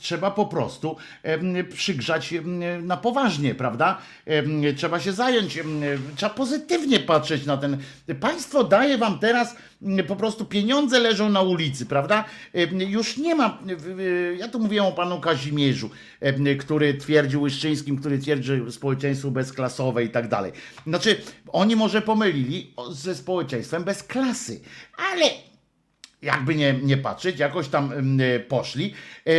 [0.00, 0.96] trzeba po prostu
[1.70, 2.34] przygrzać
[2.82, 3.98] na poważnie, prawda?
[4.76, 5.58] Trzeba się zająć,
[6.16, 7.78] trzeba pozytywnie patrzeć na ten.
[8.20, 9.56] Państwo daje wam teraz
[10.08, 12.24] po prostu pieniądze leżą na ulicy, prawda?
[12.52, 13.58] Em, Już nie ma.
[14.38, 15.90] Ja tu mówiłem o panu Kazimierzu,
[16.20, 20.52] em, który twierdził Łyszczyńskim, który twierdzi społeczeństwo bezklasowe i tak dalej.
[20.86, 21.16] Znaczy,
[21.48, 24.60] oni może pomylili ze społeczeństwem bez klasy,
[25.12, 25.26] ale
[26.22, 28.94] jakby nie, nie patrzeć, jakoś tam e, poszli,
[29.26, 29.32] e,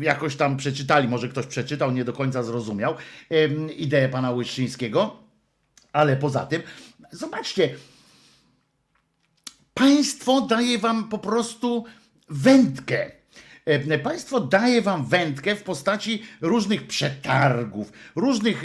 [0.00, 2.94] jakoś tam przeczytali, może ktoś przeczytał, nie do końca zrozumiał
[3.76, 5.16] ideę pana Łyszczyńskiego,
[5.92, 6.62] ale poza tym,
[7.12, 7.74] zobaczcie,
[9.78, 11.84] państwo daje wam po prostu
[12.28, 13.10] wędkę.
[13.64, 18.62] E, Państwo daje wam wędkę w postaci różnych przetargów, różnych.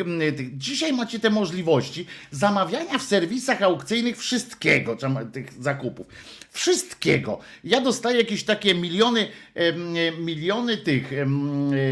[0.53, 4.98] Dzisiaj macie te możliwości zamawiania w serwisach aukcyjnych wszystkiego,
[5.33, 6.08] tych zakupów.
[6.51, 7.40] Wszystkiego.
[7.64, 11.25] Ja dostaję jakieś takie miliony, em, e, miliony tych e,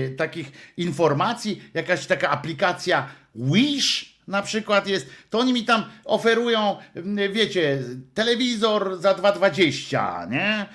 [0.10, 7.18] takich informacji, jakaś taka aplikacja Wish na przykład jest, to oni mi tam oferują, m,
[7.32, 7.84] wiecie,
[8.14, 10.66] telewizor za 2,20, nie?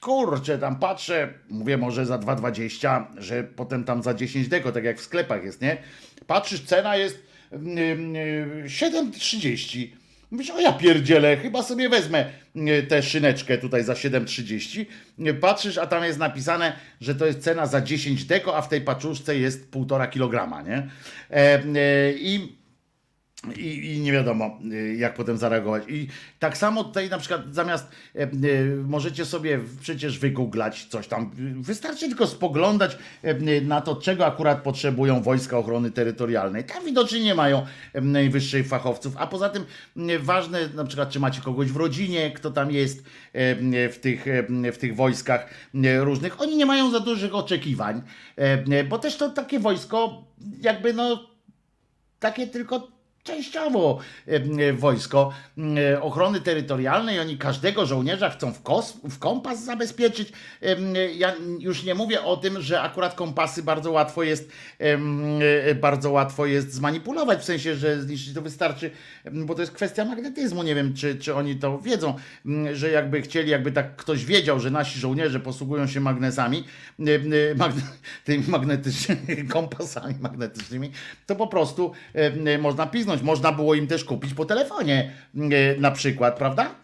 [0.00, 4.98] Kurczę, tam patrzę, mówię może za 2,20, że potem tam za 10 deko, tak jak
[4.98, 5.76] w sklepach jest, nie?
[6.26, 7.22] Patrzysz, cena jest
[7.52, 9.88] mm, mm, 7,30.
[10.30, 14.86] Mówisz, o ja pierdzielę, chyba sobie wezmę mm, tę szyneczkę tutaj za 7,30.
[15.40, 18.80] Patrzysz, a tam jest napisane, że to jest cena za 10 deko, a w tej
[18.80, 20.76] paczuszce jest 1,5 kilograma, nie?
[21.30, 22.57] E, e, I
[23.56, 25.82] i, I nie wiadomo, y, jak potem zareagować.
[25.88, 26.08] I
[26.38, 28.28] tak samo tutaj na przykład zamiast e, e,
[28.86, 31.30] możecie sobie przecież wygooglać coś tam.
[31.56, 36.64] Wystarczy tylko spoglądać e, na to, czego akurat potrzebują wojska ochrony terytorialnej.
[36.64, 39.14] Tam widocznie nie mają e, najwyższych fachowców.
[39.16, 39.64] A poza tym
[40.20, 42.98] ważne, na przykład, czy macie kogoś w rodzinie, kto tam jest
[43.32, 45.50] e, w tych, e, w tych wojskach
[46.00, 46.40] różnych.
[46.40, 48.02] Oni nie mają za dużych oczekiwań,
[48.88, 50.24] bo też to takie wojsko,
[50.60, 51.28] jakby no
[52.20, 52.97] takie tylko
[53.28, 57.20] częściowo e, wojsko e, ochrony terytorialnej.
[57.20, 60.32] Oni każdego żołnierza chcą w, kos, w kompas zabezpieczyć.
[60.62, 64.50] E, Ja już nie mówię o tym, że akurat kompasy bardzo łatwo jest
[65.80, 68.90] bardzo łatwo jest zmanipulować, w sensie, że zniszczyć to wystarczy,
[69.32, 70.62] bo to jest kwestia magnetyzmu.
[70.62, 72.14] Nie wiem, czy, czy oni to wiedzą,
[72.72, 76.64] że jakby chcieli, jakby tak ktoś wiedział, że nasi żołnierze posługują się magnesami,
[77.56, 77.82] magne,
[78.24, 80.90] tymi magnetycznymi, kompasami magnetycznymi,
[81.26, 81.92] to po prostu
[82.58, 83.17] można piznąć.
[83.22, 86.74] Można było im też kupić po telefonie e, na przykład, prawda?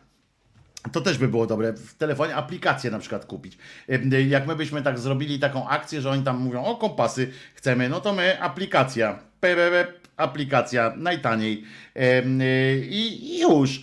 [0.93, 1.73] To też by było dobre.
[1.73, 3.59] W telefonie aplikację na przykład kupić.
[3.89, 7.89] E, Jak my byśmy tak zrobili taką akcję, że oni tam mówią, o kompasy chcemy,
[7.89, 9.19] no to my aplikacja.
[9.41, 11.65] Pe, pe, pe, aplikacja najtaniej
[11.97, 13.83] y, i już,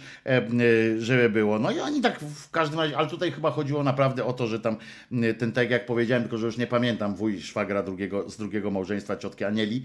[0.95, 1.59] y, żeby było.
[1.59, 4.59] No i oni tak w każdym razie, ale tutaj chyba chodziło naprawdę o to, że
[4.59, 4.77] tam
[5.11, 8.71] y, ten, tak jak powiedziałem, tylko że już nie pamiętam, wuj szwagra drugiego, z drugiego
[8.71, 9.83] małżeństwa ciotki Anieli,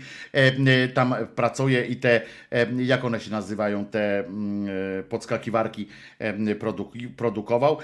[0.95, 2.21] tam pracuje i te,
[2.77, 4.69] jak one się nazywają, te mm,
[5.09, 7.79] podskakiwarki em, produku- produkował.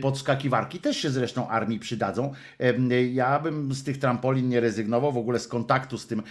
[0.00, 2.32] Podskakiwarki też się zresztą armii przydadzą.
[3.12, 6.22] Ja bym z tych trampolin nie rezygnował, w ogóle z kontaktu z tym,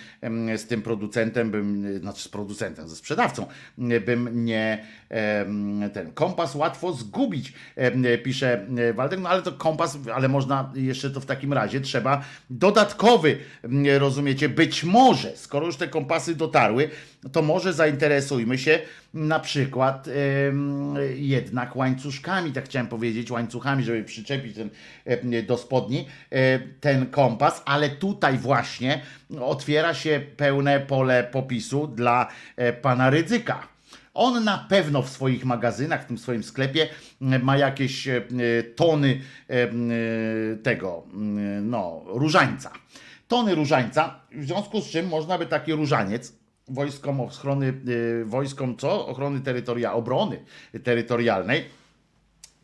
[0.56, 3.46] z tym producentem bym, znaczy z producentem, ze sprzedawcą,
[3.78, 4.86] bym nie
[5.94, 7.54] ten kompas łatwo zgubić,
[8.24, 12.26] pisze e, Waldek, no ale to kompas, ale można jeszcze to w takim razie trzeba
[12.50, 13.38] dodatkowy,
[13.98, 16.90] rozumiecie, być może, skoro już te kompasy dotarły,
[17.32, 18.80] to może zainteresujmy się
[19.14, 20.10] na przykład
[21.16, 24.70] jednak łańcuszkami, tak chciałem powiedzieć, łańcuchami, żeby przyczepić ten,
[25.48, 29.02] do spodni e, ten kompas, ale tutaj właśnie
[29.42, 33.68] otwiera się pełne pole popisu dla e, pana Rydzyka.
[34.14, 36.88] On na pewno w swoich magazynach, w tym swoim sklepie
[37.22, 38.22] m, ma jakieś e,
[38.76, 39.92] tony e, m,
[40.64, 41.04] tego,
[41.62, 42.72] no, różańca.
[43.28, 46.34] Tony różańca, w związku z czym można by taki różaniec
[46.68, 47.74] wojskom ochrony,
[48.26, 49.08] wojskom co?
[49.08, 50.44] Ochrony terytoria, obrony
[50.84, 51.66] terytorialnej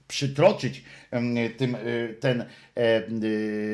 [0.07, 0.83] przytroczyć
[1.57, 1.77] tym,
[2.19, 2.45] ten e,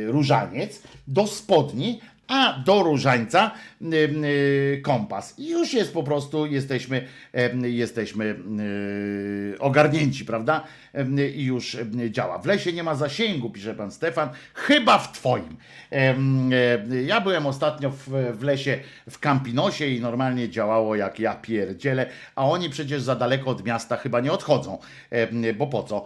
[0.06, 2.02] różaniec do spodni,
[2.34, 5.40] a do różańca y, y, kompas.
[5.40, 7.08] I już jest po prostu, jesteśmy,
[7.64, 8.36] jesteśmy
[9.56, 10.64] y, ogarnięci, prawda?
[11.36, 11.78] I już
[12.10, 12.38] działa.
[12.40, 15.58] W lesie nie ma zasięgu, pisze pan Stefan, chyba w twoim.
[17.06, 17.92] Ja byłem ostatnio
[18.34, 23.50] w, lesie w Campinosie i normalnie działało jak ja pierdzielę, a oni przecież za daleko
[23.50, 24.78] od miasta chyba nie odchodzą,
[25.58, 26.06] bo po co?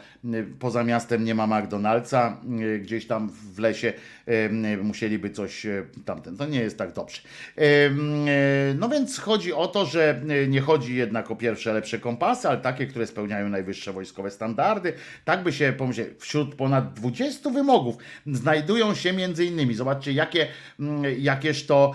[0.59, 2.38] Poza miastem nie ma McDonald'sa,
[2.82, 3.93] gdzieś tam w lesie
[4.83, 6.38] musieliby coś e, tamten.
[6.38, 7.22] To nie jest tak dobrze.
[7.57, 7.90] E,
[8.75, 12.57] No więc chodzi o to, że e, nie chodzi jednak o pierwsze lepsze kompasy, ale
[12.57, 14.76] takie, które spełniają najwyższe wojskowe standardy.
[15.25, 17.95] Tak by się pomyśleć, wśród ponad 20 wymogów
[18.27, 20.47] znajdują się między innymi, zobaczcie jakie,
[20.80, 21.91] mm, jakież to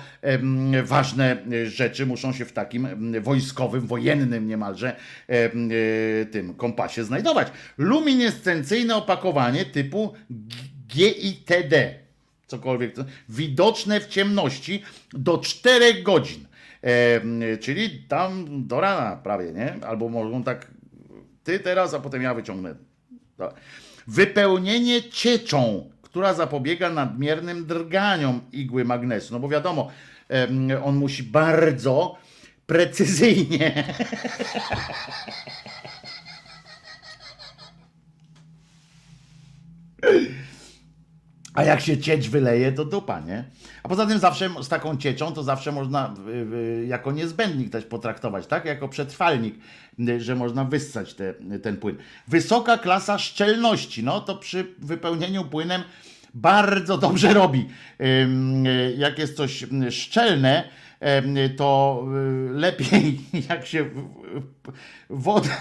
[0.83, 2.89] ważne e, rzeczy muszą się w takim
[3.23, 4.97] wojskowym, wojennym niemalże
[5.29, 5.71] em,
[6.23, 7.49] e, tym kompasie znajdować.
[7.79, 10.15] Luminescencyjne opakowanie typu
[10.89, 12.03] GITD
[12.53, 12.95] cokolwiek,
[13.29, 16.47] widoczne w ciemności do 4 godzin.
[16.83, 19.87] E, czyli tam do rana prawie, nie?
[19.87, 20.71] Albo mogą tak
[21.45, 22.75] ty teraz, a potem ja wyciągnę.
[23.39, 23.55] Dobra.
[24.07, 29.35] Wypełnienie cieczą, która zapobiega nadmiernym drganiom igły magnesu.
[29.35, 29.91] No bo wiadomo,
[30.85, 32.17] on musi bardzo
[32.67, 33.85] precyzyjnie
[41.55, 43.45] A jak się cieć wyleje, to dupa, nie?
[43.83, 47.85] A poza tym zawsze z taką cieczą to zawsze można y, y, jako niezbędnik też
[47.85, 48.65] potraktować, tak?
[48.65, 49.55] Jako przetrwalnik,
[50.01, 51.97] y, że można wyssać te, ten płyn.
[52.29, 55.83] Wysoka klasa szczelności, no to przy wypełnieniu płynem
[56.35, 57.69] bardzo dobrze robi.
[58.01, 60.69] Y, Jak jest coś y, szczelne,
[61.57, 62.03] to
[62.51, 63.91] y, lepiej jak się
[65.11, 65.57] woda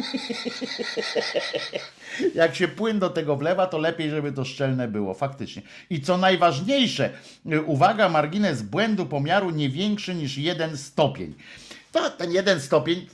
[2.34, 5.62] jak się płyn do tego wlewa, to lepiej, żeby to szczelne było, faktycznie.
[5.90, 7.10] I co najważniejsze,
[7.52, 11.34] y, uwaga, margines błędu pomiaru nie większy niż jeden stopień.
[11.92, 13.06] To ten jeden stopień,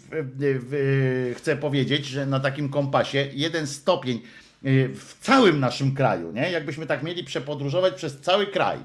[0.73, 4.21] y, chcę powiedzieć, że na takim kompasie jeden stopień
[4.65, 6.51] y, w całym naszym kraju, nie?
[6.51, 8.79] Jakbyśmy tak mieli przepodróżować przez cały kraj,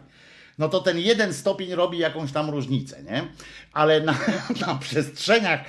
[0.60, 3.28] no to ten jeden stopień robi jakąś tam różnicę, nie?
[3.74, 4.16] Ale na,
[4.68, 5.60] na przestrzeniach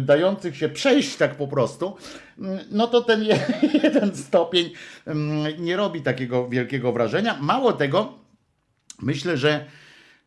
[0.00, 1.96] dających się przejść tak po prostu,
[2.38, 3.46] y, no to ten je-
[3.82, 5.12] jeden stopień y,
[5.58, 7.38] nie robi takiego wielkiego wrażenia.
[7.40, 8.18] Mało tego,
[9.02, 9.64] myślę, że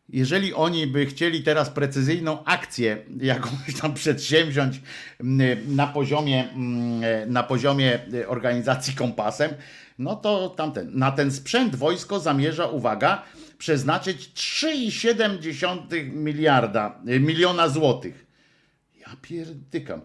[0.08, 4.80] jeżeli oni by chcieli teraz precyzyjną akcję jakąś tam przedsięwziąć
[5.20, 9.50] mm, na poziomie, mm, na poziomie y, organizacji kompasem,
[9.98, 13.22] no to tamten, na ten sprzęt wojsko zamierza, uwaga,
[13.58, 18.27] przeznaczyć 3,7 miliarda, y, miliona złotych.
[19.08, 20.00] Ja pierdykam.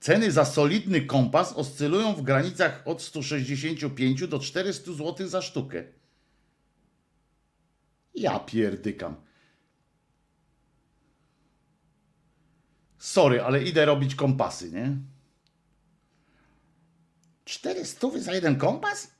[0.00, 5.84] Ceny za solidny kompas oscylują w granicach od 165 do 400 zł za sztukę.
[8.14, 9.16] Ja pierdykam.
[12.98, 14.96] Sorry, ale idę robić kompasy, nie?
[17.44, 19.10] Cztery stówy za jeden kompas?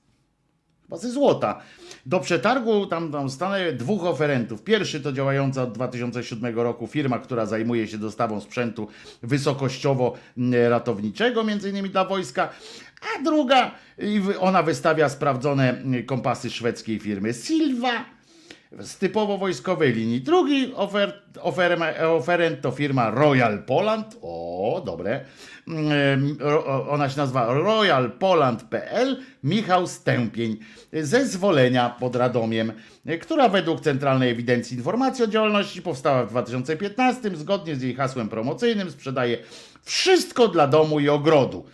[0.83, 1.63] Chyba ze złota.
[2.07, 4.63] Do przetargu tam, tam stanę dwóch oferentów.
[4.63, 8.89] Pierwszy to działająca od 2007 roku firma, która zajmuje się dostawą sprzętu
[9.23, 12.49] wysokościowo-ratowniczego, między innymi dla wojska.
[13.03, 13.71] A druga,
[14.41, 18.16] ona wystawia sprawdzone mm, kompasy szwedzkiej firmy Silva
[18.81, 20.21] z typowo wojskowej linii.
[20.21, 24.17] Drugi ofer, ofer, oferent to firma Royal Poland.
[24.23, 25.21] O, dobre.
[25.69, 29.17] Mm, ro- Ona się nazywa royalpoland.pl.
[29.45, 30.57] Michał Stępień.
[30.93, 32.73] Zezwolenia pod Radomiem,
[33.21, 37.37] która według Centralnej Ewidencji Informacji o Działalności powstała w 2015.
[37.37, 39.39] Zgodnie z jej hasłem promocyjnym sprzedaje
[39.85, 41.65] wszystko dla domu i ogrodu.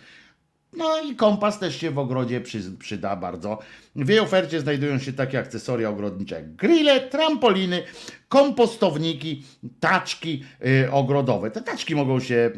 [0.77, 3.59] No i kompas też się w ogrodzie przy, przyda bardzo.
[3.95, 7.83] W jej ofercie znajdują się takie akcesoria ogrodnicze grille, trampoliny,
[8.29, 9.43] kompostowniki,
[9.79, 11.51] taczki y, ogrodowe.
[11.51, 12.51] Te taczki mogą się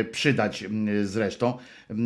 [0.00, 1.58] y, przydać y, zresztą.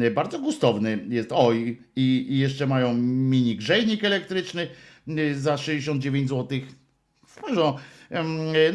[0.03, 1.33] Y, bardzo gustowny jest.
[1.33, 4.69] O i, i jeszcze mają mini grzejnik elektryczny
[5.09, 6.59] y, za 69 zł.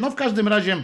[0.00, 0.82] No w każdym razie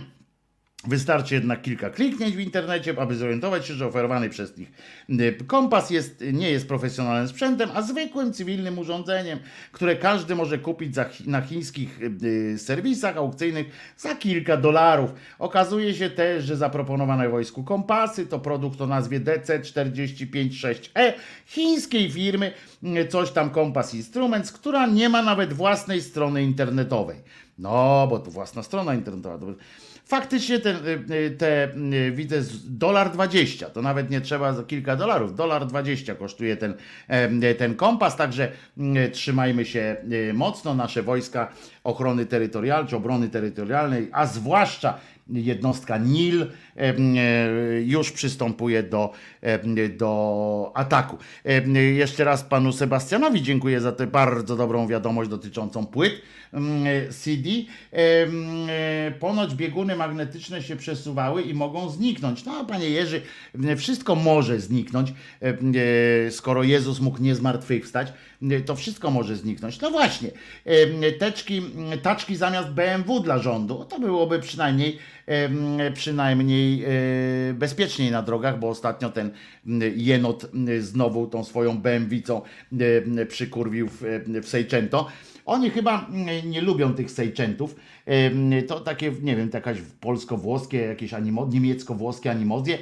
[0.86, 4.73] Wystarczy jednak kilka kliknięć w internecie, aby zorientować się, że oferowany przez nich
[5.10, 9.39] y, kompas jest, nie jest profesjonalnym sprzętem, a zwykłym cywilnym urządzeniem,
[9.73, 13.66] które każdy może kupić za, na chińskich y, y, serwisach aukcyjnych
[13.97, 15.10] za kilka dolarów.
[15.39, 21.15] Okazuje się też, że zaproponowane wojsku kompasy to produkt o nazwie DC456E E
[21.47, 22.52] chińskiej firmy,
[23.08, 27.16] coś tam Kompas Instruments, która nie ma nawet własnej strony internetowej.
[27.58, 29.39] No, bo to własna strona internetowa.
[29.39, 29.55] to-
[30.07, 34.97] Faktycznie ten, y, y, te, y, widzę, dolar 20, to nawet nie trzeba za kilka
[34.97, 36.75] dolarów, dolar 20 kosztuje ten,
[37.59, 39.97] ten kompas, także y, trzymajmy się
[40.35, 41.52] mocno, nasze wojska
[41.85, 46.47] ochrony terytorialnej, obrony terytorialnej, a zwłaszcza jednostka NIL
[47.85, 49.12] już przystępuje do,
[49.99, 51.18] do ataku.
[51.94, 56.23] Jeszcze raz panu Sebastianowi dziękuję za tę bardzo dobrą wiadomość dotyczącą płyt
[57.10, 57.50] CD.
[57.92, 62.44] E, Ponoć bieguny magnetyczne się przesuwały i mogą zniknąć.
[62.44, 63.23] No, panie Jerzy,
[63.76, 68.12] wszystko może zniknąć, e, skoro Jezus mógł nie zmartwychwstać,
[68.66, 69.81] to wszystko może zniknąć.
[69.81, 70.31] No właśnie,
[71.18, 71.62] teczki,
[72.02, 74.99] taczki zamiast BMW dla rządu, to byłoby przynajmniej
[75.94, 76.89] przynajmniej e,
[77.55, 79.31] bezpieczniej na drogach, bo ostatnio ten
[79.97, 82.42] jenot m, znowu tą swoją BMW-cą
[83.16, 84.02] e, przykurwił w,
[84.42, 85.06] w Seicento.
[85.47, 86.10] Oni chyba
[86.44, 87.76] nie lubią tych Seicentów.
[88.06, 92.78] Em, To takie, nie wiem, jakaś polsko-włoskie, jakieś animo, niemiecko-włoskie animozje.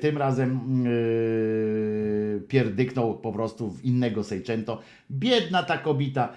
[0.00, 0.60] Tym razem
[2.48, 4.80] pierdyknął po prostu w innego Seicento.
[5.10, 6.32] Biedna ta kobita.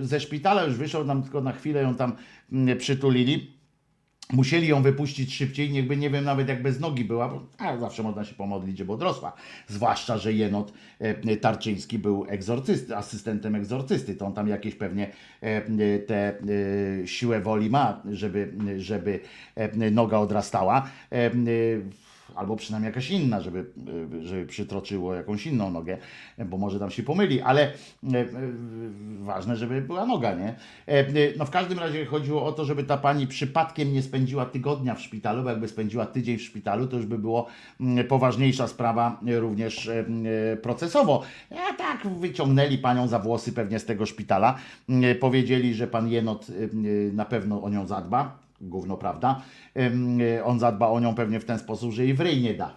[0.00, 2.12] Ze szpitala już wyszła, nam tylko na chwilę ją tam
[2.78, 3.55] przytulili.
[4.32, 8.02] Musieli ją wypuścić szybciej, niechby nie wiem nawet jak bez nogi była, bo a, zawsze
[8.02, 9.32] można się pomodlić, żeby odrosła.
[9.68, 15.98] Zwłaszcza, że jenot e, Tarczyński był egzorcysty, asystentem egzorcysty, to on tam jakieś pewnie e,
[15.98, 16.34] tę
[17.02, 19.20] e, siłę woli ma, żeby, żeby
[19.54, 20.90] e, noga odrastała.
[22.36, 23.66] Albo przynajmniej jakaś inna, żeby,
[24.22, 25.98] żeby przytroczyło jakąś inną nogę,
[26.46, 27.70] bo może tam się pomyli, ale e,
[28.20, 28.26] e,
[29.18, 30.54] ważne, żeby była noga, nie?
[30.86, 31.06] E,
[31.38, 35.00] No w każdym razie chodziło o to, żeby ta pani przypadkiem nie spędziła tygodnia w
[35.00, 37.46] szpitalu, bo jakby spędziła tydzień w szpitalu, to już by było
[37.80, 39.90] mm, poważniejsza sprawa również
[40.62, 41.22] procesowo.
[41.50, 44.58] A tak wyciągnęli panią za włosy pewnie z tego szpitala,
[44.88, 46.46] Mm, powiedzieli, że pan Jenot
[47.12, 49.42] na pewno o nią zadba, gówno prawda,
[49.76, 52.76] e, on zadba o nią pewnie w ten sposób, że jej w ryj nie da,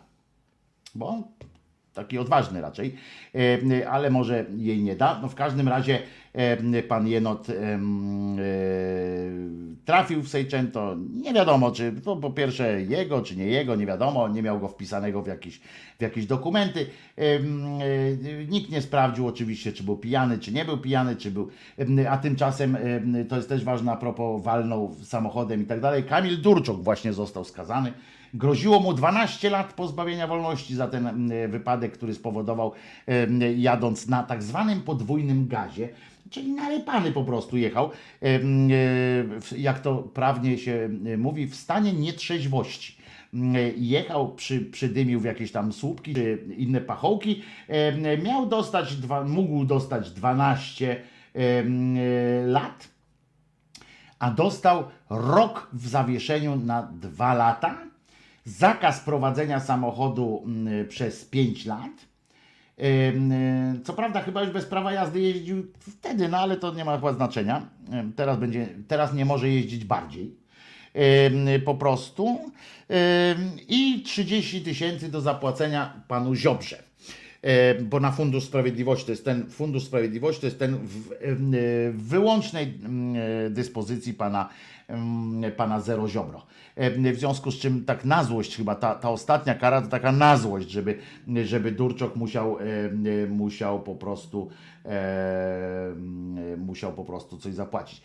[0.96, 1.24] bo
[1.94, 2.96] taki odważny raczej,
[3.80, 5.20] e, ale może jej nie da.
[5.22, 6.00] No w każdym razie
[6.34, 7.80] e, pan Jenot e,
[9.86, 10.98] trafił w Seicento.
[11.14, 14.28] Nie wiadomo, czy to po pierwsze jego, czy nie jego, nie wiadomo.
[14.28, 15.60] Nie miał go wpisanego w jakieś,
[16.00, 16.86] w jakieś dokumenty.
[18.50, 21.50] Nikt nie sprawdził oczywiście, czy był pijany, czy nie był pijany, czy był.
[22.10, 26.04] A tymczasem em, to jest też ważne a propos walną samochodem i tak dalej.
[26.04, 27.94] Kamil Durczok właśnie został skazany.
[28.34, 32.72] Groziło mu 12 lat pozbawienia wolności za ten mm, wypadek, który spowodował
[33.58, 35.90] jadąc na tak zwanym podwójnym gazie,
[36.30, 37.92] czyli narypany po prostu jechał,
[38.22, 38.40] e,
[39.58, 42.98] jak to prawnie się e, mówi, w stanie nietrzeźwości.
[43.34, 47.44] Mm, Jechał, przy, przydymił w jakieś tam słupki czy inne pachołki,
[48.24, 51.02] miał dostać, dwa, mógł dostać 12
[51.34, 52.88] em, e, lat,
[54.20, 57.78] a dostał rok w zawieszeniu na dwa lata,
[58.50, 61.92] zakaz prowadzenia samochodu mm, przez 5 lat.
[62.80, 66.96] Y, Co prawda chyba już bez prawa jazdy jeździł wtedy, no ale to nie ma
[66.96, 67.70] chyba znaczenia.
[68.16, 70.36] Teraz, będzie, teraz nie może jeździć bardziej.
[71.66, 72.52] Po prostu.
[73.68, 76.84] I 30 tysięcy do zapłacenia panu Ziobrze.
[77.42, 81.18] E, bo na Fundusz Sprawiedliwości to jest ten Fundusz Sprawiedliwości to jest ten w, e,
[81.92, 84.50] w wyłącznej mm, e, dyspozycji pana,
[85.58, 86.46] pana Zero Ziobro.
[87.14, 90.38] W związku z czym tak na złość chyba ta, ta ostatnia kara to taka na
[90.38, 90.98] złość, żeby,
[91.44, 92.58] żeby Durczok musiał,
[93.30, 94.50] musiał po prostu
[96.58, 98.02] musiał po prostu coś zapłacić.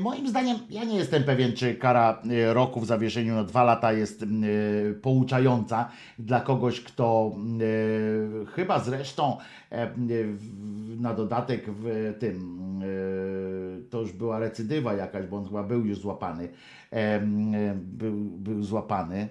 [0.00, 3.92] Moim zdaniem, ja nie jestem pewien, czy kara e, roku w zawieszeniu na dwa lata
[3.92, 4.26] jest e,
[4.94, 5.88] pouczająca
[6.18, 9.36] dla kogoś, kto e, chyba zresztą
[11.00, 12.58] na dodatek w tym
[13.90, 16.48] to już była recydywa jakaś, bo on chyba był już złapany.
[17.74, 19.28] Był, był złapany.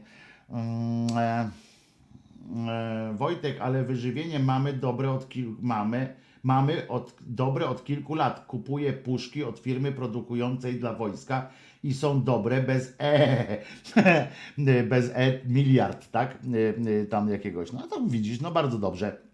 [0.50, 1.08] Mm,
[3.18, 6.16] Wojtek, ale wyżywienie mamy dobre od kilku mamy.
[6.44, 8.46] Mamy od, dobre od kilku lat.
[8.46, 11.50] Kupuję puszki od firmy produkującej dla wojska
[11.84, 13.58] i są dobre bez E.
[14.90, 16.32] bez E miliard, tak?
[16.32, 17.72] E, e, Tam jakiegoś.
[17.72, 19.27] No to widzisz, no bardzo dobrze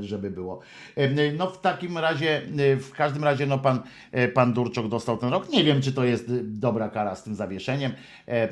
[0.00, 0.60] żeby było.
[0.96, 3.80] E, No w takim razie, e, w każdym razie, no pan,
[4.12, 5.48] e, pan Durczok dostał ten rok.
[5.52, 7.92] Nie wiem, czy to jest e, dobra kara z tym zawieszeniem,
[8.28, 8.48] e, e,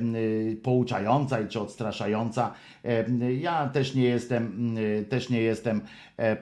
[0.62, 2.54] pouczająca i czy odstraszająca.
[2.84, 5.80] E, Ja też nie jestem, e, też nie jestem
[6.18, 6.36] e,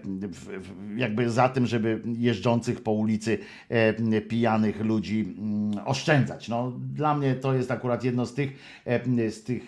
[0.97, 5.37] jakby za tym, żeby jeżdżących po ulicy e, pijanych ludzi
[5.85, 6.49] oszczędzać.
[6.49, 8.53] No, dla mnie to jest akurat jedno z tych,
[8.85, 9.63] e, z tych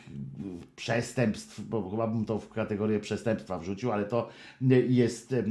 [0.77, 4.29] przestępstw, bo chyba bym to w kategorię przestępstwa wrzucił, ale to
[4.81, 5.43] jest e,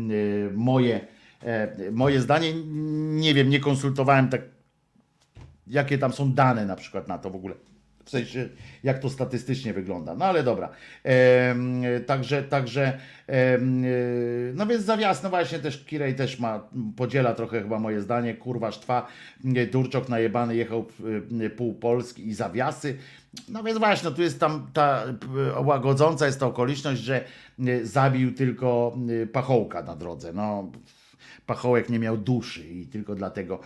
[0.53, 1.07] moje,
[1.43, 2.53] e, moje zdanie.
[3.19, 4.41] Nie wiem, nie konsultowałem tak,
[5.67, 7.55] jakie tam są dane na przykład na to w ogóle.
[8.07, 8.49] W sensie,
[8.83, 10.15] jak to statystycznie wygląda.
[10.15, 10.69] No ale dobra.
[11.03, 13.57] Em, także, także, e,
[14.53, 18.33] no więc zawias, no właśnie też Kirej też ma, podziela trochę chyba moje zdanie.
[18.33, 19.07] Kurwa sztwa,
[19.55, 20.85] e, Durczok najebany jechał
[21.41, 22.97] e, pół Polski i zawiasy.
[23.49, 25.03] No więc właśnie, tu jest tam ta
[25.57, 27.23] e, łagodząca jest ta okoliczność, że
[27.59, 30.33] e, zabił tylko e, pachołka na drodze.
[30.33, 30.71] No
[31.45, 33.59] pachołek nie miał duszy i tylko dlatego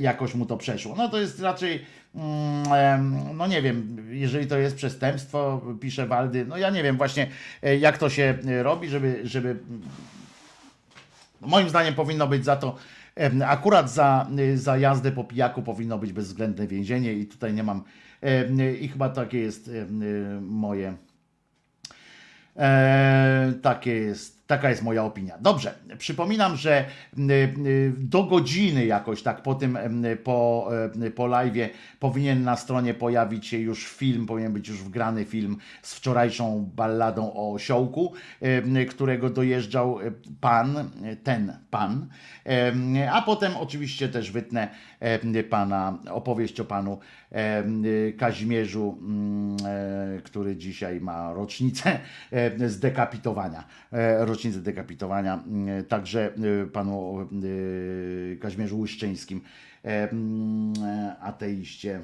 [0.00, 0.94] jakoś mu to przeszło.
[0.96, 1.84] No to jest raczej,
[3.34, 7.26] no nie wiem, jeżeli to jest przestępstwo, pisze Waldy, no ja nie wiem właśnie
[7.62, 9.56] e, jak to się e, robi, żeby, żeby
[11.40, 12.76] moim zdaniem powinno być za to,
[13.46, 17.82] akurat za, y, za jazdę po pijaku powinno być bezwzględne więzienie i tutaj nie mam,
[18.80, 19.70] i chyba takie jest
[20.40, 20.94] moje,
[22.56, 25.38] E, takie jest, taka jest moja opinia.
[25.40, 26.84] Dobrze, przypominam, że
[27.98, 29.78] do godziny jakoś tak po tym,
[30.24, 30.70] po,
[31.06, 31.68] e, po live'ie
[32.00, 37.32] powinien na stronie pojawić się już film, powinien być już wgrany film z wczorajszą balladą
[37.32, 38.12] o osiołku,
[38.90, 42.08] którego dojeżdżał e, pan, e, ten pan,
[42.50, 44.68] Em, a potem oczywiście też wytnę
[45.50, 46.98] pana, opowieść o panu
[48.18, 48.98] Kazimierzu,
[49.66, 51.98] e, który dzisiaj ma rocznicę
[52.30, 53.64] e, zdekapitowania.
[53.92, 55.34] E, Rocznicę dekapitowania.
[55.46, 59.40] mm, Także e, panu e, Kazimierzu Łyszczyńskim,
[59.84, 60.72] e, mm,
[61.20, 62.00] ateiście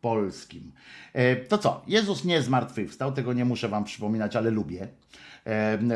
[0.00, 0.72] polskim.
[1.12, 1.82] E, To co?
[1.86, 4.88] Jezus nie zmartwychwstał, tego nie muszę wam przypominać, ale lubię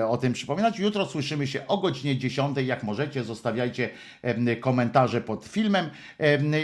[0.08, 0.78] o tym przypominać.
[0.78, 2.56] Jutro słyszymy się o godzinie 10.
[2.66, 3.90] Jak możecie, zostawiajcie
[4.60, 5.90] komentarze pod filmem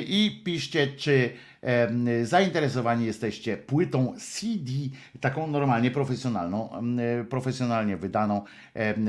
[0.06, 1.30] i piszcie, czy
[2.22, 4.72] zainteresowani jesteście płytą CD,
[5.20, 6.70] taką normalnie profesjonalną,
[7.30, 8.42] profesjonalnie wydaną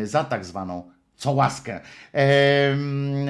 [0.03, 1.79] za tak zwaną co łaskę.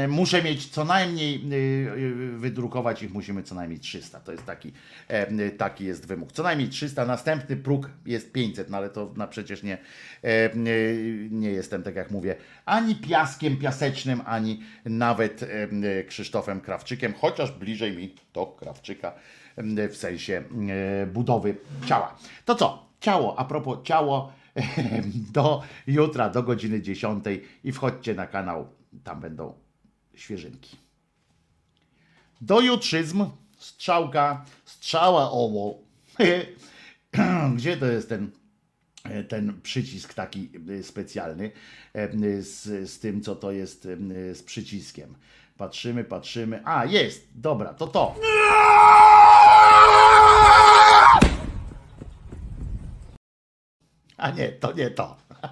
[0.08, 4.20] Muszę mieć co najmniej, y, y, wydrukować ich musimy co najmniej 300.
[4.20, 4.72] To jest taki,
[5.58, 6.32] taki jest wymóg.
[6.32, 9.78] Co najmniej 300, następny próg jest 500, no ale to na przecież nie,
[10.26, 17.52] y, nie jestem, tak jak mówię, ani piaskiem piasecznym, ani nawet em, Krzysztofem Krawczykiem, chociaż
[17.52, 19.14] bliżej mi to Krawczyka
[19.90, 21.56] w sensie e, budowy
[21.86, 22.16] ciała.
[22.46, 22.86] To co?
[23.00, 24.34] Ciało, a propos ciało,
[25.34, 27.24] do jutra, do godziny 10
[27.64, 28.68] i wchodźcie na kanał,
[29.04, 29.54] tam będą
[30.16, 30.78] świeżynki.
[32.42, 33.26] Do jutrzyzm,
[33.58, 35.80] strzałka, strzała owo.
[37.56, 38.32] Gdzie to jest ten,
[39.30, 41.52] ten przycisk taki y, specjalny
[41.96, 45.16] y, z, z tym, co to jest y, z przyciskiem?
[45.58, 46.62] Patrzymy, patrzymy.
[46.66, 48.16] A, jest, dobra, to to.
[54.32, 55.18] nie, to nie to.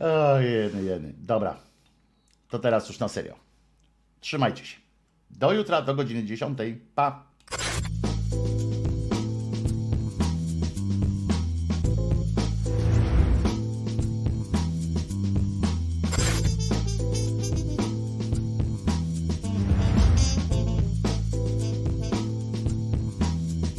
[0.00, 1.12] O, jeny, jeny.
[1.16, 1.56] Dobra.
[2.48, 3.34] To teraz już na serio.
[4.20, 4.76] Trzymajcie się.
[5.30, 6.58] Do jutra, do godziny 10.
[6.94, 7.27] Pa.